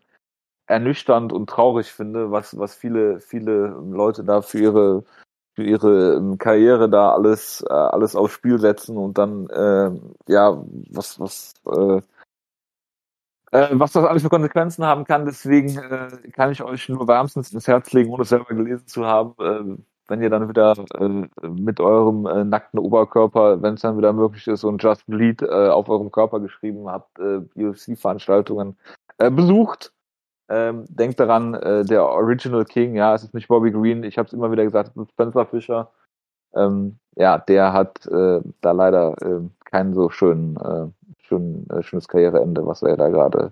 ernüchternd 0.67 1.33
und 1.33 1.49
traurig 1.49 1.91
finde, 1.91 2.31
was, 2.31 2.57
was 2.57 2.75
viele, 2.75 3.19
viele 3.19 3.67
Leute 3.67 4.23
da 4.23 4.41
für 4.41 4.59
ihre, 4.59 5.03
für 5.55 5.63
ihre 5.63 6.15
ähm, 6.15 6.37
Karriere 6.37 6.89
da 6.89 7.11
alles, 7.13 7.63
äh, 7.67 7.73
alles 7.73 8.15
aufs 8.15 8.33
Spiel 8.33 8.59
setzen 8.59 8.97
und 8.97 9.17
dann, 9.17 9.49
äh, 9.49 9.91
ja, 10.31 10.63
was, 10.89 11.19
was, 11.19 11.53
äh, 11.67 12.01
äh, 13.51 13.69
was 13.73 13.91
das 13.91 14.05
alles 14.05 14.23
für 14.23 14.29
Konsequenzen 14.29 14.85
haben 14.85 15.03
kann. 15.05 15.25
Deswegen 15.25 15.77
äh, 15.77 16.09
kann 16.31 16.51
ich 16.51 16.63
euch 16.63 16.89
nur 16.89 17.07
wärmstens 17.07 17.51
ins 17.53 17.67
Herz 17.67 17.91
legen, 17.91 18.11
ohne 18.11 18.23
es 18.23 18.29
selber 18.29 18.53
gelesen 18.53 18.87
zu 18.87 19.05
haben. 19.05 19.85
Wenn 20.13 20.21
ihr 20.21 20.29
dann 20.29 20.47
wieder 20.47 20.75
äh, 20.99 21.47
mit 21.47 21.79
eurem 21.79 22.27
äh, 22.27 22.43
nackten 22.43 22.77
Oberkörper, 22.77 23.63
wenn 23.63 23.73
es 23.73 23.81
dann 23.81 23.97
wieder 23.97 24.13
möglich 24.13 24.47
ist, 24.47 24.63
und 24.63 24.83
Just 24.83 25.07
Bleed 25.07 25.41
äh, 25.41 25.69
auf 25.69 25.89
eurem 25.89 26.11
Körper 26.11 26.39
geschrieben 26.39 26.87
habt, 26.87 27.17
äh, 27.17 27.41
UFC-Veranstaltungen 27.55 28.77
äh, 29.17 29.31
besucht. 29.31 29.91
Ähm, 30.49 30.85
denkt 30.87 31.19
daran, 31.19 31.55
äh, 31.55 31.83
der 31.83 32.05
Original 32.05 32.63
King, 32.63 32.93
ja, 32.93 33.15
es 33.15 33.23
ist 33.23 33.33
nicht 33.33 33.47
Bobby 33.47 33.71
Green, 33.71 34.03
ich 34.03 34.19
habe 34.19 34.27
es 34.27 34.33
immer 34.33 34.51
wieder 34.51 34.63
gesagt, 34.63 34.91
es 34.95 35.01
ist 35.01 35.09
Spencer 35.13 35.47
Fischer. 35.47 35.89
Ähm, 36.53 36.99
ja, 37.15 37.39
der 37.39 37.73
hat 37.73 38.07
da 38.07 38.71
leider 38.71 39.15
äh, 39.19 39.41
kein 39.65 39.95
so 39.95 40.11
schön, 40.11 40.59
schön, 41.23 41.65
schönes 41.81 42.07
Karriereende, 42.07 42.67
was 42.67 42.83
er 42.83 42.97
da 42.97 43.09
gerade 43.09 43.51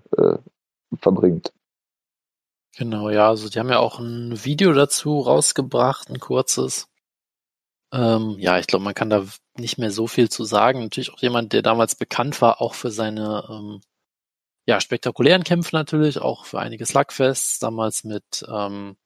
verbringt. 1.00 1.52
Genau, 2.76 3.10
ja, 3.10 3.28
also 3.28 3.48
die 3.48 3.58
haben 3.58 3.68
ja 3.68 3.78
auch 3.78 3.98
ein 3.98 4.44
Video 4.44 4.72
dazu 4.72 5.20
rausgebracht, 5.20 6.08
ein 6.08 6.20
kurzes. 6.20 6.88
Ähm, 7.92 8.36
ja, 8.38 8.58
ich 8.58 8.66
glaube, 8.66 8.84
man 8.84 8.94
kann 8.94 9.10
da 9.10 9.24
nicht 9.58 9.76
mehr 9.76 9.90
so 9.90 10.06
viel 10.06 10.30
zu 10.30 10.44
sagen. 10.44 10.80
Natürlich 10.82 11.12
auch 11.12 11.18
jemand, 11.18 11.52
der 11.52 11.60
damals 11.60 11.94
bekannt 11.94 12.40
war, 12.40 12.62
auch 12.62 12.74
für 12.74 12.90
seine 12.90 13.44
ähm, 13.50 13.80
ja, 14.66 14.80
spektakulären 14.80 15.44
Kämpfe 15.44 15.76
natürlich, 15.76 16.20
auch 16.20 16.46
für 16.46 16.60
einige 16.60 16.86
Slugfests, 16.86 17.58
damals 17.58 18.04
mit 18.04 18.44
ähm, 18.48 18.96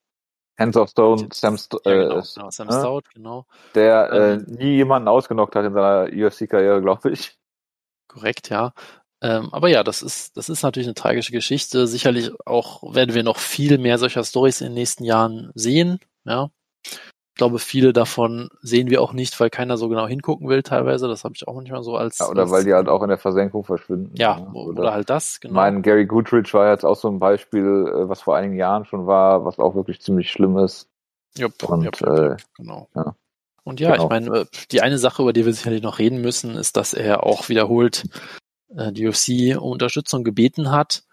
Hands 0.59 0.77
of 0.77 0.89
Stone, 0.89 1.29
Sam, 1.33 1.59
St 1.59 1.77
ja, 1.85 1.93
genau, 1.93 2.19
äh, 2.19 2.23
genau, 2.35 2.51
Sam 2.51 2.69
äh, 2.69 2.73
Stout, 2.73 3.03
genau. 3.13 3.47
Der 3.75 4.11
äh, 4.11 4.33
ähm, 4.35 4.47
äh, 4.47 4.51
nie 4.53 4.77
jemanden 4.77 5.09
ausgenockt 5.09 5.55
hat 5.55 5.65
in 5.65 5.75
seiner 5.75 6.09
UFC-Karriere, 6.13 6.81
glaube 6.81 7.11
ich. 7.11 7.37
Korrekt, 8.09 8.49
ja. 8.49 8.73
Ähm, 9.23 9.49
aber 9.53 9.69
ja, 9.69 9.83
das 9.83 10.03
ist, 10.03 10.37
das 10.37 10.49
ist 10.49 10.63
natürlich 10.63 10.87
eine 10.87 10.95
tragische 10.95 11.33
Geschichte. 11.33 11.87
Sicherlich 11.87 12.31
auch 12.45 12.95
werden 12.95 13.15
wir 13.15 13.23
noch 13.23 13.39
viel 13.39 13.79
mehr 13.79 13.99
solcher 13.99 14.25
Stories 14.25 14.61
in 14.61 14.69
den 14.69 14.75
nächsten 14.75 15.05
Jahren 15.05 15.51
sehen. 15.55 15.99
Ja. 16.25 16.51
Ich 16.85 17.39
glaube, 17.39 17.59
viele 17.59 17.93
davon 17.93 18.49
sehen 18.63 18.89
wir 18.89 19.03
auch 19.03 19.13
nicht, 19.13 19.39
weil 19.41 19.51
keiner 19.51 19.77
so 19.77 19.91
genau 19.91 20.07
hingucken 20.07 20.49
will 20.49 20.63
teilweise. 20.63 21.07
Das 21.07 21.25
habe 21.25 21.35
ich 21.35 21.47
auch 21.47 21.55
manchmal 21.55 21.83
so 21.83 21.97
als. 21.97 22.19
Ja, 22.19 22.29
oder 22.29 22.43
als, 22.43 22.51
weil 22.51 22.65
die 22.65 22.73
halt 22.73 22.89
auch 22.89 23.03
in 23.03 23.09
der 23.09 23.19
Versenkung 23.19 23.65
verschwinden. 23.65 24.15
Ja, 24.17 24.39
ja. 24.39 24.53
Oder, 24.53 24.81
oder, 24.81 24.93
halt 24.93 25.11
das, 25.11 25.41
genau. 25.41 25.55
Mein 25.55 25.83
Gary 25.83 26.07
Goodrich 26.07 26.53
war 26.55 26.71
jetzt 26.71 26.85
auch 26.85 26.97
so 26.97 27.09
ein 27.09 27.19
Beispiel, 27.19 27.63
äh, 27.63 28.09
was 28.09 28.23
vor 28.23 28.37
einigen 28.37 28.57
Jahren 28.57 28.87
schon 28.87 29.07
war, 29.07 29.45
was 29.45 29.59
auch 29.59 29.75
wirklich 29.75 30.01
ziemlich 30.01 30.31
schlimm 30.31 30.57
ist. 30.59 30.89
Jupp, 31.37 31.63
Und, 31.65 31.83
jupp, 31.83 32.01
jupp, 32.01 32.11
äh, 32.11 32.37
genau. 32.57 32.89
Ja. 32.95 33.15
Und 33.65 33.81
ja, 33.81 33.93
genau. 33.93 34.05
ich 34.05 34.09
meine, 34.09 34.39
äh, 34.39 34.47
die 34.71 34.81
eine 34.81 34.97
Sache, 34.97 35.21
über 35.21 35.33
die 35.33 35.45
wir 35.45 35.53
sicherlich 35.53 35.83
noch 35.83 35.99
reden 35.99 36.23
müssen, 36.23 36.55
ist, 36.55 36.77
dass 36.77 36.95
er 36.95 37.25
auch 37.25 37.49
wiederholt 37.49 38.05
die 38.69 39.07
UFC 39.07 39.61
um 39.61 39.71
Unterstützung 39.71 40.25
gebeten 40.25 40.71
hat, 40.71 41.05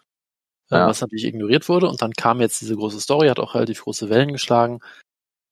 äh, 0.72 0.76
ja. 0.76 0.88
was 0.88 1.02
natürlich 1.02 1.26
ignoriert 1.26 1.70
wurde. 1.70 1.88
Und 1.88 2.02
dann 2.02 2.14
kam 2.14 2.42
jetzt 2.42 2.62
diese 2.62 2.76
große 2.76 3.00
Story, 3.00 3.28
hat 3.28 3.40
auch 3.40 3.56
relativ 3.56 3.84
große 3.84 4.10
Wellen 4.10 4.32
geschlagen. 4.32 4.80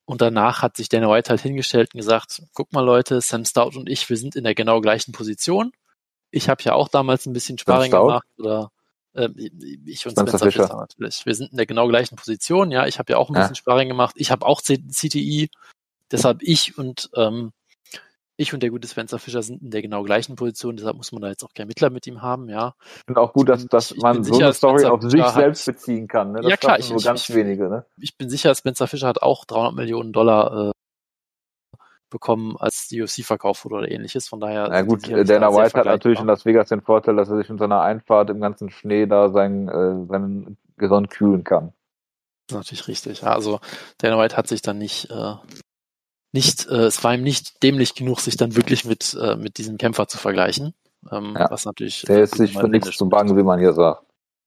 Und 0.06 0.22
danach 0.22 0.62
hat 0.62 0.76
sich 0.78 0.90
Dana 0.90 1.10
White 1.10 1.30
halt 1.30 1.42
hingestellt 1.42 1.94
und 1.94 2.00
gesagt, 2.00 2.42
guck 2.54 2.74
mal 2.74 2.84
Leute, 2.84 3.22
Sam 3.22 3.46
Stout 3.46 3.78
und 3.78 3.88
ich, 3.88 4.10
wir 4.10 4.18
sind 4.18 4.36
in 4.36 4.44
der 4.44 4.56
genau 4.56 4.82
gleichen 4.82 5.12
Position. 5.12 5.72
Ich 6.32 6.50
habe 6.50 6.64
ja 6.64 6.74
auch 6.74 6.90
damals 6.90 7.26
ein 7.26 7.34
bisschen 7.34 7.58
Sparring 7.58 7.92
gemacht 7.92 8.28
oder 8.38 8.72
äh, 9.14 9.30
ich 9.86 10.06
und 10.06 10.14
Spencer, 10.14 10.38
Spencer 10.38 10.52
Fischer 10.52 10.76
natürlich. 10.76 11.26
Wir 11.26 11.36
sind 11.36 11.52
in 11.52 11.58
der 11.58 11.66
genau 11.66 11.88
gleichen 11.88 12.16
Position, 12.16 12.72
ja. 12.72 12.88
Ich 12.88 13.00
habe 13.00 13.14
ja 13.14 13.18
auch 13.18 13.30
ein 13.30 13.34
bisschen 13.34 13.52
ja. 13.52 13.56
Sparring 13.56 13.88
gemacht. 13.90 14.16
Ich 14.18 14.32
habe 14.32 14.46
auch 14.46 14.62
CTI. 14.62 15.50
Deshalb 16.12 16.42
ich 16.42 16.78
und 16.78 17.10
ähm, 17.16 17.54
ich 18.42 18.54
und 18.54 18.64
der 18.64 18.70
gute 18.70 18.88
Spencer 18.88 19.20
Fischer 19.20 19.42
sind 19.42 19.62
in 19.62 19.72
der 19.72 19.82
genau 19.82 20.04
gleichen 20.04 20.36
Position, 20.36 20.76
deshalb 20.76 20.98
muss 20.98 21.12
man 21.12 21.22
da 21.22 21.30
jetzt 21.30 21.44
auch 21.44 21.54
kein 21.54 21.68
Mittler 21.68 21.90
mit 21.90 22.08
ihm 22.08 22.22
haben, 22.22 22.50
ja. 22.50 22.74
Und 23.08 23.18
auch 23.18 23.34
gut, 23.34 23.50
dass, 23.50 23.66
dass 23.68 23.96
man 23.98 24.24
so 24.24 24.34
sicher, 24.34 24.46
eine 24.46 24.54
Story 24.54 24.86
auf 24.86 25.02
sich 25.02 25.22
hat, 25.22 25.34
selbst 25.34 25.66
beziehen 25.66 26.08
kann, 26.08 26.32
ne? 26.32 26.42
Das 26.42 26.50
ja 26.50 26.58
klar, 26.58 26.80
ich, 26.80 26.90
nur 26.90 27.00
ich, 27.00 27.06
ganz 27.06 27.30
ich, 27.30 27.36
wenige, 27.36 27.70
ne? 27.70 27.86
Ich 27.98 28.18
bin 28.18 28.30
sicher, 28.30 28.54
Spencer 28.56 28.88
Fischer 28.88 29.08
hat 29.08 29.22
auch 29.22 29.46
300 29.46 29.76
Millionen 29.76 30.14
Dollar 30.14 30.70
äh, 30.70 30.72
bekommen, 32.10 32.58
als 32.60 32.88
die 32.88 33.02
UFC 33.02 33.24
verkauft 33.24 33.66
wurde 33.66 33.76
oder 33.76 33.92
ähnliches, 33.92 34.28
von 34.28 34.40
daher. 34.40 34.68
Na 34.70 34.82
gut, 34.82 35.08
Dana 35.08 35.54
White 35.54 35.80
hat 35.80 35.86
natürlich 35.86 36.20
in 36.20 36.28
Las 36.28 36.46
Vegas 36.46 36.70
den 36.70 36.82
Vorteil, 36.82 37.16
dass 37.16 37.30
er 37.30 37.38
sich 37.38 37.50
in 37.50 37.58
seiner 37.58 37.82
Einfahrt 37.82 38.30
im 38.30 38.42
ganzen 38.42 38.70
Schnee 38.70 39.08
da 39.08 39.30
sein, 39.30 39.68
äh, 39.70 40.06
seinen 40.08 40.58
Gehirn 40.78 41.08
kühlen 41.08 41.44
kann. 41.44 41.74
Das 42.48 42.56
ist 42.56 42.58
natürlich 42.58 42.88
richtig. 42.88 43.24
Also 43.24 43.60
Dana 43.98 44.20
White 44.20 44.36
hat 44.36 44.48
sich 44.48 44.62
dann 44.62 44.78
nicht 44.78 45.10
äh, 45.10 45.36
nicht, 46.34 46.68
äh, 46.68 46.86
es 46.86 47.04
war 47.04 47.14
ihm 47.14 47.24
nicht 47.24 47.62
dämlich 47.64 47.96
genug, 47.96 48.20
sich 48.20 48.38
dann 48.38 48.56
wirklich 48.56 48.86
mit, 48.86 49.18
äh, 49.22 49.36
mit 49.36 49.58
diesem 49.58 49.78
Kämpfer 49.78 50.08
zu 50.08 50.18
vergleichen. 50.18 50.74
Ähm, 51.12 51.36
ja. 51.38 51.50
Was 51.50 51.66
natürlich. 51.66 52.04
Der 52.04 52.24
ist 52.24 52.36
sich 52.36 52.58
für 52.58 52.68
nichts 52.68 52.96
zu 52.96 53.10
bangen, 53.10 53.36
wie 53.38 53.44
man 53.44 53.60
hier 53.60 53.74
sagt. 53.74 54.04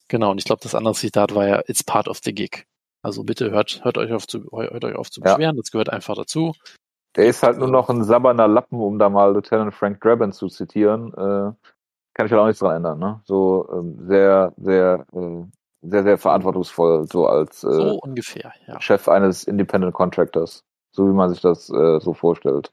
Genau, 0.08 0.30
und 0.30 0.38
ich 0.38 0.44
glaube, 0.44 0.60
das 0.62 0.74
andere 0.74 0.94
Zitat 0.94 1.34
war 1.34 1.46
ja, 1.46 1.62
it's 1.66 1.82
part 1.82 2.08
of 2.08 2.20
the 2.22 2.34
gig. 2.34 2.66
Also 3.02 3.24
bitte 3.24 3.50
hört, 3.50 3.84
hört 3.84 3.98
euch 3.98 4.12
auf 4.12 4.26
zu, 4.26 4.48
hört 4.52 4.84
euch 4.84 4.96
auf 4.96 5.10
zu 5.10 5.20
beschweren, 5.20 5.56
ja. 5.56 5.60
das 5.60 5.70
gehört 5.70 5.90
einfach 5.90 6.14
dazu. 6.14 6.54
Der 7.16 7.26
ist 7.26 7.42
halt 7.42 7.58
nur 7.58 7.68
noch 7.68 7.88
ein 7.90 8.02
sabberner 8.02 8.48
Lappen, 8.48 8.80
um 8.80 8.98
da 8.98 9.08
mal 9.08 9.32
Lieutenant 9.32 9.74
Frank 9.74 10.00
Draben 10.00 10.32
zu 10.32 10.48
zitieren. 10.48 11.12
Äh, 11.12 11.52
kann 12.14 12.26
ich 12.26 12.32
halt 12.32 12.40
auch 12.40 12.46
nichts 12.46 12.60
dran 12.60 12.76
ändern, 12.76 12.98
ne? 12.98 13.20
So 13.24 13.68
ähm, 13.72 14.06
sehr, 14.06 14.52
sehr, 14.56 15.06
äh, 15.12 15.44
sehr, 15.82 16.02
sehr 16.02 16.18
verantwortungsvoll, 16.18 17.06
so 17.10 17.26
als 17.26 17.62
äh, 17.64 17.72
so 17.72 17.98
ungefähr, 18.00 18.52
ja. 18.66 18.80
Chef 18.80 19.08
eines 19.08 19.44
Independent 19.44 19.92
Contractors 19.92 20.64
so 20.94 21.08
wie 21.08 21.12
man 21.12 21.28
sich 21.30 21.40
das 21.40 21.68
äh, 21.70 22.00
so 22.00 22.14
vorstellt. 22.14 22.72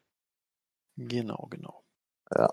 Genau, 0.96 1.48
genau. 1.50 1.84
Ja. 2.36 2.50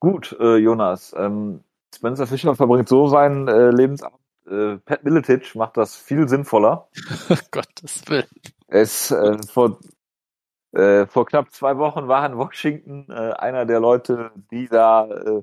Gut, 0.00 0.36
äh, 0.38 0.56
Jonas. 0.56 1.14
Ähm, 1.16 1.64
Spencer 1.94 2.26
Fischer 2.26 2.54
verbringt 2.54 2.88
so 2.88 3.08
seinen 3.08 3.48
äh, 3.48 3.70
Lebensabend. 3.70 4.20
Äh, 4.46 4.76
Pat 4.78 5.02
Miletic 5.04 5.54
macht 5.54 5.76
das 5.76 5.96
viel 5.96 6.28
sinnvoller. 6.28 6.88
Gottes 7.50 8.02
Willen. 8.08 8.28
Es 8.68 9.10
äh, 9.10 9.38
vor 9.42 9.78
äh, 10.72 11.06
vor 11.06 11.26
knapp 11.26 11.52
zwei 11.52 11.78
Wochen 11.78 12.08
war 12.08 12.26
in 12.26 12.36
Washington 12.36 13.06
äh, 13.08 13.32
einer 13.32 13.64
der 13.64 13.80
Leute, 13.80 14.32
die 14.50 14.68
da 14.68 15.06
äh, 15.06 15.42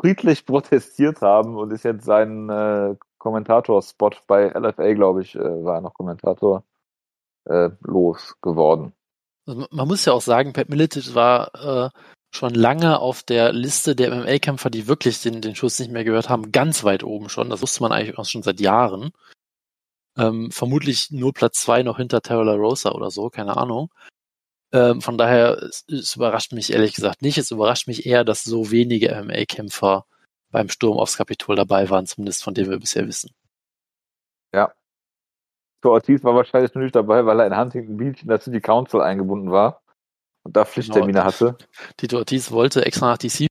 friedlich 0.00 0.46
protestiert 0.46 1.22
haben 1.22 1.56
und 1.56 1.72
ist 1.72 1.84
jetzt 1.84 2.04
sein 2.04 2.48
äh, 2.48 2.94
Kommentatorspot 3.18 4.22
bei 4.26 4.48
LFA, 4.50 4.92
glaube 4.94 5.22
ich, 5.22 5.34
äh, 5.34 5.64
war 5.64 5.76
er 5.76 5.80
noch 5.80 5.94
Kommentator 5.94 6.64
äh, 7.48 7.70
losgeworden. 7.80 8.92
Also 9.46 9.66
man 9.70 9.88
muss 9.88 10.04
ja 10.04 10.12
auch 10.12 10.22
sagen, 10.22 10.52
Pat 10.52 10.68
Miletic 10.68 11.14
war 11.14 11.54
äh, 11.86 11.90
schon 12.30 12.54
lange 12.54 12.98
auf 12.98 13.22
der 13.22 13.52
Liste 13.52 13.96
der 13.96 14.14
MMA-Kämpfer, 14.14 14.70
die 14.70 14.86
wirklich 14.86 15.22
den, 15.22 15.40
den 15.40 15.54
Schuss 15.54 15.78
nicht 15.78 15.90
mehr 15.90 16.04
gehört 16.04 16.28
haben, 16.28 16.52
ganz 16.52 16.84
weit 16.84 17.02
oben 17.02 17.28
schon. 17.28 17.50
Das 17.50 17.62
wusste 17.62 17.82
man 17.82 17.92
eigentlich 17.92 18.18
auch 18.18 18.26
schon 18.26 18.42
seit 18.42 18.60
Jahren. 18.60 19.12
Ähm, 20.16 20.50
vermutlich 20.50 21.10
nur 21.10 21.32
Platz 21.32 21.60
zwei 21.62 21.82
noch 21.82 21.96
hinter 21.96 22.20
Terrell 22.20 22.48
Rosa 22.48 22.90
oder 22.90 23.10
so, 23.10 23.30
keine 23.30 23.56
Ahnung. 23.56 23.90
Ähm, 24.72 25.00
von 25.00 25.16
daher, 25.16 25.62
es, 25.62 25.84
es, 25.88 26.16
überrascht 26.16 26.52
mich 26.52 26.72
ehrlich 26.72 26.94
gesagt 26.94 27.22
nicht. 27.22 27.38
Es 27.38 27.50
überrascht 27.50 27.86
mich 27.88 28.04
eher, 28.04 28.24
dass 28.24 28.44
so 28.44 28.70
wenige 28.70 29.14
MMA-Kämpfer 29.14 30.04
beim 30.50 30.68
Sturm 30.68 30.98
aufs 30.98 31.16
Kapitol 31.16 31.56
dabei 31.56 31.88
waren, 31.88 32.06
zumindest 32.06 32.42
von 32.42 32.54
dem 32.54 32.68
wir 32.68 32.78
bisher 32.78 33.06
wissen. 33.06 33.30
Ja, 34.52 34.72
Victor 35.78 35.92
Ortiz 35.92 36.24
war 36.24 36.34
wahrscheinlich 36.34 36.74
nur 36.74 36.82
nicht 36.82 36.96
dabei, 36.96 37.24
weil 37.24 37.38
er 37.38 37.46
in 37.46 37.56
Huntington 37.56 37.96
Beach 37.96 38.22
in 38.22 38.28
der 38.28 38.40
City 38.40 38.60
Council 38.60 39.00
eingebunden 39.00 39.52
war 39.52 39.80
und 40.42 40.56
da 40.56 40.64
Pflichttermine 40.64 41.12
genau, 41.12 41.24
hatte. 41.24 41.56
Tito 41.96 42.18
Ortiz 42.18 42.50
wollte 42.50 42.84
extra 42.84 43.12
nach 43.12 43.18
DC 43.18 43.46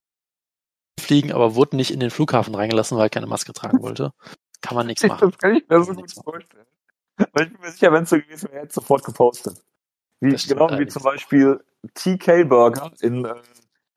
fliegen, 0.99 1.31
aber 1.31 1.55
wurde 1.55 1.77
nicht 1.77 1.91
in 1.91 2.01
den 2.01 2.09
Flughafen 2.09 2.53
reingelassen, 2.53 2.97
weil 2.97 3.05
er 3.05 3.09
keine 3.09 3.27
Maske 3.27 3.53
tragen 3.53 3.81
wollte. 3.81 4.11
Kann 4.61 4.75
man 4.75 4.87
nichts 4.87 5.03
machen. 5.07 5.29
Das 5.29 5.37
kann 5.37 5.55
ich 5.55 5.69
mir 5.69 5.81
so 5.81 5.93
gut 5.93 6.11
vorstellen. 6.11 6.65
Weil 7.31 7.45
ich 7.45 7.53
bin 7.53 7.61
mir 7.61 7.71
sicher, 7.71 7.93
wenn 7.93 8.03
es 8.03 8.09
so 8.09 8.17
gewesen 8.17 8.49
wäre, 8.49 8.57
hätte 8.57 8.67
es 8.67 8.75
sofort 8.75 9.05
gepostet. 9.05 9.63
Wie, 10.19 10.35
genau 10.35 10.69
wie 10.77 10.87
zum 10.87 11.03
Beispiel 11.03 11.63
TK 11.93 12.43
Burger 12.43 12.91
in 12.99 13.23
äh, 13.23 13.35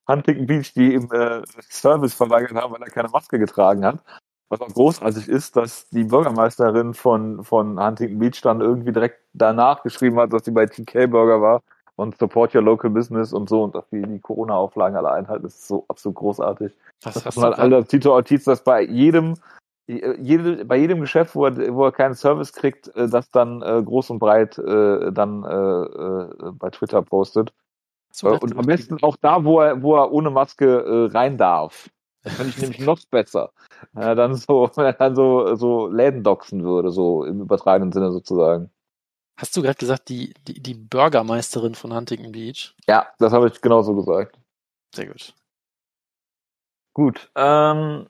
Huntington 0.06 0.46
Beach, 0.46 0.72
die 0.74 0.94
im 0.94 1.10
äh, 1.10 1.42
Service 1.68 2.14
verweigert 2.14 2.52
haben, 2.52 2.72
weil 2.72 2.82
er 2.82 2.90
keine 2.90 3.08
Maske 3.08 3.40
getragen 3.40 3.84
hat 3.84 3.98
was 4.50 4.60
auch 4.60 4.74
großartig 4.74 5.28
ist, 5.28 5.56
dass 5.56 5.88
die 5.90 6.04
Bürgermeisterin 6.04 6.92
von, 6.92 7.44
von 7.44 7.82
Huntington 7.82 8.18
Beach 8.18 8.40
dann 8.42 8.60
irgendwie 8.60 8.92
direkt 8.92 9.20
danach 9.32 9.82
geschrieben 9.82 10.18
hat, 10.18 10.32
dass 10.32 10.44
sie 10.44 10.50
bei 10.50 10.66
TK 10.66 11.06
Burger 11.06 11.40
war 11.40 11.62
und 11.94 12.18
support 12.18 12.54
your 12.54 12.62
local 12.62 12.90
business 12.90 13.32
und 13.32 13.48
so 13.48 13.62
und 13.62 13.74
dass 13.74 13.88
die 13.90 14.02
die 14.02 14.18
Corona-Auflagen 14.18 14.96
alle 14.96 15.12
einhalten. 15.12 15.44
Das 15.44 15.54
ist 15.54 15.68
so 15.68 15.84
absolut 15.88 16.16
großartig. 16.16 16.72
Was 17.02 17.22
das 17.22 17.36
hat 17.36 17.58
halt 17.58 17.88
Tito 17.88 18.12
Ortiz, 18.12 18.44
dass 18.44 18.62
bei 18.64 18.82
jedem 18.82 19.34
jede, 19.86 20.64
bei 20.64 20.76
jedem 20.76 21.00
Geschäft, 21.00 21.34
wo 21.34 21.46
er, 21.46 21.74
wo 21.74 21.84
er 21.84 21.92
keinen 21.92 22.14
Service 22.14 22.52
kriegt, 22.52 22.94
äh, 22.96 23.08
das 23.08 23.30
dann 23.30 23.62
äh, 23.62 23.82
groß 23.82 24.10
und 24.10 24.18
breit 24.18 24.56
äh, 24.58 25.12
dann 25.12 25.44
äh, 25.44 25.48
äh, 25.48 26.52
bei 26.52 26.70
Twitter 26.70 27.02
postet. 27.02 27.52
So, 28.12 28.28
und 28.28 28.56
am 28.56 28.66
besten 28.66 29.02
auch 29.02 29.16
da, 29.20 29.44
wo 29.44 29.60
er, 29.60 29.82
wo 29.82 29.96
er 29.96 30.12
ohne 30.12 30.30
Maske 30.30 30.66
äh, 30.66 31.16
rein 31.16 31.38
darf. 31.38 31.88
Das 32.22 32.34
fand 32.34 32.50
ich 32.50 32.58
nämlich 32.58 32.80
noch 32.80 33.00
besser. 33.10 33.52
Wenn 33.92 34.02
er 34.02 34.14
dann 34.14 34.34
so, 34.34 34.70
wenn 34.76 34.86
er 34.86 34.92
dann 34.92 35.14
so, 35.14 35.54
so 35.54 35.86
Läden 35.88 36.22
doxen 36.22 36.64
würde, 36.64 36.90
so 36.90 37.24
im 37.24 37.40
übertragenen 37.40 37.92
Sinne 37.92 38.12
sozusagen. 38.12 38.70
Hast 39.36 39.56
du 39.56 39.62
gerade 39.62 39.78
gesagt, 39.78 40.10
die, 40.10 40.34
die, 40.46 40.60
die 40.60 40.74
Bürgermeisterin 40.74 41.74
von 41.74 41.94
Huntington 41.94 42.32
Beach? 42.32 42.74
Ja, 42.86 43.06
das 43.18 43.32
habe 43.32 43.48
ich 43.48 43.60
genauso 43.62 43.94
gesagt. 43.94 44.38
Sehr 44.94 45.06
gut. 45.06 45.34
Gut, 46.92 47.30
ähm, 47.36 48.06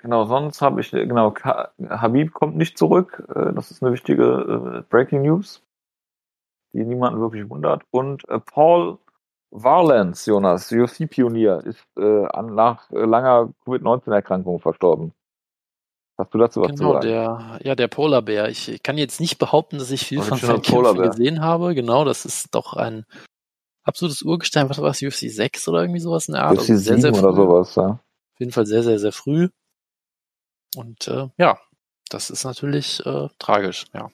genau, 0.00 0.26
sonst 0.26 0.60
habe 0.60 0.80
ich, 0.80 0.90
genau, 0.90 1.34
Habib 1.42 2.34
kommt 2.34 2.56
nicht 2.56 2.76
zurück. 2.76 3.24
Äh, 3.34 3.54
das 3.54 3.70
ist 3.70 3.82
eine 3.82 3.92
wichtige 3.92 4.82
äh, 4.84 4.90
Breaking 4.90 5.22
News, 5.22 5.62
die 6.74 6.84
niemanden 6.84 7.20
wirklich 7.20 7.48
wundert. 7.48 7.84
Und 7.90 8.28
äh, 8.28 8.40
Paul 8.40 8.98
Varlance, 9.50 10.30
Jonas, 10.30 10.70
UFC-Pionier, 10.70 11.62
ist 11.64 11.86
äh, 11.96 12.26
nach 12.42 12.90
äh, 12.90 13.04
langer 13.04 13.52
Covid-19-Erkrankung 13.64 14.60
verstorben. 14.60 15.12
Hast 16.18 16.32
du 16.32 16.38
dazu 16.38 16.62
was 16.62 16.68
genau, 16.68 16.78
zu 16.78 16.92
sagen? 16.94 17.08
Der, 17.08 17.60
ja, 17.62 17.74
der 17.74 17.88
Polarbär. 17.88 18.48
Ich 18.48 18.82
kann 18.82 18.96
jetzt 18.96 19.20
nicht 19.20 19.38
behaupten, 19.38 19.78
dass 19.78 19.90
ich 19.90 20.06
viel 20.06 20.22
von 20.22 20.38
seinen 20.38 20.62
Kämpfen 20.62 21.02
gesehen 21.02 21.42
habe. 21.42 21.74
Genau, 21.74 22.04
das 22.04 22.24
ist 22.24 22.54
doch 22.54 22.72
ein 22.72 23.04
absolutes 23.82 24.22
Urgestein. 24.22 24.70
Was 24.70 24.80
war 24.80 24.90
es? 24.90 25.02
UFC 25.02 25.30
6 25.30 25.68
oder 25.68 25.82
irgendwie 25.82 26.00
sowas 26.00 26.28
in 26.28 26.34
der 26.34 26.44
Art? 26.44 26.58
UFC 26.58 26.70
also 26.70 26.76
sehr, 26.76 26.98
sehr 27.00 27.14
früh. 27.14 27.20
oder 27.20 27.34
sowas, 27.34 27.74
ja. 27.74 27.86
Auf 27.88 28.40
jeden 28.40 28.52
Fall 28.52 28.66
sehr, 28.66 28.82
sehr, 28.82 28.98
sehr 28.98 29.12
früh. 29.12 29.48
Und 30.74 31.06
äh, 31.08 31.28
ja, 31.36 31.58
das 32.08 32.30
ist 32.30 32.44
natürlich 32.44 33.04
äh, 33.04 33.28
tragisch, 33.38 33.86
ja. 33.92 34.10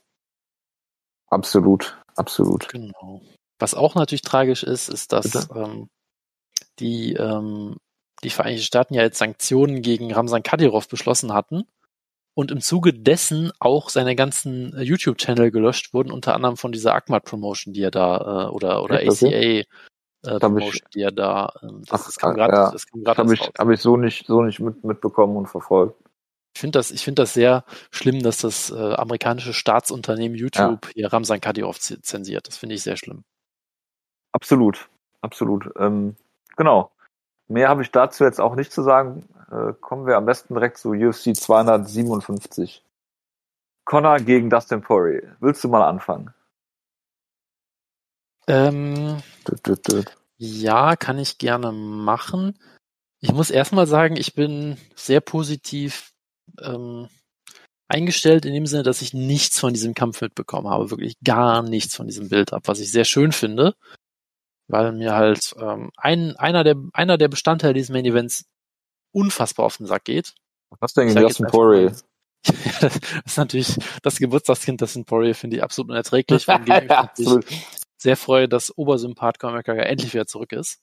Absolut, 1.28 1.98
absolut. 2.16 2.68
Genau. 2.68 3.22
Was 3.62 3.74
auch 3.74 3.94
natürlich 3.94 4.22
tragisch 4.22 4.64
ist, 4.64 4.88
ist, 4.88 5.12
dass 5.12 5.48
ähm, 5.54 5.88
die, 6.80 7.12
ähm, 7.12 7.76
die 8.24 8.30
Vereinigten 8.30 8.64
Staaten 8.64 8.94
ja 8.94 9.02
jetzt 9.02 9.18
Sanktionen 9.18 9.82
gegen 9.82 10.12
Ramsan 10.12 10.42
Kadyrov 10.42 10.88
beschlossen 10.88 11.32
hatten 11.32 11.62
und 12.34 12.50
im 12.50 12.60
Zuge 12.60 12.92
dessen 12.92 13.52
auch 13.60 13.88
seine 13.88 14.16
ganzen 14.16 14.74
äh, 14.74 14.82
YouTube-Channel 14.82 15.52
gelöscht 15.52 15.94
wurden, 15.94 16.10
unter 16.10 16.34
anderem 16.34 16.56
von 16.56 16.72
dieser 16.72 16.94
Akmat 16.94 17.24
Promotion, 17.24 17.72
die 17.72 17.82
er 17.82 17.92
da, 17.92 18.48
äh, 18.48 18.50
oder, 18.50 18.82
oder 18.82 18.96
ACA 18.96 19.28
äh, 19.28 19.64
Promotion, 20.40 20.88
die 20.92 21.02
er 21.02 21.12
da, 21.12 21.52
ähm, 21.62 21.84
das, 21.86 22.00
Ach, 22.00 22.06
das 22.06 22.16
kam 22.16 22.34
gerade, 22.34 22.56
ja. 22.56 22.70
das 22.72 22.84
kam 22.88 23.04
gerade 23.04 23.18
Habe 23.18 23.32
ich, 23.32 23.40
hab 23.40 23.70
ich 23.70 23.80
so 23.80 23.96
nicht, 23.96 24.26
so 24.26 24.42
nicht 24.42 24.58
mit, 24.58 24.82
mitbekommen 24.82 25.36
und 25.36 25.46
verfolgt. 25.46 25.94
Ich 26.56 26.60
finde 26.60 26.80
das, 26.80 26.90
ich 26.90 27.04
finde 27.04 27.22
das 27.22 27.32
sehr 27.32 27.64
schlimm, 27.92 28.24
dass 28.24 28.38
das 28.38 28.70
äh, 28.72 28.94
amerikanische 28.94 29.52
Staatsunternehmen 29.52 30.36
YouTube 30.36 30.86
ja. 30.86 30.92
hier 30.94 31.12
Ramsan 31.12 31.40
Kadyrov 31.40 31.78
zensiert. 31.78 32.48
Das 32.48 32.56
finde 32.56 32.74
ich 32.74 32.82
sehr 32.82 32.96
schlimm. 32.96 33.22
Absolut, 34.32 34.88
absolut. 35.20 35.70
Ähm, 35.76 36.16
genau. 36.56 36.90
Mehr 37.48 37.68
habe 37.68 37.82
ich 37.82 37.90
dazu 37.90 38.24
jetzt 38.24 38.40
auch 38.40 38.54
nicht 38.54 38.72
zu 38.72 38.82
sagen. 38.82 39.28
Äh, 39.50 39.74
kommen 39.80 40.06
wir 40.06 40.16
am 40.16 40.24
besten 40.24 40.54
direkt 40.54 40.78
zu 40.78 40.90
UFC 40.92 41.36
257. 41.36 42.82
Connor 43.84 44.18
gegen 44.18 44.48
Dustin 44.48 44.80
Poirier. 44.80 45.36
Willst 45.40 45.62
du 45.62 45.68
mal 45.68 45.86
anfangen? 45.86 46.32
Ähm, 48.46 49.22
dut, 49.44 49.66
dut, 49.66 49.88
dut. 49.88 50.16
Ja, 50.38 50.96
kann 50.96 51.18
ich 51.18 51.38
gerne 51.38 51.72
machen. 51.72 52.58
Ich 53.20 53.32
muss 53.32 53.50
erstmal 53.50 53.86
sagen, 53.86 54.16
ich 54.16 54.34
bin 54.34 54.78
sehr 54.96 55.20
positiv 55.20 56.12
ähm, 56.60 57.08
eingestellt 57.86 58.46
in 58.46 58.54
dem 58.54 58.66
Sinne, 58.66 58.82
dass 58.82 59.02
ich 59.02 59.14
nichts 59.14 59.60
von 59.60 59.74
diesem 59.74 59.94
Kampf 59.94 60.22
mitbekommen 60.22 60.68
habe. 60.68 60.90
Wirklich 60.90 61.14
gar 61.22 61.62
nichts 61.62 61.94
von 61.94 62.06
diesem 62.06 62.28
Bild 62.30 62.52
ab, 62.52 62.62
was 62.64 62.80
ich 62.80 62.90
sehr 62.90 63.04
schön 63.04 63.32
finde 63.32 63.74
weil 64.68 64.92
mir 64.92 65.14
halt 65.14 65.54
ähm, 65.60 65.90
ein, 65.96 66.36
einer, 66.36 66.64
der, 66.64 66.76
einer 66.92 67.18
der 67.18 67.28
Bestandteile 67.28 67.74
dieses 67.74 67.90
Main 67.90 68.04
Events 68.04 68.44
unfassbar 69.12 69.66
auf 69.66 69.76
den 69.76 69.86
Sack 69.86 70.04
geht. 70.04 70.34
Was 70.80 70.94
denn 70.94 71.16
Justin 71.16 71.46
Poirier? 71.46 71.94
das 72.80 72.98
ist 73.24 73.36
natürlich 73.36 73.76
das 74.02 74.18
Geburtstagskind, 74.18 74.80
das 74.80 74.96
in 74.96 75.04
Poirier 75.04 75.34
finde 75.34 75.56
ich 75.56 75.62
absolut 75.62 75.90
unerträglich. 75.90 76.46
ja, 76.46 76.56
absolut. 76.88 77.44
sehr 77.98 78.16
freue, 78.16 78.48
dass 78.48 78.76
Obersympath 78.76 79.42
McGregor 79.42 79.86
endlich 79.86 80.12
wieder 80.14 80.26
zurück 80.26 80.52
ist. 80.52 80.80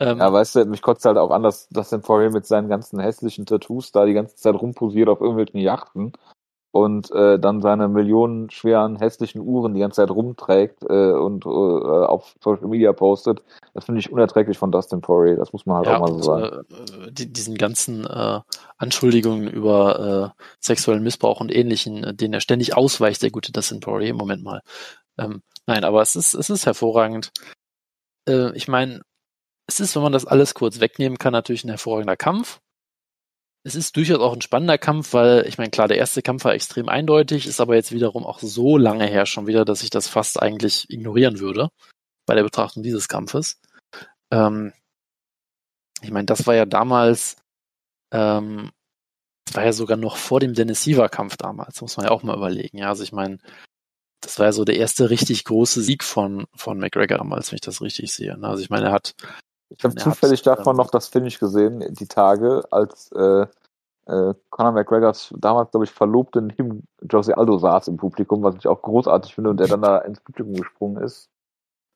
Ähm, 0.00 0.18
ja, 0.18 0.32
weißt 0.32 0.54
du, 0.54 0.64
mich 0.66 0.80
kotzt 0.80 1.04
halt 1.04 1.18
auch 1.18 1.30
an, 1.30 1.42
dass, 1.42 1.68
dass 1.70 1.90
Poirier 1.90 2.30
mit 2.30 2.46
seinen 2.46 2.68
ganzen 2.68 3.00
hässlichen 3.00 3.46
Tattoos 3.46 3.90
da 3.90 4.06
die 4.06 4.12
ganze 4.12 4.36
Zeit 4.36 4.54
rumposiert 4.54 5.08
auf 5.08 5.20
irgendwelchen 5.20 5.58
Yachten 5.58 6.12
und 6.70 7.10
äh, 7.12 7.38
dann 7.38 7.62
seine 7.62 7.88
millionenschweren 7.88 8.96
hässlichen 8.96 9.40
Uhren 9.40 9.74
die 9.74 9.80
ganze 9.80 10.02
Zeit 10.02 10.10
rumträgt 10.10 10.82
äh, 10.82 11.12
und 11.12 11.46
äh, 11.46 11.48
auf 11.48 12.34
Social 12.42 12.68
Media 12.68 12.92
postet, 12.92 13.42
das 13.74 13.84
finde 13.84 14.00
ich 14.00 14.12
unerträglich 14.12 14.58
von 14.58 14.70
Dustin 14.70 15.00
Poirier. 15.00 15.36
Das 15.36 15.52
muss 15.52 15.64
man 15.64 15.78
halt 15.78 15.86
ja, 15.86 15.96
auch 15.96 16.00
mal 16.00 16.12
so 16.14 16.22
sagen. 16.22 16.66
Äh, 16.70 17.12
die, 17.12 17.32
diesen 17.32 17.56
ganzen 17.56 18.06
äh, 18.06 18.40
Anschuldigungen 18.76 19.48
über 19.48 20.34
äh, 20.36 20.42
sexuellen 20.60 21.02
Missbrauch 21.02 21.40
und 21.40 21.54
Ähnlichen, 21.54 22.04
äh, 22.04 22.14
denen 22.14 22.34
er 22.34 22.40
ständig 22.40 22.76
ausweicht, 22.76 23.22
der 23.22 23.30
gute 23.30 23.52
Dustin 23.52 23.80
Poirier. 23.80 24.14
Moment 24.14 24.44
mal. 24.44 24.60
Ähm, 25.18 25.42
nein, 25.66 25.84
aber 25.84 26.02
es 26.02 26.16
ist 26.16 26.34
es 26.34 26.50
ist 26.50 26.66
hervorragend. 26.66 27.30
Äh, 28.28 28.54
ich 28.54 28.68
meine, 28.68 29.02
es 29.66 29.80
ist, 29.80 29.96
wenn 29.96 30.02
man 30.02 30.12
das 30.12 30.26
alles 30.26 30.54
kurz 30.54 30.80
wegnehmen 30.80 31.18
kann, 31.18 31.32
natürlich 31.32 31.64
ein 31.64 31.70
hervorragender 31.70 32.16
Kampf 32.16 32.60
es 33.64 33.74
ist 33.74 33.96
durchaus 33.96 34.20
auch 34.20 34.32
ein 34.32 34.40
spannender 34.40 34.78
Kampf, 34.78 35.12
weil 35.12 35.46
ich 35.46 35.58
meine, 35.58 35.70
klar, 35.70 35.88
der 35.88 35.98
erste 35.98 36.22
Kampf 36.22 36.44
war 36.44 36.54
extrem 36.54 36.88
eindeutig, 36.88 37.46
ist 37.46 37.60
aber 37.60 37.74
jetzt 37.74 37.92
wiederum 37.92 38.24
auch 38.24 38.38
so 38.38 38.76
lange 38.76 39.06
her 39.06 39.26
schon 39.26 39.46
wieder, 39.46 39.64
dass 39.64 39.82
ich 39.82 39.90
das 39.90 40.08
fast 40.08 40.40
eigentlich 40.40 40.88
ignorieren 40.90 41.40
würde 41.40 41.70
bei 42.26 42.34
der 42.34 42.44
Betrachtung 42.44 42.82
dieses 42.82 43.08
Kampfes. 43.08 43.60
Ähm, 44.30 44.72
ich 46.02 46.10
meine, 46.10 46.26
das 46.26 46.46
war 46.46 46.54
ja 46.54 46.66
damals, 46.66 47.36
ähm, 48.12 48.70
das 49.46 49.56
war 49.56 49.64
ja 49.64 49.72
sogar 49.72 49.96
noch 49.96 50.16
vor 50.16 50.40
dem 50.40 50.54
Dennis 50.54 50.82
Siever 50.82 51.08
Kampf 51.08 51.36
damals, 51.36 51.80
muss 51.80 51.96
man 51.96 52.06
ja 52.06 52.12
auch 52.12 52.22
mal 52.22 52.36
überlegen. 52.36 52.78
Ja, 52.78 52.88
also 52.88 53.02
ich 53.02 53.12
meine, 53.12 53.38
das 54.20 54.38
war 54.38 54.46
ja 54.46 54.52
so 54.52 54.64
der 54.64 54.76
erste 54.76 55.10
richtig 55.10 55.44
große 55.44 55.82
Sieg 55.82 56.04
von, 56.04 56.46
von 56.54 56.78
McGregor 56.78 57.18
damals, 57.18 57.50
wenn 57.50 57.56
ich 57.56 57.62
das 57.62 57.80
richtig 57.80 58.12
sehe. 58.12 58.36
Ne? 58.38 58.48
Also 58.48 58.62
ich 58.62 58.70
meine, 58.70 58.86
er 58.86 58.92
hat 58.92 59.14
ich 59.70 59.84
habe 59.84 59.94
zufällig 59.94 60.42
davon 60.42 60.76
noch 60.76 60.90
das 60.90 61.08
Finish 61.08 61.38
gesehen, 61.38 61.84
die 61.94 62.06
Tage, 62.06 62.62
als 62.70 63.12
äh, 63.12 63.46
äh, 64.06 64.34
Conor 64.50 64.72
McGregors 64.72 65.34
damals, 65.38 65.70
glaube 65.70 65.84
ich, 65.84 65.90
Verlobte 65.90 66.40
neben 66.40 66.86
Jose 67.10 67.36
Aldo 67.36 67.58
saß 67.58 67.88
im 67.88 67.98
Publikum, 67.98 68.42
was 68.42 68.56
ich 68.56 68.66
auch 68.66 68.80
großartig 68.80 69.34
finde, 69.34 69.50
und 69.50 69.60
der 69.60 69.68
dann 69.68 69.82
da 69.82 69.98
ins 69.98 70.20
Publikum 70.20 70.54
gesprungen 70.54 71.02
ist. 71.02 71.28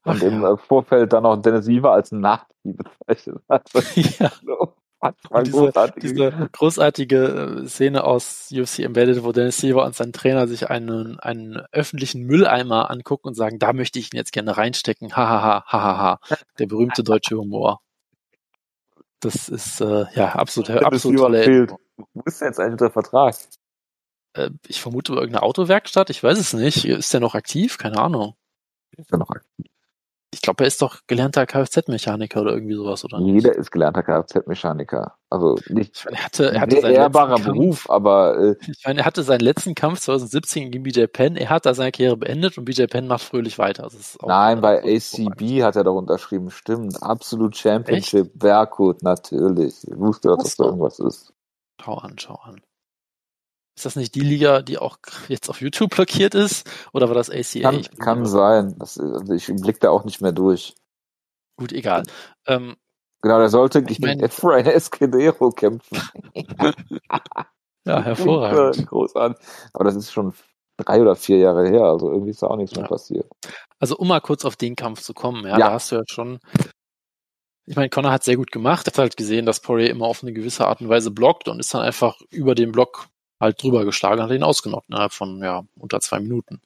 Und 0.05 0.17
Ach, 0.19 0.23
im 0.23 0.43
ja. 0.43 0.53
Äh, 0.53 0.57
Vorfeld 0.59 1.13
dann 1.13 1.25
auch 1.25 1.37
Dennis 1.37 1.67
Weaver 1.67 1.93
als 1.93 2.13
Nachti 2.13 2.73
bezeichnet 2.73 3.43
hat. 3.49 3.71
ja. 3.95 4.31
Diese, 5.45 5.73
diese, 6.01 6.49
großartige 6.53 7.63
äh, 7.65 7.69
Szene 7.69 8.05
aus 8.05 8.51
UFC 8.53 8.81
Embedded, 8.81 9.25
wo 9.25 9.33
Dennis 9.33 9.57
Siever 9.57 9.85
und 9.85 9.97
sein 9.97 10.13
Trainer 10.13 10.47
sich 10.47 10.71
einen, 10.71 11.19
einen 11.19 11.57
öffentlichen 11.73 12.23
Mülleimer 12.23 12.91
angucken 12.91 13.29
und 13.29 13.35
sagen, 13.35 13.59
da 13.59 13.73
möchte 13.73 13.99
ich 13.99 14.13
ihn 14.13 14.17
jetzt 14.17 14.33
gerne 14.33 14.57
reinstecken. 14.57 15.17
Hahaha, 15.17 15.65
hahaha. 15.67 16.21
Der 16.59 16.67
berühmte 16.67 17.03
deutsche 17.03 17.37
Humor. 17.37 17.81
Das 19.21 19.49
ist 19.49 19.81
äh, 19.81 20.05
ja 20.15 20.35
absolut, 20.35 20.71
absolut 20.71 21.19
tolle 21.19 21.67
Wo 22.15 22.23
ist 22.25 22.41
denn 22.41 22.49
jetzt 22.49 22.59
eigentlich 22.59 22.79
der 22.79 22.91
Vertrag? 22.91 23.37
Äh, 24.35 24.51
ich 24.67 24.81
vermute 24.81 25.13
irgendeine 25.13 25.43
Autowerkstatt, 25.43 26.11
ich 26.11 26.23
weiß 26.23 26.39
es 26.39 26.53
nicht. 26.53 26.85
Ist 26.85 27.13
der 27.13 27.21
noch 27.21 27.35
aktiv? 27.35 27.79
Keine 27.79 27.99
Ahnung. 27.99 28.35
Ist 28.97 29.13
er 29.13 29.19
noch 29.19 29.31
aktiv? 29.31 29.72
Ich 30.35 30.41
glaube, 30.41 30.65
er 30.65 30.69
ist 30.69 30.81
doch 30.81 31.01
gelernter 31.07 31.45
Kfz-Mechaniker 31.45 32.41
oder 32.41 32.53
irgendwie 32.55 32.75
sowas, 32.75 33.05
oder 33.05 33.21
nicht? 33.21 33.45
Jeder 33.45 33.55
ist 33.55 33.71
gelernter 33.71 34.03
Kfz-Mechaniker. 34.03 35.15
Also 35.29 35.59
nicht 35.69 35.97
ich 35.97 36.05
meine, 36.07 36.17
er 36.17 36.25
hatte, 36.25 36.53
er 36.53 36.61
hatte 36.61 36.85
ein 36.85 36.95
ehrbarer 36.95 37.39
Beruf, 37.39 37.89
aber 37.91 38.39
äh, 38.39 38.57
ich 38.67 38.85
meine, 38.87 39.01
er 39.01 39.07
hatte 39.07 39.23
seinen 39.23 39.41
letzten 39.41 39.75
Kampf 39.75 40.01
2017 40.01 40.71
gegen 40.71 40.85
BJ 40.85 41.05
Penn. 41.05 41.37
Er 41.37 41.51
hat 41.51 41.67
da 41.67 41.75
seine 41.75 41.93
Karriere 41.93 42.17
beendet 42.17 42.57
und 42.57 42.65
BJ 42.65 42.85
Penn 42.85 43.07
macht 43.07 43.23
fröhlich 43.23 43.59
weiter. 43.59 43.89
Nein, 44.27 44.63
bei 44.63 44.83
ACB 44.83 45.63
hat 45.63 45.77
er 45.77 45.85
doch 45.85 45.97
unterschrieben. 45.97 46.51
Stimmt, 46.51 47.03
Absolute 47.03 47.57
Championship, 47.57 48.31
Berkut, 48.35 49.03
natürlich. 49.03 49.87
Ich 49.87 49.99
wusste, 49.99 50.29
dass 50.29 50.45
das 50.45 50.57
da 50.57 50.65
irgendwas 50.65 50.99
ist. 50.99 51.35
Schau 51.83 51.97
an, 51.97 52.15
schau 52.19 52.39
an. 52.43 52.63
Ist 53.75 53.87
das 53.87 53.97
nicht 53.97 54.15
die 54.15 54.21
Liga, 54.21 54.61
die 54.61 54.79
auch 54.79 54.99
jetzt 55.29 55.49
auf 55.49 55.61
YouTube 55.61 55.95
blockiert 55.95 56.35
ist? 56.35 56.69
Oder 56.93 57.09
war 57.09 57.15
das 57.15 57.31
ACA? 57.31 57.71
Kann, 57.71 57.83
kann 57.99 58.27
sein. 58.27 58.75
Das, 58.79 58.99
also 58.99 59.33
ich 59.33 59.47
blick 59.47 59.81
da 59.81 59.91
auch 59.91 60.05
nicht 60.05 60.21
mehr 60.21 60.33
durch. 60.33 60.75
Gut, 61.57 61.73
egal. 61.73 62.03
Ähm, 62.47 62.77
genau, 63.23 63.39
der 63.39 63.49
sollte 63.49 63.81
ich 63.89 63.99
gegen 63.99 64.21
Efrain 64.21 64.67
Escudero 64.67 65.51
kämpfen. 65.51 66.03
ja, 67.87 68.03
hervorragend. 68.03 68.87
Großartig. 68.89 69.47
Aber 69.73 69.85
das 69.85 69.97
ist 69.97 70.13
schon 70.13 70.35
drei 70.77 71.01
oder 71.01 71.17
vier 71.17 71.39
Jahre 71.39 71.69
her, 71.69 71.85
also 71.85 72.11
irgendwie 72.11 72.31
ist 72.31 72.43
da 72.43 72.49
auch 72.49 72.57
nichts 72.57 72.75
ja. 72.75 72.83
mehr 72.83 72.89
passiert. 72.89 73.27
Also 73.79 73.97
um 73.97 74.09
mal 74.09 74.21
kurz 74.21 74.45
auf 74.45 74.57
den 74.57 74.75
Kampf 74.75 75.01
zu 75.03 75.15
kommen, 75.15 75.45
ja, 75.45 75.51
ja. 75.51 75.59
da 75.59 75.73
hast 75.73 75.93
du 75.93 75.97
ja 75.97 76.03
schon 76.07 76.41
ich 77.65 77.77
meine, 77.77 77.91
Connor 77.91 78.11
hat 78.11 78.25
sehr 78.25 78.37
gut 78.37 78.51
gemacht. 78.51 78.87
Er 78.87 78.93
hat 78.93 78.99
halt 78.99 79.17
gesehen, 79.17 79.47
dass 79.47 79.61
Poirier 79.61 79.91
immer 79.91 80.07
auf 80.07 80.23
eine 80.23 80.33
gewisse 80.33 80.67
Art 80.67 80.81
und 80.81 80.89
Weise 80.89 81.11
blockt 81.11 81.49
und 81.49 81.61
ist 81.61 81.73
dann 81.73 81.83
einfach 81.83 82.21
über 82.31 82.55
den 82.55 82.73
Block 82.73 83.07
halt 83.43 83.63
drüber 83.63 83.85
geschlagen, 83.85 84.23
hat 84.23 84.31
ihn 84.31 84.43
ausgenockt 84.43 84.89
innerhalb 84.89 85.13
von 85.13 85.43
ja 85.43 85.65
unter 85.79 86.01
zwei 86.01 86.21
Minuten. 86.21 86.63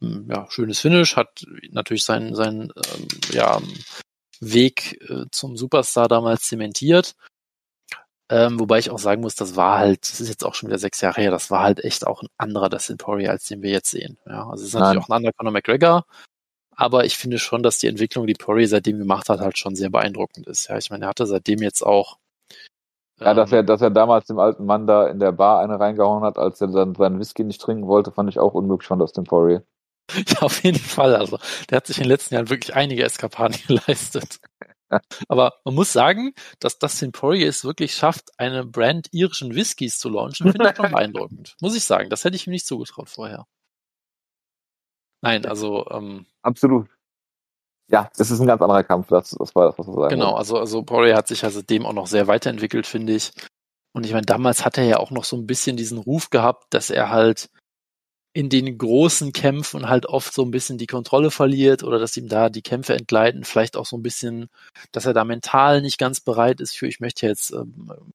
Hm, 0.00 0.28
ja, 0.28 0.46
schönes 0.50 0.80
Finish, 0.80 1.16
hat 1.16 1.46
natürlich 1.70 2.04
seinen 2.04 2.34
seinen 2.34 2.72
ähm, 2.76 3.08
ja, 3.32 3.60
Weg 4.40 5.00
äh, 5.08 5.24
zum 5.30 5.56
Superstar 5.56 6.08
damals 6.08 6.42
zementiert. 6.42 7.14
Ähm, 8.30 8.60
wobei 8.60 8.78
ich 8.78 8.90
auch 8.90 8.98
sagen 8.98 9.22
muss, 9.22 9.36
das 9.36 9.56
war 9.56 9.78
halt, 9.78 10.02
das 10.02 10.20
ist 10.20 10.28
jetzt 10.28 10.44
auch 10.44 10.54
schon 10.54 10.68
wieder 10.68 10.78
sechs 10.78 11.00
Jahre 11.00 11.22
her, 11.22 11.30
das 11.30 11.50
war 11.50 11.62
halt 11.62 11.82
echt 11.82 12.06
auch 12.06 12.22
ein 12.22 12.28
anderer 12.36 12.68
Dustin 12.68 12.98
Poirier, 12.98 13.30
als 13.30 13.44
den 13.46 13.62
wir 13.62 13.70
jetzt 13.70 13.90
sehen. 13.90 14.18
Ja, 14.26 14.46
also 14.50 14.62
es 14.64 14.68
ist 14.68 14.74
natürlich 14.74 14.96
Nein. 14.96 15.02
auch 15.04 15.08
ein 15.08 15.12
anderer 15.16 15.32
Conor 15.32 15.52
McGregor, 15.52 16.04
aber 16.72 17.06
ich 17.06 17.16
finde 17.16 17.38
schon, 17.38 17.62
dass 17.62 17.78
die 17.78 17.86
Entwicklung, 17.86 18.26
die 18.26 18.34
Poirier 18.34 18.68
seitdem 18.68 18.98
gemacht 18.98 19.30
hat, 19.30 19.40
halt 19.40 19.56
schon 19.56 19.74
sehr 19.76 19.88
beeindruckend 19.88 20.46
ist. 20.46 20.68
Ja, 20.68 20.76
ich 20.76 20.90
meine, 20.90 21.06
er 21.06 21.08
hatte 21.08 21.26
seitdem 21.26 21.62
jetzt 21.62 21.82
auch 21.82 22.18
ja, 23.20 23.34
dass 23.34 23.52
er, 23.52 23.62
dass 23.62 23.80
er 23.80 23.90
damals 23.90 24.26
dem 24.26 24.38
alten 24.38 24.64
Mann 24.64 24.86
da 24.86 25.06
in 25.08 25.18
der 25.18 25.32
Bar 25.32 25.60
eine 25.60 25.78
reingehauen 25.78 26.22
hat, 26.22 26.38
als 26.38 26.60
er 26.60 26.68
dann 26.68 26.94
seinen 26.94 27.18
Whisky 27.18 27.44
nicht 27.44 27.60
trinken 27.60 27.86
wollte, 27.86 28.12
fand 28.12 28.28
ich 28.28 28.38
auch 28.38 28.54
unmöglich 28.54 28.86
von 28.86 28.98
Dustin 28.98 29.24
Poirier. 29.24 29.64
Ja, 30.14 30.40
auf 30.40 30.62
jeden 30.64 30.78
Fall. 30.78 31.14
Also, 31.16 31.38
der 31.68 31.76
hat 31.76 31.86
sich 31.86 31.98
in 31.98 32.04
den 32.04 32.10
letzten 32.10 32.34
Jahren 32.34 32.48
wirklich 32.48 32.74
einige 32.74 33.04
Eskapaden 33.04 33.58
geleistet. 33.66 34.40
Aber 35.28 35.54
man 35.64 35.74
muss 35.74 35.92
sagen, 35.92 36.32
dass 36.60 36.78
Dustin 36.78 37.12
Poirier 37.12 37.48
es 37.48 37.64
wirklich 37.64 37.94
schafft, 37.94 38.30
eine 38.38 38.64
Brand 38.64 39.08
irischen 39.12 39.54
Whiskys 39.54 39.98
zu 39.98 40.08
launchen, 40.08 40.50
finde 40.50 40.70
ich 40.70 40.76
schon 40.76 40.90
beeindruckend. 40.92 41.56
Muss 41.60 41.76
ich 41.76 41.84
sagen. 41.84 42.08
Das 42.08 42.24
hätte 42.24 42.36
ich 42.36 42.46
ihm 42.46 42.52
nicht 42.52 42.66
zugetraut 42.66 43.10
vorher. 43.10 43.46
Nein, 45.20 45.44
also, 45.44 45.86
ähm, 45.90 46.26
Absolut 46.42 46.88
ja, 47.90 48.10
es 48.16 48.30
ist 48.30 48.40
ein 48.40 48.46
ganz 48.46 48.60
anderer 48.60 48.84
Kampf, 48.84 49.08
das, 49.08 49.30
das 49.30 49.54
war 49.54 49.66
das, 49.66 49.78
was 49.78 49.86
wir 49.86 49.94
sagen 49.94 50.10
Genau, 50.10 50.34
also, 50.34 50.58
also 50.58 50.82
Poirier 50.82 51.16
hat 51.16 51.28
sich 51.28 51.44
also 51.44 51.62
dem 51.62 51.86
auch 51.86 51.92
noch 51.92 52.06
sehr 52.06 52.26
weiterentwickelt, 52.26 52.86
finde 52.86 53.14
ich. 53.14 53.32
Und 53.94 54.04
ich 54.04 54.12
meine, 54.12 54.26
damals 54.26 54.64
hat 54.64 54.78
er 54.78 54.84
ja 54.84 54.98
auch 54.98 55.10
noch 55.10 55.24
so 55.24 55.36
ein 55.36 55.46
bisschen 55.46 55.76
diesen 55.76 55.98
Ruf 55.98 56.30
gehabt, 56.30 56.66
dass 56.70 56.90
er 56.90 57.10
halt 57.10 57.48
in 58.34 58.50
den 58.50 58.76
großen 58.76 59.32
Kämpfen 59.32 59.88
halt 59.88 60.06
oft 60.06 60.34
so 60.34 60.42
ein 60.42 60.50
bisschen 60.50 60.78
die 60.78 60.86
Kontrolle 60.86 61.30
verliert 61.30 61.82
oder 61.82 61.98
dass 61.98 62.16
ihm 62.16 62.28
da 62.28 62.50
die 62.50 62.62
Kämpfe 62.62 62.94
entgleiten, 62.94 63.42
vielleicht 63.44 63.76
auch 63.76 63.86
so 63.86 63.96
ein 63.96 64.02
bisschen, 64.02 64.48
dass 64.92 65.06
er 65.06 65.14
da 65.14 65.24
mental 65.24 65.80
nicht 65.80 65.98
ganz 65.98 66.20
bereit 66.20 66.60
ist 66.60 66.76
für, 66.76 66.86
ich 66.86 67.00
möchte 67.00 67.26
jetzt 67.26 67.52
ähm, 67.52 68.12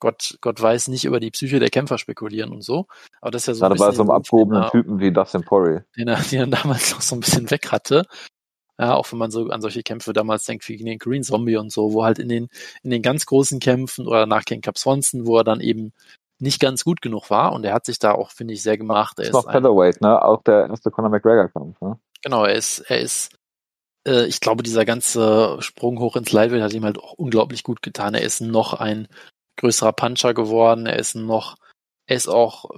Gott, 0.00 0.36
Gott 0.42 0.60
weiß 0.60 0.88
nicht 0.88 1.06
über 1.06 1.18
die 1.18 1.30
Psyche 1.30 1.60
der 1.60 1.70
Kämpfer 1.70 1.96
spekulieren 1.96 2.52
und 2.52 2.62
so. 2.62 2.88
Aber 3.22 3.30
das 3.30 3.42
ist 3.42 3.46
ja 3.46 3.54
so 3.54 3.60
Gerade 3.60 3.76
ein 3.76 3.78
bei 3.78 3.90
so 3.92 4.02
einem 4.02 4.10
abgehobenen 4.10 4.68
Typen 4.70 5.00
wie 5.00 5.10
Dustin 5.10 5.44
Poirier. 5.44 5.86
Den 5.96 6.08
er, 6.08 6.20
den 6.20 6.40
er 6.40 6.46
damals 6.46 6.92
noch 6.92 7.00
so 7.00 7.16
ein 7.16 7.20
bisschen 7.20 7.50
weg 7.50 7.72
hatte. 7.72 8.04
Ja, 8.78 8.94
auch 8.94 9.10
wenn 9.12 9.18
man 9.18 9.30
so 9.30 9.48
an 9.50 9.60
solche 9.60 9.82
Kämpfe 9.82 10.12
damals 10.12 10.44
denkt, 10.44 10.68
wie 10.68 10.76
gegen 10.76 10.86
den 10.86 10.98
Green 10.98 11.22
Zombie 11.22 11.56
und 11.56 11.70
so, 11.70 11.92
wo 11.92 12.04
halt 12.04 12.18
in 12.18 12.28
den, 12.28 12.48
in 12.82 12.90
den 12.90 13.02
ganz 13.02 13.24
großen 13.26 13.60
Kämpfen 13.60 14.08
oder 14.08 14.26
nach 14.26 14.44
King 14.44 14.62
Cup 14.62 14.78
Swanson, 14.78 15.26
wo 15.26 15.38
er 15.38 15.44
dann 15.44 15.60
eben 15.60 15.92
nicht 16.40 16.60
ganz 16.60 16.84
gut 16.84 17.00
genug 17.00 17.30
war 17.30 17.52
und 17.52 17.64
er 17.64 17.72
hat 17.72 17.86
sich 17.86 17.98
da 17.98 18.12
auch, 18.12 18.30
finde 18.30 18.54
ich, 18.54 18.62
sehr 18.62 18.76
gemacht. 18.76 19.18
Er 19.18 19.22
ist, 19.22 19.28
ist 19.28 19.34
noch 19.34 19.50
Featherweight, 19.50 20.00
ne? 20.00 20.20
Auch 20.20 20.42
der 20.42 20.68
erste 20.68 20.90
Conor 20.90 21.10
McGregor-Kampf, 21.10 21.80
ne? 21.80 21.98
Genau, 22.22 22.44
er 22.44 22.54
ist, 22.54 22.80
er 22.80 23.00
ist, 23.00 23.36
äh, 24.06 24.26
ich 24.26 24.40
glaube, 24.40 24.62
dieser 24.62 24.84
ganze 24.84 25.56
Sprung 25.60 26.00
hoch 26.00 26.16
ins 26.16 26.32
Lightweight 26.32 26.62
hat 26.62 26.72
ihm 26.72 26.84
halt 26.84 26.98
auch 26.98 27.12
unglaublich 27.12 27.62
gut 27.62 27.82
getan. 27.82 28.14
Er 28.14 28.22
ist 28.22 28.40
noch 28.40 28.74
ein 28.74 29.06
größerer 29.58 29.92
Puncher 29.92 30.34
geworden, 30.34 30.86
er 30.86 30.98
ist 30.98 31.14
noch, 31.14 31.56
er 32.06 32.16
ist 32.16 32.28
auch, 32.28 32.70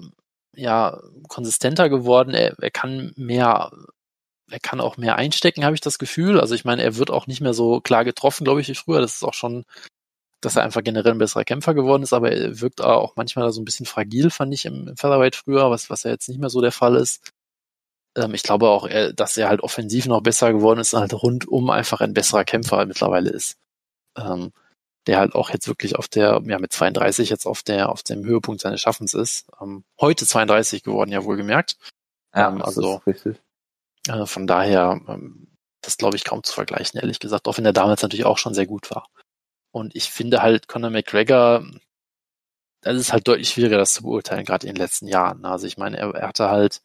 ja, 0.54 1.00
konsistenter 1.28 1.88
geworden, 1.88 2.34
er, 2.34 2.56
er 2.60 2.70
kann 2.70 3.12
mehr 3.16 3.70
er 4.50 4.60
kann 4.60 4.80
auch 4.80 4.96
mehr 4.96 5.16
einstecken, 5.16 5.64
habe 5.64 5.74
ich 5.74 5.80
das 5.80 5.98
Gefühl. 5.98 6.40
Also 6.40 6.54
ich 6.54 6.64
meine, 6.64 6.82
er 6.82 6.96
wird 6.96 7.10
auch 7.10 7.26
nicht 7.26 7.40
mehr 7.40 7.54
so 7.54 7.80
klar 7.80 8.04
getroffen, 8.04 8.44
glaube 8.44 8.60
ich, 8.60 8.68
wie 8.68 8.74
früher. 8.74 9.00
Das 9.00 9.16
ist 9.16 9.24
auch 9.24 9.34
schon, 9.34 9.64
dass 10.40 10.56
er 10.56 10.62
einfach 10.62 10.84
generell 10.84 11.12
ein 11.12 11.18
besserer 11.18 11.44
Kämpfer 11.44 11.74
geworden 11.74 12.02
ist, 12.02 12.12
aber 12.12 12.32
er 12.32 12.60
wirkt 12.60 12.80
auch 12.80 13.16
manchmal 13.16 13.50
so 13.52 13.60
ein 13.60 13.64
bisschen 13.64 13.86
fragil, 13.86 14.30
fand 14.30 14.54
ich 14.54 14.64
im, 14.66 14.88
im 14.88 14.96
Featherweight 14.96 15.36
früher, 15.36 15.70
was, 15.70 15.90
was 15.90 16.04
ja 16.04 16.10
jetzt 16.10 16.28
nicht 16.28 16.40
mehr 16.40 16.50
so 16.50 16.60
der 16.60 16.72
Fall 16.72 16.96
ist. 16.96 17.30
Ähm, 18.16 18.34
ich 18.34 18.42
glaube 18.42 18.68
auch, 18.68 18.86
er, 18.86 19.12
dass 19.12 19.36
er 19.36 19.48
halt 19.48 19.60
offensiv 19.60 20.06
noch 20.06 20.22
besser 20.22 20.52
geworden 20.52 20.80
ist, 20.80 20.92
halt 20.94 21.12
rundum 21.14 21.70
einfach 21.70 22.00
ein 22.00 22.14
besserer 22.14 22.44
Kämpfer 22.44 22.86
mittlerweile 22.86 23.30
ist. 23.30 23.56
Ähm, 24.16 24.52
der 25.06 25.18
halt 25.18 25.34
auch 25.34 25.50
jetzt 25.50 25.68
wirklich 25.68 25.96
auf 25.96 26.08
der, 26.08 26.42
ja, 26.46 26.58
mit 26.58 26.72
32 26.72 27.30
jetzt 27.30 27.46
auf 27.46 27.62
der, 27.62 27.90
auf 27.90 28.02
dem 28.02 28.24
Höhepunkt 28.24 28.60
seines 28.60 28.80
Schaffens 28.80 29.14
ist. 29.14 29.46
Ähm, 29.60 29.84
heute 30.00 30.26
32 30.26 30.82
geworden, 30.82 31.12
ja 31.12 31.24
wohlgemerkt. 31.24 31.76
Ja, 32.34 32.48
ähm, 32.48 32.60
also, 32.60 33.02
richtig. 33.06 33.36
Äh, 34.08 34.26
von 34.26 34.46
daher, 34.46 35.00
ähm, 35.08 35.48
das 35.82 35.96
glaube 35.96 36.16
ich 36.16 36.24
kaum 36.24 36.42
zu 36.42 36.52
vergleichen, 36.52 37.00
ehrlich 37.00 37.18
gesagt, 37.18 37.48
auch 37.48 37.58
wenn 37.58 37.64
er 37.64 37.72
damals 37.72 38.02
natürlich 38.02 38.26
auch 38.26 38.38
schon 38.38 38.54
sehr 38.54 38.66
gut 38.66 38.90
war. 38.90 39.08
Und 39.72 39.94
ich 39.94 40.10
finde 40.10 40.42
halt 40.42 40.68
Conor 40.68 40.90
McGregor, 40.90 41.64
das 42.80 42.96
ist 42.96 43.12
halt 43.12 43.28
deutlich 43.28 43.50
schwieriger, 43.50 43.78
das 43.78 43.94
zu 43.94 44.02
beurteilen, 44.02 44.44
gerade 44.44 44.66
in 44.66 44.74
den 44.74 44.80
letzten 44.80 45.06
Jahren. 45.06 45.44
Also 45.44 45.66
ich 45.66 45.76
meine, 45.76 45.96
er, 45.96 46.14
er 46.14 46.28
hatte 46.28 46.50
halt 46.50 46.82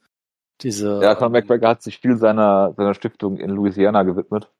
diese. 0.61 0.99
Ja, 1.01 1.15
Conor 1.15 1.29
McGregor 1.31 1.69
hat 1.69 1.83
sich 1.83 1.99
viel 1.99 2.17
seiner, 2.17 2.73
seiner 2.75 2.93
Stiftung 2.93 3.37
in 3.37 3.49
Louisiana 3.51 4.03
gewidmet. 4.03 4.51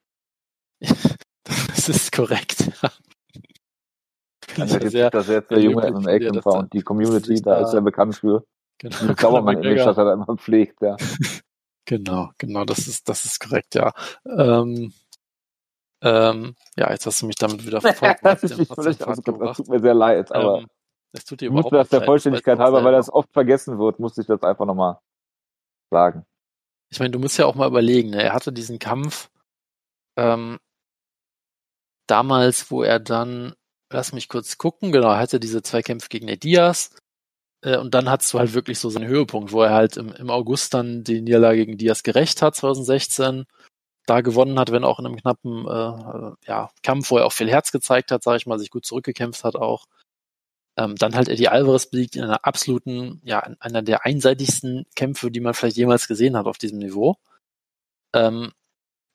das 0.82 1.90
ist 1.90 2.12
korrekt. 2.12 2.72
Also 4.58 4.80
jetzt, 4.80 4.92
sehr, 4.92 5.10
dass 5.10 5.30
er 5.30 5.36
jetzt 5.36 5.52
der 5.52 5.60
junge 5.60 5.90
MMA-Kämpfer 5.90 6.52
und 6.52 6.74
die 6.74 6.82
Community, 6.82 7.42
da 7.42 7.62
ist 7.62 7.74
er 7.74 7.80
bekannt 7.80 8.18
für. 8.18 8.44
Genau. 8.80 8.98
Die 9.08 9.16
Zaubermann 9.16 9.64
in 9.64 9.80
hat 9.80 9.98
er 9.98 10.14
immer 10.14 10.36
pflegt, 10.36 10.82
ja. 10.82 10.98
Genau, 11.86 12.32
genau, 12.38 12.66
das 12.66 12.88
ist, 12.88 13.10
das 13.10 13.26
ist 13.26 13.40
korrekt, 13.40 13.76
ja. 13.76 13.92
Ähm, 14.26 14.94
ähm, 16.04 16.56
ja, 16.76 16.92
jetzt 16.92 17.06
hast 17.06 17.22
du 17.22 17.28
mich 17.28 17.36
damit 17.36 17.66
wieder 17.66 17.82
verfolgt. 17.82 18.20
das 18.24 18.44
ist 18.44 18.58
nicht 18.58 18.74
völlig 18.74 18.98
das 18.98 19.22
tut 19.58 19.68
mir 19.68 19.80
sehr 19.80 19.94
leid, 19.94 20.32
aber 20.32 20.60
ähm, 20.60 20.68
das 21.12 21.26
tut 21.26 21.42
dir 21.42 21.50
überhaupt 21.50 21.74
das 21.74 21.90
der 21.90 22.04
Vollständigkeit 22.04 22.60
halber, 22.60 22.84
weil 22.84 22.94
das 22.94 23.12
oft 23.12 23.32
vergessen 23.34 23.78
wird, 23.78 24.00
musste 24.00 24.22
ich 24.22 24.28
das 24.28 24.42
einfach 24.44 24.66
nochmal 24.66 24.98
sagen. 25.92 26.26
Ich 26.90 27.00
meine, 27.00 27.12
du 27.12 27.20
musst 27.20 27.38
ja 27.38 27.46
auch 27.46 27.56
mal 27.56 27.68
überlegen, 27.68 28.10
ne? 28.12 28.24
er 28.24 28.34
hatte 28.34 28.52
diesen 28.52 28.80
Kampf 28.80 29.30
ähm, 30.18 30.60
damals, 32.08 32.72
wo 32.72 32.84
er 32.84 33.00
dann, 33.00 33.54
lass 33.92 34.14
mich 34.14 34.28
kurz 34.28 34.58
gucken, 34.58 34.92
genau, 34.92 35.10
er 35.10 35.20
hatte 35.20 35.40
diese 35.40 35.62
zwei 35.62 35.82
Kämpfe 35.82 36.10
gegen 36.10 36.28
äh, 36.28 36.38
und 37.64 37.94
dann 37.94 38.10
hattest 38.10 38.34
du 38.34 38.40
halt 38.40 38.54
wirklich 38.54 38.80
so 38.80 38.90
seinen 38.90 39.08
Höhepunkt, 39.08 39.52
wo 39.52 39.62
er 39.62 39.72
halt 39.72 39.98
im, 39.98 40.12
im 40.14 40.30
August 40.30 40.74
dann 40.74 41.04
die 41.04 41.22
Niederlage 41.22 41.66
gegen 41.66 41.78
Diaz 41.78 42.04
gerecht 42.04 42.42
hat, 42.42 42.56
2016, 42.56 43.46
da 44.08 44.22
gewonnen 44.22 44.60
hat, 44.60 44.72
wenn 44.72 44.84
auch 44.84 45.00
in 45.00 45.06
einem 45.06 45.18
knappen 45.18 45.68
äh, 45.68 46.48
ja, 46.48 46.70
Kampf, 46.84 47.12
wo 47.12 47.18
er 47.18 47.26
auch 47.26 47.34
viel 47.34 47.50
Herz 47.50 47.72
gezeigt 47.72 48.12
hat, 48.12 48.24
sage 48.24 48.38
ich 48.38 48.48
mal, 48.48 48.60
sich 48.60 48.72
gut 48.72 48.86
zurückgekämpft 48.86 49.44
hat 49.44 49.56
auch. 49.56 49.86
Ähm, 50.78 50.96
dann 50.96 51.16
halt 51.16 51.30
Eddie 51.30 51.50
Alvarez 51.50 51.88
besiegt 51.88 52.16
in 52.16 52.24
einer 52.24 52.46
absoluten, 52.46 53.22
ja, 53.24 53.40
einer 53.60 53.82
der 53.82 54.06
einseitigsten 54.06 54.86
Kämpfe, 54.96 55.30
die 55.30 55.42
man 55.42 55.54
vielleicht 55.54 55.78
jemals 55.78 56.08
gesehen 56.08 56.38
hat 56.38 56.48
auf 56.48 56.58
diesem 56.58 56.80
Niveau. 56.80 57.18
Ähm, 58.14 58.52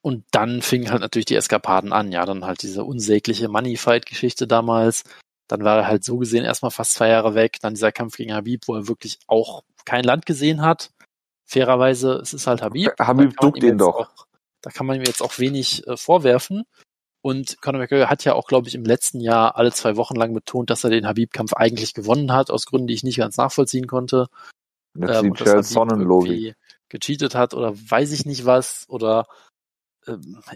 und 0.03 0.25
dann 0.31 0.63
fingen 0.63 0.91
halt 0.91 1.01
natürlich 1.01 1.27
die 1.27 1.35
Eskapaden 1.35 1.93
an, 1.93 2.13
ja, 2.13 2.25
dann 2.27 2.45
halt 2.45 2.63
diese 2.63 2.85
unsägliche 2.85 3.49
Money-Fight-Geschichte 3.49 4.47
damals, 4.47 5.03
dann 5.49 5.65
war 5.65 5.79
er 5.79 5.87
halt 5.87 6.05
so 6.05 6.19
gesehen 6.19 6.45
erstmal 6.45 6.71
fast 6.71 6.95
zwei 6.95 7.09
Jahre 7.09 7.35
weg. 7.35 7.59
Dann 7.61 7.75
dieser 7.75 7.93
Kampf 7.93 8.17
gegen 8.17 8.35
Habib, 8.35 8.67
wo 8.67 8.75
er 8.75 8.89
wirklich 8.89 9.19
auch 9.27 9.63
kein 9.85 10.05
Land 10.05 10.27
gesehen 10.27 10.63
hat. 10.63 10.91
Fairerweise, 11.45 12.15
es 12.15 12.35
ist 12.35 12.47
halt 12.47 12.63
Habib. 12.63 12.93
Habib 12.99 13.37
duckt 13.37 13.63
ihn 13.63 13.79
doch. 13.79 13.95
Auch, 13.95 14.27
da 14.63 14.71
kann 14.71 14.87
man 14.87 14.97
ihm 14.97 15.05
jetzt 15.05 15.23
auch 15.23 15.39
wenig 15.39 15.87
äh, 15.87 15.97
vorwerfen. 15.97 16.65
Und 17.23 17.61
Conor 17.61 17.81
McGregor 17.81 18.09
hat 18.09 18.25
ja 18.25 18.35
auch, 18.35 18.47
glaube 18.47 18.69
ich, 18.69 18.75
im 18.75 18.85
letzten 18.85 19.21
Jahr 19.21 19.57
alle 19.57 19.73
zwei 19.73 19.97
Wochen 19.97 20.15
lang 20.15 20.33
betont, 20.33 20.71
dass 20.71 20.85
er 20.85 20.91
den 20.91 21.07
Habib-Kampf 21.07 21.55
eigentlich 21.55 21.95
gewonnen 21.95 22.33
hat, 22.33 22.51
aus 22.51 22.67
Gründen, 22.67 22.87
die 22.87 22.95
ich 22.95 23.03
nicht 23.03 23.19
ganz 23.19 23.37
nachvollziehen 23.37 23.87
konnte. 23.87 24.27
Das 24.95 25.23
ähm, 25.23 25.35
ist 25.35 25.45
die 25.45 25.63
Sonnenlogik. 25.63 26.57
gecheatet 26.89 27.35
hat 27.35 27.55
oder 27.55 27.75
weiß 27.75 28.13
ich 28.13 28.27
nicht 28.27 28.47
was 28.47 28.87
oder 28.89 29.27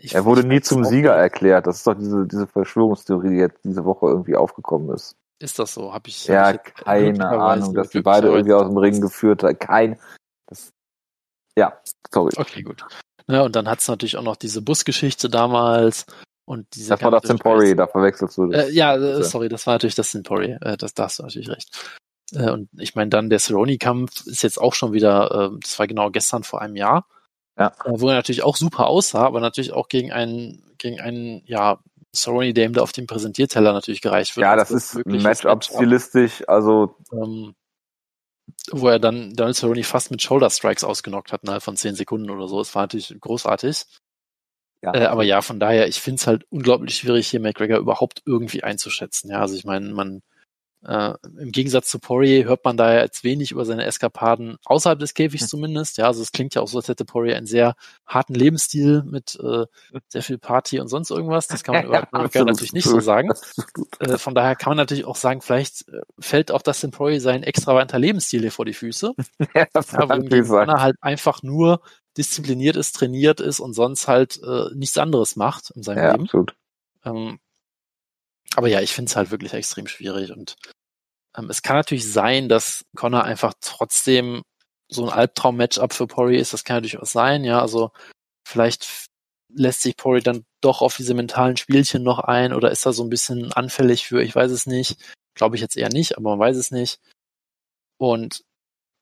ich, 0.01 0.15
er 0.15 0.25
wurde 0.25 0.45
nie 0.45 0.61
zum 0.61 0.85
Sieger 0.85 1.15
erklärt. 1.15 1.67
Das 1.67 1.79
ist 1.79 1.87
doch 1.87 1.95
diese, 1.95 2.27
diese 2.27 2.47
Verschwörungstheorie, 2.47 3.31
die 3.31 3.37
jetzt 3.37 3.65
diese 3.65 3.85
Woche 3.85 4.07
irgendwie 4.07 4.37
aufgekommen 4.37 4.95
ist. 4.95 5.17
Ist 5.39 5.59
das 5.59 5.75
so? 5.75 5.93
Hab 5.93 6.07
ich. 6.07 6.27
Ja, 6.27 6.49
hab 6.49 6.67
ich 6.67 6.85
keine 6.85 7.29
Ahnung, 7.29 7.75
dass 7.75 7.89
die 7.91 8.03
beide 8.03 8.29
irgendwie 8.29 8.53
aus 8.53 8.67
dem 8.67 8.77
Ring 8.77 9.01
geführt 9.01 9.43
haben. 9.43 9.59
Kein. 9.59 9.99
Das, 10.47 10.71
ja, 11.57 11.81
sorry. 12.11 12.33
Okay, 12.37 12.63
gut. 12.63 12.85
Ja, 13.27 13.43
und 13.43 13.57
dann 13.57 13.69
hat 13.69 13.81
es 13.81 13.89
natürlich 13.89 14.17
auch 14.17 14.23
noch 14.23 14.37
diese 14.37 14.61
Busgeschichte 14.61 15.31
damals 15.31 16.05
und 16.45 16.67
diese. 16.75 16.91
Das 16.91 17.03
war 17.03 17.11
das 17.11 17.23
Centauri, 17.23 17.75
da 17.75 17.87
verwechselst 17.87 18.37
du 18.37 18.47
das. 18.49 18.69
Äh, 18.69 18.73
ja, 18.73 18.97
äh, 18.97 19.23
sorry, 19.23 19.49
das 19.49 19.67
war 19.67 19.75
natürlich 19.75 19.95
das 19.95 20.11
Centauri. 20.11 20.59
Äh, 20.61 20.77
das, 20.77 20.95
da 20.95 21.05
hast 21.05 21.19
du 21.19 21.23
natürlich 21.23 21.49
recht. 21.49 21.91
Äh, 22.33 22.51
und 22.51 22.69
ich 22.79 22.95
meine, 22.95 23.11
dann 23.11 23.31
der 23.31 23.39
Cerrone-Kampf 23.39 24.27
ist 24.27 24.43
jetzt 24.43 24.61
auch 24.61 24.75
schon 24.75 24.93
wieder, 24.93 25.53
äh, 25.53 25.59
das 25.61 25.79
war 25.79 25.87
genau 25.87 26.11
gestern 26.11 26.43
vor 26.43 26.61
einem 26.61 26.77
Jahr. 26.77 27.07
Ja. 27.59 27.69
Äh, 27.85 28.01
wo 28.01 28.09
er 28.09 28.15
natürlich 28.15 28.43
auch 28.43 28.57
super 28.57 28.87
aussah, 28.87 29.25
aber 29.25 29.41
natürlich 29.41 29.73
auch 29.73 29.89
gegen 29.89 30.13
einen, 30.13 30.63
gegen 30.79 31.01
einen, 31.01 31.43
ja, 31.47 31.79
Cerrone 32.15 32.53
Dame, 32.53 32.73
der 32.73 32.83
auf 32.83 32.93
dem 32.93 33.07
Präsentierteller 33.07 33.73
natürlich 33.73 34.01
gereicht 34.01 34.37
wird. 34.37 34.43
Ja, 34.43 34.57
das, 34.57 34.71
das 34.71 34.95
ist 34.95 35.07
Matchup 35.07 35.63
stilistisch, 35.63 36.43
also. 36.49 36.97
Ähm, 37.13 37.55
wo 38.73 38.89
er 38.89 38.99
dann 38.99 39.35
Donald 39.35 39.57
Cerrone 39.57 39.85
fast 39.85 40.11
mit 40.11 40.21
Shoulder 40.21 40.51
Strikes 40.51 40.83
ausgenockt 40.83 41.33
hat, 41.33 41.45
innerhalb 41.45 41.63
von 41.63 41.77
zehn 41.77 41.95
Sekunden 41.95 42.31
oder 42.31 42.49
so. 42.49 42.61
Es 42.61 42.75
war 42.75 42.83
natürlich 42.83 43.15
großartig. 43.21 43.85
Ja. 44.83 44.95
Äh, 44.95 45.07
aber 45.07 45.23
ja, 45.23 45.43
von 45.43 45.61
daher, 45.61 45.89
ich 45.89 46.01
finde 46.01 46.21
es 46.21 46.27
halt 46.27 46.45
unglaublich 46.51 46.97
schwierig, 46.97 47.29
hier 47.29 47.41
McGregor 47.41 47.79
überhaupt 47.79 48.23
irgendwie 48.25 48.63
einzuschätzen. 48.63 49.31
Ja, 49.31 49.41
also 49.41 49.55
ich 49.55 49.65
meine, 49.65 49.93
man 49.93 50.23
äh, 50.83 51.13
Im 51.39 51.53
Gegensatz 51.53 51.91
zu 51.91 51.99
Poirier 51.99 52.47
hört 52.47 52.65
man 52.65 52.77
da 52.79 53.01
jetzt 53.01 53.23
wenig 53.23 53.53
über 53.53 53.67
seine 53.67 53.85
Eskapaden 53.85 54.57
außerhalb 54.65 54.99
des 54.99 55.13
Käfigs 55.13 55.43
hm. 55.43 55.49
zumindest. 55.49 55.99
Ja, 55.99 56.07
also 56.07 56.23
es 56.23 56.33
klingt 56.33 56.55
ja 56.55 56.63
auch 56.63 56.69
so, 56.69 56.79
als 56.79 56.89
hätte 56.89 57.05
Poirier 57.05 57.37
einen 57.37 57.47
sehr 57.47 57.75
harten 58.07 58.35
Lebensstil 58.35 59.03
mit 59.05 59.39
äh, 59.43 59.67
sehr 60.09 60.23
viel 60.23 60.39
Party 60.39 60.81
und 60.81 60.89
sonst 60.89 61.11
irgendwas. 61.11 61.49
Das 61.49 61.65
kann 61.65 61.75
man 61.75 61.85
über 61.87 62.09
ja, 62.13 62.45
natürlich 62.45 62.73
nicht 62.73 62.89
so 62.89 63.01
sagen. 63.01 63.31
Äh, 63.99 64.17
von 64.17 64.35
daher 64.35 64.57
kann 64.57 64.71
man 64.71 64.79
natürlich 64.79 65.05
auch 65.05 65.17
sagen, 65.17 65.43
vielleicht 65.43 65.87
äh, 65.89 66.01
fällt 66.19 66.51
auch 66.51 66.63
Dustin 66.63 66.93
Poirier 66.93 67.21
sein 67.21 67.43
extravaganter 67.43 67.99
Lebensstil 67.99 68.41
hier 68.41 68.53
vor 68.53 68.65
die 68.65 68.75
Füße. 68.75 69.13
ja, 69.55 69.67
das 69.75 69.93
ja, 69.93 70.09
wohingegen 70.09 70.51
er 70.51 70.81
halt 70.81 70.97
einfach 71.03 71.43
nur 71.43 71.83
diszipliniert 72.17 72.77
ist, 72.77 72.93
trainiert 72.97 73.41
ist 73.41 73.61
und 73.61 73.75
sonst 73.75 74.09
halt 74.09 74.41
äh, 74.43 74.75
nichts 74.75 74.97
anderes 74.97 75.37
macht 75.37 75.71
in 75.75 75.83
seinem 75.83 75.99
ja, 75.99 76.13
Leben. 76.13 76.25
Absolut. 76.25 76.55
Ähm, 77.05 77.39
aber 78.57 78.69
ja, 78.69 78.81
ich 78.81 78.93
finde 78.93 79.11
es 79.11 79.17
halt 79.17 79.31
wirklich 79.31 79.53
extrem 79.53 79.87
schwierig 79.87 80.33
und 80.33 80.57
ähm, 81.37 81.51
es 81.51 81.63
kann 81.63 81.77
natürlich 81.77 82.11
sein, 82.11 82.49
dass 82.49 82.85
Connor 82.97 83.25
einfach 83.25 83.55
trotzdem 83.61 84.43
so 84.89 85.05
ein 85.05 85.13
Albtraum-Matchup 85.13 85.93
für 85.93 86.07
Pori 86.07 86.37
ist. 86.37 86.53
Das 86.53 86.65
kann 86.65 86.77
natürlich 86.77 86.99
auch 86.99 87.07
sein, 87.07 87.45
ja. 87.45 87.61
Also 87.61 87.91
vielleicht 88.47 89.09
lässt 89.55 89.83
sich 89.83 89.97
Pori 89.97 90.21
dann 90.21 90.45
doch 90.61 90.83
auf 90.83 90.97
diese 90.97 91.15
mentalen 91.15 91.57
Spielchen 91.57 92.03
noch 92.03 92.19
ein 92.21 92.53
oder 92.53 92.71
ist 92.71 92.87
da 92.87 92.93
so 92.93 93.05
ein 93.05 93.11
bisschen 93.11 93.53
anfällig 93.53 94.07
für, 94.07 94.23
ich 94.23 94.35
weiß 94.35 94.51
es 94.51 94.67
nicht. 94.67 95.01
Glaube 95.35 95.57
ich 95.57 95.63
jetzt 95.63 95.77
eher 95.77 95.89
nicht, 95.91 96.17
aber 96.17 96.31
man 96.31 96.39
weiß 96.41 96.57
es 96.57 96.71
nicht. 96.71 97.01
Und 97.99 98.43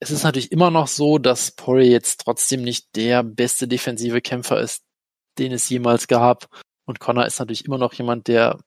es 0.01 0.11
ist 0.11 0.23
natürlich 0.25 0.53
immer 0.53 0.71
noch 0.71 0.89
so, 0.89 1.19
dass 1.19 1.53
Pori 1.53 1.91
jetzt 1.91 2.21
trotzdem 2.21 2.63
nicht 2.63 2.95
der 2.97 3.23
beste 3.23 3.67
defensive 3.67 4.21
Kämpfer 4.21 4.61
ist, 4.61 4.83
den 5.39 5.53
es 5.53 5.69
jemals 5.69 6.07
gab. 6.07 6.49
Und 6.87 7.01
Connor 7.01 7.27
ist 7.27 7.39
natürlich 7.39 7.65
immer 7.65 7.79
noch 7.79 7.95
jemand, 7.95 8.29
der 8.29 8.59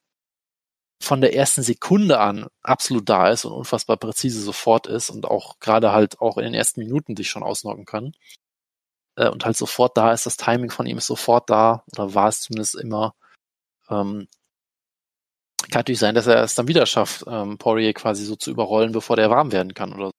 von 1.02 1.22
der 1.22 1.36
ersten 1.36 1.64
Sekunde 1.64 2.20
an 2.20 2.48
absolut 2.64 3.10
da 3.10 3.30
ist 3.30 3.46
und 3.46 3.54
unfassbar 3.54 3.98
präzise 3.98 4.42
sofort 4.42 4.88
ist 4.88 5.10
und 5.10 5.26
auch 5.26 5.60
gerade 5.60 5.92
halt 5.92 6.22
auch 6.22 6.38
in 6.38 6.44
den 6.44 6.54
ersten 6.54 6.82
Minuten 6.82 7.16
sich 7.18 7.30
schon 7.30 7.44
ausnocken 7.44 7.86
kann. 7.86 8.14
Äh, 9.16 9.30
und 9.30 9.46
halt 9.46 9.58
sofort 9.58 9.98
da 9.98 10.14
ist, 10.14 10.26
das 10.26 10.38
Timing 10.38 10.72
von 10.72 10.86
ihm 10.86 10.98
ist 10.98 11.08
sofort 11.08 11.50
da, 11.50 11.84
oder 11.94 12.14
war 12.14 12.30
es 12.30 12.42
zumindest 12.42 12.76
immer. 12.76 13.16
Ähm, 13.90 14.28
kann 15.72 15.80
natürlich 15.80 16.00
sein, 16.00 16.16
dass 16.16 16.28
er 16.28 16.44
es 16.44 16.56
dann 16.56 16.68
wieder 16.68 16.86
schafft, 16.86 17.24
ähm, 17.28 17.58
Poirier 17.58 17.94
quasi 17.94 18.26
so 18.26 18.36
zu 18.36 18.52
überrollen, 18.52 18.92
bevor 18.92 19.16
der 19.16 19.30
warm 19.30 19.52
werden 19.52 19.74
kann 19.74 19.94
oder 19.94 20.12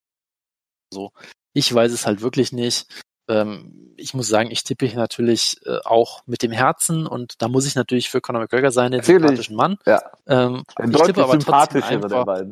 so. 0.92 1.12
Ich 1.54 1.72
weiß 1.72 1.92
es 1.92 2.06
halt 2.06 2.22
wirklich 2.22 2.52
nicht. 2.52 2.86
Ähm, 3.28 3.94
ich 3.96 4.14
muss 4.14 4.28
sagen, 4.28 4.50
ich 4.50 4.64
tippe 4.64 4.86
natürlich 4.94 5.60
äh, 5.64 5.78
auch 5.84 6.22
mit 6.26 6.42
dem 6.42 6.50
Herzen 6.50 7.06
und 7.06 7.40
da 7.40 7.48
muss 7.48 7.66
ich 7.66 7.74
natürlich 7.74 8.10
für 8.10 8.20
Conor 8.20 8.42
McGregor 8.42 8.72
sein, 8.72 8.92
den 8.92 9.02
sympathischen 9.02 9.56
Mann. 9.56 9.78
Ja. 9.86 10.02
Ähm, 10.26 10.64
ich 10.78 11.02
tippe 11.02 11.22
aber 11.22 11.38
trotzdem 11.38 11.82
einfach, 11.82 12.42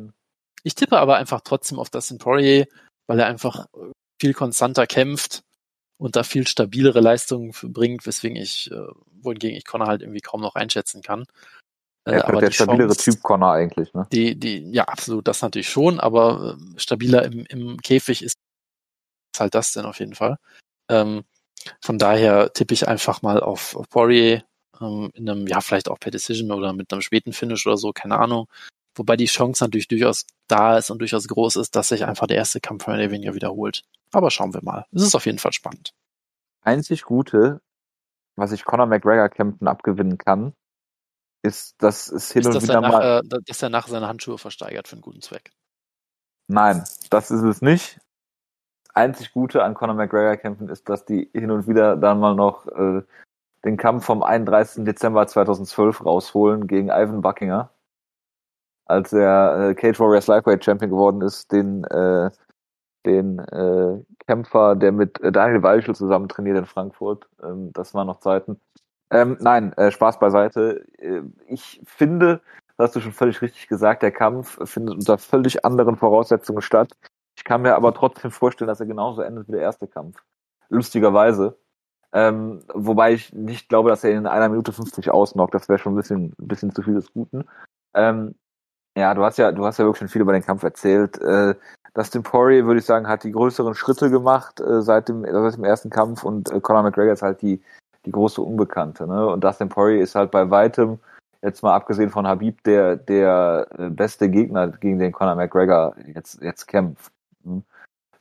Ich 0.63 0.75
tippe 0.75 0.97
aber 0.97 1.17
einfach 1.17 1.41
trotzdem 1.41 1.79
auf 1.79 1.89
Dustin 1.89 2.19
Poirier, 2.19 2.67
weil 3.07 3.19
er 3.19 3.27
einfach 3.27 3.67
viel 4.21 4.33
konstanter 4.33 4.87
kämpft 4.87 5.43
und 5.97 6.15
da 6.15 6.23
viel 6.23 6.47
stabilere 6.47 7.01
Leistungen 7.01 7.53
bringt, 7.63 8.05
weswegen 8.05 8.37
ich, 8.37 8.71
äh, 8.71 8.87
wohingegen 9.21 9.57
ich 9.57 9.65
Conor 9.65 9.87
halt 9.87 10.01
irgendwie 10.01 10.21
kaum 10.21 10.41
noch 10.41 10.55
einschätzen 10.55 11.01
kann. 11.01 11.25
Äh, 12.05 12.17
ja, 12.17 12.25
aber 12.25 12.41
der 12.41 12.51
stabilere 12.51 12.87
Chance, 12.87 13.11
Typ 13.11 13.23
Connor 13.23 13.53
eigentlich, 13.53 13.93
ne? 13.93 14.07
Die, 14.11 14.35
die, 14.35 14.71
ja, 14.71 14.85
absolut, 14.85 15.27
das 15.27 15.41
natürlich 15.41 15.69
schon, 15.69 15.99
aber 15.99 16.57
äh, 16.57 16.79
stabiler 16.79 17.23
im, 17.25 17.45
im 17.45 17.77
Käfig 17.77 18.23
ist 18.23 18.35
halt 19.37 19.53
das 19.53 19.73
denn 19.73 19.85
auf 19.85 19.99
jeden 19.99 20.15
Fall. 20.15 20.37
Ähm, 20.91 21.23
von 21.81 21.97
daher 21.97 22.53
tippe 22.53 22.73
ich 22.73 22.87
einfach 22.87 23.21
mal 23.21 23.39
auf, 23.39 23.75
auf 23.75 23.89
Poirier 23.89 24.43
ähm, 24.79 25.11
in 25.13 25.29
einem, 25.29 25.47
ja, 25.47 25.61
vielleicht 25.61 25.89
auch 25.89 25.99
per 25.99 26.11
Decision 26.11 26.51
oder 26.51 26.73
mit 26.73 26.91
einem 26.91 27.01
späten 27.01 27.33
Finish 27.33 27.65
oder 27.65 27.77
so, 27.77 27.91
keine 27.91 28.19
Ahnung. 28.19 28.47
Wobei 28.95 29.15
die 29.15 29.25
Chance 29.25 29.63
natürlich 29.63 29.87
durchaus 29.87 30.25
da 30.47 30.77
ist 30.77 30.89
und 30.89 30.99
durchaus 30.99 31.27
groß 31.27 31.55
ist, 31.55 31.75
dass 31.75 31.89
sich 31.89 32.05
einfach 32.05 32.27
der 32.27 32.37
erste 32.37 32.59
Kampf 32.59 32.87
oder 32.87 33.09
weniger 33.09 33.33
wiederholt. 33.33 33.83
Aber 34.11 34.31
schauen 34.31 34.53
wir 34.53 34.61
mal. 34.63 34.85
Es 34.91 35.01
ist 35.01 35.15
auf 35.15 35.25
jeden 35.25 35.39
Fall 35.39 35.53
spannend. 35.53 35.93
Einzig 36.61 37.03
Gute, 37.03 37.61
was 38.35 38.51
ich 38.51 38.65
Conor 38.65 38.87
McGregor 38.87 39.29
kämpfen 39.29 39.67
abgewinnen 39.67 40.17
kann, 40.17 40.53
ist, 41.41 41.81
dass 41.81 42.09
es 42.09 42.31
hin 42.31 42.41
ist, 42.41 42.47
und 42.47 42.61
wieder 42.61 42.81
nach, 42.81 42.91
mal. 42.91 43.21
Äh, 43.23 43.39
dass 43.45 43.63
er 43.63 43.69
nach 43.69 43.87
seine 43.87 44.07
Handschuhe 44.07 44.37
versteigert 44.37 44.87
für 44.87 44.93
einen 44.93 45.01
guten 45.01 45.21
Zweck. 45.21 45.51
Nein, 46.47 46.83
das 47.09 47.31
ist 47.31 47.43
es 47.43 47.61
nicht. 47.61 47.99
Einzig 48.93 49.33
Gute 49.33 49.63
an 49.63 49.73
Conor 49.73 49.95
McGregor 49.95 50.37
Kämpfen 50.37 50.69
ist, 50.69 50.89
dass 50.89 51.05
die 51.05 51.29
hin 51.33 51.51
und 51.51 51.67
wieder 51.67 51.95
dann 51.95 52.19
mal 52.19 52.35
noch 52.35 52.67
äh, 52.67 53.01
den 53.65 53.77
Kampf 53.77 54.05
vom 54.05 54.23
31. 54.23 54.85
Dezember 54.85 55.27
2012 55.27 56.05
rausholen 56.05 56.67
gegen 56.67 56.89
Ivan 56.89 57.21
Buckinger, 57.21 57.69
als 58.85 59.13
er 59.13 59.69
äh, 59.69 59.75
Cage 59.75 59.99
Warriors 59.99 60.27
Lightweight 60.27 60.63
Champion 60.63 60.91
geworden 60.91 61.21
ist, 61.21 61.51
den 61.51 61.83
äh, 61.85 62.31
den 63.05 63.39
äh, 63.39 64.03
Kämpfer, 64.27 64.75
der 64.75 64.91
mit 64.91 65.19
äh, 65.21 65.31
Daniel 65.31 65.63
Weichel 65.63 65.95
zusammen 65.95 66.29
trainiert 66.29 66.57
in 66.57 66.65
Frankfurt. 66.65 67.27
Ähm, 67.43 67.71
das 67.73 67.93
waren 67.93 68.07
noch 68.07 68.19
Zeiten. 68.19 68.59
Ähm, 69.09 69.37
nein, 69.39 69.73
äh, 69.73 69.91
Spaß 69.91 70.19
beiseite. 70.19 70.85
Äh, 70.99 71.21
ich 71.47 71.81
finde, 71.85 72.41
das 72.77 72.87
hast 72.87 72.95
du 72.95 72.99
schon 73.01 73.11
völlig 73.11 73.41
richtig 73.41 73.67
gesagt, 73.67 74.03
der 74.03 74.11
Kampf 74.11 74.57
findet 74.69 74.95
unter 74.95 75.17
völlig 75.17 75.65
anderen 75.65 75.97
Voraussetzungen 75.97 76.61
statt. 76.61 76.91
Ich 77.41 77.45
kann 77.45 77.63
mir 77.63 77.73
aber 77.73 77.91
trotzdem 77.95 78.29
vorstellen, 78.29 78.67
dass 78.67 78.79
er 78.79 78.85
genauso 78.85 79.23
endet 79.23 79.47
wie 79.47 79.53
der 79.53 79.61
erste 79.61 79.87
Kampf. 79.87 80.21
Lustigerweise. 80.69 81.57
Ähm, 82.13 82.61
wobei 82.71 83.13
ich 83.13 83.33
nicht 83.33 83.67
glaube, 83.67 83.89
dass 83.89 84.03
er 84.03 84.11
in 84.11 84.27
einer 84.27 84.47
Minute 84.47 84.71
50 84.71 85.09
ausnockt. 85.09 85.55
Das 85.55 85.67
wäre 85.67 85.79
schon 85.79 85.93
ein 85.93 85.95
bisschen, 85.95 86.35
ein 86.39 86.47
bisschen 86.47 86.71
zu 86.71 86.83
viel 86.83 86.93
des 86.93 87.11
Guten. 87.11 87.45
Ähm, 87.95 88.35
ja, 88.95 89.15
du 89.15 89.23
hast 89.23 89.39
ja, 89.39 89.51
du 89.51 89.65
hast 89.65 89.79
ja 89.79 89.85
wirklich 89.85 89.97
schon 89.97 90.07
viel 90.07 90.21
über 90.21 90.33
den 90.33 90.45
Kampf 90.45 90.61
erzählt. 90.61 91.19
Äh, 91.19 91.55
Dustin 91.95 92.21
Poirier, 92.21 92.67
würde 92.67 92.79
ich 92.79 92.85
sagen, 92.85 93.07
hat 93.07 93.23
die 93.23 93.31
größeren 93.31 93.73
Schritte 93.73 94.11
gemacht 94.11 94.59
äh, 94.59 94.83
seit, 94.83 95.09
dem, 95.09 95.25
seit 95.25 95.55
dem 95.55 95.63
ersten 95.63 95.89
Kampf 95.89 96.23
und 96.23 96.51
äh, 96.51 96.61
Conor 96.61 96.83
McGregor 96.83 97.13
ist 97.13 97.23
halt 97.23 97.41
die, 97.41 97.59
die 98.05 98.11
große 98.11 98.39
Unbekannte. 98.39 99.07
Ne? 99.07 99.25
Und 99.25 99.43
Dustin 99.43 99.69
Poirier 99.69 100.03
ist 100.03 100.13
halt 100.13 100.29
bei 100.29 100.51
weitem, 100.51 100.99
jetzt 101.41 101.63
mal 101.63 101.73
abgesehen 101.73 102.11
von 102.11 102.27
Habib, 102.27 102.63
der, 102.65 102.97
der 102.97 103.67
äh, 103.79 103.89
beste 103.89 104.29
Gegner, 104.29 104.67
gegen 104.67 104.99
den 104.99 105.11
Conor 105.11 105.33
McGregor 105.33 105.95
jetzt, 106.13 106.39
jetzt 106.43 106.67
kämpft. 106.67 107.11
Hm? 107.43 107.63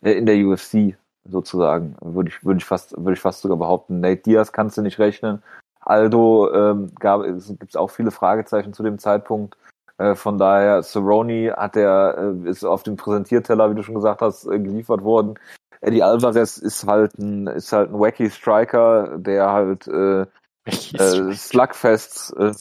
In 0.03 0.27
der 0.27 0.37
UFC 0.37 0.97
sozusagen, 1.25 1.97
würde 2.01 2.31
ich, 2.31 2.45
würde 2.45 2.59
ich 2.59 2.65
fast, 2.65 2.97
würde 2.97 3.13
ich 3.13 3.21
fast 3.21 3.43
sogar 3.43 3.59
behaupten. 3.59 4.01
Nate 4.01 4.23
Diaz 4.23 4.53
kannst 4.53 4.79
du 4.79 4.83
nicht 4.83 4.99
rechnen. 4.99 5.43
Aldo 5.81 6.53
ähm, 6.53 6.93
gab 6.99 7.23
es 7.23 7.49
gibt 7.49 7.77
auch 7.77 7.91
viele 7.91 8.11
Fragezeichen 8.11 8.73
zu 8.73 8.83
dem 8.83 8.99
Zeitpunkt. 8.99 9.57
Äh, 9.99 10.15
von 10.15 10.39
daher, 10.39 10.83
Cerrone 10.83 11.53
hat 11.57 11.75
der, 11.75 12.35
äh, 12.45 12.49
ist 12.49 12.65
auf 12.65 12.83
dem 12.83 12.97
Präsentierteller, 12.97 13.71
wie 13.71 13.75
du 13.75 13.83
schon 13.83 13.95
gesagt 13.95 14.23
hast, 14.23 14.47
äh, 14.47 14.59
geliefert 14.59 15.03
worden. 15.03 15.39
Eddie 15.83 16.03
Alvarez 16.03 16.59
ist 16.59 16.87
halt 16.87 17.19
ein, 17.19 17.47
ist 17.47 17.73
halt 17.73 17.91
ein 17.91 17.99
wacky 17.99 18.31
Striker, 18.31 19.19
der 19.19 19.51
halt 19.51 19.87
äh, 19.89 20.27
äh, 20.67 21.35
Slugfests 21.35 22.33
äh, 22.33 22.53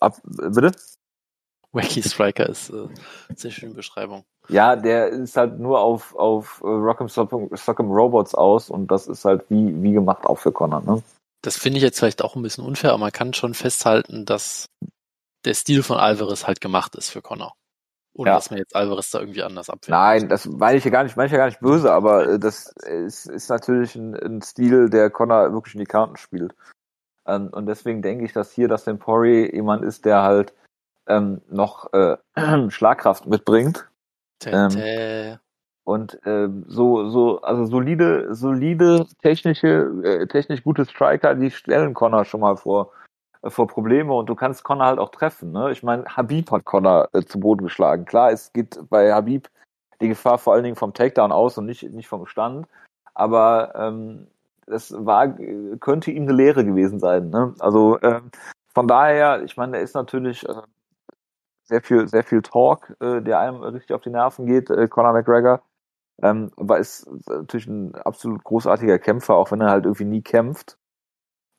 ab, 0.00 0.16
bitte? 0.24 0.72
Wacky 1.72 2.02
Striker 2.02 2.48
ist 2.48 2.70
äh, 2.70 2.88
sehr 3.34 3.50
schöne 3.50 3.74
Beschreibung. 3.74 4.24
Ja, 4.48 4.76
der 4.76 5.08
ist 5.08 5.36
halt 5.36 5.58
nur 5.58 5.80
auf, 5.80 6.14
auf 6.14 6.62
Rock'em 6.62 7.08
Sock'em 7.08 7.94
Robots 7.94 8.34
aus 8.34 8.70
und 8.70 8.90
das 8.90 9.06
ist 9.06 9.24
halt 9.24 9.44
wie, 9.50 9.82
wie 9.82 9.92
gemacht 9.92 10.24
auch 10.24 10.38
für 10.38 10.52
Connor, 10.52 10.80
ne? 10.80 11.02
Das 11.42 11.56
finde 11.56 11.76
ich 11.76 11.84
jetzt 11.84 11.98
vielleicht 11.98 12.22
auch 12.22 12.34
ein 12.34 12.42
bisschen 12.42 12.64
unfair, 12.64 12.90
aber 12.90 12.98
man 12.98 13.12
kann 13.12 13.32
schon 13.32 13.54
festhalten, 13.54 14.24
dass 14.24 14.66
der 15.44 15.54
Stil 15.54 15.82
von 15.82 15.98
Alvarez 15.98 16.46
halt 16.46 16.60
gemacht 16.60 16.96
ist 16.96 17.10
für 17.10 17.22
Connor. 17.22 17.54
Ohne 18.14 18.30
ja. 18.30 18.34
dass 18.34 18.50
man 18.50 18.58
jetzt 18.58 18.74
Alvarez 18.74 19.10
da 19.10 19.20
irgendwie 19.20 19.44
anders 19.44 19.70
abwählt. 19.70 19.90
Nein, 19.90 20.28
das 20.28 20.46
meine 20.46 20.78
ich 20.78 20.84
ja 20.84 20.90
gar 20.90 21.04
nicht, 21.04 21.16
meine 21.16 21.26
ich 21.26 21.32
ja 21.32 21.38
gar 21.38 21.46
nicht 21.46 21.60
böse, 21.60 21.92
aber 21.92 22.28
äh, 22.28 22.38
das 22.38 22.72
ist, 22.84 23.26
ist 23.26 23.48
natürlich 23.48 23.94
ein, 23.94 24.16
ein 24.16 24.42
Stil, 24.42 24.90
der 24.90 25.10
Connor 25.10 25.52
wirklich 25.52 25.74
in 25.74 25.80
die 25.80 25.86
Karten 25.86 26.16
spielt. 26.16 26.54
Ähm, 27.26 27.48
und 27.52 27.66
deswegen 27.66 28.02
denke 28.02 28.24
ich, 28.24 28.32
dass 28.32 28.50
hier 28.50 28.66
das 28.66 28.84
Tempori 28.84 29.54
jemand 29.54 29.84
ist, 29.84 30.04
der 30.04 30.22
halt 30.22 30.52
ähm, 31.08 31.40
noch 31.50 31.92
äh, 31.92 32.16
Schlagkraft 32.70 33.26
mitbringt. 33.26 33.88
Ähm, 34.44 35.38
und 35.84 36.18
ähm, 36.26 36.64
so, 36.68 37.08
so, 37.08 37.40
also 37.40 37.64
solide, 37.64 38.34
solide 38.34 39.06
technische, 39.22 39.90
äh, 40.04 40.26
technisch 40.26 40.62
gute 40.62 40.84
Striker, 40.84 41.34
die 41.34 41.50
stellen 41.50 41.94
Connor 41.94 42.24
schon 42.24 42.40
mal 42.40 42.56
vor 42.56 42.92
äh, 43.42 43.50
vor 43.50 43.66
Probleme 43.66 44.12
und 44.12 44.28
du 44.28 44.34
kannst 44.34 44.64
Connor 44.64 44.86
halt 44.86 44.98
auch 44.98 45.10
treffen. 45.10 45.52
Ne? 45.52 45.70
Ich 45.72 45.82
meine, 45.82 46.04
Habib 46.04 46.50
hat 46.50 46.64
Connor 46.64 47.08
äh, 47.12 47.22
zu 47.22 47.40
Boden 47.40 47.64
geschlagen. 47.64 48.04
Klar, 48.04 48.32
es 48.32 48.52
geht 48.52 48.78
bei 48.90 49.12
Habib 49.12 49.48
die 50.00 50.08
Gefahr 50.08 50.38
vor 50.38 50.54
allen 50.54 50.64
Dingen 50.64 50.76
vom 50.76 50.94
Takedown 50.94 51.32
aus 51.32 51.58
und 51.58 51.66
nicht, 51.66 51.82
nicht 51.90 52.08
vom 52.08 52.26
Stand. 52.26 52.66
Aber 53.14 53.74
ähm, 53.74 54.28
das 54.66 54.94
war, 54.94 55.28
könnte 55.80 56.10
ihm 56.10 56.24
eine 56.24 56.32
Lehre 56.32 56.64
gewesen 56.64 57.00
sein. 57.00 57.30
Ne? 57.30 57.54
Also 57.58 57.98
ähm, 58.02 58.30
von 58.74 58.86
daher, 58.86 59.42
ich 59.42 59.56
meine, 59.56 59.78
er 59.78 59.82
ist 59.82 59.94
natürlich 59.94 60.48
äh, 60.48 60.54
sehr 61.68 61.82
viel, 61.82 62.08
sehr 62.08 62.24
viel 62.24 62.42
Talk, 62.42 62.96
äh, 63.00 63.20
der 63.20 63.38
einem 63.40 63.62
richtig 63.62 63.94
auf 63.94 64.02
die 64.02 64.10
Nerven 64.10 64.46
geht, 64.46 64.70
äh, 64.70 64.88
Conor 64.88 65.12
McGregor. 65.12 65.62
Ähm, 66.22 66.50
aber 66.56 66.78
ist 66.78 67.08
natürlich 67.28 67.66
ein 67.68 67.94
absolut 67.94 68.42
großartiger 68.42 68.98
Kämpfer, 68.98 69.34
auch 69.34 69.52
wenn 69.52 69.60
er 69.60 69.70
halt 69.70 69.84
irgendwie 69.84 70.04
nie 70.04 70.22
kämpft. 70.22 70.78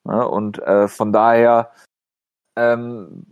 Ne? 0.04 0.28
Und 0.28 0.60
äh, 0.60 0.88
von 0.88 1.14
daher 1.14 1.72
ähm, 2.58 3.26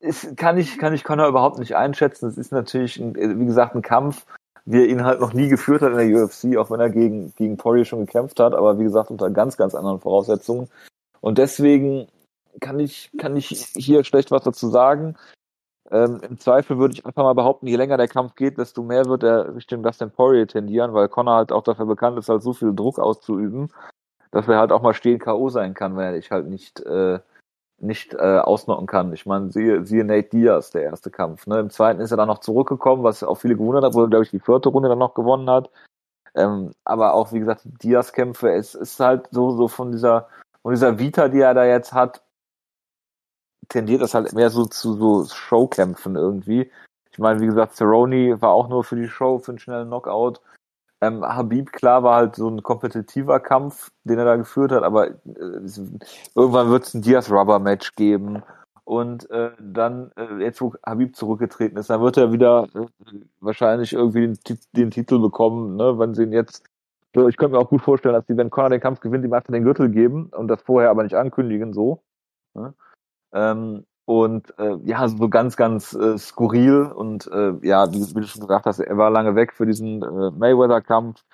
ist, 0.00 0.36
kann 0.36 0.58
ich 0.58 0.78
kann 0.78 0.92
ich 0.92 1.04
Connor 1.04 1.28
überhaupt 1.28 1.58
nicht 1.58 1.76
einschätzen. 1.76 2.28
Es 2.28 2.36
ist 2.36 2.52
natürlich, 2.52 2.98
ein, 2.98 3.14
wie 3.14 3.46
gesagt, 3.46 3.74
ein 3.74 3.82
Kampf, 3.82 4.26
wie 4.64 4.80
er 4.82 4.88
ihn 4.88 5.04
halt 5.04 5.20
noch 5.20 5.32
nie 5.32 5.48
geführt 5.48 5.82
hat 5.82 5.92
in 5.92 5.98
der 5.98 6.24
UFC, 6.24 6.56
auch 6.58 6.70
wenn 6.70 6.80
er 6.80 6.90
gegen 6.90 7.32
gegen 7.36 7.56
Poirier 7.56 7.84
schon 7.84 8.04
gekämpft 8.06 8.40
hat, 8.40 8.54
aber 8.54 8.78
wie 8.78 8.84
gesagt 8.84 9.10
unter 9.10 9.30
ganz 9.30 9.56
ganz 9.56 9.74
anderen 9.74 10.00
Voraussetzungen. 10.00 10.68
Und 11.20 11.38
deswegen 11.38 12.08
kann 12.60 12.78
ich 12.80 13.10
kann 13.18 13.36
ich 13.36 13.48
hier 13.74 14.04
schlecht 14.04 14.30
was 14.30 14.42
dazu 14.42 14.68
sagen. 14.68 15.16
Ähm, 15.92 16.20
Im 16.28 16.38
Zweifel 16.38 16.78
würde 16.78 16.94
ich 16.94 17.06
einfach 17.06 17.22
mal 17.22 17.34
behaupten, 17.34 17.66
je 17.66 17.76
länger 17.76 17.98
der 17.98 18.08
Kampf 18.08 18.34
geht, 18.34 18.58
desto 18.58 18.82
mehr 18.82 19.04
wird 19.04 19.22
er 19.22 19.54
Richtung 19.54 19.82
Dustin 19.82 20.10
Poirier 20.10 20.48
tendieren, 20.48 20.94
weil 20.94 21.08
Connor 21.08 21.36
halt 21.36 21.52
auch 21.52 21.62
dafür 21.62 21.86
bekannt 21.86 22.18
ist, 22.18 22.28
halt 22.28 22.42
so 22.42 22.52
viel 22.54 22.74
Druck 22.74 22.98
auszuüben 22.98 23.70
dass 24.32 24.48
er 24.48 24.58
halt 24.58 24.72
auch 24.72 24.82
mal 24.82 24.94
stehen 24.94 25.20
K.O. 25.20 25.50
sein 25.50 25.74
kann, 25.74 25.96
wenn 25.96 26.06
er 26.06 26.12
dich 26.14 26.30
halt 26.30 26.48
nicht, 26.48 26.80
äh, 26.80 27.20
nicht 27.78 28.14
äh, 28.14 28.38
ausnocken 28.38 28.86
kann. 28.86 29.12
Ich 29.12 29.26
meine, 29.26 29.52
siehe, 29.52 29.84
siehe 29.84 30.04
Nate 30.04 30.30
Diaz, 30.30 30.70
der 30.70 30.82
erste 30.82 31.10
Kampf. 31.10 31.46
Ne? 31.46 31.60
Im 31.60 31.70
zweiten 31.70 32.00
ist 32.00 32.10
er 32.10 32.16
dann 32.16 32.28
noch 32.28 32.40
zurückgekommen, 32.40 33.04
was 33.04 33.22
auch 33.22 33.36
viele 33.36 33.56
gewundert 33.56 33.84
hat, 33.84 33.94
wo 33.94 34.02
er, 34.02 34.08
glaube 34.08 34.24
ich, 34.24 34.30
die 34.30 34.40
vierte 34.40 34.70
Runde 34.70 34.88
dann 34.88 34.98
noch 34.98 35.14
gewonnen 35.14 35.48
hat. 35.50 35.70
Ähm, 36.34 36.72
aber 36.84 37.12
auch, 37.12 37.32
wie 37.32 37.40
gesagt, 37.40 37.62
Diaz-Kämpfe, 37.64 38.50
es 38.52 38.74
ist 38.74 38.98
halt 38.98 39.28
so, 39.30 39.50
so 39.50 39.68
von 39.68 39.92
dieser, 39.92 40.28
von 40.62 40.72
dieser 40.72 40.98
Vita, 40.98 41.28
die 41.28 41.40
er 41.40 41.52
da 41.52 41.66
jetzt 41.66 41.92
hat, 41.92 42.22
tendiert 43.68 44.02
das 44.02 44.14
halt 44.14 44.32
mehr 44.32 44.50
so 44.50 44.66
zu 44.66 44.94
so 44.94 45.24
Showkämpfen 45.26 46.16
irgendwie. 46.16 46.70
Ich 47.12 47.18
meine, 47.18 47.40
wie 47.40 47.46
gesagt, 47.46 47.76
Cerrone 47.76 48.40
war 48.40 48.50
auch 48.50 48.68
nur 48.68 48.84
für 48.84 48.96
die 48.96 49.08
Show, 49.08 49.38
für 49.38 49.52
einen 49.52 49.58
schnellen 49.58 49.88
Knockout. 49.88 50.40
Ähm, 51.02 51.22
Habib, 51.24 51.72
klar, 51.72 52.02
war 52.04 52.16
halt 52.16 52.36
so 52.36 52.48
ein 52.48 52.62
kompetitiver 52.62 53.40
Kampf, 53.40 53.90
den 54.04 54.18
er 54.18 54.24
da 54.24 54.36
geführt 54.36 54.72
hat, 54.72 54.84
aber 54.84 55.08
äh, 55.08 55.14
irgendwann 56.34 56.70
wird 56.70 56.84
es 56.84 56.94
ein 56.94 57.02
Diaz-Rubber-Match 57.02 57.96
geben 57.96 58.42
Und 58.84 59.30
äh, 59.30 59.50
dann, 59.60 60.12
äh, 60.16 60.42
jetzt 60.42 60.60
wo 60.60 60.74
Habib 60.84 61.16
zurückgetreten 61.16 61.78
ist, 61.78 61.90
dann 61.90 62.02
wird 62.02 62.16
er 62.16 62.32
wieder 62.32 62.68
äh, 62.74 62.86
wahrscheinlich 63.40 63.92
irgendwie 63.92 64.28
den, 64.28 64.58
den, 64.76 64.90
Titel 64.90 65.18
bekommen, 65.18 65.76
ne, 65.76 65.98
wenn 65.98 66.14
sie 66.14 66.24
ihn 66.24 66.32
jetzt. 66.32 66.64
So, 67.14 67.28
ich 67.28 67.36
könnte 67.36 67.56
mir 67.56 67.62
auch 67.62 67.68
gut 67.68 67.82
vorstellen, 67.82 68.14
dass 68.14 68.26
die, 68.26 68.36
wenn 68.36 68.50
Conor 68.50 68.70
den 68.70 68.80
Kampf 68.80 69.00
gewinnt, 69.00 69.24
ihm 69.24 69.32
einfach 69.32 69.52
den 69.52 69.64
Gürtel 69.64 69.90
geben 69.90 70.30
und 70.36 70.48
das 70.48 70.62
vorher 70.62 70.90
aber 70.90 71.02
nicht 71.04 71.14
ankündigen, 71.14 71.72
so. 71.72 72.02
Ne? 72.54 72.74
Ähm, 73.32 73.84
und 74.04 74.58
äh, 74.58 74.76
ja, 74.84 75.06
so 75.08 75.28
ganz, 75.28 75.56
ganz 75.56 75.94
äh, 75.94 76.18
skurril 76.18 76.86
und 76.86 77.26
äh, 77.28 77.54
ja, 77.62 77.90
wie, 77.92 78.00
wie, 78.00 78.20
du 78.20 78.26
schon 78.26 78.40
gesagt 78.42 78.66
hast, 78.66 78.80
er 78.80 78.98
war 78.98 79.10
lange 79.10 79.36
weg 79.36 79.52
für 79.52 79.66
diesen 79.66 80.02
äh, 80.02 80.30
Mayweather-Kampf. 80.32 81.24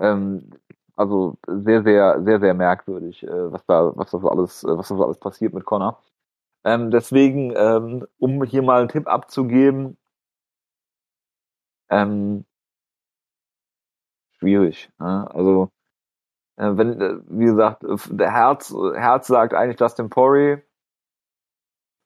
Ähm, 0.00 0.50
also 0.96 1.36
sehr, 1.46 1.82
sehr, 1.82 2.22
sehr, 2.22 2.40
sehr 2.40 2.54
merkwürdig, 2.54 3.22
äh, 3.24 3.52
was 3.52 3.64
da, 3.66 3.92
was 3.96 4.10
da 4.10 4.18
so 4.20 4.28
alles, 4.30 4.64
äh, 4.64 4.78
was 4.78 4.88
da 4.88 4.96
so 4.96 5.04
alles 5.04 5.18
passiert 5.18 5.54
mit 5.54 5.64
Connor. 5.64 6.00
Ähm, 6.64 6.90
deswegen, 6.90 7.52
ähm, 7.56 8.06
um 8.18 8.44
hier 8.44 8.62
mal 8.62 8.80
einen 8.80 8.88
Tipp 8.88 9.08
abzugeben, 9.08 9.98
ähm, 11.90 12.44
schwierig. 14.38 14.90
Ne? 14.98 15.28
Also 15.34 15.70
wenn, 16.56 17.22
wie 17.28 17.46
gesagt, 17.46 17.84
der 18.10 18.32
Herz, 18.32 18.72
Herz 18.94 19.26
sagt 19.26 19.54
eigentlich 19.54 19.76
Dustin 19.76 20.08
Poirier, 20.08 20.62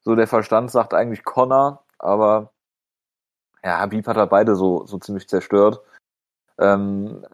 so 0.08 0.14
der 0.14 0.26
Verstand 0.26 0.70
sagt 0.70 0.94
eigentlich 0.94 1.22
Connor, 1.22 1.84
aber 1.98 2.50
ja, 3.62 3.78
Habib 3.78 4.06
hat 4.06 4.16
halt 4.16 4.30
beide 4.30 4.56
so, 4.56 4.86
so 4.86 4.96
ziemlich 4.96 5.28
zerstört. 5.28 5.82
Ähm, 6.58 7.26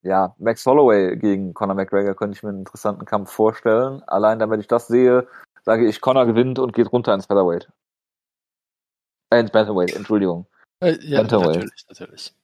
ja, 0.00 0.34
Max 0.38 0.64
Holloway 0.64 1.14
gegen 1.18 1.52
Conor 1.52 1.74
McGregor 1.74 2.14
könnte 2.14 2.38
ich 2.38 2.42
mir 2.42 2.48
einen 2.48 2.60
interessanten 2.60 3.04
Kampf 3.04 3.30
vorstellen. 3.30 4.02
Allein 4.06 4.38
damit 4.38 4.60
ich 4.60 4.66
das 4.66 4.86
sehe, 4.86 5.28
sage 5.62 5.86
ich, 5.86 6.00
Conor 6.00 6.24
gewinnt 6.24 6.58
und 6.58 6.72
geht 6.72 6.90
runter 6.90 7.12
ins 7.12 7.26
Featherweight. 7.26 7.70
Äh, 9.28 9.40
ins 9.40 9.50
Bantamweight, 9.50 9.94
Entschuldigung. 9.94 10.46
Äh, 10.82 10.96
ja, 11.02 11.22
natürlich, 11.22 11.84
natürlich. 11.86 12.34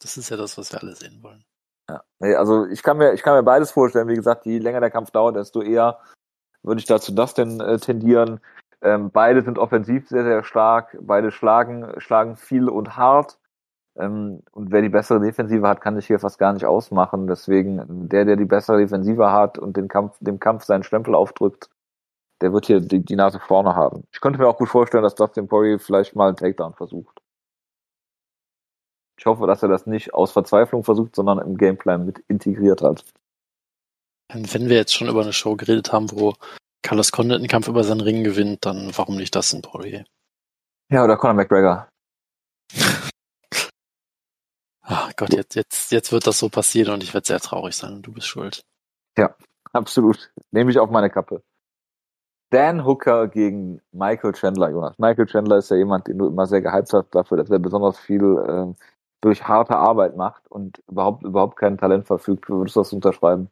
Das 0.00 0.16
ist 0.16 0.28
ja 0.28 0.36
das, 0.36 0.58
was 0.58 0.72
wir 0.72 0.82
alle 0.82 0.96
sehen 0.96 1.22
wollen. 1.22 1.44
Ja, 1.88 2.02
nee, 2.18 2.34
also 2.34 2.66
ich 2.66 2.82
kann 2.82 2.96
mir, 2.96 3.12
ich 3.12 3.22
kann 3.22 3.36
mir 3.36 3.44
beides 3.44 3.70
vorstellen. 3.70 4.08
Wie 4.08 4.16
gesagt, 4.16 4.44
je 4.44 4.58
länger 4.58 4.80
der 4.80 4.90
Kampf 4.90 5.12
dauert, 5.12 5.36
desto 5.36 5.62
eher 5.62 6.00
würde 6.64 6.80
ich 6.80 6.86
dazu 6.86 7.12
das 7.12 7.34
denn 7.34 7.60
äh, 7.60 7.78
tendieren. 7.78 8.40
Ähm, 8.84 9.10
beide 9.10 9.42
sind 9.42 9.58
offensiv 9.58 10.08
sehr, 10.08 10.24
sehr 10.24 10.44
stark. 10.44 10.96
Beide 11.00 11.30
schlagen, 11.30 11.98
schlagen 11.98 12.36
viel 12.36 12.68
und 12.68 12.96
hart. 12.96 13.38
Ähm, 13.96 14.42
und 14.52 14.70
wer 14.72 14.82
die 14.82 14.90
bessere 14.90 15.20
Defensive 15.20 15.66
hat, 15.66 15.80
kann 15.80 15.96
sich 15.96 16.06
hier 16.06 16.18
fast 16.18 16.38
gar 16.38 16.52
nicht 16.52 16.66
ausmachen. 16.66 17.26
Deswegen, 17.26 18.08
der, 18.08 18.26
der 18.26 18.36
die 18.36 18.44
bessere 18.44 18.78
Defensive 18.78 19.32
hat 19.32 19.58
und 19.58 19.76
den 19.76 19.88
Kampf, 19.88 20.18
dem 20.20 20.38
Kampf 20.38 20.64
seinen 20.64 20.82
Stempel 20.82 21.14
aufdrückt, 21.14 21.70
der 22.42 22.52
wird 22.52 22.66
hier 22.66 22.80
die, 22.80 23.02
die 23.02 23.16
Nase 23.16 23.40
vorne 23.40 23.74
haben. 23.74 24.04
Ich 24.12 24.20
könnte 24.20 24.38
mir 24.38 24.48
auch 24.48 24.58
gut 24.58 24.68
vorstellen, 24.68 25.02
dass 25.02 25.14
Dustin 25.14 25.48
Poirier 25.48 25.78
vielleicht 25.78 26.14
mal 26.14 26.28
einen 26.28 26.36
Takedown 26.36 26.74
versucht. 26.74 27.22
Ich 29.18 29.24
hoffe, 29.24 29.46
dass 29.46 29.62
er 29.62 29.68
das 29.70 29.86
nicht 29.86 30.12
aus 30.12 30.32
Verzweiflung 30.32 30.84
versucht, 30.84 31.16
sondern 31.16 31.38
im 31.38 31.56
Gameplan 31.56 32.04
mit 32.04 32.18
integriert 32.28 32.82
hat. 32.82 33.04
Wenn 34.32 34.68
wir 34.68 34.76
jetzt 34.76 34.94
schon 34.94 35.08
über 35.08 35.22
eine 35.22 35.32
Show 35.32 35.56
geredet 35.56 35.92
haben, 35.92 36.10
wo 36.10 36.34
Carlos 36.84 37.12
Condit 37.12 37.38
einen 37.38 37.48
Kampf 37.48 37.66
über 37.66 37.82
seinen 37.82 38.02
Ring 38.02 38.22
gewinnt, 38.24 38.66
dann 38.66 38.92
warum 38.94 39.16
nicht 39.16 39.34
das 39.34 39.52
in 39.54 39.62
Poirier? 39.62 40.04
Ja, 40.90 41.02
oder 41.02 41.16
Conor 41.16 41.34
McGregor. 41.34 41.88
Ach 44.82 45.10
Gott, 45.16 45.32
jetzt, 45.32 45.54
jetzt, 45.54 45.90
jetzt 45.90 46.12
wird 46.12 46.26
das 46.26 46.38
so 46.38 46.50
passieren 46.50 46.92
und 46.92 47.02
ich 47.02 47.14
werde 47.14 47.26
sehr 47.26 47.40
traurig 47.40 47.74
sein 47.74 47.94
und 47.94 48.02
du 48.02 48.12
bist 48.12 48.26
schuld. 48.26 48.62
Ja, 49.16 49.34
absolut. 49.72 50.30
Nehme 50.50 50.70
ich 50.70 50.78
auf 50.78 50.90
meine 50.90 51.08
Kappe. 51.08 51.42
Dan 52.50 52.84
Hooker 52.84 53.28
gegen 53.28 53.80
Michael 53.90 54.34
Chandler, 54.34 54.68
Jonas. 54.68 54.98
Michael 54.98 55.26
Chandler 55.26 55.56
ist 55.56 55.70
ja 55.70 55.78
jemand, 55.78 56.06
den 56.06 56.18
du 56.18 56.26
immer 56.26 56.46
sehr 56.46 56.60
gehypt 56.60 56.92
hast 56.92 57.14
dafür, 57.14 57.38
dass 57.38 57.48
er 57.48 57.60
besonders 57.60 57.98
viel 57.98 58.22
äh, 58.22 58.74
durch 59.22 59.48
harte 59.48 59.76
Arbeit 59.76 60.16
macht 60.18 60.46
und 60.50 60.82
überhaupt, 60.86 61.22
überhaupt 61.22 61.56
kein 61.56 61.78
Talent 61.78 62.06
verfügt. 62.06 62.50
Würdest 62.50 62.76
du 62.76 62.80
das 62.80 62.92
unterschreiben? 62.92 63.48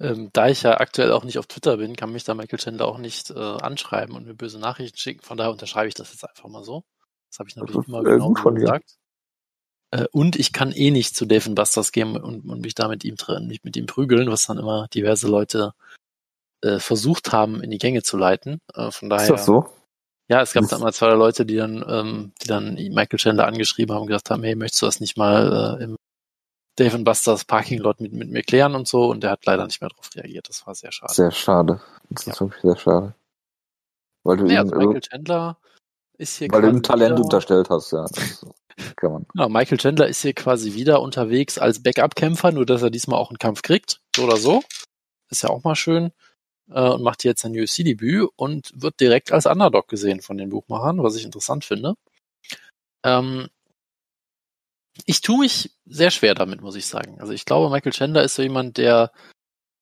Ähm, 0.00 0.30
da 0.32 0.48
ich 0.48 0.62
ja 0.62 0.80
aktuell 0.80 1.12
auch 1.12 1.24
nicht 1.24 1.38
auf 1.38 1.46
Twitter 1.46 1.76
bin, 1.76 1.94
kann 1.94 2.10
mich 2.12 2.24
da 2.24 2.34
Michael 2.34 2.58
Chandler 2.58 2.88
auch 2.88 2.98
nicht 2.98 3.30
äh, 3.30 3.34
anschreiben 3.38 4.16
und 4.16 4.26
mir 4.26 4.34
böse 4.34 4.58
Nachrichten 4.58 4.96
schicken. 4.96 5.22
Von 5.22 5.36
daher 5.36 5.52
unterschreibe 5.52 5.88
ich 5.88 5.94
das 5.94 6.12
jetzt 6.12 6.26
einfach 6.26 6.48
mal 6.48 6.64
so. 6.64 6.84
Das 7.30 7.38
habe 7.38 7.48
ich 7.50 7.56
natürlich 7.56 7.86
immer 7.86 8.02
genau 8.02 8.34
so 8.34 8.50
gesagt. 8.50 8.96
Äh, 9.90 10.06
und 10.12 10.36
ich 10.36 10.52
kann 10.54 10.72
eh 10.72 10.90
nicht 10.90 11.14
zu 11.14 11.26
Dave 11.26 11.50
Busters 11.50 11.92
gehen 11.92 12.16
und, 12.16 12.48
und 12.48 12.60
mich 12.60 12.74
da 12.74 12.88
mit 12.88 13.04
ihm, 13.04 13.16
mich 13.42 13.62
mit 13.62 13.76
ihm 13.76 13.86
prügeln, 13.86 14.30
was 14.30 14.46
dann 14.46 14.58
immer 14.58 14.88
diverse 14.88 15.28
Leute 15.28 15.74
äh, 16.62 16.78
versucht 16.78 17.32
haben, 17.32 17.62
in 17.62 17.70
die 17.70 17.78
Gänge 17.78 18.02
zu 18.02 18.16
leiten. 18.16 18.60
Äh, 18.74 18.90
von 18.90 19.10
daher. 19.10 19.24
Ist 19.24 19.30
das 19.30 19.46
so? 19.46 19.68
Ja, 20.28 20.42
es 20.42 20.52
gab 20.52 20.68
dann 20.68 20.80
mal 20.80 20.92
zwei 20.92 21.12
Leute, 21.12 21.44
die 21.44 21.56
dann, 21.56 21.84
ähm, 21.88 22.32
die 22.40 22.46
dann 22.46 22.74
Michael 22.74 23.18
Chandler 23.18 23.48
angeschrieben 23.48 23.94
haben 23.94 24.02
und 24.02 24.06
gesagt 24.06 24.30
haben, 24.30 24.44
hey, 24.44 24.54
möchtest 24.54 24.80
du 24.80 24.86
das 24.86 25.00
nicht 25.00 25.16
mal 25.16 25.78
äh, 25.80 25.84
im 25.84 25.96
Dave 26.80 26.98
Busters 27.00 27.44
Parking 27.44 27.78
Lot 27.78 28.00
mit, 28.00 28.12
mit 28.12 28.30
mir 28.30 28.42
klären 28.42 28.74
und 28.74 28.88
so 28.88 29.10
und 29.10 29.22
der 29.22 29.32
hat 29.32 29.44
leider 29.44 29.66
nicht 29.66 29.80
mehr 29.82 29.90
darauf 29.90 30.08
reagiert. 30.16 30.48
Das 30.48 30.66
war 30.66 30.74
sehr 30.74 30.90
schade. 30.90 31.12
Sehr 31.12 31.30
schade. 31.30 31.80
Das 32.08 32.24
ja. 32.24 32.32
ist 32.32 32.40
wirklich 32.40 32.62
sehr 32.62 32.76
schade. 32.76 33.14
Weil 34.24 34.36
du 34.38 34.46
ja, 34.46 34.60
also 34.60 34.74
Michael 34.76 35.00
Chandler 35.00 35.58
ist 36.16 36.38
hier 36.38 36.48
Weil 36.50 36.62
du 36.62 36.68
ihm 36.68 36.82
Talent 36.82 37.12
wieder, 37.12 37.24
unterstellt 37.24 37.68
hast, 37.68 37.92
ja. 37.92 38.06
kann 38.96 39.12
man. 39.12 39.26
Ja, 39.34 39.48
Michael 39.48 39.78
Chandler 39.78 40.08
ist 40.08 40.22
hier 40.22 40.32
quasi 40.32 40.72
wieder 40.74 41.02
unterwegs 41.02 41.58
als 41.58 41.82
Backup-Kämpfer, 41.82 42.50
nur 42.52 42.64
dass 42.64 42.82
er 42.82 42.90
diesmal 42.90 43.18
auch 43.18 43.28
einen 43.30 43.38
Kampf 43.38 43.60
kriegt, 43.60 44.00
so 44.16 44.24
oder 44.24 44.36
so. 44.36 44.62
Ist 45.28 45.42
ja 45.42 45.50
auch 45.50 45.62
mal 45.62 45.76
schön. 45.76 46.12
Äh, 46.70 46.88
und 46.88 47.02
macht 47.02 47.24
jetzt 47.24 47.44
ein 47.44 47.52
UFC-Debüt 47.52 48.30
und 48.36 48.72
wird 48.74 49.00
direkt 49.00 49.32
als 49.32 49.46
Underdog 49.46 49.88
gesehen 49.88 50.20
von 50.22 50.38
den 50.38 50.48
Buchmachern, 50.48 51.02
was 51.02 51.16
ich 51.16 51.24
interessant 51.24 51.64
finde. 51.64 51.94
Ähm, 53.04 53.48
ich 55.06 55.20
tue 55.20 55.40
mich 55.40 55.72
sehr 55.86 56.10
schwer 56.10 56.34
damit, 56.34 56.60
muss 56.62 56.76
ich 56.76 56.86
sagen. 56.86 57.20
Also 57.20 57.32
ich 57.32 57.44
glaube, 57.44 57.70
Michael 57.70 57.92
Chandler 57.92 58.22
ist 58.22 58.34
so 58.34 58.42
jemand, 58.42 58.76
der 58.76 59.12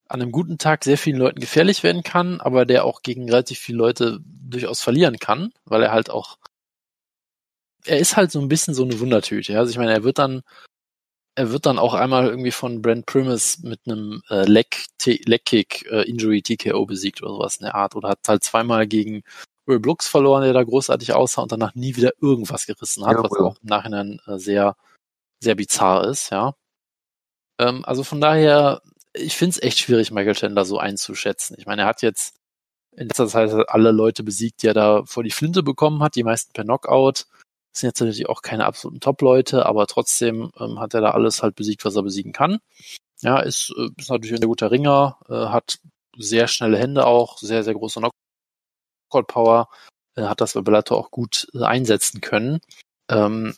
an 0.08 0.22
einem 0.22 0.32
guten 0.32 0.58
Tag 0.58 0.84
sehr 0.84 0.98
vielen 0.98 1.18
Leuten 1.18 1.40
gefährlich 1.40 1.82
werden 1.82 2.02
kann, 2.02 2.40
aber 2.40 2.64
der 2.64 2.84
auch 2.84 3.02
gegen 3.02 3.28
relativ 3.28 3.58
viele 3.58 3.78
Leute 3.78 4.20
durchaus 4.24 4.80
verlieren 4.80 5.18
kann, 5.18 5.52
weil 5.64 5.82
er 5.82 5.92
halt 5.92 6.10
auch 6.10 6.38
er 7.84 7.98
ist 7.98 8.16
halt 8.16 8.30
so 8.30 8.40
ein 8.40 8.48
bisschen 8.48 8.74
so 8.74 8.84
eine 8.84 9.00
Wundertüte. 9.00 9.52
Ja? 9.52 9.60
Also 9.60 9.70
ich 9.70 9.78
meine, 9.78 9.92
er 9.92 10.04
wird 10.04 10.18
dann 10.18 10.42
er 11.34 11.52
wird 11.52 11.66
dann 11.66 11.78
auch 11.78 11.94
einmal 11.94 12.26
irgendwie 12.26 12.50
von 12.50 12.82
Brent 12.82 13.06
Primus 13.06 13.58
mit 13.60 13.80
einem 13.86 14.22
äh, 14.28 14.44
Leg, 14.44 14.86
Leg 15.04 15.44
Kick 15.44 15.86
äh, 15.88 16.02
Injury 16.02 16.42
TKO 16.42 16.84
besiegt 16.84 17.22
oder 17.22 17.32
sowas 17.32 17.56
in 17.58 17.64
der 17.64 17.76
Art 17.76 17.94
oder 17.94 18.08
hat 18.08 18.18
halt 18.26 18.42
zweimal 18.42 18.88
gegen 18.88 19.22
Will 19.64 19.78
Brooks 19.78 20.08
verloren, 20.08 20.42
der 20.42 20.52
da 20.52 20.64
großartig 20.64 21.12
aussah 21.12 21.42
und 21.42 21.52
danach 21.52 21.76
nie 21.76 21.94
wieder 21.94 22.10
irgendwas 22.20 22.66
gerissen 22.66 23.06
hat, 23.06 23.18
ja, 23.18 23.22
was 23.22 23.38
auch 23.38 23.56
im 23.62 23.68
Nachhinein 23.68 24.20
äh, 24.26 24.38
sehr 24.38 24.74
sehr 25.40 25.54
bizarr 25.54 26.08
ist, 26.08 26.30
ja. 26.30 26.54
Ähm, 27.58 27.84
also 27.84 28.04
von 28.04 28.20
daher, 28.20 28.82
ich 29.12 29.36
finde 29.36 29.56
es 29.56 29.62
echt 29.62 29.78
schwierig, 29.78 30.10
Michael 30.10 30.34
Chandler 30.34 30.64
so 30.64 30.78
einzuschätzen. 30.78 31.56
Ich 31.58 31.66
meine, 31.66 31.82
er 31.82 31.88
hat 31.88 32.02
jetzt 32.02 32.34
in 32.96 33.08
letzter 33.08 33.28
Zeit 33.28 33.52
alle 33.68 33.92
Leute 33.92 34.22
besiegt, 34.24 34.62
die 34.62 34.68
er 34.68 34.74
da 34.74 35.04
vor 35.04 35.22
die 35.22 35.30
Flinte 35.30 35.62
bekommen 35.62 36.02
hat, 36.02 36.16
die 36.16 36.24
meisten 36.24 36.52
per 36.52 36.64
Knockout. 36.64 37.26
Das 37.72 37.80
sind 37.80 37.88
jetzt 37.90 38.00
natürlich 38.00 38.28
auch 38.28 38.42
keine 38.42 38.64
absoluten 38.66 39.00
Top-Leute, 39.00 39.66
aber 39.66 39.86
trotzdem 39.86 40.50
ähm, 40.58 40.80
hat 40.80 40.94
er 40.94 41.00
da 41.00 41.10
alles 41.12 41.42
halt 41.42 41.54
besiegt, 41.54 41.84
was 41.84 41.94
er 41.96 42.02
besiegen 42.02 42.32
kann. 42.32 42.58
Ja, 43.20 43.40
ist, 43.40 43.72
äh, 43.76 43.88
ist 43.96 44.10
natürlich 44.10 44.34
ein 44.34 44.38
sehr 44.38 44.48
guter 44.48 44.70
Ringer, 44.70 45.18
äh, 45.28 45.34
hat 45.34 45.78
sehr 46.16 46.48
schnelle 46.48 46.78
Hände 46.78 47.06
auch, 47.06 47.38
sehr, 47.38 47.62
sehr 47.62 47.74
große 47.74 48.00
Knockout-Power, 49.10 49.68
äh, 50.16 50.22
hat 50.22 50.40
das 50.40 50.54
bei 50.54 50.60
Bellator 50.60 50.98
auch 50.98 51.10
gut 51.10 51.48
äh, 51.54 51.62
einsetzen 51.62 52.20
können. 52.20 52.60
Ähm, 53.08 53.54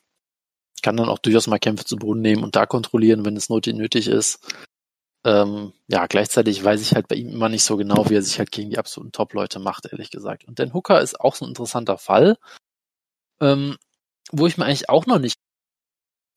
kann 0.82 0.96
dann 0.96 1.08
auch 1.08 1.18
durchaus 1.18 1.46
mal 1.46 1.58
Kämpfe 1.58 1.84
zu 1.84 1.96
Boden 1.96 2.20
nehmen 2.20 2.44
und 2.44 2.56
da 2.56 2.66
kontrollieren, 2.66 3.24
wenn 3.24 3.36
es 3.36 3.48
nötig 3.48 4.08
ist. 4.08 4.40
Ähm, 5.24 5.72
ja, 5.88 6.06
gleichzeitig 6.06 6.64
weiß 6.64 6.80
ich 6.80 6.94
halt 6.94 7.08
bei 7.08 7.16
ihm 7.16 7.28
immer 7.28 7.48
nicht 7.50 7.64
so 7.64 7.76
genau, 7.76 8.08
wie 8.08 8.14
er 8.14 8.22
sich 8.22 8.38
halt 8.38 8.50
gegen 8.50 8.70
die 8.70 8.78
absoluten 8.78 9.12
Top-Leute 9.12 9.58
macht, 9.58 9.86
ehrlich 9.92 10.10
gesagt. 10.10 10.44
Und 10.44 10.58
Dan 10.58 10.72
Hooker 10.72 11.00
ist 11.00 11.20
auch 11.20 11.34
so 11.34 11.44
ein 11.44 11.50
interessanter 11.50 11.98
Fall, 11.98 12.38
ähm, 13.40 13.76
wo 14.32 14.46
ich 14.46 14.56
mir 14.56 14.64
eigentlich 14.64 14.88
auch 14.88 15.06
noch 15.06 15.18
nicht 15.18 15.36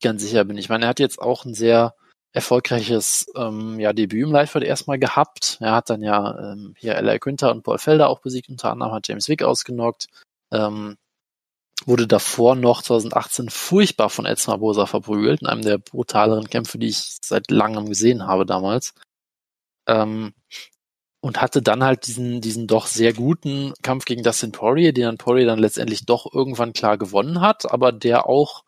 ganz 0.02 0.22
sicher 0.22 0.44
bin. 0.44 0.58
Ich 0.58 0.68
meine, 0.68 0.84
er 0.84 0.88
hat 0.88 1.00
jetzt 1.00 1.18
auch 1.18 1.44
ein 1.46 1.54
sehr 1.54 1.94
erfolgreiches 2.32 3.26
ähm, 3.36 3.78
ja, 3.80 3.92
Debüt 3.92 4.24
im 4.24 4.32
Lightfight 4.32 4.64
erstmal 4.64 4.98
gehabt. 4.98 5.58
Er 5.60 5.72
hat 5.72 5.88
dann 5.88 6.02
ja 6.02 6.52
ähm, 6.52 6.74
hier 6.76 6.96
L.A. 6.96 7.18
Quinter 7.18 7.52
und 7.52 7.62
Paul 7.62 7.78
Felder 7.78 8.08
auch 8.08 8.20
besiegt, 8.20 8.48
unter 8.48 8.70
anderem 8.70 8.92
hat 8.92 9.08
James 9.08 9.28
Wick 9.28 9.42
ausgenockt. 9.42 10.08
Ähm, 10.52 10.96
wurde 11.86 12.06
davor 12.06 12.56
noch 12.56 12.82
2018 12.82 13.50
furchtbar 13.50 14.10
von 14.10 14.26
Ed 14.26 14.44
Barbosa 14.44 14.86
verprügelt, 14.86 15.42
in 15.42 15.48
einem 15.48 15.62
der 15.62 15.78
brutaleren 15.78 16.48
Kämpfe, 16.48 16.78
die 16.78 16.88
ich 16.88 17.18
seit 17.22 17.50
langem 17.50 17.88
gesehen 17.88 18.26
habe 18.26 18.46
damals. 18.46 18.94
Ähm, 19.86 20.34
und 21.20 21.40
hatte 21.40 21.62
dann 21.62 21.82
halt 21.82 22.06
diesen, 22.06 22.42
diesen 22.42 22.66
doch 22.66 22.86
sehr 22.86 23.14
guten 23.14 23.72
Kampf 23.82 24.04
gegen 24.04 24.22
Dustin 24.22 24.52
Poirier, 24.52 24.92
den 24.92 25.04
dann 25.04 25.18
Poirier 25.18 25.46
dann 25.46 25.58
letztendlich 25.58 26.04
doch 26.04 26.32
irgendwann 26.32 26.74
klar 26.74 26.98
gewonnen 26.98 27.40
hat, 27.40 27.70
aber 27.70 27.92
der 27.92 28.28
auch 28.28 28.64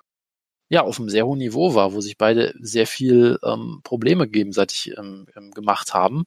ja 0.68 0.82
auf 0.82 0.98
einem 0.98 1.10
sehr 1.10 1.26
hohen 1.26 1.38
Niveau 1.38 1.74
war, 1.74 1.92
wo 1.92 2.00
sich 2.00 2.18
beide 2.18 2.54
sehr 2.60 2.86
viel 2.86 3.38
ähm, 3.44 3.80
Probleme 3.84 4.26
gegenseitig 4.28 4.96
ähm, 4.96 5.26
ähm, 5.36 5.50
gemacht 5.52 5.94
haben. 5.94 6.24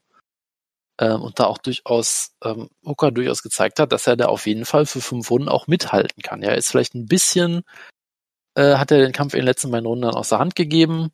Ähm, 1.00 1.22
und 1.22 1.40
da 1.40 1.46
auch 1.46 1.58
durchaus 1.58 2.36
ähm, 2.44 2.70
Hooker 2.86 3.12
durchaus 3.12 3.42
gezeigt 3.42 3.80
hat, 3.80 3.92
dass 3.92 4.06
er 4.06 4.18
da 4.18 4.26
auf 4.28 4.46
jeden 4.46 4.66
Fall 4.66 4.86
für 4.86 5.02
fünf 5.02 5.32
Runden 5.32 5.50
auch 5.50 5.68
mithalten 5.68 6.22
kann. 6.22 6.42
Ja, 6.42 6.52
ist 6.52 6.70
vielleicht 6.70 6.94
ein 6.94 7.08
bisschen, 7.08 7.64
äh, 8.56 8.76
hat 8.76 8.92
er 8.92 9.00
den 9.00 9.14
Kampf 9.14 9.34
in 9.34 9.40
den 9.40 9.46
letzten 9.46 9.72
beiden 9.72 9.86
Runden 9.86 10.04
dann 10.04 10.16
aus 10.16 10.30
der 10.30 10.40
Hand 10.40 10.56
gegeben, 10.56 11.12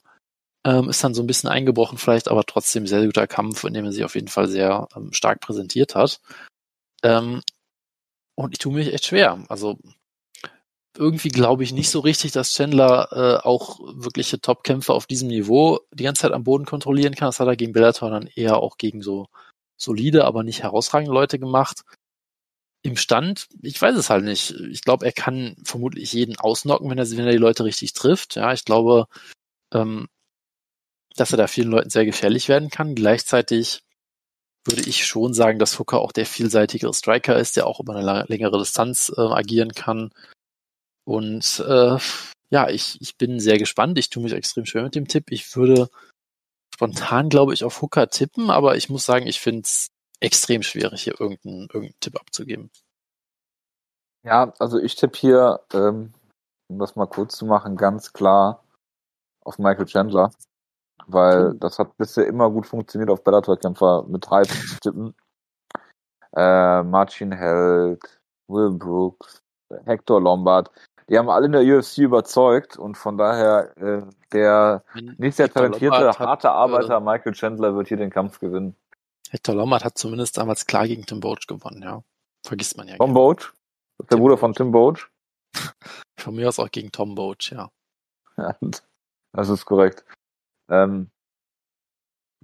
ähm, 0.65 0.89
ist 0.89 1.03
dann 1.03 1.13
so 1.13 1.21
ein 1.21 1.27
bisschen 1.27 1.49
eingebrochen 1.49 1.99
vielleicht, 1.99 2.29
aber 2.29 2.43
trotzdem 2.45 2.87
sehr 2.87 3.05
guter 3.05 3.27
Kampf, 3.27 3.63
in 3.63 3.73
dem 3.75 3.85
er 3.85 3.91
sich 3.91 4.03
auf 4.03 4.15
jeden 4.15 4.27
Fall 4.27 4.47
sehr 4.47 4.87
ähm, 4.95 5.13
stark 5.13 5.39
präsentiert 5.41 5.95
hat. 5.95 6.19
Ähm, 7.03 7.43
und 8.35 8.53
ich 8.53 8.59
tue 8.59 8.73
mich 8.73 8.91
echt 8.93 9.05
schwer. 9.05 9.43
Also 9.49 9.77
irgendwie 10.97 11.29
glaube 11.29 11.63
ich 11.63 11.73
nicht 11.73 11.89
so 11.89 11.99
richtig, 11.99 12.31
dass 12.31 12.53
Chandler 12.53 13.09
äh, 13.11 13.47
auch 13.47 13.79
wirkliche 13.81 14.39
Top-Kämpfer 14.41 14.93
auf 14.93 15.05
diesem 15.05 15.27
Niveau 15.27 15.81
die 15.93 16.03
ganze 16.05 16.23
Zeit 16.23 16.31
am 16.31 16.43
Boden 16.43 16.65
kontrollieren 16.65 17.15
kann. 17.15 17.27
Das 17.27 17.39
hat 17.39 17.47
er 17.47 17.55
gegen 17.55 17.73
Bellator 17.73 18.09
dann 18.09 18.27
eher 18.35 18.57
auch 18.57 18.77
gegen 18.77 19.01
so 19.01 19.27
solide, 19.77 20.25
aber 20.25 20.43
nicht 20.43 20.63
herausragende 20.63 21.13
Leute 21.13 21.39
gemacht. 21.39 21.81
Im 22.81 22.97
Stand, 22.97 23.47
ich 23.61 23.81
weiß 23.81 23.95
es 23.95 24.09
halt 24.09 24.23
nicht. 24.23 24.51
Ich 24.69 24.81
glaube, 24.81 25.05
er 25.05 25.11
kann 25.11 25.55
vermutlich 25.63 26.13
jeden 26.13 26.37
ausnocken, 26.37 26.89
wenn 26.89 26.99
er, 26.99 27.09
wenn 27.09 27.25
er 27.25 27.31
die 27.31 27.37
Leute 27.37 27.63
richtig 27.63 27.93
trifft. 27.93 28.35
Ja, 28.35 28.53
ich 28.53 28.63
glaube, 28.63 29.07
ähm, 29.73 30.07
dass 31.15 31.31
er 31.31 31.37
da 31.37 31.47
vielen 31.47 31.71
Leuten 31.71 31.89
sehr 31.89 32.05
gefährlich 32.05 32.49
werden 32.49 32.69
kann. 32.69 32.93
Gleichzeitig 32.93 33.81
würde 34.65 34.87
ich 34.87 35.05
schon 35.05 35.33
sagen, 35.33 35.59
dass 35.59 35.79
Hooker 35.79 35.99
auch 35.99 36.11
der 36.11 36.25
vielseitigere 36.25 36.93
Striker 36.93 37.37
ist, 37.37 37.55
der 37.55 37.67
auch 37.67 37.79
über 37.79 37.95
eine 37.95 38.25
längere 38.27 38.59
Distanz 38.59 39.11
äh, 39.15 39.21
agieren 39.21 39.73
kann. 39.73 40.11
Und 41.05 41.63
äh, 41.67 41.97
ja, 42.49 42.69
ich, 42.69 42.99
ich 42.99 43.17
bin 43.17 43.39
sehr 43.39 43.57
gespannt. 43.57 43.97
Ich 43.97 44.09
tue 44.09 44.23
mich 44.23 44.33
extrem 44.33 44.65
schwer 44.65 44.83
mit 44.83 44.95
dem 44.95 45.07
Tipp. 45.07 45.25
Ich 45.29 45.55
würde 45.55 45.89
spontan, 46.75 47.29
glaube 47.29 47.53
ich, 47.53 47.63
auf 47.63 47.81
Hooker 47.81 48.09
tippen, 48.09 48.49
aber 48.49 48.75
ich 48.75 48.89
muss 48.89 49.05
sagen, 49.05 49.27
ich 49.27 49.39
finde 49.39 49.61
es 49.61 49.91
extrem 50.19 50.61
schwierig, 50.61 51.03
hier 51.03 51.13
irgendeinen, 51.17 51.61
irgendeinen 51.61 51.99
Tipp 52.01 52.19
abzugeben. 52.19 52.69
Ja, 54.23 54.51
also 54.59 54.77
ich 54.77 54.95
tippe 54.97 55.17
hier, 55.17 55.61
ähm, 55.73 56.11
um 56.67 56.79
das 56.79 56.97
mal 56.97 57.05
kurz 57.05 57.37
zu 57.37 57.45
machen, 57.45 57.77
ganz 57.77 58.11
klar 58.11 58.61
auf 59.45 59.57
Michael 59.57 59.85
Chandler, 59.85 60.31
weil 61.07 61.53
mhm. 61.53 61.59
das 61.61 61.79
hat 61.79 61.95
bisher 61.95 62.27
immer 62.27 62.51
gut 62.51 62.67
funktioniert, 62.67 63.09
auf 63.09 63.23
Bellator-Kämpfer 63.23 64.03
mit 64.09 64.29
Hype 64.29 64.47
zu 64.47 64.79
tippen. 64.81 65.15
Äh, 66.35 66.83
Martin 66.83 67.31
Held, 67.31 68.19
Will 68.49 68.71
Brooks, 68.71 69.41
Hector 69.85 70.19
Lombard, 70.19 70.69
die 71.09 71.17
haben 71.17 71.29
alle 71.29 71.45
in 71.45 71.51
der 71.51 71.61
UFC 71.61 71.99
überzeugt 71.99 72.77
und 72.77 72.97
von 72.97 73.17
daher 73.17 73.77
äh, 73.77 74.01
der 74.31 74.83
nicht 75.17 75.35
sehr 75.35 75.51
talentierte, 75.51 76.17
harte 76.17 76.51
Arbeiter 76.51 76.97
äh, 76.97 76.99
Michael 76.99 77.33
Chandler 77.33 77.75
wird 77.75 77.87
hier 77.87 77.97
den 77.97 78.09
Kampf 78.09 78.39
gewinnen. 78.39 78.75
Hector 79.29 79.55
Lombard 79.55 79.83
hat 79.83 79.97
zumindest 79.97 80.37
damals 80.37 80.65
klar 80.65 80.87
gegen 80.87 81.05
Tim 81.05 81.19
Boach 81.19 81.47
gewonnen, 81.47 81.81
ja. 81.81 82.03
Vergisst 82.45 82.77
man 82.77 82.87
ja. 82.87 82.97
Tom 82.97 83.13
Boach? 83.13 83.53
Der 83.99 84.07
Tim 84.07 84.19
Bruder 84.19 84.37
von 84.37 84.53
Tim 84.53 84.71
Boach? 84.71 85.07
von 86.17 86.35
mir 86.35 86.47
aus 86.47 86.59
auch 86.59 86.69
gegen 86.71 86.91
Tom 86.91 87.15
Boach, 87.15 87.51
ja. 87.51 87.69
ja 88.37 88.55
das 89.33 89.49
ist 89.49 89.65
korrekt. 89.65 90.03
Ähm, 90.69 91.11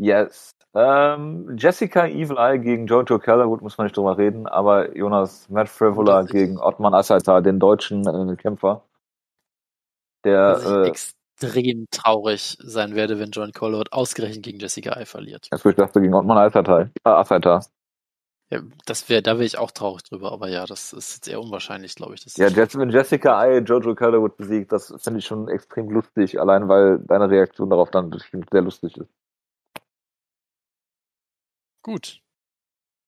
yes. 0.01 0.51
Ähm, 0.73 1.57
Jessica 1.57 2.07
Evil 2.07 2.37
Eye 2.37 2.59
gegen 2.59 2.87
Jojo 2.87 3.19
Kellerwood 3.19 3.61
muss 3.61 3.77
man 3.77 3.85
nicht 3.85 3.97
drüber 3.97 4.17
reden, 4.17 4.47
aber 4.47 4.95
Jonas 4.95 5.49
Matt 5.49 5.67
Frivola 5.67 6.23
gegen 6.23 6.57
Ottman 6.57 6.93
Asaitar, 6.93 7.41
den 7.41 7.59
deutschen 7.59 8.07
äh, 8.07 8.35
Kämpfer. 8.37 8.85
Der 10.23 10.61
äh, 10.65 10.87
extrem 10.87 11.87
traurig 11.91 12.57
sein 12.61 12.95
werde, 12.95 13.19
wenn 13.19 13.31
John 13.31 13.51
Colwood 13.51 13.91
ausgerechnet 13.91 14.43
gegen 14.43 14.59
Jessica 14.59 14.93
Eye 14.93 15.05
verliert. 15.05 15.47
Das 15.51 15.65
ich 15.65 15.75
dachte 15.75 15.99
gegen 15.99 16.13
Ottman 16.13 16.37
Asaitar. 16.37 16.89
Äh, 17.03 17.09
Asaitar. 17.09 17.65
Ja, 18.49 18.61
das 18.85 19.09
wäre, 19.09 19.21
da 19.21 19.35
wäre 19.35 19.45
ich 19.45 19.57
auch 19.57 19.71
traurig 19.71 20.03
drüber, 20.03 20.31
aber 20.31 20.49
ja, 20.49 20.65
das 20.65 20.91
ist 20.93 21.15
jetzt 21.15 21.27
eher 21.29 21.41
unwahrscheinlich, 21.41 21.95
glaube 21.95 22.15
ich. 22.15 22.25
ja, 22.37 22.47
Jess, 22.47 22.77
wenn 22.77 22.89
Jessica 22.89 23.43
Eye 23.43 23.59
Jojo 23.59 23.95
Calderwood 23.95 24.37
besiegt, 24.37 24.71
das 24.71 24.93
finde 25.01 25.19
ich 25.19 25.25
schon 25.25 25.47
extrem 25.47 25.89
lustig, 25.89 26.39
allein 26.39 26.67
weil 26.67 26.99
deine 26.99 27.29
Reaktion 27.29 27.69
darauf 27.69 27.91
dann 27.91 28.13
sehr 28.51 28.61
lustig 28.61 28.97
ist. 28.97 29.09
Gut. 31.81 32.21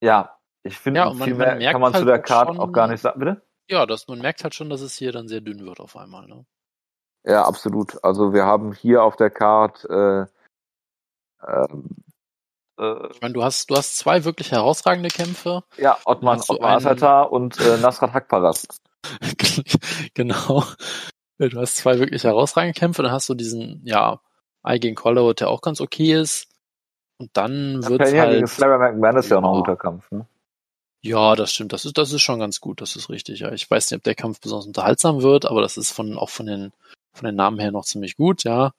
Ja, 0.02 0.38
ich 0.64 0.78
finde, 0.78 1.02
ja, 1.02 1.14
viel 1.14 1.36
mehr 1.36 1.72
kann 1.72 1.82
man 1.82 1.94
halt 1.94 2.02
zu 2.02 2.06
der 2.06 2.20
Karte 2.20 2.60
auch 2.60 2.72
gar 2.72 2.88
nicht 2.88 3.02
sagen. 3.02 3.20
Bitte? 3.20 3.42
Ja, 3.70 3.86
das, 3.86 4.08
man 4.08 4.20
merkt 4.20 4.44
halt 4.44 4.56
schon, 4.56 4.70
dass 4.70 4.82
es 4.82 4.98
hier 4.98 5.12
dann 5.12 5.28
sehr 5.28 5.42
dünn 5.42 5.66
wird 5.66 5.80
auf 5.80 5.96
einmal. 5.96 6.28
Ne? 6.28 6.46
Ja, 7.26 7.46
absolut. 7.46 8.04
Also 8.04 8.34
wir 8.34 8.46
haben 8.46 8.74
hier 8.74 9.04
auf 9.04 9.16
der 9.16 9.30
Karte 9.30 10.28
äh, 10.28 10.34
ähm, 11.46 12.04
äh, 12.80 13.08
ich 13.12 13.22
meine, 13.22 13.34
du 13.34 13.44
hast, 13.44 13.70
du 13.70 13.76
hast 13.76 13.98
zwei 13.98 14.24
wirklich 14.24 14.52
herausragende 14.52 15.10
Kämpfe. 15.10 15.64
Ja, 15.78 15.98
Ottman, 16.06 16.42
Ottman 16.48 16.78
Asata 16.78 17.24
und 17.24 17.60
äh, 17.60 17.78
Nasrat 17.78 18.14
Hakparas. 18.14 18.68
genau. 20.14 20.64
Du 21.38 21.60
hast 21.60 21.78
zwei 21.78 22.00
wirklich 22.00 22.24
herausragende 22.24 22.78
Kämpfe, 22.78 23.04
dann 23.04 23.12
hast 23.12 23.28
du 23.28 23.34
diesen, 23.34 23.82
ja, 23.86 24.22
I 24.66 24.80
gegen 24.80 24.96
Collowood, 24.96 25.42
der 25.42 25.50
auch 25.50 25.62
ganz 25.62 25.82
okay 25.82 26.14
ist. 26.14 26.48
Und 27.24 27.30
dann 27.38 27.86
wird 27.88 28.02
es 28.02 28.14
halt... 28.14 28.34
Gegen 28.34 28.48
Slayer 28.48 28.78
McMahon 28.78 29.16
ist 29.16 29.30
ja, 29.30 29.36
ja 29.36 29.38
auch 29.38 29.42
noch 29.44 29.54
ein 29.54 29.60
guter 29.60 29.78
Kampf, 29.78 30.12
ne? 30.12 30.28
Ja, 31.02 31.38
das 31.38 31.54
stimmt. 31.54 31.72
Das 31.72 31.86
ist, 31.86 31.98
das 31.98 32.12
ist 32.12 32.22
schon 32.22 32.40
ganz 32.40 32.60
gut. 32.60 32.82
Das 32.82 32.98
ist 32.98 33.10
richtig. 33.10 33.40
Ja, 33.40 33.54
ich 33.54 33.72
weiß 33.72 33.90
nicht, 33.90 33.98
ob 33.98 34.04
der 34.04 34.16
Kampf 34.16 34.42
besonders 34.42 34.68
unterhaltsam 34.68 35.22
wird, 35.22 35.46
aber 35.46 35.62
das 35.62 35.78
ist 35.78 35.94
von, 35.94 36.18
auch 36.18 36.30
von 36.30 36.48
den, 36.48 36.74
von 37.14 37.26
den 37.26 37.36
Namen 37.36 37.60
her 37.60 37.72
noch 37.72 37.86
ziemlich 37.86 38.18
gut, 38.18 38.44
ja. 38.44 38.74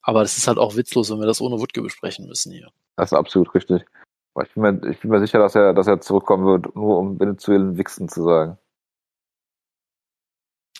Aber 0.00 0.22
das 0.22 0.38
ist 0.38 0.48
halt 0.48 0.56
auch 0.56 0.76
witzlos, 0.76 1.10
wenn 1.10 1.20
wir 1.20 1.26
das 1.26 1.42
ohne 1.42 1.60
Wutke 1.60 1.82
besprechen 1.82 2.26
müssen 2.26 2.52
hier. 2.52 2.70
Das 2.96 3.12
ist 3.12 3.18
absolut 3.18 3.54
richtig. 3.54 3.84
Aber 4.32 4.46
ich 4.46 4.54
bin 4.54 4.62
mir, 4.62 4.90
ich 4.90 5.00
bin 5.00 5.10
mir 5.10 5.20
sicher, 5.20 5.38
dass 5.38 5.54
er, 5.54 5.74
dass 5.74 5.86
er 5.86 6.00
zurückkommen 6.00 6.46
wird, 6.46 6.74
nur 6.74 6.96
um 6.96 7.20
Venezuelen 7.20 7.76
Wichsen 7.76 8.08
zu 8.08 8.24
sagen. 8.24 8.56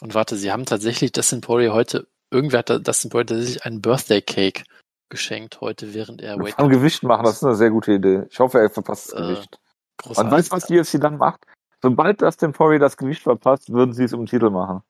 Und 0.01 0.15
warte, 0.15 0.37
sie 0.37 0.51
haben 0.51 0.65
tatsächlich 0.65 1.13
Dustin 1.13 1.43
Poirier 1.43 1.75
heute, 1.75 2.07
irgendwer 2.31 2.61
hat 2.61 2.87
Dustin 2.89 3.11
Poirier 3.11 3.27
tatsächlich 3.27 3.67
einen 3.67 3.83
Birthday 3.83 4.23
Cake 4.23 4.65
geschenkt 5.11 5.61
heute, 5.61 5.93
während 5.93 6.23
er 6.23 6.39
Wake 6.39 6.59
Am 6.59 6.69
Gewicht 6.69 7.03
machen, 7.03 7.25
das 7.25 7.37
ist 7.37 7.45
eine 7.45 7.57
sehr 7.57 7.71
gute 7.71 7.93
Idee. 7.93 8.23
Ich 8.31 8.39
hoffe, 8.39 8.59
er 8.59 8.71
verpasst 8.71 9.13
das 9.13 9.21
äh, 9.21 9.23
Gewicht. 9.23 9.61
Und 10.05 10.31
weißt 10.31 10.51
du, 10.51 10.57
was 10.57 10.67
die 10.67 10.79
UFC 10.79 11.01
dann 11.01 11.19
macht? 11.19 11.45
Sobald 11.83 12.23
Dustin 12.23 12.53
Poirier 12.53 12.79
das 12.79 12.97
Gewicht 12.97 13.23
verpasst, 13.23 13.71
würden 13.73 13.93
sie 13.93 14.05
es 14.05 14.13
um 14.13 14.21
den 14.21 14.27
Titel 14.27 14.51
machen. 14.51 14.83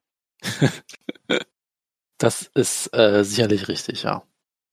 das 2.18 2.42
ist 2.54 2.94
äh, 2.94 3.24
sicherlich 3.24 3.68
richtig, 3.68 4.02
ja. 4.04 4.22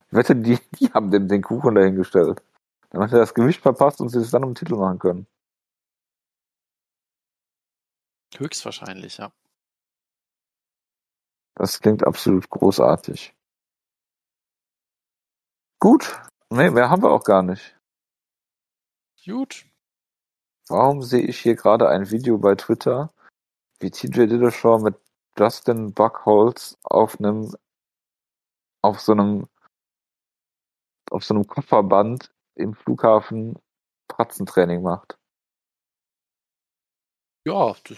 Ich 0.07 0.13
wette, 0.13 0.35
die, 0.35 0.59
die 0.79 0.91
haben 0.93 1.11
den, 1.11 1.27
den 1.27 1.41
Kuchen 1.41 1.75
dahingestellt. 1.75 2.41
Damit 2.89 3.11
er 3.11 3.19
das 3.19 3.33
Gewicht 3.33 3.61
verpasst 3.61 3.99
und 3.99 4.09
sie 4.09 4.19
es 4.19 4.31
dann 4.31 4.43
um 4.43 4.51
den 4.51 4.55
Titel 4.55 4.75
machen 4.75 4.99
können. 4.99 5.27
Höchstwahrscheinlich, 8.37 9.17
ja. 9.17 9.31
Das 11.55 11.79
klingt 11.79 12.05
absolut 12.05 12.49
großartig. 12.49 13.33
Gut. 15.79 16.21
Nee, 16.49 16.69
mehr 16.69 16.89
haben 16.89 17.03
wir 17.03 17.11
auch 17.11 17.23
gar 17.23 17.43
nicht. 17.43 17.77
Gut. 19.23 19.65
Warum 20.69 21.01
sehe 21.01 21.21
ich 21.21 21.39
hier 21.39 21.55
gerade 21.55 21.89
ein 21.89 22.09
Video 22.09 22.37
bei 22.37 22.55
Twitter, 22.55 23.13
wie 23.79 23.91
TJ 23.91 24.27
Dillashaw 24.27 24.79
mit 24.79 24.95
Justin 25.37 25.93
Buckholz 25.93 26.77
auf 26.83 27.19
einem 27.19 27.55
auf 28.81 28.99
so 28.99 29.11
einem 29.11 29.47
auf 31.11 31.23
so 31.23 31.33
einem 31.33 31.47
Kofferband 31.47 32.33
im 32.55 32.73
Flughafen 32.73 33.59
Pratzentraining 34.07 34.81
macht. 34.81 35.17
Ja, 37.45 37.75
das 37.83 37.97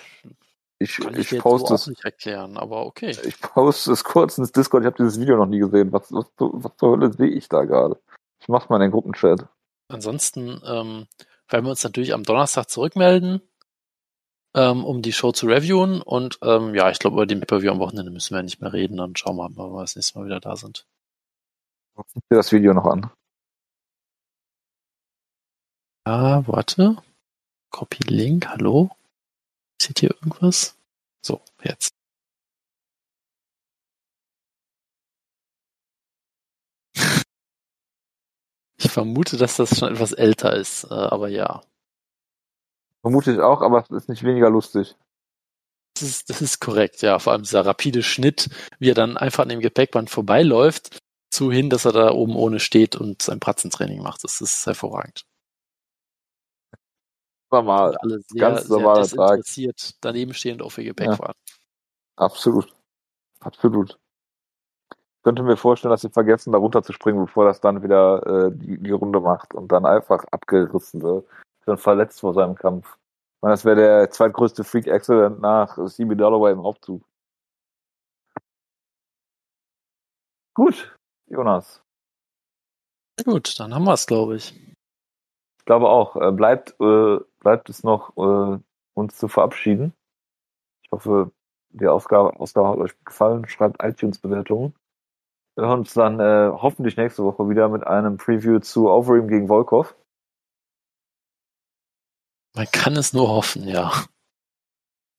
ich, 0.80 0.98
kann 0.98 1.16
ich, 1.18 1.32
ich 1.32 1.40
poste 1.40 1.74
es 1.74 1.88
nicht 1.88 2.06
erklären, 2.06 2.58
aber 2.58 2.86
okay. 2.86 3.16
Ich 3.24 3.40
poste 3.42 3.92
es 3.92 4.04
kurz 4.04 4.38
ins 4.38 4.52
Discord. 4.52 4.84
Ich 4.84 4.88
habe 4.88 4.98
dieses 4.98 5.20
Video 5.20 5.36
noch 5.36 5.46
nie 5.46 5.60
gesehen. 5.60 5.92
Was, 5.92 6.12
was, 6.12 6.26
was 6.38 6.78
zur 6.78 6.92
Hölle 6.92 7.12
sehe 7.12 7.28
ich 7.28 7.50
da 7.50 7.66
gerade? 7.66 8.00
Ich 8.40 8.48
mach's 8.48 8.70
mal 8.70 8.78
in 8.78 8.84
den 8.84 8.92
Gruppenchat. 8.92 9.48
Ansonsten 9.90 10.62
ähm, 10.66 11.08
werden 11.50 11.66
wir 11.66 11.72
uns 11.72 11.84
natürlich 11.84 12.14
am 12.14 12.24
Donnerstag 12.24 12.70
zurückmelden, 12.70 13.42
ähm, 14.56 14.86
um 14.86 15.02
die 15.02 15.12
Show 15.12 15.34
zu 15.34 15.48
reviewen. 15.48 16.02
Und 16.02 16.40
ähm, 16.44 16.74
ja, 16.74 16.90
ich 16.90 17.00
glaube, 17.00 17.16
über 17.16 17.26
den 17.26 17.42
Pay-Per-View 17.42 17.72
am 17.72 17.80
Wochenende 17.80 18.12
müssen 18.12 18.34
wir 18.34 18.42
nicht 18.42 18.62
mehr 18.62 18.72
reden. 18.72 18.98
Dann 18.98 19.16
schauen 19.16 19.36
wir 19.36 19.50
mal, 19.50 19.66
wann 19.66 19.74
wir 19.74 19.82
das 19.82 19.96
nächste 19.96 20.18
Mal 20.18 20.26
wieder 20.26 20.40
da 20.40 20.56
sind. 20.56 20.88
Guck 21.96 22.08
dir 22.32 22.38
das 22.38 22.52
Video 22.54 22.74
noch 22.74 22.86
an. 22.86 23.12
Ah, 26.06 26.44
warte. 26.48 26.96
Copy 27.72 28.04
Link, 28.08 28.48
hallo? 28.48 28.90
Seht 29.90 30.04
ihr 30.04 30.12
irgendwas? 30.12 30.78
So, 31.26 31.42
jetzt. 31.64 31.90
Ich 38.78 38.92
vermute, 38.92 39.36
dass 39.38 39.58
das 39.58 39.80
schon 39.80 39.92
etwas 39.92 40.12
älter 40.12 40.56
ist, 40.56 40.84
äh, 40.84 40.94
aber 40.94 41.28
ja. 41.30 41.64
Vermute 43.02 43.34
ich 43.34 43.40
auch, 43.40 43.62
aber 43.64 43.80
es 43.82 43.90
ist 43.90 44.10
nicht 44.10 44.22
weniger 44.22 44.52
lustig. 44.52 44.96
Das 45.96 46.04
ist, 46.04 46.30
das 46.30 46.44
ist 46.44 46.60
korrekt, 46.60 47.02
ja. 47.02 47.18
Vor 47.18 47.34
allem 47.34 47.42
dieser 47.42 47.66
rapide 47.66 48.04
Schnitt, 48.04 48.52
wie 48.78 48.92
er 48.92 48.96
dann 48.96 49.18
einfach 49.18 49.42
an 49.42 49.50
dem 49.50 49.60
Gepäckband 49.60 50.12
vorbeiläuft, 50.12 51.00
zu 51.32 51.52
hin, 51.52 51.72
dass 51.72 51.86
er 51.86 51.94
da 51.94 52.12
oben 52.12 52.36
ohne 52.36 52.60
steht 52.60 52.96
und 52.96 53.24
sein 53.24 53.40
Pratzentraining 53.40 54.04
macht. 54.04 54.24
Das 54.24 54.40
ist 54.40 54.68
hervorragend. 54.68 55.26
Normal. 57.52 57.98
Alle 57.98 58.20
sehr, 58.20 58.40
Ganz 58.40 58.70
normaler 58.70 59.06
sehr 59.06 59.18
desinteressiert 59.18 59.96
daneben 60.02 60.34
stehend 60.34 60.62
auf 60.62 60.78
ihr 60.78 60.86
Gepäck 60.86 61.08
ja. 61.08 61.20
waren. 61.20 61.36
Absolut. 62.16 62.74
Absolut. 63.40 63.98
Ich 64.92 65.24
könnte 65.24 65.44
mir 65.44 65.58
vorstellen, 65.58 65.92
dass 65.92 66.02
sie 66.02 66.10
vergessen, 66.10 66.54
da 66.54 66.60
runter 66.60 66.84
zu 66.84 66.94
springen, 66.94 67.26
bevor 67.26 67.46
das 67.46 67.60
dann 67.60 67.84
wieder 67.84 68.26
äh, 68.26 68.52
die, 68.54 68.78
die 68.78 68.92
Runde 68.92 69.20
macht 69.20 69.54
und 69.54 69.72
dann 69.72 69.86
einfach 69.86 70.24
abgerissen 70.32 71.02
wird. 71.02 71.26
Dann 71.66 71.78
verletzt 71.78 72.22
vor 72.22 72.34
seinem 72.34 72.56
Kampf. 72.56 72.98
Ich 73.40 73.42
meine, 73.42 73.54
das 73.54 73.66
wäre 73.66 73.76
der 73.76 74.10
zweitgrößte 74.10 74.64
Freak-Accident 74.64 75.40
nach 75.40 75.78
CB 75.88 76.16
Dalloway 76.16 76.52
im 76.52 76.64
Hauptzug. 76.64 77.04
Gut, 80.56 80.98
Jonas. 81.28 81.82
Gut, 83.24 83.60
dann 83.60 83.74
haben 83.74 83.86
wir 83.86 83.94
es, 83.94 84.08
glaube 84.08 84.36
ich. 84.36 84.54
Ich 85.60 85.66
glaube 85.66 85.90
auch. 85.90 86.16
Äh, 86.16 86.32
bleibt, 86.32 86.76
äh, 86.82 87.20
bleibt 87.40 87.70
es 87.70 87.84
noch, 87.84 88.16
äh, 88.18 88.60
uns 88.94 89.18
zu 89.18 89.28
verabschieden. 89.28 89.94
Ich 90.84 90.92
hoffe, 90.92 91.32
die 91.70 91.88
Ausgabe, 91.88 92.40
Ausgabe 92.40 92.70
hat 92.70 92.78
euch 92.78 93.04
gefallen. 93.06 93.48
Schreibt 93.48 93.84
iTunes-Bewertungen. 93.84 94.74
Wir 95.56 95.68
hören 95.68 95.80
uns 95.80 95.94
dann 95.94 96.20
äh, 96.20 96.52
hoffentlich 96.54 96.98
nächste 96.98 97.24
Woche 97.24 97.50
wieder 97.50 97.70
mit 97.70 97.86
einem 97.86 98.18
Preview 98.18 98.60
zu 98.60 98.90
Overeem 98.90 99.28
gegen 99.28 99.48
Volkov. 99.48 99.96
Man 102.56 102.68
kann 102.72 102.96
es 102.96 103.14
nur 103.14 103.30
hoffen, 103.30 103.68
ja. 103.68 103.92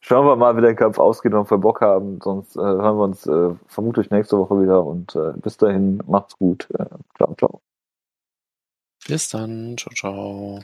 Schauen 0.02 0.26
wir 0.26 0.36
mal, 0.36 0.56
wie 0.56 0.62
der 0.62 0.74
Kampf 0.74 0.98
ausgeht 0.98 1.34
und 1.34 1.40
ob 1.40 1.50
wir 1.50 1.58
Bock 1.58 1.82
haben. 1.82 2.20
Sonst 2.22 2.56
äh, 2.56 2.60
hören 2.60 2.96
wir 2.96 3.04
uns 3.04 3.26
äh, 3.26 3.54
vermutlich 3.66 4.10
nächste 4.10 4.38
Woche 4.38 4.60
wieder. 4.60 4.84
Und 4.84 5.14
äh, 5.14 5.32
bis 5.36 5.56
dahin, 5.58 6.02
macht's 6.06 6.36
gut. 6.38 6.68
Äh, 6.70 6.86
ciao, 7.16 7.34
ciao. 7.36 7.60
Bis 9.06 9.28
dann. 9.28 9.76
Ciao, 9.76 9.92
ciao. 9.94 10.60